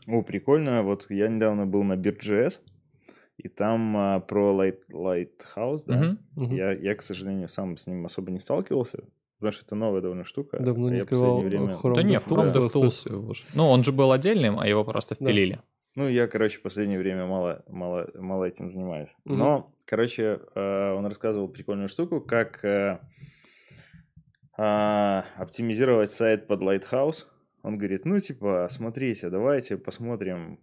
О, 0.08 0.22
прикольно. 0.22 0.82
Вот 0.82 1.06
я 1.10 1.28
недавно 1.28 1.66
был 1.66 1.84
на 1.84 1.94
Bird.js, 1.94 2.60
и 3.36 3.48
там 3.48 3.96
а, 3.96 4.20
про 4.20 4.52
Light, 4.52 4.80
Lighthouse, 4.90 5.82
да, 5.86 6.16
угу, 6.34 6.44
угу. 6.44 6.54
Я, 6.54 6.72
я, 6.72 6.94
к 6.94 7.02
сожалению, 7.02 7.48
сам 7.48 7.76
с 7.76 7.86
ним 7.86 8.04
особо 8.04 8.30
не 8.30 8.40
сталкивался, 8.40 9.04
потому 9.38 9.52
что 9.52 9.64
это 9.64 9.74
новая 9.74 10.00
довольно 10.00 10.24
штука. 10.24 10.58
Давно 10.60 10.90
не 10.90 11.00
открывал 11.00 11.40
время... 11.40 11.74
Chrome 11.74 11.94
Да 11.94 12.02
нет, 12.02 12.24
Chrome 12.24 12.52
DevTools. 12.52 13.46
Ну, 13.54 13.68
он 13.68 13.84
же 13.84 13.92
был 13.92 14.12
отдельным, 14.12 14.58
а 14.58 14.66
его 14.66 14.84
просто 14.84 15.14
впилили. 15.14 15.54
Да. 15.54 15.62
Ну, 15.94 16.08
я, 16.08 16.26
короче, 16.26 16.58
в 16.58 16.62
последнее 16.62 16.98
время 16.98 17.26
мало, 17.26 17.62
мало, 17.68 18.10
мало 18.14 18.44
этим 18.44 18.70
занимаюсь. 18.70 19.14
Угу. 19.26 19.34
Но, 19.34 19.74
короче, 19.84 20.40
э, 20.54 20.92
он 20.92 21.04
рассказывал 21.06 21.48
прикольную 21.48 21.88
штуку, 21.88 22.20
как 22.22 22.64
э, 22.64 22.98
э, 24.56 25.22
оптимизировать 25.36 26.08
сайт 26.08 26.46
под 26.46 26.62
Lighthouse. 26.62 27.26
Он 27.62 27.76
говорит, 27.76 28.06
ну, 28.06 28.18
типа, 28.18 28.68
смотрите, 28.70 29.28
давайте 29.28 29.76
посмотрим, 29.76 30.58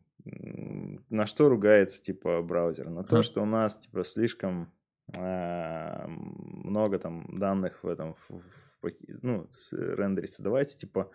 на 1.09 1.27
что 1.27 1.47
ругается, 1.47 2.01
типа, 2.01 2.41
браузер. 2.41 2.89
На 2.89 3.03
то, 3.03 3.21
что 3.21 3.41
у 3.41 3.45
нас, 3.45 3.77
типа, 3.77 4.03
слишком 4.03 4.71
много 5.15 6.99
там 6.99 7.39
данных 7.39 7.83
в 7.83 7.87
этом, 7.87 8.13
в, 8.13 8.41
в, 8.81 8.91
ну, 9.23 9.47
рендерится. 9.71 10.43
Давайте, 10.43 10.77
типа, 10.77 11.09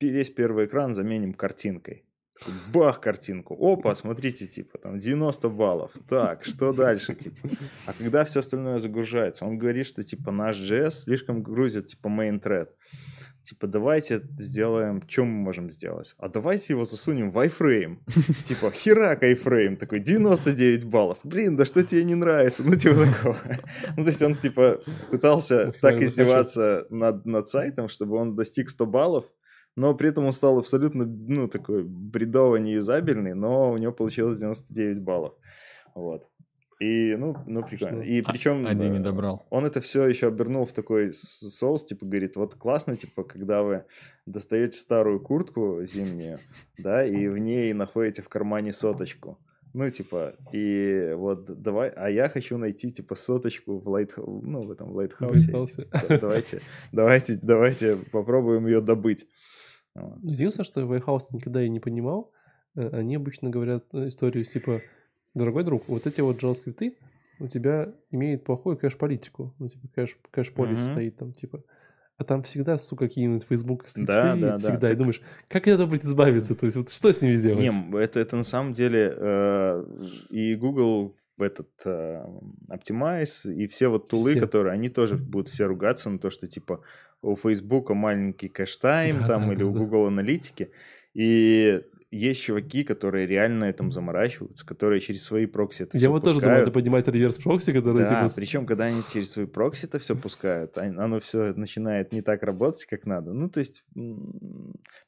весь 0.00 0.30
первый 0.30 0.66
экран 0.66 0.94
заменим 0.94 1.34
картинкой. 1.34 2.04
Бах, 2.72 3.00
картинку. 3.00 3.54
Опа, 3.54 3.94
смотрите, 3.94 4.46
типа, 4.46 4.78
там 4.78 4.98
90 4.98 5.48
баллов. 5.48 5.92
Так, 6.08 6.44
что 6.44 6.72
дальше, 6.72 7.14
типа? 7.14 7.48
А 7.86 7.92
когда 7.92 8.24
все 8.24 8.40
остальное 8.40 8.78
загружается, 8.78 9.44
он 9.44 9.58
говорит, 9.58 9.86
что, 9.86 10.02
типа, 10.02 10.30
наш 10.30 10.56
JS 10.56 10.90
слишком 10.90 11.42
грузит, 11.42 11.86
типа, 11.86 12.08
main 12.08 12.40
thread. 12.40 12.68
Типа, 13.42 13.66
давайте 13.66 14.22
сделаем, 14.38 15.02
что 15.08 15.24
мы 15.24 15.32
можем 15.32 15.70
сделать? 15.70 16.14
А 16.18 16.28
давайте 16.28 16.74
его 16.74 16.84
засунем 16.84 17.30
в 17.30 17.38
iFrame. 17.38 17.98
Типа, 18.42 18.70
херак 18.70 19.22
iFrame, 19.22 19.76
такой 19.76 20.00
99 20.00 20.84
баллов. 20.84 21.18
Блин, 21.24 21.56
да 21.56 21.64
что 21.64 21.82
тебе 21.82 22.04
не 22.04 22.14
нравится? 22.14 22.62
Ну, 22.62 22.76
типа 22.76 23.06
такого. 23.06 23.38
Ну, 23.96 24.04
то 24.04 24.10
есть 24.10 24.22
он, 24.22 24.36
типа, 24.36 24.80
пытался 25.10 25.72
так 25.80 26.00
издеваться 26.02 26.86
над, 26.90 27.24
над 27.24 27.48
сайтом, 27.48 27.88
чтобы 27.88 28.16
он 28.16 28.36
достиг 28.36 28.68
100 28.70 28.86
баллов, 28.86 29.24
но 29.76 29.94
при 29.94 30.10
этом 30.10 30.26
он 30.26 30.32
стал 30.32 30.58
абсолютно, 30.58 31.06
ну, 31.06 31.48
такой 31.48 31.84
бредово 31.84 32.56
неюзабельный, 32.56 33.34
но 33.34 33.72
у 33.72 33.78
него 33.78 33.92
получилось 33.92 34.38
99 34.38 35.00
баллов. 35.00 35.34
Вот. 35.94 36.28
И, 36.80 37.14
ну, 37.14 37.36
ну 37.46 37.62
прикольно. 37.62 38.00
И 38.00 38.22
причем... 38.22 38.66
А, 38.66 38.70
один 38.70 38.94
не 38.94 39.00
добрал. 39.00 39.46
Он 39.50 39.66
это 39.66 39.82
все 39.82 40.06
еще 40.06 40.28
обернул 40.28 40.64
в 40.64 40.72
такой 40.72 41.12
соус, 41.12 41.84
типа, 41.84 42.06
говорит, 42.06 42.36
вот 42.36 42.54
классно, 42.54 42.96
типа, 42.96 43.22
когда 43.22 43.62
вы 43.62 43.84
достаете 44.24 44.78
старую 44.78 45.20
куртку 45.20 45.84
зимнюю, 45.84 46.38
да, 46.78 47.04
и 47.04 47.28
в 47.28 47.36
ней 47.36 47.74
находите 47.74 48.22
в 48.22 48.30
кармане 48.30 48.72
соточку. 48.72 49.38
Ну, 49.74 49.88
типа, 49.90 50.34
и 50.52 51.12
вот 51.14 51.44
давай, 51.44 51.90
а 51.90 52.10
я 52.10 52.28
хочу 52.30 52.56
найти, 52.56 52.90
типа, 52.90 53.14
соточку 53.14 53.78
в 53.78 53.86
лайт, 53.88 54.14
ну, 54.16 54.62
в 54.62 54.70
этом 54.70 54.90
лайтхаусе. 54.90 55.52
Давайте, 56.20 56.60
давайте, 56.92 57.38
давайте 57.40 57.96
попробуем 58.10 58.66
ее 58.66 58.80
добыть. 58.80 59.26
Единственное, 60.22 60.64
что 60.64 60.80
White 60.82 61.24
никогда 61.32 61.62
и 61.62 61.68
не 61.68 61.80
понимал, 61.80 62.32
э, 62.76 62.88
они 62.90 63.16
обычно 63.16 63.50
говорят 63.50 63.84
э, 63.92 64.08
историю 64.08 64.44
типа, 64.44 64.82
дорогой 65.34 65.64
друг, 65.64 65.88
вот 65.88 66.06
эти 66.06 66.20
вот 66.20 66.42
JavaScript 66.42 66.94
у 67.40 67.48
тебя 67.48 67.92
имеют 68.10 68.44
плохую 68.44 68.76
кэш-политику. 68.76 69.54
Ну, 69.58 69.68
типа, 69.68 69.88
кэш, 69.94 70.18
кэш-полис 70.30 70.78
mm-hmm. 70.78 70.92
стоит 70.92 71.16
там, 71.16 71.32
типа. 71.32 71.64
А 72.18 72.24
там 72.24 72.42
всегда, 72.42 72.78
сука, 72.78 73.08
какие-нибудь 73.08 73.46
Facebook 73.48 73.88
скрипты, 73.88 74.12
да, 74.12 74.36
да, 74.36 74.58
всегда. 74.58 74.78
Да, 74.78 74.86
и 74.88 74.90
так... 74.90 74.98
думаешь, 74.98 75.22
как 75.48 75.66
это 75.66 75.86
будет 75.86 76.04
избавиться? 76.04 76.54
То 76.54 76.66
есть, 76.66 76.76
вот 76.76 76.90
что 76.90 77.10
с 77.10 77.22
ними 77.22 77.36
делать? 77.36 77.60
Не, 77.62 77.98
это, 77.98 78.20
это 78.20 78.36
на 78.36 78.42
самом 78.42 78.74
деле 78.74 79.14
э, 79.16 79.84
и 80.28 80.54
Google 80.54 81.14
этот 81.38 81.70
э, 81.86 82.22
Optimize, 82.68 83.50
и 83.50 83.66
все 83.66 83.88
вот 83.88 84.08
tool 84.08 84.24
ы, 84.24 84.32
все. 84.32 84.40
которые, 84.40 84.74
они 84.74 84.90
тоже 84.90 85.16
будут 85.16 85.48
все 85.48 85.64
ругаться 85.64 86.10
на 86.10 86.18
то, 86.18 86.28
что, 86.28 86.46
типа, 86.46 86.82
у 87.22 87.34
Facebook 87.34 87.92
маленький 87.94 88.48
cache 88.48 88.88
time 88.88 89.20
да, 89.20 89.26
там 89.26 89.46
да, 89.46 89.52
или 89.52 89.60
да, 89.60 89.66
у 89.66 89.72
Google 89.72 90.06
аналитики. 90.06 90.70
И 91.14 91.82
есть 92.10 92.42
чуваки, 92.42 92.82
которые 92.82 93.26
реально 93.26 93.64
этому 93.66 93.92
заморачиваются, 93.92 94.66
которые 94.66 95.00
через 95.00 95.22
свои 95.22 95.46
прокси 95.46 95.84
это 95.84 95.96
Я 95.96 96.00
все 96.00 96.08
вот 96.10 96.22
пускают. 96.22 96.40
тоже 96.40 96.44
думаю, 96.44 96.60
надо 96.60 96.72
поднимать 96.72 97.06
reverse 97.06 97.38
proxy, 97.38 97.72
которые... 97.72 98.04
Да, 98.04 98.22
типа... 98.26 98.34
причем, 98.34 98.66
когда 98.66 98.84
они 98.84 99.00
через 99.00 99.30
свои 99.30 99.46
прокси 99.46 99.86
это 99.86 100.00
все 100.00 100.16
пускают, 100.16 100.76
оно 100.76 101.20
все 101.20 101.52
начинает 101.54 102.12
не 102.12 102.20
так 102.20 102.42
работать, 102.42 102.84
как 102.86 103.06
надо. 103.06 103.32
Ну, 103.32 103.48
то 103.48 103.60
есть, 103.60 103.84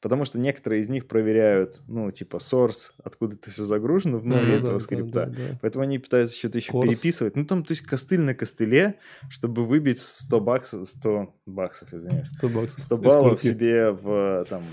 потому 0.01 0.23
что 0.23 0.39
некоторые 0.39 0.79
из 0.79 0.87
них 0.87 1.07
проверяют, 1.07 1.81
ну, 1.87 2.09
типа, 2.09 2.37
source, 2.37 2.91
откуда 3.03 3.35
это 3.35 3.51
все 3.51 3.65
загружено 3.65 4.19
внутри 4.19 4.51
да, 4.51 4.57
этого 4.57 4.73
да, 4.73 4.79
скрипта. 4.79 5.13
Да, 5.13 5.25
да, 5.25 5.35
да. 5.35 5.59
Поэтому 5.61 5.83
они 5.83 5.99
пытаются 5.99 6.37
что-то 6.37 6.57
еще 6.57 6.71
Course. 6.71 6.83
переписывать. 6.83 7.35
Ну, 7.35 7.45
там, 7.45 7.65
то 7.65 7.73
есть, 7.73 7.81
костыль 7.81 8.21
на 8.21 8.33
костыле, 8.33 8.95
чтобы 9.29 9.65
выбить 9.65 9.99
100 9.99 10.39
баксов, 10.39 10.87
100 10.87 11.35
баксов, 11.47 11.93
извиняюсь. 11.93 12.29
100 12.37 12.47
баксов. 12.47 12.79
100 12.79 12.97
баллов 12.97 13.41
себе 13.41 13.91
в, 13.91 14.45
там, 14.49 14.63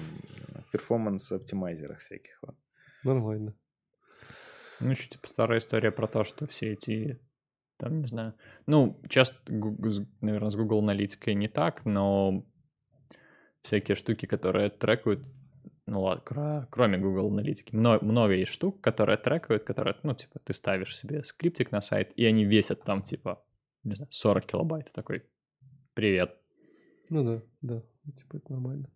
перформанс-оптимайзерах 0.70 1.98
всяких. 1.98 2.38
Вот. 2.42 2.56
Нормально. 3.04 3.54
Ну, 4.80 4.90
еще 4.90 5.08
типа 5.08 5.28
старая 5.28 5.58
история 5.58 5.90
про 5.90 6.06
то, 6.06 6.24
что 6.24 6.46
все 6.46 6.72
эти, 6.72 7.20
там, 7.76 8.00
не 8.00 8.06
знаю, 8.06 8.34
ну, 8.66 9.00
часто, 9.08 9.36
наверное, 10.20 10.50
с 10.50 10.56
Google 10.56 10.78
аналитикой 10.78 11.34
не 11.34 11.48
так, 11.48 11.84
но 11.84 12.46
всякие 13.62 13.94
штуки, 13.94 14.24
которые 14.24 14.70
трекают, 14.70 15.20
ну 15.86 16.00
ладно, 16.02 16.66
кроме 16.70 16.96
Google 16.96 17.28
аналитики, 17.28 17.76
много, 17.76 18.04
много 18.04 18.32
есть 18.32 18.52
штук, 18.52 18.80
которые 18.80 19.18
трекают, 19.18 19.64
которые, 19.64 19.96
ну, 20.02 20.14
типа, 20.14 20.38
ты 20.38 20.54
ставишь 20.54 20.96
себе 20.96 21.24
скриптик 21.24 21.72
на 21.72 21.82
сайт, 21.82 22.12
и 22.16 22.24
они 22.24 22.46
весят 22.46 22.82
там, 22.82 23.02
типа, 23.02 23.44
не 23.84 23.94
знаю, 23.94 24.08
40 24.10 24.46
килобайт, 24.46 24.92
такой, 24.92 25.24
привет. 25.92 26.36
Ну 27.10 27.24
да, 27.24 27.42
да, 27.60 27.82
типа, 28.16 28.36
это 28.38 28.52
нормально. 28.52 28.90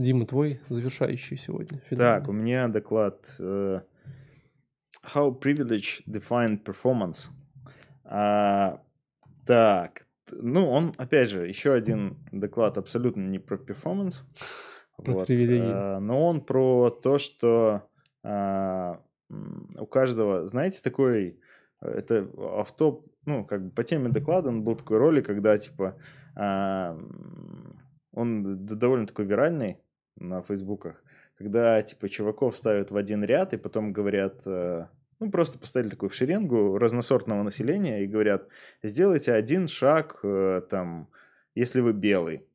Дима, 0.00 0.24
твой 0.24 0.60
завершающий 0.70 1.36
сегодня. 1.36 1.78
Финальный. 1.90 2.20
Так, 2.20 2.28
у 2.30 2.32
меня 2.32 2.68
доклад 2.68 3.22
uh, 3.38 3.82
How 5.14 5.38
Privilege 5.38 6.02
Defined 6.08 6.64
Performance. 6.64 7.28
Uh, 8.04 8.80
так, 9.44 10.06
ну, 10.32 10.70
он, 10.70 10.94
опять 10.96 11.28
же, 11.28 11.46
еще 11.46 11.74
один 11.74 12.16
доклад 12.32 12.78
абсолютно 12.78 13.20
не 13.20 13.38
про 13.38 13.58
перформанс. 13.58 14.24
Про 14.96 15.12
вот, 15.12 15.28
uh, 15.28 15.98
но 15.98 16.26
он 16.26 16.40
про 16.40 16.88
то, 16.88 17.18
что 17.18 17.82
uh, 18.24 18.98
у 19.28 19.86
каждого, 19.86 20.46
знаете, 20.46 20.80
такой, 20.82 21.38
это 21.82 22.26
авто, 22.38 23.04
ну, 23.26 23.44
как 23.44 23.66
бы 23.66 23.70
по 23.70 23.84
теме 23.84 24.08
доклада 24.08 24.48
он 24.48 24.64
был 24.64 24.76
такой 24.76 24.96
ролик, 24.96 25.26
когда, 25.26 25.58
типа, 25.58 25.98
uh, 26.38 27.76
он 28.12 28.64
довольно 28.64 29.06
такой 29.06 29.26
виральный, 29.26 29.76
на 30.20 30.42
фейсбуках, 30.42 31.02
когда, 31.36 31.82
типа, 31.82 32.08
чуваков 32.08 32.56
ставят 32.56 32.90
в 32.90 32.96
один 32.96 33.24
ряд 33.24 33.52
и 33.52 33.56
потом 33.56 33.92
говорят, 33.92 34.42
э, 34.46 34.86
ну, 35.18 35.30
просто 35.30 35.58
поставили 35.58 35.90
такую 35.90 36.10
в 36.10 36.14
шеренгу 36.14 36.78
разносортного 36.78 37.42
населения 37.42 38.04
и 38.04 38.06
говорят, 38.06 38.46
сделайте 38.82 39.32
один 39.32 39.66
шаг, 39.66 40.20
э, 40.22 40.62
там, 40.70 41.08
если 41.54 41.80
вы 41.80 41.92
белый, 41.92 42.46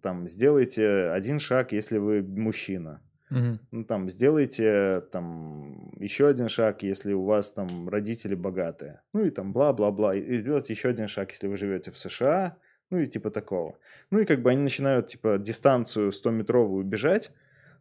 там, 0.00 0.28
сделайте 0.28 1.10
один 1.10 1.38
шаг, 1.38 1.72
если 1.72 1.98
вы 1.98 2.22
мужчина, 2.22 3.02
Мгм. 3.32 3.60
Ну, 3.70 3.84
там, 3.84 4.10
сделайте 4.10 5.00
там 5.10 5.90
еще 5.98 6.28
один 6.28 6.48
шаг, 6.48 6.82
если 6.82 7.14
у 7.14 7.24
вас 7.24 7.50
там 7.52 7.88
родители 7.88 8.34
богатые. 8.34 9.00
Ну, 9.14 9.24
и 9.24 9.30
там 9.30 9.54
бла-бла-бла. 9.54 10.14
И 10.14 10.38
сделайте 10.38 10.74
еще 10.74 10.90
один 10.90 11.08
шаг, 11.08 11.30
если 11.30 11.48
вы 11.48 11.56
живете 11.56 11.90
в 11.90 11.96
США. 11.96 12.58
Ну, 12.92 13.00
и 13.00 13.06
типа 13.06 13.30
такого. 13.30 13.78
Ну, 14.10 14.18
и 14.18 14.26
как 14.26 14.42
бы 14.42 14.50
они 14.50 14.60
начинают, 14.60 15.08
типа, 15.08 15.38
дистанцию 15.38 16.10
100-метровую 16.10 16.84
бежать, 16.84 17.32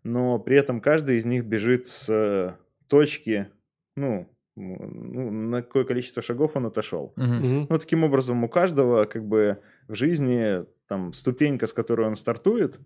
но 0.04 0.40
при 0.40 0.56
этом 0.56 0.80
каждый 0.80 1.18
из 1.18 1.26
них 1.26 1.44
бежит 1.44 1.86
с 1.88 2.58
точки, 2.88 3.50
ну, 3.98 4.30
ну, 4.56 5.32
на 5.32 5.64
какое 5.64 5.84
количество 5.84 6.22
шагов 6.22 6.56
он 6.56 6.68
отошел. 6.68 7.12
Мгм. 7.18 7.36
Мгм. 7.36 7.68
Ну, 7.70 7.78
таким 7.78 8.06
образом, 8.06 8.42
у 8.46 8.48
каждого 8.48 9.04
как 9.04 9.26
бы 9.26 9.60
в 9.90 9.96
жизни 9.96 10.66
там 10.88 11.12
ступенька, 11.12 11.68
с 11.68 11.74
которой 11.74 12.08
он 12.08 12.16
стартует, 12.16 12.80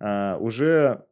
а, 0.00 0.38
уже, 0.38 1.04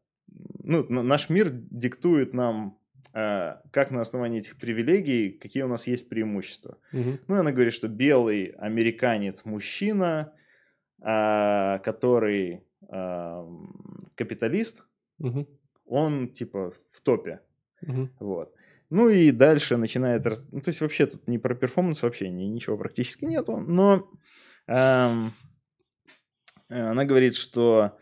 ну, 0.64 0.84
наш 0.88 1.30
мир 1.30 1.50
диктует 1.52 2.34
нам, 2.34 2.78
а, 3.12 3.62
как 3.70 3.92
на 3.92 4.00
основании 4.00 4.40
этих 4.40 4.56
привилегий, 4.56 5.30
какие 5.30 5.62
у 5.62 5.68
нас 5.68 5.86
есть 5.86 6.08
преимущества. 6.08 6.78
Мгм. 6.90 7.20
Ну, 7.28 7.36
она 7.36 7.52
говорит, 7.52 7.74
что 7.74 7.86
белый 7.86 8.46
американец 8.58 9.44
мужчина, 9.44 10.32
который 11.00 12.64
а, 12.88 13.42
м, 13.42 14.06
капиталист, 14.14 14.84
Мгм. 15.18 15.46
он 15.86 16.28
типа 16.28 16.72
в 16.90 17.00
топе. 17.00 17.40
Мгм. 17.82 18.10
Вот. 18.20 18.54
Ну 18.90 19.08
и 19.08 19.30
дальше 19.30 19.76
начинает... 19.76 20.24
Ну, 20.50 20.60
то 20.60 20.68
есть 20.70 20.80
вообще 20.80 21.06
тут 21.06 21.26
не 21.28 21.38
про 21.38 21.54
перформанс 21.54 22.02
вообще 22.02 22.28
ни- 22.30 22.44
ничего 22.44 22.76
практически 22.78 23.24
нету, 23.26 23.58
но 23.58 24.10
эм, 24.66 25.32
она 26.68 27.04
говорит, 27.04 27.34
что 27.34 27.98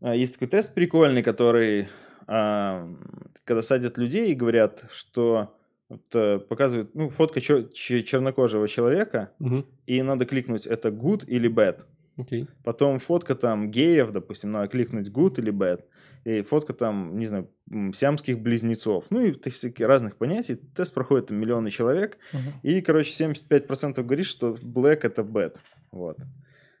э, 0.00 0.16
есть 0.16 0.34
такой 0.34 0.48
тест 0.48 0.74
прикольный, 0.74 1.22
который, 1.22 1.88
ам, 2.26 3.00
когда 3.44 3.62
садят 3.62 3.98
людей 3.98 4.32
и 4.32 4.34
говорят, 4.34 4.84
что 4.90 5.57
вот, 5.88 6.02
э, 6.14 6.38
показывают, 6.38 6.94
ну, 6.94 7.10
фотка 7.10 7.40
чер- 7.40 7.70
че- 7.72 8.02
чернокожего 8.02 8.68
человека, 8.68 9.32
Мгм. 9.38 9.64
и 9.86 10.02
надо 10.02 10.24
кликнуть, 10.26 10.66
это 10.66 10.90
good 10.90 11.24
или 11.26 11.48
bad. 11.50 11.80
Окей. 12.16 12.46
Потом 12.64 12.98
фотка 12.98 13.34
там 13.36 13.70
геев, 13.70 14.10
допустим, 14.10 14.50
надо 14.50 14.66
кликнуть 14.68 15.08
good 15.08 15.38
или 15.38 15.52
bad. 15.52 15.84
И 16.24 16.42
фотка 16.42 16.72
там, 16.72 17.16
не 17.16 17.26
знаю, 17.26 17.48
сиамских 17.94 18.40
близнецов. 18.40 19.04
Ну 19.10 19.20
и 19.20 19.50
всякие 19.50 19.86
разных 19.86 20.16
понятий. 20.16 20.56
Тест 20.56 20.92
проходит 20.94 21.26
там 21.28 21.38
миллионы 21.38 21.70
человек. 21.70 22.18
Мгм. 22.32 22.42
И, 22.64 22.80
короче, 22.80 23.12
75% 23.12 24.04
говорит, 24.04 24.26
что 24.26 24.56
black 24.60 25.02
это 25.02 25.22
bad. 25.22 25.54
Вот. 25.92 26.18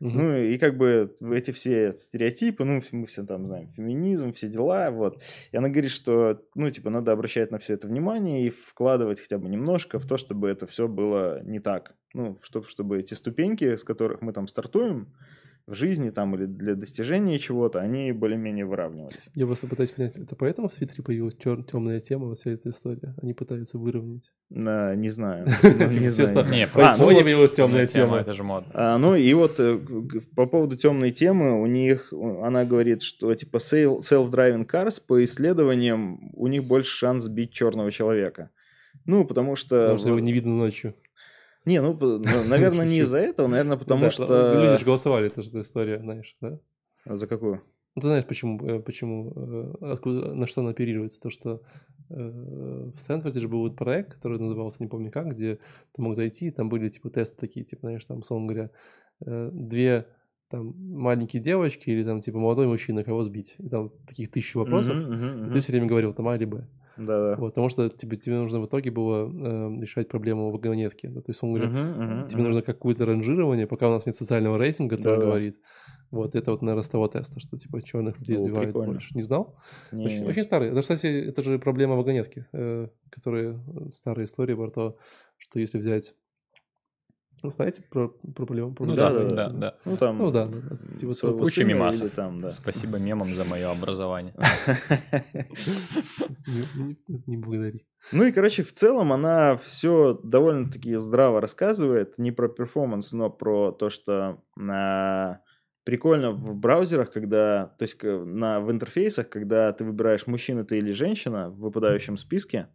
Мгм. 0.00 0.18
Ну 0.18 0.36
и 0.36 0.58
как 0.58 0.76
бы 0.76 1.16
эти 1.32 1.50
все 1.50 1.92
стереотипы, 1.92 2.64
ну 2.64 2.80
мы 2.92 3.06
все 3.06 3.24
там 3.24 3.46
знаем, 3.46 3.68
феминизм, 3.68 4.32
все 4.32 4.48
дела, 4.48 4.90
вот. 4.90 5.22
И 5.50 5.56
она 5.56 5.68
говорит, 5.68 5.90
что, 5.90 6.40
ну 6.54 6.70
типа 6.70 6.90
надо 6.90 7.12
обращать 7.12 7.50
на 7.50 7.58
все 7.58 7.74
это 7.74 7.88
внимание 7.88 8.46
и 8.46 8.50
вкладывать 8.50 9.20
хотя 9.20 9.38
бы 9.38 9.48
немножко 9.48 9.98
в 9.98 10.06
то, 10.06 10.16
чтобы 10.16 10.48
это 10.48 10.66
все 10.66 10.86
было 10.86 11.42
не 11.42 11.58
так. 11.58 11.94
Ну, 12.14 12.36
чтобы, 12.42 12.66
чтобы 12.66 12.98
эти 13.00 13.14
ступеньки, 13.14 13.76
с 13.76 13.84
которых 13.84 14.22
мы 14.22 14.32
там 14.32 14.46
стартуем 14.48 15.12
в 15.68 15.74
жизни 15.74 16.08
там 16.08 16.34
или 16.34 16.46
для 16.46 16.74
достижения 16.74 17.38
чего-то, 17.38 17.80
они 17.80 18.12
более-менее 18.12 18.64
выравнивались. 18.64 19.28
Я 19.34 19.44
просто 19.44 19.66
пытаюсь 19.66 19.90
понять, 19.90 20.16
это 20.16 20.34
поэтому 20.34 20.70
в 20.70 20.72
Твиттере 20.72 21.02
появилась 21.02 21.36
темная 21.36 22.00
тема, 22.00 22.34
вся 22.34 22.52
эта 22.52 22.70
история? 22.70 23.14
Они 23.22 23.34
пытаются 23.34 23.76
выровнять. 23.76 24.32
А, 24.50 24.94
не 24.94 25.10
знаю. 25.10 25.46
Не 25.98 26.08
знаю. 26.08 26.50
Не, 26.50 26.66
появилась 26.66 27.52
темная 27.52 27.86
тема. 27.86 28.16
это 28.16 28.32
же 28.32 28.44
модно. 28.44 28.70
А, 28.72 28.98
ну 28.98 29.14
и 29.14 29.34
вот 29.34 29.60
э, 29.60 29.78
по 30.34 30.46
поводу 30.46 30.76
темной 30.76 31.10
темы, 31.10 31.60
у 31.60 31.66
них, 31.66 32.12
она 32.12 32.64
говорит, 32.64 33.02
что 33.02 33.34
типа 33.34 33.58
self-driving 33.58 34.66
cars 34.66 35.02
по 35.06 35.22
исследованиям 35.22 36.30
у 36.34 36.46
них 36.46 36.64
больше 36.64 36.96
шанс 36.96 37.24
сбить 37.24 37.52
черного 37.52 37.90
человека. 37.90 38.50
Ну, 39.04 39.24
потому 39.26 39.54
что... 39.56 39.76
Потому 39.76 39.98
что 39.98 40.08
его 40.08 40.18
не 40.18 40.32
видно 40.32 40.56
ночью. 40.56 40.94
Не, 41.68 41.82
ну, 41.82 42.18
наверное, 42.48 42.86
не 42.86 42.98
из-за 43.00 43.18
этого, 43.18 43.46
наверное, 43.46 43.76
потому 43.82 44.10
что... 44.10 44.54
Люди 44.54 44.78
же 44.78 44.84
голосовали, 44.86 45.26
это 45.26 45.42
же 45.42 45.50
история, 45.60 45.98
знаешь, 45.98 46.34
да? 46.40 46.58
За 47.04 47.26
какую? 47.26 47.62
Ну, 47.94 48.00
ты 48.00 48.08
знаешь, 48.08 48.26
почему, 48.26 48.64
э, 48.66 48.80
почему 48.80 49.32
э, 49.34 49.92
откуда, 49.92 50.34
на 50.34 50.46
что 50.46 50.60
она 50.60 50.70
оперируется? 50.70 51.20
То, 51.20 51.30
что 51.30 51.62
э, 52.10 52.14
в 52.94 52.98
Стэнфорде 52.98 53.40
же 53.40 53.48
был 53.48 53.60
вот 53.60 53.76
проект, 53.76 54.14
который 54.14 54.38
назывался, 54.38 54.78
не 54.80 54.88
помню 54.88 55.10
как, 55.10 55.28
где 55.28 55.58
ты 55.92 56.02
мог 56.02 56.14
зайти, 56.14 56.50
там 56.50 56.68
были 56.68 56.88
типа 56.88 57.10
тесты 57.10 57.36
такие, 57.38 57.66
типа, 57.66 57.80
знаешь, 57.82 58.04
там, 58.04 58.20
условно 58.20 58.46
говоря, 58.46 58.70
две 59.20 60.06
там 60.48 60.74
маленькие 60.78 61.42
девочки 61.42 61.90
или 61.90 62.04
там 62.04 62.20
типа 62.20 62.38
молодой 62.38 62.66
мужчина, 62.66 63.04
кого 63.04 63.22
сбить. 63.24 63.56
И 63.58 63.68
там 63.68 63.90
таких 64.06 64.30
тысячу 64.30 64.60
вопросов. 64.60 64.96
Мгм, 64.96 65.12
мгм, 65.12 65.26
И 65.26 65.42
мгм. 65.42 65.52
ты 65.52 65.60
все 65.60 65.72
время 65.72 65.86
говорил 65.86 66.14
там 66.14 66.28
А 66.28 66.36
или 66.36 66.46
Б. 66.46 66.66
Да-да. 66.98 67.36
Вот, 67.36 67.50
потому 67.50 67.68
что 67.68 67.88
тебе, 67.88 68.16
тебе 68.16 68.36
нужно 68.36 68.60
в 68.60 68.66
итоге 68.66 68.90
было 68.90 69.28
э, 69.28 69.80
решать 69.80 70.08
проблему 70.08 70.50
вагонетки. 70.50 71.06
Да? 71.06 71.20
То 71.20 71.30
есть, 71.30 71.42
он 71.42 71.52
говорит, 71.52 71.70
Мгм, 71.70 71.90
мгм, 71.90 72.28
тебе 72.28 72.38
мгм. 72.38 72.44
нужно 72.44 72.62
какое-то 72.62 73.06
ранжирование, 73.06 73.66
пока 73.66 73.88
у 73.88 73.92
нас 73.92 74.06
нет 74.06 74.16
социального 74.16 74.58
рейтинга, 74.58 74.96
который 74.96 75.14
Да-да. 75.14 75.26
говорит. 75.26 75.56
Вот, 76.10 76.34
это 76.34 76.50
вот, 76.52 76.62
наверное, 76.62 76.82
с 76.82 76.88
того 76.88 77.06
теста, 77.08 77.38
что 77.38 77.58
типа 77.58 77.82
черных 77.82 78.18
людей 78.18 78.38
О, 78.38 78.48
прикольно. 78.48 78.92
больше. 78.94 79.14
Не 79.14 79.22
знал? 79.22 79.58
Не, 79.92 80.06
Очень, 80.06 80.20
не. 80.22 80.28
очень 80.28 80.42
старый. 80.44 80.70
Это, 80.70 80.80
кстати, 80.80 81.06
это 81.06 81.42
же 81.42 81.58
проблема 81.58 81.96
вагонетки, 81.96 82.46
э, 82.52 82.88
которые 83.10 83.60
э, 83.66 83.90
старая 83.90 84.26
история 84.26 84.56
про 84.56 84.70
то, 84.70 84.96
что 85.36 85.60
если 85.60 85.78
взять... 85.78 86.14
Ну, 87.42 87.50
знаете 87.50 87.82
про, 87.88 88.08
про 88.08 88.32
проблему? 88.32 88.74
про 88.74 88.86
Ну 88.86 88.94
да, 88.94 89.10
да, 89.10 89.14
вагонетку? 89.14 89.36
да, 89.36 89.48
да. 89.50 89.74
Ну, 89.84 89.96
там... 89.96 90.18
Ну 90.18 90.30
да, 90.30 90.46
да, 90.46 90.58
да. 90.70 90.98
Типа 90.98 91.12
своего 91.14 91.38
куча 91.38 91.64
мемасов. 91.64 92.10
там, 92.10 92.40
да. 92.40 92.50
Спасибо 92.52 92.98
мемам 92.98 93.34
за 93.34 93.44
мое 93.44 93.70
образование. 93.70 94.34
Не, 97.26 97.36
благодари. 97.36 97.86
Ну 98.12 98.24
и, 98.24 98.32
короче, 98.32 98.62
в 98.62 98.72
целом 98.72 99.12
она 99.12 99.56
все 99.56 100.18
довольно-таки 100.24 100.96
здраво 100.96 101.40
рассказывает. 101.40 102.18
Не 102.18 102.32
про 102.32 102.48
перформанс, 102.48 103.12
но 103.12 103.30
про 103.30 103.70
то, 103.70 103.88
что 103.88 104.42
а, 104.58 105.40
прикольно 105.84 106.32
в 106.32 106.54
браузерах, 106.54 107.12
когда, 107.12 107.74
то 107.78 107.84
есть 107.84 108.02
на, 108.02 108.60
в 108.60 108.70
интерфейсах, 108.70 109.28
когда 109.28 109.72
ты 109.72 109.84
выбираешь 109.84 110.26
мужчина 110.26 110.64
ты 110.64 110.78
или 110.78 110.92
женщина 110.92 111.50
в 111.50 111.60
выпадающем 111.60 112.16
списке, 112.16 112.68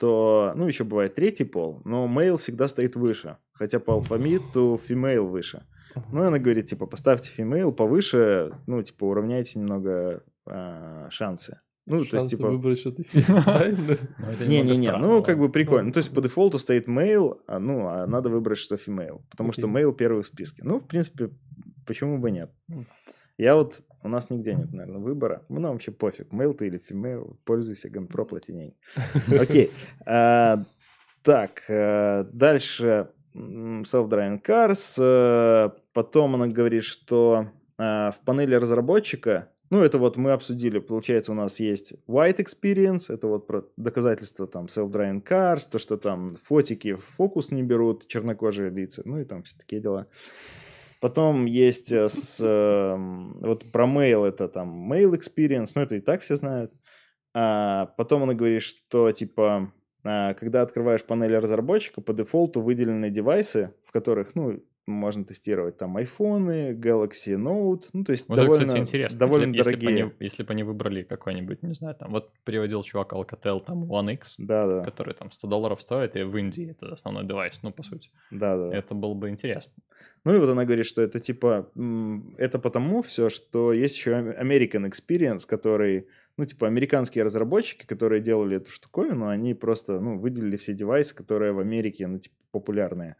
то, 0.00 0.54
ну, 0.56 0.66
еще 0.66 0.84
бывает 0.84 1.14
третий 1.14 1.44
пол, 1.44 1.82
но 1.84 2.06
male 2.06 2.38
всегда 2.38 2.68
стоит 2.68 2.96
выше. 2.96 3.36
Хотя 3.52 3.78
по 3.80 3.92
алфавиту 3.92 4.80
female 4.88 5.26
выше. 5.28 5.66
Ну, 6.10 6.24
и 6.24 6.26
она 6.26 6.38
говорит, 6.38 6.66
типа, 6.66 6.86
поставьте 6.86 7.30
female 7.36 7.70
повыше, 7.70 8.52
ну, 8.66 8.82
типа, 8.82 9.04
уравняйте 9.04 9.58
немного 9.58 10.24
а, 10.46 11.08
шансы. 11.10 11.60
Ну, 11.86 11.96
то 11.98 12.02
есть, 12.02 12.10
Шансы 12.12 12.36
типа... 12.36 12.48
выбрать 12.50 12.78
что-то 12.78 13.02
Не-не-не, 14.46 14.92
ну 14.92 15.08
ладно. 15.08 15.22
как 15.22 15.38
бы 15.38 15.50
прикольно. 15.50 15.88
Ну, 15.88 15.92
то 15.92 15.98
есть 15.98 16.14
по 16.14 16.20
дефолту 16.20 16.58
стоит 16.58 16.88
male, 16.88 17.38
а, 17.46 17.58
ну, 17.58 17.88
а 17.88 18.06
надо 18.06 18.28
выбрать, 18.28 18.58
что 18.58 18.76
female. 18.76 19.22
Потому 19.30 19.52
что 19.52 19.66
male 19.66 19.94
первый 19.94 20.22
в 20.22 20.26
списке. 20.26 20.62
Ну, 20.64 20.78
в 20.78 20.86
принципе, 20.86 21.30
почему 21.86 22.18
бы 22.18 22.30
нет? 22.30 22.52
Я 23.40 23.54
вот, 23.54 23.80
у 24.02 24.08
нас 24.08 24.28
нигде 24.28 24.54
нет, 24.54 24.70
наверное, 24.70 25.00
выбора. 25.00 25.42
Ну, 25.48 25.60
нам 25.60 25.72
вообще 25.72 25.92
пофиг, 25.92 26.30
male 26.30 26.52
ты 26.52 26.66
или 26.66 26.78
female, 26.78 27.36
пользуйся 27.44 27.88
GunPro, 27.88 28.26
плати 28.26 28.52
деньги. 28.52 28.74
Окей. 29.40 29.70
А, 30.04 30.58
Так, 31.22 31.62
э, 31.68 32.24
дальше 32.32 33.08
self-driving 33.34 34.42
cars. 34.42 34.98
э, 34.98 35.70
Потом 35.94 36.34
она 36.34 36.48
говорит, 36.48 36.82
что 36.84 37.46
э, 37.78 38.10
в 38.10 38.16
панели 38.26 38.54
разработчика, 38.54 39.48
ну, 39.70 39.82
это 39.82 39.96
вот 39.98 40.16
мы 40.18 40.32
обсудили, 40.32 40.78
получается, 40.78 41.32
у 41.32 41.34
нас 41.34 41.60
есть 41.60 41.94
white 42.08 42.44
experience, 42.44 43.10
это 43.12 43.26
вот 43.26 43.46
про 43.46 43.64
доказательства 43.78 44.46
там 44.46 44.66
self-driving 44.66 45.22
cars, 45.22 45.62
то, 45.70 45.78
что 45.78 45.96
там 45.96 46.36
фотики 46.42 46.92
в 46.94 47.04
фокус 47.04 47.50
не 47.50 47.62
берут, 47.62 48.06
чернокожие 48.06 48.68
лица, 48.68 49.00
ну 49.06 49.18
и 49.18 49.24
там 49.24 49.44
все 49.44 49.56
такие 49.56 49.80
дела. 49.80 50.06
Потом 51.00 51.46
есть 51.46 51.92
э, 51.92 52.08
с, 52.08 52.44
эм, 52.44 53.38
вот 53.40 53.70
про 53.72 53.86
mail, 53.86 54.26
это 54.26 54.48
там 54.48 54.92
mail 54.92 55.12
experience, 55.12 55.72
ну 55.74 55.82
это 55.82 55.96
и 55.96 56.00
так 56.00 56.20
все 56.20 56.36
знают. 56.36 56.72
А 57.34 57.86
потом 57.96 58.24
она 58.24 58.34
говорит, 58.34 58.62
что 58.62 59.10
типа, 59.10 59.72
а, 60.04 60.34
когда 60.34 60.62
открываешь 60.62 61.04
панель 61.04 61.36
разработчика, 61.36 62.02
по 62.02 62.12
дефолту 62.12 62.60
выделены 62.60 63.10
девайсы, 63.10 63.74
в 63.86 63.92
которых, 63.92 64.34
ну, 64.34 64.62
можно 64.86 65.24
тестировать 65.24 65.76
там 65.76 65.96
айфоны, 65.96 66.72
Galaxy 66.72 67.36
Note, 67.36 67.84
ну, 67.92 68.04
то 68.04 68.12
есть 68.12 68.28
Вот 68.28 68.38
это, 68.38 68.46
довольно, 68.46 68.66
кстати, 68.66 68.82
интересно. 68.82 69.18
довольно 69.18 69.54
если, 69.54 69.58
если 69.58 69.70
бы 69.74 69.80
дорогие. 69.80 70.04
они, 70.04 70.12
если 70.20 70.42
бы 70.42 70.52
они 70.52 70.62
выбрали 70.64 71.02
какой-нибудь, 71.02 71.62
не 71.62 71.74
знаю, 71.74 71.94
там, 71.94 72.10
вот 72.10 72.30
приводил 72.44 72.82
чувак 72.82 73.12
Alcatel, 73.12 73.64
там, 73.64 73.84
One 73.84 74.14
X, 74.14 74.34
Да, 74.38 74.66
да, 74.66 74.84
который 74.84 75.14
там 75.14 75.30
100 75.30 75.48
долларов 75.48 75.80
стоит, 75.80 76.16
и 76.16 76.22
в 76.22 76.36
Индии 76.36 76.70
это 76.70 76.92
основной 76.92 77.24
девайс, 77.24 77.62
ну, 77.62 77.72
по 77.72 77.82
сути. 77.82 78.10
да, 78.30 78.56
да. 78.56 78.76
Это 78.76 78.94
было 78.94 79.14
бы 79.14 79.28
интересно. 79.28 79.74
Ну 80.24 80.34
и 80.34 80.38
вот 80.38 80.48
она 80.48 80.64
говорит, 80.64 80.86
что 80.86 81.02
это 81.02 81.20
типа, 81.20 81.70
это 82.36 82.58
потому 82.58 83.02
все, 83.02 83.30
что 83.30 83.72
есть 83.72 83.96
еще 83.96 84.12
American 84.12 84.90
Experience, 84.90 85.46
который, 85.46 86.08
ну 86.36 86.44
типа 86.46 86.66
американские 86.66 87.24
разработчики, 87.24 87.86
которые 87.86 88.20
делали 88.20 88.56
эту 88.56 88.70
штуковину, 88.70 89.28
они 89.28 89.54
просто, 89.54 90.00
ну, 90.00 90.18
выделили 90.18 90.56
все 90.56 90.72
девайсы, 90.74 91.14
которые 91.14 91.52
в 91.52 91.58
Америке, 91.60 92.06
ну, 92.06 92.18
типа, 92.18 92.34
популярные. 92.50 93.16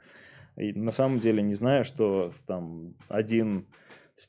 И 0.57 0.73
на 0.73 0.93
самом 0.93 1.21
деле 1.21 1.43
не 1.43 1.55
знаю, 1.55 1.85
что 1.85 2.33
там 2.47 2.95
один, 3.09 3.67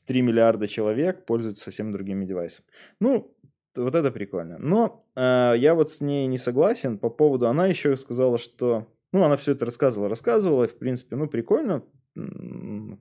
3 0.06 0.22
миллиарда 0.22 0.68
человек 0.68 1.24
пользуются 1.26 1.64
совсем 1.64 1.92
другими 1.92 2.24
девайсами. 2.24 2.66
Ну, 3.00 3.34
вот 3.76 3.94
это 3.94 4.10
прикольно. 4.10 4.58
Но 4.58 5.00
э, 5.16 5.54
я 5.56 5.74
вот 5.74 5.90
с 5.90 6.00
ней 6.00 6.26
не 6.26 6.38
согласен 6.38 6.98
по 6.98 7.10
поводу... 7.10 7.48
Она 7.48 7.66
еще 7.66 7.96
сказала, 7.96 8.38
что... 8.38 8.86
Ну, 9.12 9.22
она 9.22 9.36
все 9.36 9.52
это 9.52 9.66
рассказывала, 9.66 10.08
рассказывала, 10.08 10.64
и, 10.64 10.68
в 10.68 10.78
принципе, 10.78 11.16
ну, 11.16 11.28
прикольно, 11.28 11.82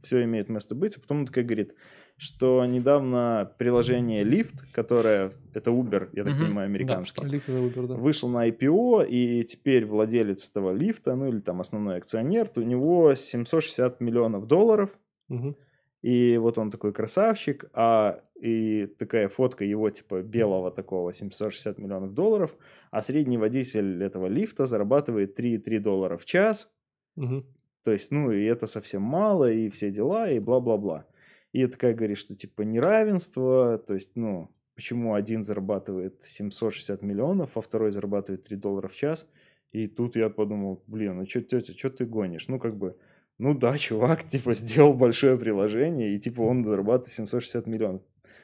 все 0.03 0.23
имеет 0.23 0.49
место 0.49 0.75
быть. 0.75 0.97
А 0.97 0.99
потом 1.01 1.25
такая 1.25 1.43
говорит, 1.43 1.75
что 2.17 2.65
недавно 2.65 3.53
приложение 3.57 4.23
Lyft, 4.23 4.55
которое, 4.71 5.31
это 5.53 5.71
Uber, 5.71 6.09
я 6.13 6.23
так 6.23 6.33
Мгм. 6.33 6.37
понимаю, 6.37 6.65
американский, 6.67 7.27
Да, 7.47 7.53
Uber, 7.59 7.87
да. 7.87 7.95
вышел 7.95 8.29
на 8.29 8.47
IPO, 8.47 9.03
и 9.05 9.43
теперь 9.43 9.85
владелец 9.85 10.49
этого 10.49 10.71
лифта, 10.71 11.15
ну 11.15 11.27
или 11.29 11.39
там 11.41 11.61
основной 11.61 11.97
акционер, 11.97 12.47
то 12.47 12.61
у 12.61 12.63
него 12.63 13.13
760 13.15 13.99
миллионов 14.01 14.47
долларов, 14.47 14.91
Мгм. 15.29 15.53
и 16.01 16.37
вот 16.37 16.57
он 16.57 16.71
такой 16.71 16.93
красавчик, 16.93 17.69
а 17.73 18.23
и 18.39 18.87
такая 18.87 19.27
фотка 19.27 19.65
его 19.65 19.89
типа 19.91 20.23
белого 20.23 20.71
такого 20.71 21.13
760 21.13 21.77
миллионов 21.77 22.13
долларов, 22.13 22.57
а 22.89 23.01
средний 23.03 23.37
водитель 23.37 24.03
этого 24.03 24.25
лифта 24.27 24.65
зарабатывает 24.65 25.35
3,3 25.35 25.79
доллара 25.79 26.17
в 26.17 26.25
час, 26.25 26.75
Мгм. 27.15 27.43
То 27.83 27.91
есть, 27.91 28.11
ну, 28.11 28.31
и 28.31 28.43
это 28.43 28.67
совсем 28.67 29.01
мало, 29.01 29.51
и 29.51 29.69
все 29.69 29.91
дела, 29.91 30.29
и 30.29 30.39
бла-бла-бла. 30.39 31.05
И 31.51 31.65
такая 31.65 31.93
говорит, 31.93 32.17
что 32.17 32.35
типа 32.35 32.61
неравенство, 32.61 33.77
то 33.77 33.93
есть, 33.93 34.15
ну, 34.15 34.49
почему 34.75 35.15
один 35.15 35.43
зарабатывает 35.43 36.21
760 36.23 37.01
миллионов, 37.01 37.57
а 37.57 37.61
второй 37.61 37.91
зарабатывает 37.91 38.43
3 38.43 38.55
доллара 38.57 38.87
в 38.87 38.95
час. 38.95 39.27
И 39.71 39.87
тут 39.87 40.15
я 40.15 40.29
подумал, 40.29 40.83
блин, 40.87 41.17
ну 41.17 41.25
что, 41.25 41.41
тетя, 41.41 41.73
что 41.73 41.89
ты 41.89 42.05
гонишь? 42.05 42.47
Ну, 42.47 42.59
как 42.59 42.77
бы, 42.77 42.97
ну 43.37 43.53
да, 43.53 43.77
чувак, 43.77 44.23
типа, 44.23 44.53
сделал 44.53 44.93
большое 44.93 45.37
приложение, 45.37 46.15
и 46.15 46.19
типа 46.19 46.41
он 46.41 46.63
зарабатывает 46.63 47.13
760 47.13 47.67
миллионов. 47.67 48.01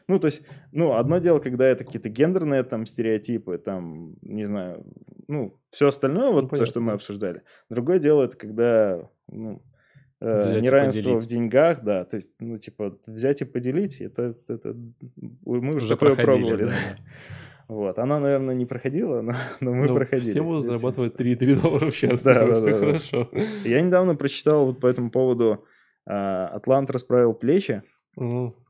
Ну, 0.07 0.19
то 0.19 0.25
есть, 0.27 0.45
ну, 0.71 0.93
одно 0.93 1.17
дело, 1.17 1.39
когда 1.39 1.67
это 1.67 1.83
какие-то 1.83 2.07
гендерные 2.07 2.63
там 2.63 2.85
стереотипы, 2.85 3.57
там, 3.57 4.15
не 4.21 4.45
знаю, 4.45 4.85
ну, 5.27 5.59
все 5.69 5.87
остальное, 5.87 6.31
вот 6.31 6.43
то, 6.43 6.47
понятно, 6.47 6.65
что 6.65 6.79
мы 6.79 6.87
да. 6.87 6.93
обсуждали. 6.93 7.43
Другое 7.69 7.99
дело, 7.99 8.23
это 8.23 8.37
когда, 8.37 9.09
ну, 9.29 9.61
э, 10.21 10.41
Взять 10.41 10.63
неравенство 10.63 11.19
в 11.19 11.25
деньгах, 11.25 11.83
да, 11.83 12.05
то 12.05 12.15
есть, 12.17 12.33
ну, 12.39 12.57
типа, 12.57 12.97
взять 13.05 13.41
и 13.41 13.45
поделить, 13.45 14.01
это, 14.01 14.35
это 14.47 14.75
мы 15.45 15.75
уже, 15.75 15.85
Уже 15.85 15.97
такое 15.97 16.15
пробовали. 16.15 16.65
да. 16.65 16.73
Вот, 17.67 17.99
она, 17.99 18.19
наверное, 18.19 18.55
не 18.55 18.65
проходила, 18.65 19.21
но, 19.21 19.33
но 19.59 19.73
мы 19.73 19.87
Ну, 19.87 19.95
проходили. 19.95 20.31
Все 20.31 20.41
будут 20.41 20.63
зарабатывать 20.63 21.17
70. 21.17 21.41
3,3 21.41 21.61
доллара 21.61 21.91
в 21.91 21.95
час. 21.95 22.23
Да, 22.23 22.33
типа, 22.33 22.47
да, 22.47 22.55
всё 22.55 22.65
да, 22.65 22.71
да. 22.71 22.85
хорошо. 22.85 23.29
Я 23.65 23.81
недавно 23.81 24.15
прочитал 24.15 24.65
вот 24.65 24.79
по 24.79 24.87
этому 24.87 25.11
поводу 25.11 25.65
а, 26.05 26.47
«Атлант 26.47 26.89
расправил 26.91 27.33
плечи». 27.33 27.83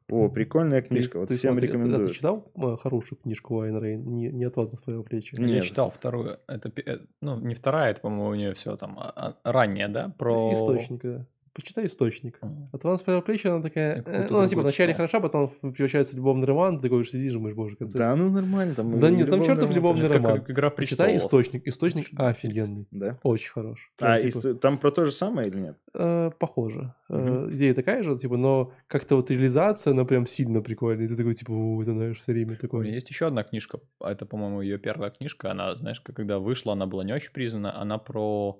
О, 0.10 0.30
прикольная 0.30 0.82
Ты- 0.82 0.88
книжка, 0.88 1.20
вот 1.20 1.28
ты 1.30 1.36
всем 1.36 1.52
смотри, 1.54 1.68
ты- 1.68 1.74
а 1.74 1.78
рекомендую. 1.78 2.08
Ты 2.08 2.14
читал 2.14 2.52
э, 2.56 2.78
хорошую 2.82 3.20
книжку 3.20 3.56
Вайн 3.56 3.78
Рейн? 3.78 4.06
Не, 4.06 4.30
не 4.30 4.46
от 4.46 4.56
вас 4.56 4.72
на 4.72 4.78
своего 4.78 5.04
плечи. 5.04 5.36
Нет. 5.38 5.50
Я 5.50 5.62
читал 5.62 5.92
вторую. 5.92 6.40
Это, 6.48 6.72
э, 6.86 7.00
ну, 7.22 7.38
не 7.40 7.56
вторая, 7.56 7.92
это, 7.92 8.00
по-моему, 8.02 8.30
у 8.32 8.36
нее 8.36 8.54
все 8.54 8.78
там 8.78 8.98
а- 8.98 9.36
а- 9.44 9.52
ранее, 9.52 9.90
да? 9.90 10.14
Про... 10.18 10.54
Источник, 10.54 11.02
да. 11.02 11.28
Почитай 11.58 11.88
источник. 11.88 12.38
М. 12.44 12.70
От 12.72 12.84
вас 12.84 13.02
своего 13.02 13.22
плечи 13.24 13.48
она 13.48 13.62
такая... 13.64 14.04
Э, 14.06 14.28
Ну, 14.30 14.38
она 14.38 14.48
типа 14.48 14.62
вначале 14.62 14.94
читал. 14.94 15.08
хороша, 15.08 15.20
потом 15.20 15.50
превращается 15.74 16.14
в 16.14 16.18
любовный 16.18 16.46
роман, 16.46 16.76
ты 16.78 16.84
такой 16.84 17.04
сидишь, 17.06 17.34
думаешь, 17.34 17.56
боже, 17.56 17.76
концепция. 17.76 18.10
Да, 18.10 18.16
ну 18.16 18.30
нормально. 18.30 18.76
Там 18.76 19.00
Да 19.00 19.10
нет, 19.10 19.30
там 19.30 19.40
чертов 19.44 19.64
роман 19.64 19.76
любовный. 19.76 20.04
Как- 20.08 20.12
роман. 20.14 20.36
как 20.36 20.52
Игра 20.52 20.70
Почитай 20.70 21.18
источник. 21.18 21.68
Источник 21.68 22.06
Очень 22.14 22.18
офигенный. 22.20 22.88
Да? 22.92 23.18
Очень 23.24 23.52
хорош. 23.52 23.92
Прям, 23.98 24.12
А 24.14 24.20
типа, 24.20 24.54
там 24.54 24.78
про 24.78 24.92
то 24.92 25.06
же 25.06 25.12
самое 25.12 25.48
или 25.50 25.58
нет? 25.58 25.78
э, 25.96 26.30
похоже. 26.38 26.94
Э, 27.10 27.18
Мгм. 27.18 27.50
идея 27.56 27.74
такая 27.74 28.04
же, 28.04 28.16
типа, 28.20 28.38
но 28.38 28.72
как-то 28.88 29.16
вот 29.16 29.32
реализация, 29.32 29.94
она 29.94 30.06
прям 30.06 30.28
сильно 30.28 30.62
прикольная. 30.62 31.06
И 31.06 31.08
ты 31.08 31.16
такой, 31.16 31.34
типа, 31.34 31.52
«О, 31.52 31.82
это, 31.82 31.94
знаешь, 31.94 32.20
все 32.20 32.34
время 32.34 32.50
У 32.50 32.50
меня 32.52 32.60
такое. 32.62 32.86
есть 32.88 33.10
еще 33.10 33.26
одна 33.26 33.44
книжка, 33.44 33.80
а 34.00 34.12
это, 34.12 34.28
по-моему, 34.28 34.62
ее 34.62 34.78
первая 34.78 35.10
книжка. 35.10 35.50
Она, 35.50 35.76
знаешь, 35.76 36.00
когда 36.02 36.38
вышла, 36.38 36.74
она 36.74 36.86
была 36.86 37.04
не 37.04 37.14
очень 37.14 37.32
признана. 37.32 37.76
Она 37.82 37.98
про 37.98 38.60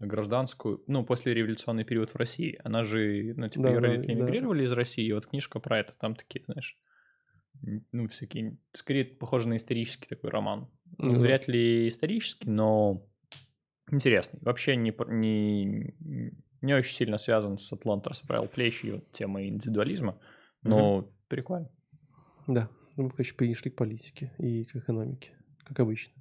гражданскую, 0.00 0.82
ну, 0.86 1.04
после 1.04 1.34
революционный 1.34 1.84
период 1.84 2.10
в 2.10 2.16
России. 2.16 2.58
Она 2.64 2.84
же, 2.84 3.34
ну, 3.36 3.48
типа, 3.48 3.64
Да, 3.64 3.68
ее 3.70 3.80
да, 3.80 3.88
родители 3.88 4.14
да. 4.14 4.20
эмигрировали 4.20 4.64
из 4.64 4.72
России, 4.72 5.04
и 5.04 5.12
вот 5.12 5.26
книжка 5.26 5.60
про 5.60 5.78
это. 5.78 5.92
Там 5.98 6.14
такие, 6.14 6.42
знаешь, 6.44 6.76
ну, 7.92 8.06
всякие, 8.08 8.56
скорее 8.72 9.04
похоже 9.04 9.48
на 9.48 9.56
исторический 9.56 10.08
такой 10.08 10.30
роман. 10.30 10.70
Ну, 10.98 11.06
Ну 11.06 11.12
да. 11.14 11.20
вряд 11.20 11.48
ли 11.48 11.86
исторический, 11.88 12.48
но 12.48 13.06
интересный. 13.90 14.40
Вообще 14.42 14.76
не, 14.76 14.94
не, 15.08 15.94
не 16.62 16.74
очень 16.74 16.94
сильно 16.94 17.18
связан 17.18 17.58
с 17.58 17.72
Атлант 17.72 18.06
расправил 18.06 18.46
плечи 18.48 18.86
и 18.86 18.90
вот 18.92 19.10
темой 19.12 19.48
индивидуализма, 19.48 20.18
но 20.62 21.12
прикольно. 21.28 21.70
Да. 22.46 22.70
Ну, 22.96 23.04
Мы, 23.04 23.10
короче, 23.10 23.34
перешли 23.34 23.70
к 23.70 23.76
политике 23.76 24.32
и 24.38 24.64
к 24.64 24.76
экономике, 24.76 25.32
как 25.64 25.80
обычно. 25.80 26.12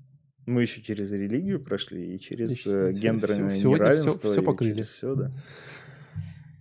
Мы 0.49 0.63
еще 0.63 0.81
через 0.81 1.11
религию 1.11 1.59
прошли, 1.59 2.15
и 2.15 2.19
через 2.19 2.51
И 2.51 2.53
э, 2.53 2.55
всё- 2.55 2.91
гендерное 2.91 3.49
всё- 3.55 3.69
неравенство, 3.69 4.29
всё 4.29 4.41
и 4.41 4.45
покрыли. 4.45 4.71
через 4.73 4.89
все, 4.89 5.15
да. 5.15 5.31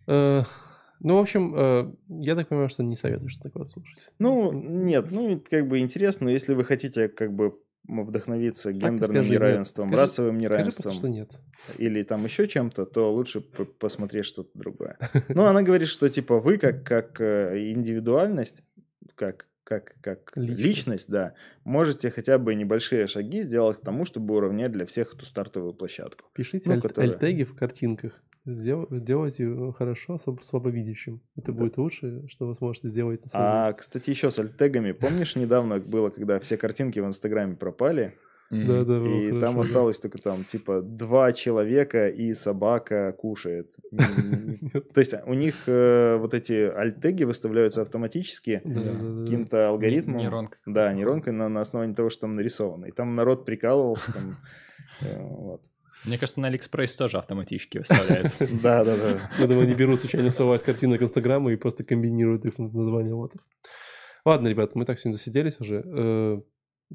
Э, 0.07 0.43
Ну, 1.01 1.15
в 1.17 1.21
общем, 1.21 1.55
э, 1.57 1.93
я 2.09 2.35
так 2.35 2.49
понимаю, 2.49 2.69
что 2.69 2.83
не 2.83 2.97
советуешь 2.97 3.37
такое 3.37 3.65
слушать. 3.67 4.11
Ну, 4.19 4.51
нет, 4.53 5.13
ну, 5.13 5.41
как 5.49 5.69
бы 5.69 5.79
интересно, 5.79 6.25
но 6.27 6.33
если 6.33 6.55
вы 6.55 6.65
хотите 6.65 7.09
как 7.09 7.33
бы 7.33 7.55
вдохновиться 7.85 8.71
и 8.71 8.73
гендерным 8.75 8.99
скажи, 9.25 9.31
нет. 9.31 9.31
неравенством, 9.31 9.87
Скажи- 9.89 10.01
расовым 10.03 10.35
Скажи 10.35 10.43
неравенством 10.45 10.83
просто, 10.83 10.99
что 10.99 11.09
нет. 11.09 11.31
или 11.79 12.03
там 12.03 12.25
еще 12.25 12.49
чем-то, 12.49 12.85
то 12.85 13.15
лучше 13.15 13.41
посмотреть 13.41 14.25
что-то 14.25 14.51
другое. 14.55 14.99
Ну, 15.29 15.45
она 15.47 15.63
говорит, 15.63 15.87
что 15.89 16.09
типа 16.09 16.41
вы 16.41 16.59
как, 16.59 16.83
как 16.85 17.21
индивидуальность, 17.21 18.63
как, 19.15 19.47
как, 19.69 19.95
как 20.01 20.33
Личность. 20.35 20.65
личность. 20.67 21.11
да, 21.11 21.35
можете 21.65 22.11
хотя 22.11 22.39
бы 22.39 22.55
небольшие 22.55 23.07
шаги 23.07 23.43
сделать 23.43 23.77
к 23.77 23.85
тому, 23.85 24.07
чтобы 24.07 24.35
уравнять 24.35 24.73
для 24.73 24.87
всех 24.87 25.15
эту 25.15 25.27
стартовую 25.27 25.75
площадку. 25.75 26.31
Пишите 26.33 26.71
Ну, 26.71 26.77
альт- 26.77 26.81
которая- 26.81 27.13
альтеги 27.13 27.45
в 27.45 27.55
картинках. 27.55 28.13
Сдел- 28.47 28.87
Сделайте 28.91 29.45
э, 29.45 29.73
хорошо 29.77 30.17
слаб- 30.17 30.43
слабовидящим. 30.43 31.21
Это 31.37 31.53
Да. 31.53 31.59
будет 31.59 31.77
лучше, 31.77 32.27
что 32.29 32.47
вы 32.47 32.55
сможете 32.55 32.89
сделать 32.89 33.21
А, 33.35 33.67
месте. 33.67 33.79
кстати, 33.81 34.09
еще 34.09 34.31
с 34.31 34.39
альтегами. 34.39 34.93
Помнишь, 34.93 35.37
недавно 35.37 35.79
было, 35.81 36.09
когда 36.09 36.39
все 36.41 36.57
картинки 36.57 36.99
в 36.99 37.05
Инстаграме 37.07 37.57
пропали, 37.57 38.15
Да, 38.51 38.83
да, 38.85 38.97
и 38.97 39.27
хорошо, 39.27 39.41
там 39.41 39.61
осталось 39.61 40.01
только 40.01 40.19
там, 40.19 40.45
типа, 40.45 40.81
два 40.81 41.33
человека 41.33 42.09
и 42.09 42.33
собака 42.33 43.13
кушает. 43.13 43.73
То 43.93 45.01
есть 45.01 45.15
у 45.27 45.35
них 45.35 45.55
э, 45.67 46.17
вот 46.17 46.33
эти 46.33 46.53
альтеги 46.53 47.25
выставляются 47.25 47.83
автоматически 47.83 48.63
каким-то 48.65 49.69
алгоритмом. 49.69 50.19
Нейронка. 50.19 50.59
Да, 50.65 50.93
нейронкой 50.95 51.35
на, 51.35 51.49
на 51.49 51.61
основании 51.61 51.95
того, 51.95 52.09
что 52.09 52.23
там 52.23 52.37
нарисовано. 52.37 52.87
И 52.87 52.91
там 52.91 53.15
народ 53.15 53.45
прикалывался. 53.45 54.13
Э, 55.01 55.17
вот. 55.21 55.63
Мне 56.05 56.19
кажется, 56.19 56.41
на 56.41 56.49
Алиэкспресс 56.49 56.97
тоже 56.97 57.19
автоматически 57.19 57.79
выставляется. 57.79 58.49
Да, 58.63 58.83
да, 58.83 58.97
да. 58.97 59.31
Я 59.39 59.47
думаю, 59.47 59.65
они 59.67 59.75
берут 59.75 60.01
случайно 60.01 60.33
слова 60.33 60.57
из 60.57 60.63
картинок 60.65 61.01
Инстаграма 61.01 61.53
и 61.53 61.57
просто 61.57 61.85
комбинируют 61.85 62.45
их 62.47 62.59
название 62.59 63.13
лотов. 63.13 63.41
Ладно, 64.25 64.49
ребят, 64.49 64.75
мы 64.75 64.85
так 64.85 64.99
сегодня 64.99 65.17
засиделись 65.17 65.61
уже. 65.61 66.43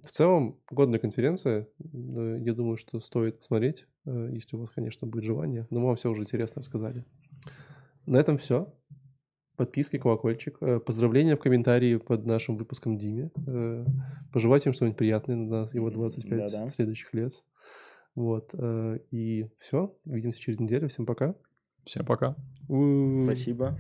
В 0.02 0.12
целом, 0.12 0.60
годная 0.72 1.00
конференция. 1.00 1.68
Я 1.80 2.54
думаю, 2.54 2.78
что 2.78 3.00
стоит 3.00 3.38
посмотреть, 3.40 3.86
э, 4.06 4.30
если 4.32 4.56
у 4.56 4.60
вас, 4.60 4.72
конечно, 4.72 5.06
будет 5.08 5.24
желание. 5.24 5.68
Но 5.70 5.80
мы 5.82 5.88
вам 5.88 5.96
все 5.98 6.10
уже 6.10 6.24
интересно 6.24 6.62
рассказали. 6.62 7.06
На 8.08 8.18
этом 8.18 8.38
все. 8.38 8.74
Подписки, 9.56 10.00
колокольчик. 10.00 10.58
Э, 10.62 10.80
Поздравления 10.80 11.36
в 11.36 11.40
комментарии 11.40 11.98
под 11.98 12.26
нашим 12.26 12.58
выпуском 12.58 12.98
Диме. 12.98 13.30
Э, 13.46 13.86
Пожелайте 14.32 14.70
им 14.70 14.74
что-нибудь 14.74 14.98
приятное 14.98 15.36
на 15.36 15.70
его 15.74 15.92
25 15.92 16.52
Да-да. 16.52 16.70
следующих 16.72 17.14
лет. 17.14 17.44
Вот. 18.16 18.54
И 19.12 19.50
все. 19.60 19.96
Увидимся 20.06 20.40
через 20.40 20.60
неделю. 20.60 20.88
Всем 20.90 21.06
пока. 21.06 21.36
Всем 21.84 22.06
пока. 22.06 22.36
Спасибо. 23.26 23.78